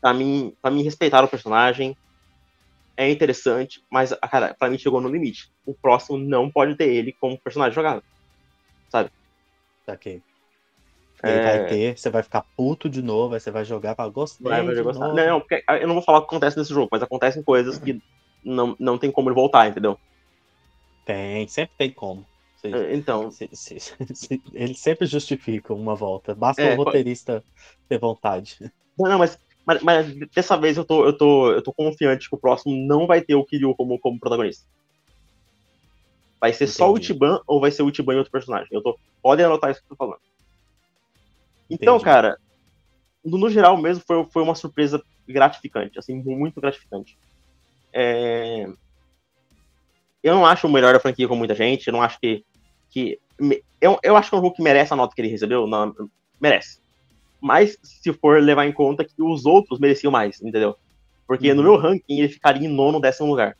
Pra 0.00 0.14
mim, 0.14 0.54
pra 0.60 0.70
mim 0.70 0.82
respeitar 0.82 1.24
o 1.24 1.28
personagem 1.28 1.96
é 2.96 3.10
interessante, 3.10 3.82
mas, 3.90 4.12
cara, 4.30 4.54
pra 4.58 4.68
mim 4.68 4.78
chegou 4.78 5.00
no 5.00 5.08
limite. 5.08 5.50
O 5.64 5.74
próximo 5.74 6.18
não 6.18 6.50
pode 6.50 6.74
ter 6.74 6.88
ele 6.88 7.12
como 7.12 7.38
personagem 7.38 7.74
jogado. 7.74 8.02
Sabe? 8.90 9.10
Ok. 9.86 10.22
Ele 11.22 11.32
é... 11.32 11.42
vai 11.42 11.66
ter, 11.66 11.98
você 11.98 12.10
vai 12.10 12.22
ficar 12.22 12.44
puto 12.56 12.88
de 12.88 13.02
novo, 13.02 13.34
aí 13.34 13.40
você 13.40 13.50
vai 13.50 13.64
jogar 13.64 13.94
pra 13.94 14.08
gostar. 14.08 14.48
Vai, 14.48 14.62
vai 14.62 14.82
gostar. 14.82 15.08
Não, 15.08 15.14
não, 15.14 15.40
porque 15.40 15.62
eu 15.68 15.86
não 15.86 15.94
vou 15.94 16.02
falar 16.02 16.18
o 16.18 16.22
que 16.22 16.28
acontece 16.28 16.58
nesse 16.58 16.72
jogo, 16.72 16.88
mas 16.90 17.02
acontecem 17.02 17.42
coisas 17.42 17.78
que 17.78 18.02
não, 18.44 18.76
não 18.78 18.98
tem 18.98 19.10
como 19.10 19.28
ele 19.28 19.34
voltar, 19.34 19.68
entendeu? 19.68 19.98
Tem, 21.04 21.46
sempre 21.48 21.74
tem 21.76 21.90
como. 21.90 22.26
É, 22.62 22.94
então. 22.94 23.30
Ele 24.52 24.74
sempre 24.74 25.06
justifica 25.06 25.72
uma 25.72 25.94
volta. 25.94 26.34
Basta 26.34 26.60
é, 26.60 26.74
o 26.74 26.76
roteirista 26.76 27.42
ter 27.88 27.98
vontade. 27.98 28.58
Não, 28.98 29.08
não, 29.08 29.18
mas 29.18 29.38
mas, 29.70 29.82
mas, 29.82 30.16
dessa 30.34 30.56
vez 30.56 30.76
eu 30.76 30.84
tô, 30.84 31.04
eu, 31.04 31.16
tô, 31.16 31.52
eu 31.52 31.62
tô 31.62 31.72
confiante 31.72 32.28
que 32.28 32.34
o 32.34 32.38
próximo 32.38 32.74
não 32.74 33.06
vai 33.06 33.20
ter 33.20 33.34
o 33.34 33.44
Kiryu 33.44 33.74
como, 33.74 33.98
como 33.98 34.18
protagonista. 34.18 34.66
Vai 36.40 36.52
ser 36.52 36.64
Entendi. 36.64 36.76
só 36.76 36.92
o 36.92 36.98
Ichiban 36.98 37.40
ou 37.46 37.60
vai 37.60 37.70
ser 37.70 37.82
o 37.82 37.88
Ichiban 37.88 38.14
e 38.14 38.16
outro 38.16 38.32
personagem? 38.32 38.68
Eu 38.72 38.82
tô, 38.82 38.98
podem 39.22 39.44
anotar 39.44 39.70
isso 39.70 39.80
que 39.80 39.86
eu 39.86 39.96
tô 39.96 39.96
falando. 39.96 40.20
Então, 41.68 41.96
Entendi. 41.96 42.04
cara, 42.04 42.38
no, 43.24 43.38
no, 43.38 43.50
geral 43.50 43.76
mesmo 43.76 44.02
foi, 44.06 44.24
foi 44.24 44.42
uma 44.42 44.54
surpresa 44.54 45.02
gratificante, 45.28 45.98
assim, 45.98 46.14
muito 46.14 46.60
gratificante. 46.60 47.16
É... 47.92 48.66
Eu 50.22 50.34
não 50.34 50.44
acho 50.44 50.66
o 50.66 50.70
melhor 50.70 50.92
da 50.92 51.00
franquia 51.00 51.26
com 51.26 51.36
muita 51.36 51.54
gente, 51.54 51.86
eu 51.86 51.92
não 51.92 52.02
acho 52.02 52.20
que. 52.20 52.44
que 52.90 53.18
eu, 53.80 53.98
eu 54.02 54.16
acho 54.16 54.28
que 54.28 54.34
é 54.34 54.38
um 54.38 54.42
jogo 54.42 54.54
que 54.54 54.62
merece 54.62 54.92
a 54.92 54.96
nota 54.96 55.14
que 55.14 55.20
ele 55.20 55.28
recebeu, 55.28 55.66
não, 55.66 55.94
merece 56.38 56.80
mas 57.40 57.78
se 57.82 58.12
for 58.12 58.40
levar 58.42 58.66
em 58.66 58.72
conta 58.72 59.04
que 59.04 59.22
os 59.22 59.46
outros 59.46 59.80
mereciam 59.80 60.10
mais, 60.10 60.42
entendeu? 60.42 60.76
Porque 61.26 61.50
uhum. 61.50 61.56
no 61.56 61.62
meu 61.62 61.76
ranking 61.76 62.18
ele 62.18 62.28
ficaria 62.28 62.68
em 62.68 62.72
nono, 62.72 63.00
décimo 63.00 63.28
lugar. 63.28 63.56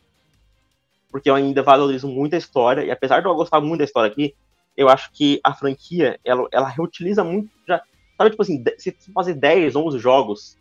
Porque 1.10 1.30
eu 1.30 1.34
ainda 1.34 1.62
valorizo 1.62 2.06
muito 2.06 2.34
a 2.34 2.38
história, 2.38 2.84
e 2.84 2.90
apesar 2.90 3.20
de 3.20 3.26
eu 3.26 3.34
gostar 3.34 3.60
muito 3.60 3.78
da 3.78 3.84
história 3.84 4.10
aqui, 4.10 4.34
eu 4.76 4.88
acho 4.88 5.10
que 5.12 5.40
a 5.42 5.54
franquia, 5.54 6.20
ela, 6.24 6.46
ela 6.52 6.68
reutiliza 6.68 7.24
muito, 7.24 7.50
já, 7.66 7.82
sabe, 8.16 8.30
tipo 8.30 8.42
assim, 8.42 8.62
se 8.78 8.94
fazer 9.12 9.34
10, 9.34 9.74
11 9.74 9.98
jogos, 9.98 10.58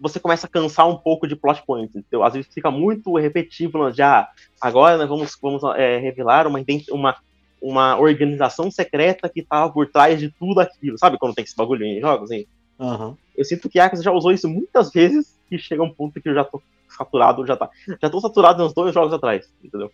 você 0.00 0.18
começa 0.18 0.46
a 0.46 0.50
cansar 0.50 0.88
um 0.88 0.96
pouco 0.96 1.26
de 1.26 1.36
plot 1.36 1.62
points, 1.66 1.94
entendeu? 1.94 2.24
Às 2.24 2.32
vezes 2.32 2.52
fica 2.52 2.70
muito 2.70 3.16
repetitivo, 3.16 3.92
já, 3.92 4.28
agora 4.60 4.96
nós 4.96 5.08
vamos, 5.08 5.36
vamos 5.40 5.62
é, 5.76 5.98
revelar 5.98 6.46
uma, 6.46 6.58
uma 6.90 7.16
uma 7.60 7.98
organização 7.98 8.70
secreta 8.70 9.28
que 9.28 9.42
tava 9.42 9.70
por 9.70 9.86
trás 9.86 10.18
de 10.18 10.30
tudo 10.30 10.60
aquilo. 10.60 10.98
Sabe 10.98 11.18
quando 11.18 11.34
tem 11.34 11.44
esse 11.44 11.54
bagulho 11.54 11.84
em 11.84 12.00
jogos, 12.00 12.30
hein? 12.30 12.46
Uhum. 12.78 13.16
Eu 13.36 13.44
sinto 13.44 13.68
que 13.68 13.78
Yakuza 13.78 14.02
já 14.02 14.10
usou 14.10 14.32
isso 14.32 14.48
muitas 14.48 14.90
vezes 14.90 15.38
e 15.50 15.58
chega 15.58 15.82
um 15.82 15.92
ponto 15.92 16.20
que 16.20 16.28
eu 16.28 16.34
já 16.34 16.44
tô 16.44 16.62
saturado, 16.88 17.46
já 17.46 17.56
tá. 17.56 17.68
Já 18.00 18.08
tô 18.08 18.20
saturado 18.20 18.64
uns 18.64 18.72
dois 18.72 18.94
jogos 18.94 19.12
atrás, 19.12 19.52
entendeu? 19.62 19.92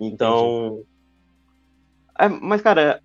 Então. 0.00 0.82
É, 2.18 2.28
mas, 2.28 2.62
cara, 2.62 3.02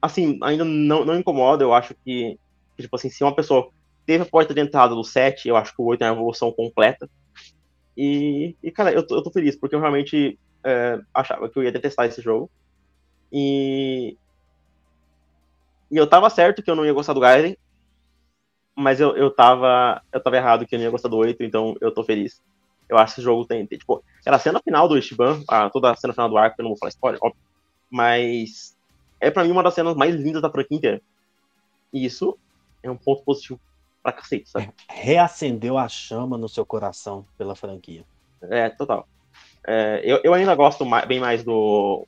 assim, 0.00 0.38
ainda 0.42 0.64
não, 0.64 1.04
não 1.04 1.18
incomoda, 1.18 1.62
eu 1.62 1.74
acho 1.74 1.94
que, 2.04 2.38
tipo 2.78 2.96
assim, 2.96 3.10
se 3.10 3.22
uma 3.22 3.34
pessoa 3.34 3.68
teve 4.06 4.22
a 4.22 4.26
porta 4.26 4.54
de 4.54 4.60
entrada 4.60 4.94
do 4.94 5.04
7, 5.04 5.48
eu 5.48 5.56
acho 5.56 5.74
que 5.74 5.80
o 5.80 5.86
8 5.86 6.02
é 6.02 6.10
uma 6.10 6.16
evolução 6.16 6.52
completa. 6.52 7.08
E, 7.96 8.56
e 8.62 8.70
cara, 8.70 8.92
eu 8.92 9.06
tô, 9.06 9.16
eu 9.16 9.22
tô 9.22 9.30
feliz, 9.30 9.56
porque 9.56 9.74
eu 9.74 9.80
realmente 9.80 10.38
é, 10.62 11.00
achava 11.12 11.48
que 11.48 11.58
eu 11.58 11.62
ia 11.62 11.72
detestar 11.72 12.06
esse 12.06 12.20
jogo. 12.20 12.50
E. 13.32 14.16
E 15.90 15.96
eu 15.96 16.06
tava 16.06 16.30
certo 16.30 16.62
que 16.62 16.70
eu 16.70 16.74
não 16.74 16.84
ia 16.84 16.92
gostar 16.92 17.12
do 17.12 17.20
Gaiden, 17.20 17.56
mas 18.74 19.00
eu, 19.00 19.16
eu, 19.16 19.30
tava, 19.30 20.02
eu 20.12 20.20
tava 20.20 20.36
errado 20.36 20.66
que 20.66 20.74
eu 20.74 20.78
não 20.78 20.84
ia 20.84 20.90
gostar 20.90 21.08
do 21.08 21.16
8, 21.16 21.42
então 21.42 21.76
eu 21.80 21.92
tô 21.92 22.02
feliz. 22.02 22.42
Eu 22.88 22.98
acho 22.98 23.14
que 23.14 23.20
esse 23.20 23.24
jogo 23.24 23.44
tem, 23.44 23.64
tem 23.66 23.78
tipo, 23.78 24.02
era 24.26 24.36
a 24.36 24.38
cena 24.38 24.60
final 24.60 24.88
do 24.88 24.98
Ishiban, 24.98 25.42
a, 25.48 25.70
toda 25.70 25.92
a 25.92 25.96
cena 25.96 26.12
final 26.12 26.28
do 26.28 26.36
arco, 26.36 26.56
eu 26.58 26.64
não 26.64 26.70
vou 26.70 26.78
falar 26.78 26.88
spoiler, 26.88 27.20
óbvio, 27.22 27.40
mas 27.90 28.76
é 29.20 29.30
para 29.30 29.44
mim 29.44 29.52
uma 29.52 29.62
das 29.62 29.74
cenas 29.74 29.94
mais 29.94 30.14
lindas 30.14 30.42
da 30.42 30.50
franquia 30.50 30.76
inteira. 30.76 31.02
E 31.92 32.04
isso 32.04 32.36
é 32.82 32.90
um 32.90 32.96
ponto 32.96 33.22
positivo 33.22 33.60
pra 34.04 34.12
cacete, 34.12 34.50
sabe? 34.50 34.70
Reacendeu 34.88 35.78
a 35.78 35.88
chama 35.88 36.36
no 36.36 36.48
seu 36.48 36.64
coração 36.66 37.26
pela 37.38 37.56
franquia. 37.56 38.04
É, 38.42 38.68
total. 38.68 39.08
É, 39.66 40.02
eu, 40.04 40.20
eu 40.22 40.34
ainda 40.34 40.54
gosto 40.54 40.84
mais, 40.84 41.06
bem 41.06 41.18
mais 41.18 41.42
do, 41.42 42.06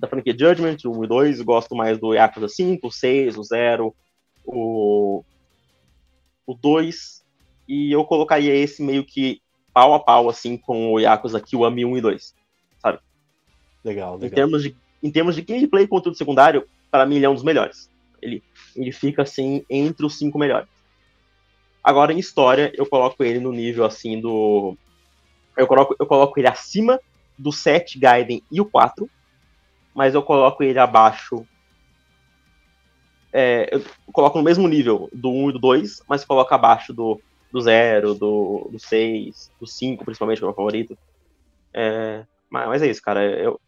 da 0.00 0.08
franquia 0.08 0.32
Judgment, 0.32 0.78
o 0.86 0.98
1 1.00 1.04
e 1.04 1.06
2, 1.06 1.40
gosto 1.42 1.76
mais 1.76 1.98
do 1.98 2.14
Yakuza 2.14 2.48
5, 2.48 2.86
o 2.86 2.90
6, 2.90 3.36
o 3.36 3.42
0, 3.42 3.94
o, 4.46 5.22
o 6.46 6.54
2, 6.54 7.22
e 7.68 7.92
eu 7.92 8.06
colocaria 8.06 8.54
esse 8.54 8.82
meio 8.82 9.04
que 9.04 9.42
pau 9.74 9.92
a 9.92 10.00
pau, 10.00 10.30
assim, 10.30 10.56
com 10.56 10.94
o 10.94 10.98
Yakuza 10.98 11.42
Kiwami 11.42 11.84
1 11.84 11.98
e 11.98 12.00
2, 12.00 12.34
sabe? 12.80 12.98
Legal, 13.84 14.14
legal. 14.14 14.28
Em 14.28 14.30
termos 14.30 14.62
de, 14.62 14.76
em 15.02 15.10
termos 15.10 15.34
de 15.34 15.42
gameplay 15.42 15.84
e 15.84 15.88
conteúdo 15.88 16.16
secundário, 16.16 16.66
para 16.90 17.04
mim 17.04 17.16
ele 17.16 17.26
é 17.26 17.28
um 17.28 17.34
dos 17.34 17.44
melhores. 17.44 17.90
Ele, 18.22 18.42
ele 18.74 18.92
fica, 18.92 19.22
assim, 19.22 19.62
entre 19.68 20.06
os 20.06 20.16
cinco 20.16 20.38
melhores. 20.38 20.77
Agora, 21.88 22.12
em 22.12 22.18
história, 22.18 22.70
eu 22.74 22.84
coloco 22.84 23.24
ele 23.24 23.40
no 23.40 23.50
nível, 23.50 23.82
assim, 23.82 24.20
do... 24.20 24.76
Eu 25.56 25.66
coloco, 25.66 25.96
eu 25.98 26.04
coloco 26.04 26.38
ele 26.38 26.46
acima 26.46 27.00
do 27.38 27.50
7 27.50 27.98
Gaiden 27.98 28.42
e 28.52 28.60
o 28.60 28.66
4, 28.66 29.08
mas 29.94 30.14
eu 30.14 30.22
coloco 30.22 30.62
ele 30.62 30.78
abaixo. 30.78 31.46
É, 33.32 33.74
eu 33.74 33.82
coloco 34.12 34.36
no 34.36 34.44
mesmo 34.44 34.68
nível 34.68 35.08
do 35.14 35.30
1 35.30 35.48
e 35.48 35.52
do 35.54 35.58
2, 35.58 36.02
mas 36.06 36.26
coloco 36.26 36.52
abaixo 36.52 36.92
do, 36.92 37.18
do 37.50 37.58
0, 37.58 38.12
do, 38.12 38.68
do 38.70 38.78
6, 38.78 39.50
do 39.58 39.66
5, 39.66 40.04
principalmente, 40.04 40.40
que 40.40 40.44
é 40.44 40.46
o 40.46 40.50
meu 40.50 40.54
favorito. 40.54 40.98
É, 41.72 42.26
mas, 42.50 42.82
é 42.82 42.90
isso, 42.90 43.00
cara. 43.00 43.24
Eu, 43.24 43.58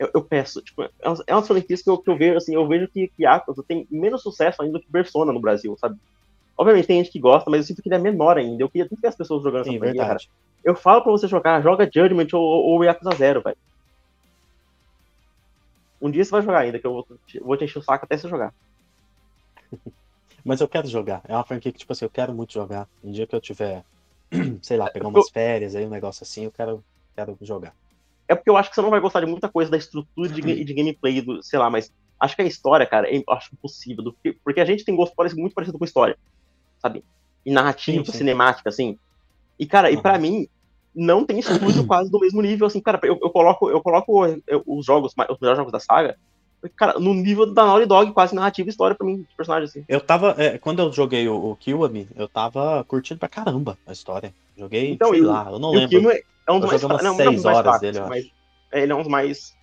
eu, 0.00 0.10
eu 0.14 0.24
peço, 0.24 0.60
tipo, 0.62 0.82
é 0.82 0.90
uma, 1.08 1.24
é 1.28 1.32
uma 1.32 1.44
franquia 1.44 1.76
que 1.76 1.88
eu, 1.88 1.96
que 1.96 2.10
eu 2.10 2.18
vejo, 2.18 2.38
assim, 2.38 2.56
eu 2.56 2.66
vejo 2.66 2.88
que, 2.88 3.06
que 3.06 3.22
Yakuza 3.22 3.62
tem 3.62 3.86
menos 3.88 4.20
sucesso 4.20 4.64
ainda 4.64 4.80
que 4.80 4.90
Persona 4.90 5.32
no 5.32 5.38
Brasil, 5.38 5.76
sabe? 5.78 5.96
Obviamente 6.58 6.86
tem 6.88 6.98
gente 7.02 7.12
que 7.12 7.20
gosta, 7.20 7.50
mas 7.50 7.60
eu 7.60 7.66
sinto 7.66 7.82
que 7.82 7.88
ele 7.88 7.96
é 7.96 7.98
menor 7.98 8.36
ainda. 8.38 8.62
Eu 8.62 8.70
queria 8.70 8.88
tanto 8.88 9.00
ver 9.00 9.08
as 9.08 9.16
pessoas 9.16 9.42
jogando 9.42 9.62
Sim, 9.62 9.72
essa 9.76 9.78
franquia, 9.78 10.06
cara. 10.06 10.18
Eu 10.64 10.76
falo 10.76 11.02
pra 11.02 11.12
você 11.12 11.28
jogar, 11.28 11.62
joga 11.62 11.88
Judgment 11.92 12.28
ou, 12.34 12.42
ou 12.42 12.84
Yakuza 12.84 13.14
Zero, 13.16 13.42
velho. 13.42 13.56
Um 16.00 16.10
dia 16.10 16.24
você 16.24 16.30
vai 16.32 16.42
jogar 16.42 16.58
ainda, 16.60 16.78
que 16.80 16.86
eu 16.86 16.92
vou 16.92 17.06
te, 17.26 17.38
vou 17.40 17.56
te 17.56 17.64
encher 17.64 17.78
o 17.78 17.82
saco 17.82 18.04
até 18.04 18.16
você 18.16 18.28
jogar. 18.28 18.52
Mas 20.44 20.60
eu 20.60 20.68
quero 20.68 20.88
jogar. 20.88 21.22
É 21.28 21.34
uma 21.34 21.44
franquia 21.44 21.72
que, 21.72 21.78
tipo 21.78 21.92
assim, 21.92 22.04
eu 22.04 22.10
quero 22.10 22.34
muito 22.34 22.52
jogar. 22.52 22.88
Um 23.02 23.10
dia 23.12 23.26
que 23.26 23.34
eu 23.34 23.40
tiver, 23.40 23.84
sei 24.62 24.76
lá, 24.76 24.88
pegar 24.90 25.08
umas 25.08 25.28
férias 25.30 25.74
aí, 25.74 25.84
um 25.86 25.90
negócio 25.90 26.22
assim, 26.24 26.44
eu 26.44 26.52
quero, 26.52 26.84
quero 27.14 27.36
jogar. 27.40 27.74
É 28.28 28.34
porque 28.34 28.50
eu 28.50 28.56
acho 28.56 28.68
que 28.68 28.74
você 28.74 28.82
não 28.82 28.90
vai 28.90 29.00
gostar 29.00 29.20
de 29.20 29.26
muita 29.26 29.50
coisa 29.50 29.70
da 29.70 29.76
estrutura 29.76 30.28
de, 30.28 30.42
ga- 30.42 30.64
de 30.64 30.74
gameplay 30.74 31.20
do, 31.22 31.42
sei 31.42 31.58
lá, 31.58 31.70
mas 31.70 31.90
acho 32.20 32.36
que 32.36 32.42
a 32.42 32.44
história, 32.44 32.86
cara, 32.86 33.08
é, 33.14 33.22
acho 33.30 33.48
impossível. 33.54 34.04
do 34.04 34.16
que- 34.22 34.36
porque 34.44 34.60
a 34.60 34.64
gente 34.64 34.84
tem 34.84 34.94
gosto 34.96 35.14
parecido, 35.14 35.40
muito 35.40 35.54
parecido 35.54 35.78
com 35.78 35.84
história, 35.84 36.16
sabe? 36.80 37.04
E 37.44 37.52
narrativa, 37.52 38.04
Sim, 38.04 38.04
sim. 38.04 38.12
cinemática, 38.12 38.68
assim. 38.68 38.98
E, 39.58 39.66
cara, 39.66 39.90
e 39.90 39.96
Aham. 39.96 40.02
pra 40.02 40.18
mim, 40.18 40.48
não 40.94 41.24
tem 41.26 41.38
estúdio 41.38 41.84
quase 41.86 42.10
do 42.10 42.20
mesmo 42.20 42.42
nível, 42.42 42.66
assim, 42.66 42.80
cara, 42.82 43.00
eu, 43.04 43.18
eu 43.22 43.30
coloco, 43.30 43.70
eu 43.70 43.82
coloco 43.82 44.24
os 44.66 44.86
jogos, 44.86 45.12
os 45.30 45.38
melhores 45.40 45.58
jogos 45.58 45.72
da 45.72 45.80
saga, 45.80 46.16
cara, 46.76 46.98
no 47.00 47.14
nível 47.14 47.52
da 47.54 47.64
Naughty 47.66 47.86
Dog, 47.86 48.12
quase 48.12 48.34
narrativa 48.34 48.68
e 48.68 48.72
história 48.72 48.96
pra 48.96 49.06
mim, 49.06 49.18
de 49.22 49.34
personagem, 49.36 49.66
assim. 49.68 49.86
Eu 49.86 50.00
tava. 50.04 50.34
é, 50.42 50.58
quando 50.58 50.80
eu 50.82 50.92
joguei 50.92 51.28
o, 51.28 51.34
o 51.50 51.56
Kiwami, 51.56 52.08
eu 52.14 52.28
tava 52.28 52.84
curtindo 52.84 53.18
pra 53.20 53.28
caramba 53.28 53.78
a 53.86 53.92
história. 53.92 54.34
Joguei, 54.56 55.00
Então, 55.00 55.14
sei 55.14 55.20
e 55.20 55.22
o- 55.22 55.38
lá, 55.38 55.50
eu 55.50 55.58
não 55.58 55.72
E 55.72 55.76
o 55.78 55.82
lembro. 55.82 55.86
Kimo 55.86 56.10
é 56.10 56.20
é 56.48 56.52
um 56.52 56.60
dos 56.60 56.66
mais, 56.66 56.82
umas 56.82 57.02
não, 57.02 57.22
é 57.22 57.28
um 57.28 57.34
dos 57.34 57.42
seis 57.42 57.44
mais 57.44 57.58
horas 57.58 57.60
fracos, 57.60 57.88
dele, 57.90 57.98
eu 57.98 58.04
mas 58.06 58.24
é, 58.72 58.82
ele 58.82 58.92
é 58.92 58.94
um 58.94 59.00
dos 59.02 59.08
mais, 59.08 59.54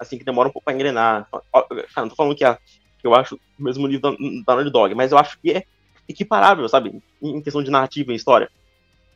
assim, 0.00 0.18
que 0.18 0.24
demora 0.24 0.48
um 0.48 0.52
pouco 0.52 0.64
pra 0.64 0.74
engrenar. 0.74 1.28
Cara, 1.30 1.66
não 1.98 2.08
tô 2.08 2.16
falando 2.16 2.36
que, 2.36 2.44
a, 2.44 2.56
que 2.98 3.06
eu 3.06 3.14
acho 3.14 3.36
o 3.58 3.62
mesmo 3.64 3.86
nível 3.88 4.02
da, 4.12 4.16
da 4.46 4.54
Naughty 4.56 4.70
Dog, 4.72 4.94
mas 4.94 5.12
eu 5.12 5.18
acho 5.18 5.38
que 5.42 5.52
é 5.52 5.64
equiparável, 6.08 6.68
sabe? 6.68 7.02
Em 7.20 7.40
questão 7.40 7.62
de 7.62 7.70
narrativa 7.70 8.12
e 8.12 8.16
história. 8.16 8.50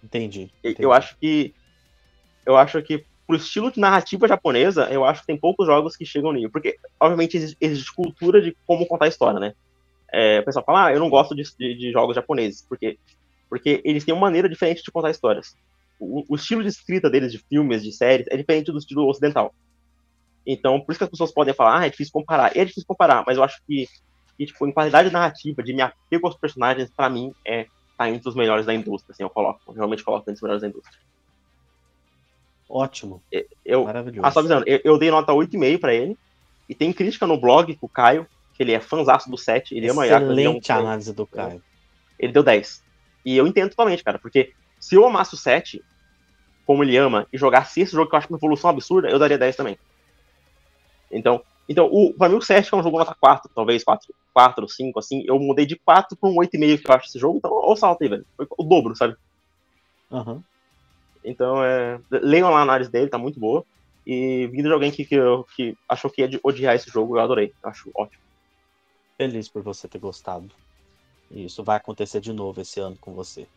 Entendi. 0.02 0.50
Entendi. 0.62 0.82
Eu 0.82 0.92
acho 0.92 1.16
que. 1.18 1.54
Eu 2.44 2.56
acho 2.56 2.80
que, 2.82 3.04
pro 3.26 3.36
estilo 3.36 3.72
de 3.72 3.80
narrativa 3.80 4.28
japonesa, 4.28 4.88
eu 4.90 5.04
acho 5.04 5.22
que 5.22 5.26
tem 5.26 5.36
poucos 5.36 5.66
jogos 5.66 5.96
que 5.96 6.06
chegam 6.06 6.32
nisso. 6.32 6.50
Porque, 6.50 6.78
obviamente, 7.00 7.36
existe, 7.36 7.56
existe 7.60 7.92
cultura 7.92 8.40
de 8.40 8.56
como 8.66 8.86
contar 8.86 9.06
a 9.06 9.08
história, 9.08 9.40
né? 9.40 9.54
É, 10.12 10.40
o 10.40 10.44
pessoal 10.44 10.64
fala, 10.64 10.86
ah, 10.86 10.92
eu 10.92 11.00
não 11.00 11.10
gosto 11.10 11.34
de, 11.34 11.42
de, 11.58 11.74
de 11.74 11.92
jogos 11.92 12.14
japoneses. 12.14 12.62
Por 12.62 12.78
quê? 12.78 12.98
Porque 13.48 13.80
eles 13.84 14.04
têm 14.04 14.14
uma 14.14 14.20
maneira 14.20 14.48
diferente 14.48 14.82
de 14.82 14.90
contar 14.90 15.10
histórias. 15.10 15.56
O, 15.98 16.24
o 16.28 16.36
estilo 16.36 16.62
de 16.62 16.68
escrita 16.68 17.10
deles, 17.10 17.32
de 17.32 17.38
filmes, 17.38 17.82
de 17.82 17.92
séries, 17.92 18.26
é 18.30 18.36
diferente 18.36 18.70
do 18.70 18.78
estilo 18.78 19.08
ocidental. 19.08 19.52
Então, 20.46 20.80
por 20.80 20.92
isso 20.92 20.98
que 20.98 21.04
as 21.04 21.10
pessoas 21.10 21.32
podem 21.32 21.52
falar, 21.52 21.80
ah, 21.80 21.86
é 21.86 21.90
difícil 21.90 22.12
comparar. 22.12 22.56
E 22.56 22.60
é 22.60 22.64
difícil 22.64 22.86
comparar, 22.86 23.24
mas 23.26 23.36
eu 23.36 23.42
acho 23.42 23.60
que, 23.66 23.88
que 24.36 24.46
tipo, 24.46 24.66
em 24.66 24.72
qualidade 24.72 25.10
narrativa, 25.10 25.62
de 25.62 25.72
me 25.72 25.82
apego 25.82 26.26
aos 26.26 26.36
personagens, 26.36 26.90
pra 26.94 27.08
mim, 27.08 27.32
é 27.46 27.66
tá 27.96 28.10
entre 28.10 28.28
os 28.28 28.34
melhores 28.34 28.66
da 28.66 28.74
indústria, 28.74 29.12
assim, 29.12 29.22
eu 29.22 29.30
coloco. 29.30 29.60
Eu 29.68 29.72
realmente 29.74 30.04
coloco 30.04 30.22
entre 30.24 30.34
os 30.34 30.42
melhores 30.42 30.60
da 30.62 30.68
indústria. 30.68 30.98
Ótimo. 32.68 33.22
Eu, 33.64 33.84
Maravilhoso. 33.84 34.26
ah, 34.26 34.30
só 34.30 34.40
avisando, 34.40 34.64
eu, 34.68 34.80
eu 34.84 34.98
dei 34.98 35.10
nota 35.10 35.32
8,5 35.32 35.78
pra 35.78 35.94
ele. 35.94 36.16
E 36.68 36.74
tem 36.74 36.92
crítica 36.92 37.26
no 37.26 37.40
blog 37.40 37.74
com 37.76 37.86
o 37.86 37.88
Caio, 37.88 38.26
que 38.54 38.62
ele 38.62 38.72
é 38.72 38.80
fãzaço 38.80 39.30
do 39.30 39.38
7, 39.38 39.74
ele 39.76 39.88
ama 39.88 40.04
Yakuza, 40.06 40.32
ele, 40.32 40.42
é 40.42 40.48
um- 40.48 40.52
Excelente 40.58 40.72
análise 40.72 41.14
do 41.14 41.26
Caio. 41.26 41.62
ele 42.18 42.32
deu 42.32 42.42
10. 42.42 42.82
E 43.24 43.36
eu 43.36 43.46
entendo 43.46 43.70
totalmente, 43.70 44.02
cara, 44.02 44.18
porque 44.18 44.52
se 44.80 44.94
eu 44.96 45.06
amasse 45.06 45.34
o 45.34 45.38
7, 45.38 45.80
como 46.66 46.82
ele 46.82 46.96
ama, 46.96 47.26
e 47.32 47.38
jogasse 47.38 47.80
esse 47.80 47.92
jogo 47.92 48.08
que 48.10 48.14
eu 48.16 48.18
acho 48.18 48.28
uma 48.28 48.36
evolução 48.38 48.68
absurda, 48.68 49.08
eu 49.08 49.18
daria 49.18 49.38
10 49.38 49.54
também. 49.54 49.78
Então, 51.10 51.40
então 51.68 51.90
mim 51.90 52.34
o 52.34 52.40
7 52.40 52.72
é 52.72 52.76
um 52.76 52.82
jogo 52.82 52.98
nota 52.98 53.16
4, 53.18 53.50
talvez 53.54 53.82
4, 53.82 54.14
4 54.32 54.68
5, 54.68 54.98
assim. 54.98 55.24
Eu 55.26 55.38
mudei 55.38 55.66
de 55.66 55.76
4 55.76 56.16
pra 56.16 56.28
um 56.28 56.36
8,5 56.36 56.82
que 56.82 56.90
eu 56.90 56.94
acho 56.94 57.08
esse 57.08 57.18
jogo, 57.18 57.38
então 57.38 57.50
olha 57.52 57.72
o 57.72 57.76
salto 57.76 58.02
aí, 58.02 58.08
velho. 58.08 58.26
Foi 58.36 58.46
o 58.56 58.64
dobro, 58.64 58.94
sabe? 58.94 59.16
Aham. 60.10 60.42
Então, 61.24 61.62
é, 61.64 61.98
leiam 62.10 62.50
lá 62.50 62.60
a 62.60 62.62
análise 62.62 62.90
dele, 62.90 63.10
tá 63.10 63.18
muito 63.18 63.40
boa. 63.40 63.64
E 64.06 64.46
vindo 64.46 64.68
de 64.68 64.72
alguém 64.72 64.92
que, 64.92 65.04
que, 65.04 65.16
que 65.56 65.76
achou 65.88 66.08
que 66.08 66.22
ia 66.22 66.40
odiar 66.44 66.76
esse 66.76 66.88
jogo, 66.88 67.16
eu 67.16 67.20
adorei. 67.20 67.52
Eu 67.62 67.68
acho 67.68 67.90
ótimo. 67.96 68.22
Feliz 69.16 69.48
por 69.48 69.62
você 69.62 69.88
ter 69.88 69.98
gostado. 69.98 70.48
E 71.28 71.46
isso 71.46 71.64
vai 71.64 71.78
acontecer 71.78 72.20
de 72.20 72.32
novo 72.32 72.60
esse 72.60 72.78
ano 72.78 72.96
com 73.00 73.12
você. 73.12 73.48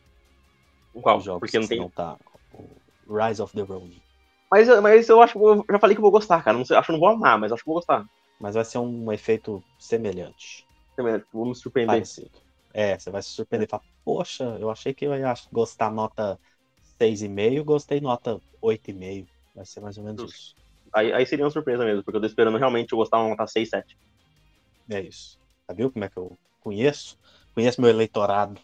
Qual? 0.92 1.18
Os 1.18 1.24
jogos 1.24 1.40
Porque 1.40 1.58
não 1.58 1.62
que 1.62 1.68
você 1.68 1.74
tem. 1.74 1.80
não 1.80 1.90
tá. 1.90 2.16
O 3.06 3.16
Rise 3.16 3.40
of 3.40 3.54
the 3.54 3.62
Ronin. 3.62 4.00
Mas, 4.50 4.68
mas 4.82 5.08
eu 5.08 5.22
acho 5.22 5.34
que 5.34 5.38
eu 5.38 5.64
já 5.70 5.78
falei 5.78 5.94
que 5.94 6.02
vou 6.02 6.10
gostar, 6.10 6.42
cara. 6.42 6.56
Não 6.58 6.64
sei, 6.64 6.76
acho 6.76 6.86
que 6.86 6.92
não 6.92 7.00
vou 7.00 7.08
amar, 7.08 7.38
mas 7.38 7.52
acho 7.52 7.62
que 7.62 7.68
vou 7.68 7.76
gostar. 7.76 8.04
Mas 8.40 8.54
vai 8.54 8.64
ser 8.64 8.78
um 8.78 9.12
efeito 9.12 9.62
semelhante. 9.78 10.66
Também, 10.96 11.22
Vou 11.32 11.46
me 11.46 11.54
surpreender. 11.54 11.98
Parecido. 11.98 12.30
É, 12.72 12.98
você 12.98 13.10
vai 13.10 13.22
se 13.22 13.30
surpreender 13.30 13.68
e 13.68 13.70
falar, 13.70 13.82
poxa, 14.04 14.44
eu 14.60 14.70
achei 14.70 14.94
que 14.94 15.04
eu 15.04 15.14
ia 15.14 15.34
gostar 15.52 15.90
nota 15.90 16.38
6,5, 16.98 17.64
gostei 17.64 18.00
nota 18.00 18.40
8,5. 18.60 19.28
Vai 19.54 19.64
ser 19.66 19.80
mais 19.80 19.98
ou 19.98 20.04
menos 20.04 20.22
Justo. 20.22 20.36
isso. 20.36 20.54
Aí, 20.92 21.12
aí 21.12 21.24
seria 21.26 21.44
uma 21.44 21.50
surpresa 21.50 21.84
mesmo, 21.84 22.02
porque 22.02 22.16
eu 22.16 22.20
tô 22.20 22.26
esperando 22.26 22.58
realmente 22.58 22.92
eu 22.92 22.98
gostar 22.98 23.18
uma 23.18 23.30
nota 23.30 23.46
6, 23.46 23.68
7. 23.68 23.96
É 24.90 25.00
isso. 25.00 25.38
Tá 25.66 25.74
viu 25.74 25.90
como 25.90 26.04
é 26.04 26.10
que 26.10 26.18
eu 26.18 26.38
conheço? 26.60 27.16
Conheço 27.54 27.80
meu 27.80 27.90
eleitorado. 27.90 28.60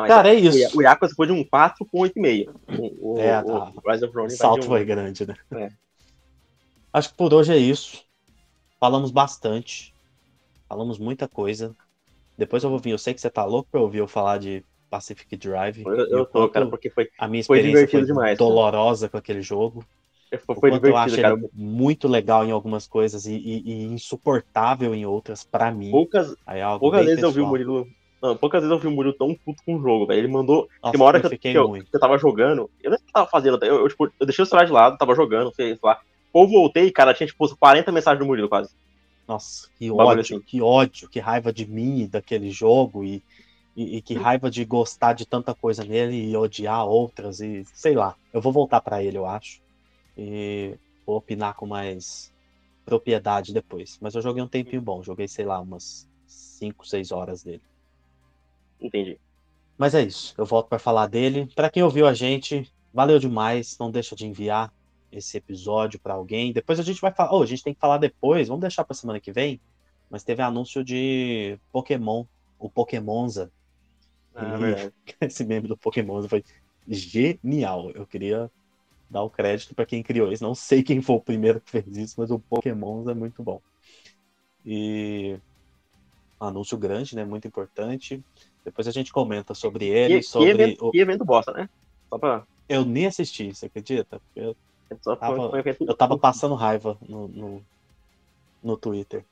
Tá, 0.00 0.06
Cara, 0.08 0.28
é 0.34 0.36
o, 0.36 0.38
Ya- 0.56 0.66
isso. 0.66 0.78
o 0.78 0.82
Yakuza 0.82 1.14
foi 1.14 1.26
de 1.26 1.32
um 1.32 1.44
4 1.44 1.84
com 1.86 1.98
8,5. 2.00 2.52
O, 3.00 3.14
o, 3.14 3.18
É, 3.20 3.40
o 3.40 3.44
tá. 3.44 3.72
Rise 3.86 4.04
of 4.04 4.16
O 4.16 4.20
Ronin 4.20 4.36
vai 4.36 4.36
salto 4.36 4.64
um. 4.64 4.66
foi 4.68 4.84
grande, 4.84 5.26
né? 5.26 5.36
É. 5.52 5.70
Acho 6.92 7.10
que 7.10 7.16
por 7.16 7.32
hoje 7.32 7.52
é 7.52 7.56
isso. 7.58 8.02
Falamos 8.80 9.10
bastante. 9.10 9.94
Falamos 10.68 10.98
muita 10.98 11.28
coisa. 11.28 11.74
Depois 12.36 12.64
eu 12.64 12.70
vou 12.70 12.78
vir. 12.78 12.90
Eu 12.90 12.98
sei 12.98 13.14
que 13.14 13.20
você 13.20 13.30
tá 13.30 13.44
louco 13.44 13.68
pra 13.70 13.80
ouvir 13.80 13.98
eu 13.98 14.08
falar 14.08 14.38
de 14.38 14.64
Pacific 14.90 15.36
Drive. 15.36 15.82
Eu, 15.84 15.94
eu 16.08 16.20
o 16.22 16.26
tô, 16.26 16.48
cara, 16.48 16.66
porque 16.66 16.90
foi, 16.90 17.08
A 17.18 17.28
minha 17.28 17.44
foi 17.44 17.58
experiência 17.58 17.86
foi, 17.86 17.86
divertido 18.00 18.06
demais, 18.06 18.38
cara. 18.38 18.50
dolorosa 18.50 19.08
com 19.08 19.16
aquele 19.16 19.42
jogo. 19.42 19.84
foi, 20.44 20.56
O 20.56 20.60
foi 20.60 20.70
quanto 20.70 20.86
eu 20.86 20.96
acho 20.96 21.16
cara. 21.20 21.34
ele 21.34 21.48
muito 21.52 22.08
legal 22.08 22.44
em 22.44 22.50
algumas 22.50 22.86
coisas 22.88 23.26
e, 23.26 23.34
e- 23.34 23.62
e 23.64 23.84
insuportável 23.84 24.92
em 24.94 25.06
outras, 25.06 25.44
pra 25.44 25.70
mim. 25.70 25.90
Poucas, 25.92 26.34
é 26.48 26.62
poucas 26.78 27.04
vezes 27.04 27.22
eu 27.22 27.30
vi 27.30 27.40
o 27.40 27.44
pessoal. 27.44 27.50
Murilo. 27.50 27.86
Não, 28.24 28.34
poucas 28.34 28.62
vezes 28.62 28.74
eu 28.74 28.80
vi 28.80 28.86
o 28.86 28.90
Murilo 28.90 29.14
tão 29.14 29.34
puto 29.34 29.62
com 29.66 29.76
o 29.76 29.82
jogo, 29.82 30.06
velho. 30.06 30.20
Ele 30.20 30.28
mandou. 30.28 30.66
Nossa, 30.82 30.92
Tem 30.92 30.98
uma 30.98 31.04
hora 31.04 31.18
eu 31.18 31.20
que 31.20 31.26
eu, 31.26 31.30
fiquei 31.30 31.52
que 31.52 31.58
eu, 31.58 31.70
que 31.70 31.94
eu 31.94 32.00
tava 32.00 32.16
jogando, 32.16 32.70
eu 32.82 32.90
não 32.90 32.96
sei 32.96 33.04
o 33.04 33.06
que 33.06 33.10
eu 33.10 33.12
tava 33.12 33.28
fazendo, 33.28 33.62
eu, 33.62 33.80
eu, 33.80 33.88
tipo, 33.90 34.06
eu 34.18 34.26
deixei 34.26 34.42
o 34.42 34.46
celular 34.46 34.64
de 34.64 34.72
lado, 34.72 34.96
tava 34.96 35.14
jogando, 35.14 35.54
sei 35.54 35.78
lá. 35.82 36.00
Ou 36.32 36.48
voltei, 36.48 36.90
cara, 36.90 37.12
tinha 37.12 37.26
tipo 37.26 37.54
40 37.54 37.92
mensagens 37.92 38.18
do 38.18 38.24
Murilo 38.24 38.48
quase. 38.48 38.70
Nossa, 39.28 39.68
que 39.78 39.90
Um 39.90 39.96
ódio, 39.96 40.20
assim. 40.22 40.40
que 40.40 40.62
ódio, 40.62 41.06
que 41.10 41.20
raiva 41.20 41.52
de 41.52 41.66
mim 41.66 42.08
daquele 42.10 42.50
jogo 42.50 43.04
e, 43.04 43.22
e, 43.76 43.98
e 43.98 44.02
que 44.02 44.14
raiva 44.14 44.50
de 44.50 44.64
gostar 44.64 45.12
de 45.12 45.26
tanta 45.26 45.54
coisa 45.54 45.84
nele 45.84 46.30
e 46.30 46.34
odiar 46.34 46.86
outras 46.86 47.40
e 47.40 47.62
sei 47.74 47.94
lá. 47.94 48.14
Eu 48.32 48.40
vou 48.40 48.52
voltar 48.52 48.80
pra 48.80 49.02
ele, 49.02 49.18
eu 49.18 49.26
acho. 49.26 49.60
E 50.16 50.74
vou 51.04 51.18
opinar 51.18 51.56
com 51.56 51.66
mais 51.66 52.32
propriedade 52.86 53.52
depois. 53.52 53.98
Mas 54.00 54.14
eu 54.14 54.22
joguei 54.22 54.42
um 54.42 54.48
tempinho 54.48 54.80
bom, 54.80 55.02
joguei, 55.02 55.28
sei 55.28 55.44
lá, 55.44 55.60
umas 55.60 56.08
5, 56.26 56.86
6 56.86 57.12
horas 57.12 57.42
dele. 57.42 57.60
Entendi. 58.84 59.18
Mas 59.78 59.94
é 59.94 60.02
isso, 60.02 60.34
eu 60.38 60.44
volto 60.44 60.68
pra 60.68 60.78
falar 60.78 61.06
dele. 61.06 61.48
Pra 61.54 61.70
quem 61.70 61.82
ouviu 61.82 62.06
a 62.06 62.14
gente, 62.14 62.70
valeu 62.92 63.18
demais. 63.18 63.76
Não 63.78 63.90
deixa 63.90 64.14
de 64.14 64.26
enviar 64.26 64.72
esse 65.10 65.36
episódio 65.36 65.98
pra 65.98 66.14
alguém. 66.14 66.52
Depois 66.52 66.78
a 66.78 66.82
gente 66.82 67.00
vai 67.00 67.12
falar. 67.12 67.32
Oh, 67.34 67.42
a 67.42 67.46
gente 67.46 67.62
tem 67.62 67.74
que 67.74 67.80
falar 67.80 67.98
depois. 67.98 68.48
Vamos 68.48 68.60
deixar 68.60 68.84
pra 68.84 68.94
semana 68.94 69.18
que 69.18 69.32
vem. 69.32 69.60
Mas 70.10 70.22
teve 70.22 70.42
anúncio 70.42 70.84
de 70.84 71.58
Pokémon, 71.72 72.24
o 72.58 72.70
Pokémonza. 72.70 73.50
Ah, 74.34 74.58
E- 74.60 74.72
é. 74.74 74.92
Esse 75.26 75.44
meme 75.44 75.66
do 75.66 75.76
Pokémonza 75.76 76.28
foi 76.28 76.44
genial. 76.86 77.90
Eu 77.92 78.06
queria 78.06 78.50
dar 79.10 79.22
o 79.22 79.30
crédito 79.30 79.74
pra 79.74 79.86
quem 79.86 80.02
criou 80.02 80.30
isso. 80.30 80.44
Não 80.44 80.54
sei 80.54 80.82
quem 80.82 81.00
foi 81.00 81.16
o 81.16 81.20
primeiro 81.20 81.60
que 81.60 81.70
fez 81.70 81.96
isso, 81.96 82.14
mas 82.18 82.30
o 82.30 82.38
Pokémonza 82.38 83.12
é 83.12 83.14
muito 83.14 83.42
bom. 83.42 83.60
E 84.64 85.38
anúncio 86.38 86.76
grande, 86.78 87.16
né? 87.16 87.24
Muito 87.24 87.48
importante. 87.48 88.22
Depois 88.64 88.88
a 88.88 88.90
gente 88.90 89.12
comenta 89.12 89.54
sobre 89.54 89.86
ele, 89.86 90.16
Que, 90.16 90.22
sobre 90.22 90.50
evento, 90.50 90.86
o... 90.88 90.90
evento 90.96 91.24
bosta, 91.24 91.52
né? 91.52 91.68
Só 92.08 92.18
pra. 92.18 92.44
Eu 92.68 92.84
nem 92.84 93.06
assisti, 93.06 93.54
você 93.54 93.66
acredita? 93.66 94.20
Eu, 94.34 94.56
Só 95.02 95.14
Tava- 95.16 95.50
foi, 95.50 95.62
foi 95.62 95.76
eu 95.80 95.94
tava 95.94 96.16
passando 96.18 96.54
raiva 96.54 96.96
no, 97.06 97.28
no, 97.28 97.62
no 98.62 98.76
Twitter. 98.76 99.24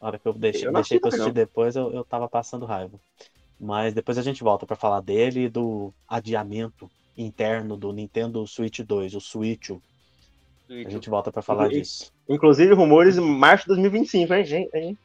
Na 0.00 0.08
hora 0.08 0.18
que 0.18 0.28
eu 0.28 0.32
deixei, 0.32 0.68
Eu 0.68 0.72
não 0.72 0.80
deixei 0.80 1.00
pra 1.00 1.08
assistir 1.08 1.32
depois, 1.32 1.74
eu, 1.74 1.90
eu 1.92 2.04
tava 2.04 2.28
passando 2.28 2.64
raiva. 2.66 3.00
Mas 3.58 3.92
depois 3.94 4.16
a 4.16 4.22
gente 4.22 4.44
volta 4.44 4.64
pra 4.64 4.76
falar 4.76 5.00
dele 5.00 5.44
e 5.44 5.48
do 5.48 5.92
adiamento 6.08 6.88
interno 7.16 7.76
do 7.76 7.92
Nintendo 7.92 8.46
Switch 8.46 8.78
2, 8.80 9.14
o 9.16 9.20
Switch. 9.20 9.70
A 10.70 10.88
gente 10.90 11.10
volta 11.10 11.32
pra 11.32 11.42
falar 11.42 11.66
E- 11.72 11.80
disso. 11.80 12.12
Inclusive, 12.28 12.72
rumores 12.74 13.16
em 13.16 13.20
março 13.20 13.64
de 13.64 13.68
2025, 13.70 14.34
hein, 14.34 14.44
gente? 14.44 14.96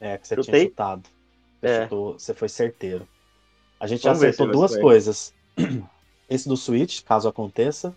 É, 0.00 0.18
que 0.18 0.26
você 0.26 0.34
Eu 0.34 0.42
tinha 0.42 0.58
chutado. 0.60 1.08
Você, 1.60 1.66
É. 1.68 1.82
chutou- 1.84 2.12
você 2.18 2.34
foi 2.34 2.48
certeiro. 2.48 3.06
A 3.82 3.86
gente 3.88 4.04
Vamos 4.04 4.22
acertou 4.22 4.48
duas 4.48 4.76
coisas. 4.76 5.34
Esse 6.30 6.48
do 6.48 6.56
Switch, 6.56 7.02
caso 7.02 7.28
aconteça, 7.28 7.92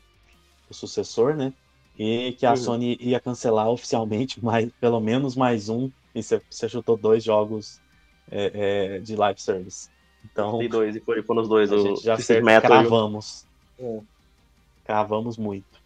o 0.67 0.73
sucessor, 0.73 1.35
né? 1.35 1.53
E 1.95 2.31
que 2.39 2.43
a 2.43 2.49
uhum. 2.49 2.57
Sony 2.57 2.97
ia 2.99 3.19
cancelar 3.19 3.69
oficialmente 3.69 4.39
mas 4.43 4.71
pelo 4.81 4.99
menos 4.99 5.35
mais 5.35 5.69
um. 5.69 5.91
E 6.15 6.23
você 6.23 6.67
chutou 6.67 6.97
dois 6.97 7.23
jogos 7.23 7.79
é, 8.31 8.95
é, 8.95 8.99
de 8.99 9.15
live 9.15 9.39
service. 9.39 9.87
Então. 10.23 10.59
E 10.59 10.67
dois, 10.67 10.95
e 10.95 10.99
foi 10.99 11.21
foram 11.21 11.43
os 11.43 11.47
dois. 11.47 11.71
A 11.71 11.75
o, 11.75 11.81
gente 11.83 12.03
já 12.03 12.15
acertou, 12.15 12.61
cravamos. 12.61 13.45
Eu... 13.77 14.03
Cravamos 14.85 15.37
muito. 15.37 15.79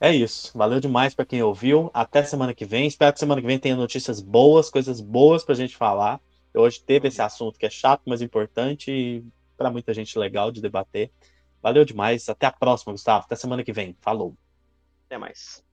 É 0.00 0.14
isso. 0.14 0.56
Valeu 0.56 0.78
demais 0.78 1.16
para 1.16 1.24
quem 1.24 1.42
ouviu. 1.42 1.90
Até 1.92 2.22
semana 2.22 2.54
que 2.54 2.64
vem. 2.64 2.86
Espero 2.86 3.12
que 3.12 3.18
semana 3.18 3.40
que 3.40 3.46
vem 3.48 3.58
tenha 3.58 3.74
notícias 3.74 4.20
boas, 4.20 4.70
coisas 4.70 5.00
boas 5.00 5.42
pra 5.42 5.56
gente 5.56 5.76
falar. 5.76 6.20
Hoje 6.56 6.80
teve 6.80 7.08
esse 7.08 7.20
assunto 7.20 7.58
que 7.58 7.66
é 7.66 7.70
chato, 7.70 8.02
mas 8.06 8.22
importante 8.22 8.90
e 8.90 9.24
para 9.56 9.70
muita 9.70 9.92
gente 9.92 10.18
legal 10.18 10.50
de 10.50 10.60
debater. 10.60 11.10
Valeu 11.62 11.84
demais. 11.84 12.28
Até 12.28 12.46
a 12.46 12.52
próxima, 12.52 12.92
Gustavo. 12.92 13.24
Até 13.24 13.36
semana 13.36 13.64
que 13.64 13.72
vem. 13.72 13.96
Falou. 14.00 14.34
Até 15.06 15.18
mais. 15.18 15.65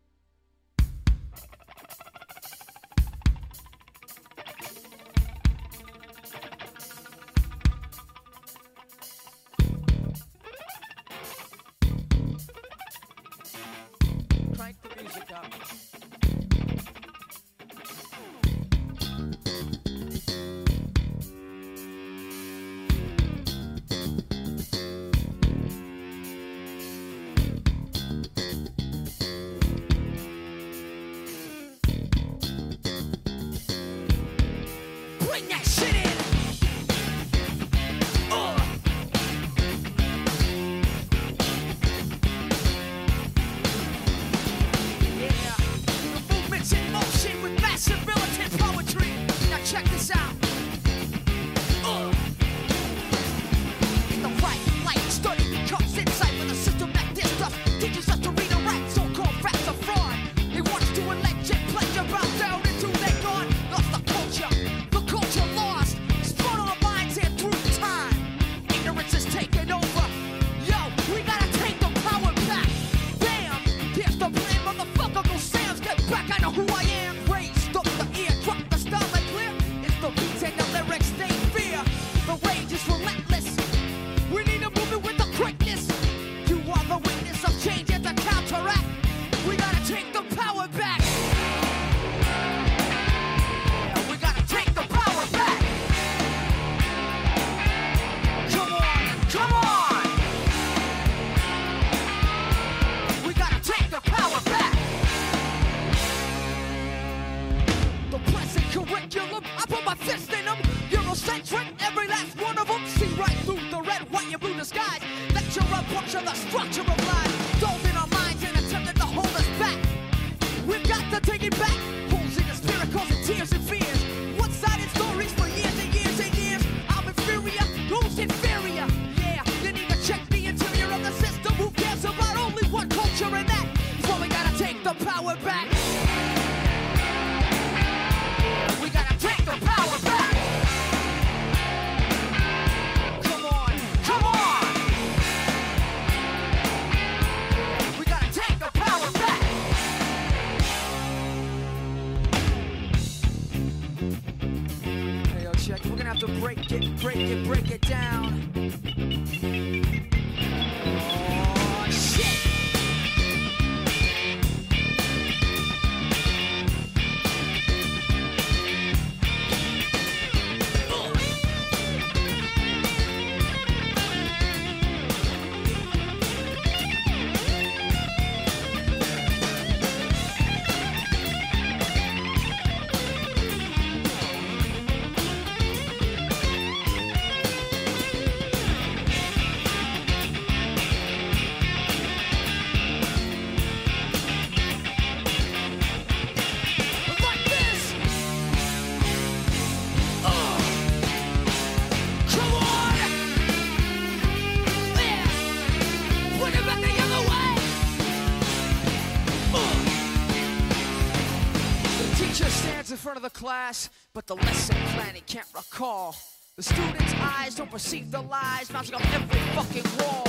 class, 213.44 213.90
but 214.14 214.26
the 214.26 214.38
lesson 214.38 214.78
plan 214.96 215.14
he 215.14 215.20
can't 215.20 215.48
recall. 215.54 216.16
The 216.56 216.64
students' 216.64 217.14
eyes 217.20 217.56
don't 217.56 217.70
perceive 217.70 218.10
the 218.10 218.22
lies 218.22 218.72
mounting 218.72 218.96
up 218.96 219.14
every 219.14 219.42
fucking 219.54 219.84
wall. 220.00 220.24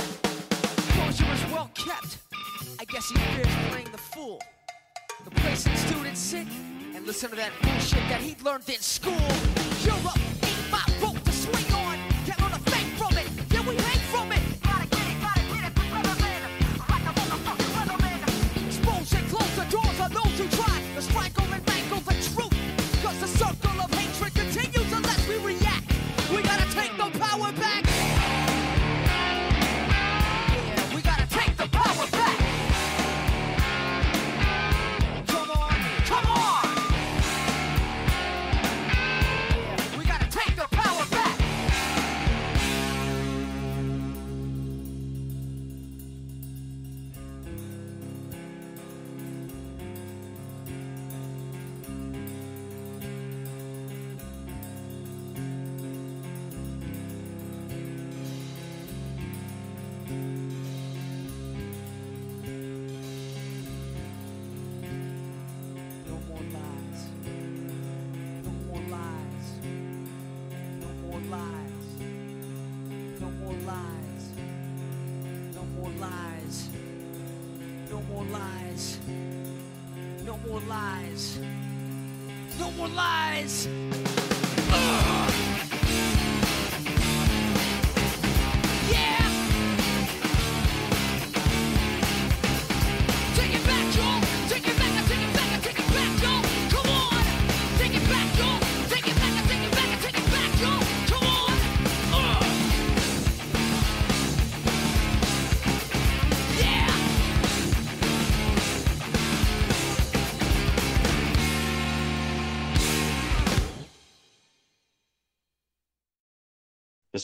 Closure 0.91 1.31
is 1.31 1.53
well 1.53 1.71
kept. 1.73 2.17
I 2.77 2.83
guess 2.83 3.07
he 3.09 3.15
fears 3.15 3.55
playing 3.69 3.89
the 3.93 3.97
fool. 3.97 4.41
The 5.23 5.31
place 5.31 5.63
the 5.63 5.77
students 5.77 6.19
sit 6.19 6.45
and 6.93 7.07
listen 7.07 7.29
to 7.29 7.37
that 7.37 7.53
bullshit 7.61 8.03
that 8.09 8.19
he 8.19 8.35
learned 8.43 8.67
in 8.67 8.81
school. 8.81 9.27
Europe 9.85 10.19
ain't 10.43 10.69
my 10.69 10.83
rope. 11.01 11.14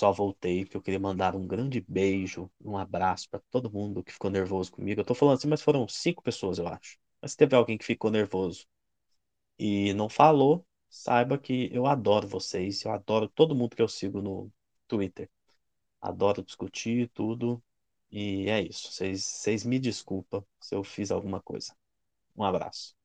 Pessoal, 0.01 0.13
voltei 0.15 0.65
porque 0.65 0.77
eu 0.77 0.81
queria 0.81 0.99
mandar 0.99 1.35
um 1.35 1.45
grande 1.47 1.79
beijo, 1.87 2.49
um 2.59 2.75
abraço 2.75 3.29
para 3.29 3.39
todo 3.51 3.71
mundo 3.71 4.03
que 4.03 4.11
ficou 4.11 4.31
nervoso 4.31 4.71
comigo. 4.71 4.99
Eu 4.99 5.05
tô 5.05 5.13
falando 5.13 5.37
assim, 5.37 5.47
mas 5.47 5.61
foram 5.61 5.87
cinco 5.87 6.23
pessoas, 6.23 6.57
eu 6.57 6.67
acho. 6.67 6.97
Mas 7.21 7.31
se 7.33 7.37
teve 7.37 7.55
alguém 7.55 7.77
que 7.77 7.85
ficou 7.85 8.09
nervoso 8.09 8.65
e 9.59 9.93
não 9.93 10.09
falou, 10.09 10.65
saiba 10.89 11.37
que 11.37 11.69
eu 11.73 11.87
adoro 11.87 12.27
vocês, 12.27 12.83
eu 12.83 12.91
adoro 12.91 13.29
todo 13.29 13.55
mundo 13.55 13.75
que 13.75 13.81
eu 13.81 13.87
sigo 13.89 14.21
no 14.21 14.51
Twitter. 14.87 15.29
Adoro 16.01 16.43
discutir 16.43 17.09
tudo. 17.13 17.63
E 18.11 18.49
é 18.49 18.61
isso. 18.61 18.91
Vocês, 18.91 19.65
me 19.65 19.79
desculpam 19.79 20.45
se 20.61 20.75
eu 20.75 20.83
fiz 20.83 21.11
alguma 21.11 21.41
coisa. 21.41 21.75
Um 22.37 22.43
abraço. 22.43 22.95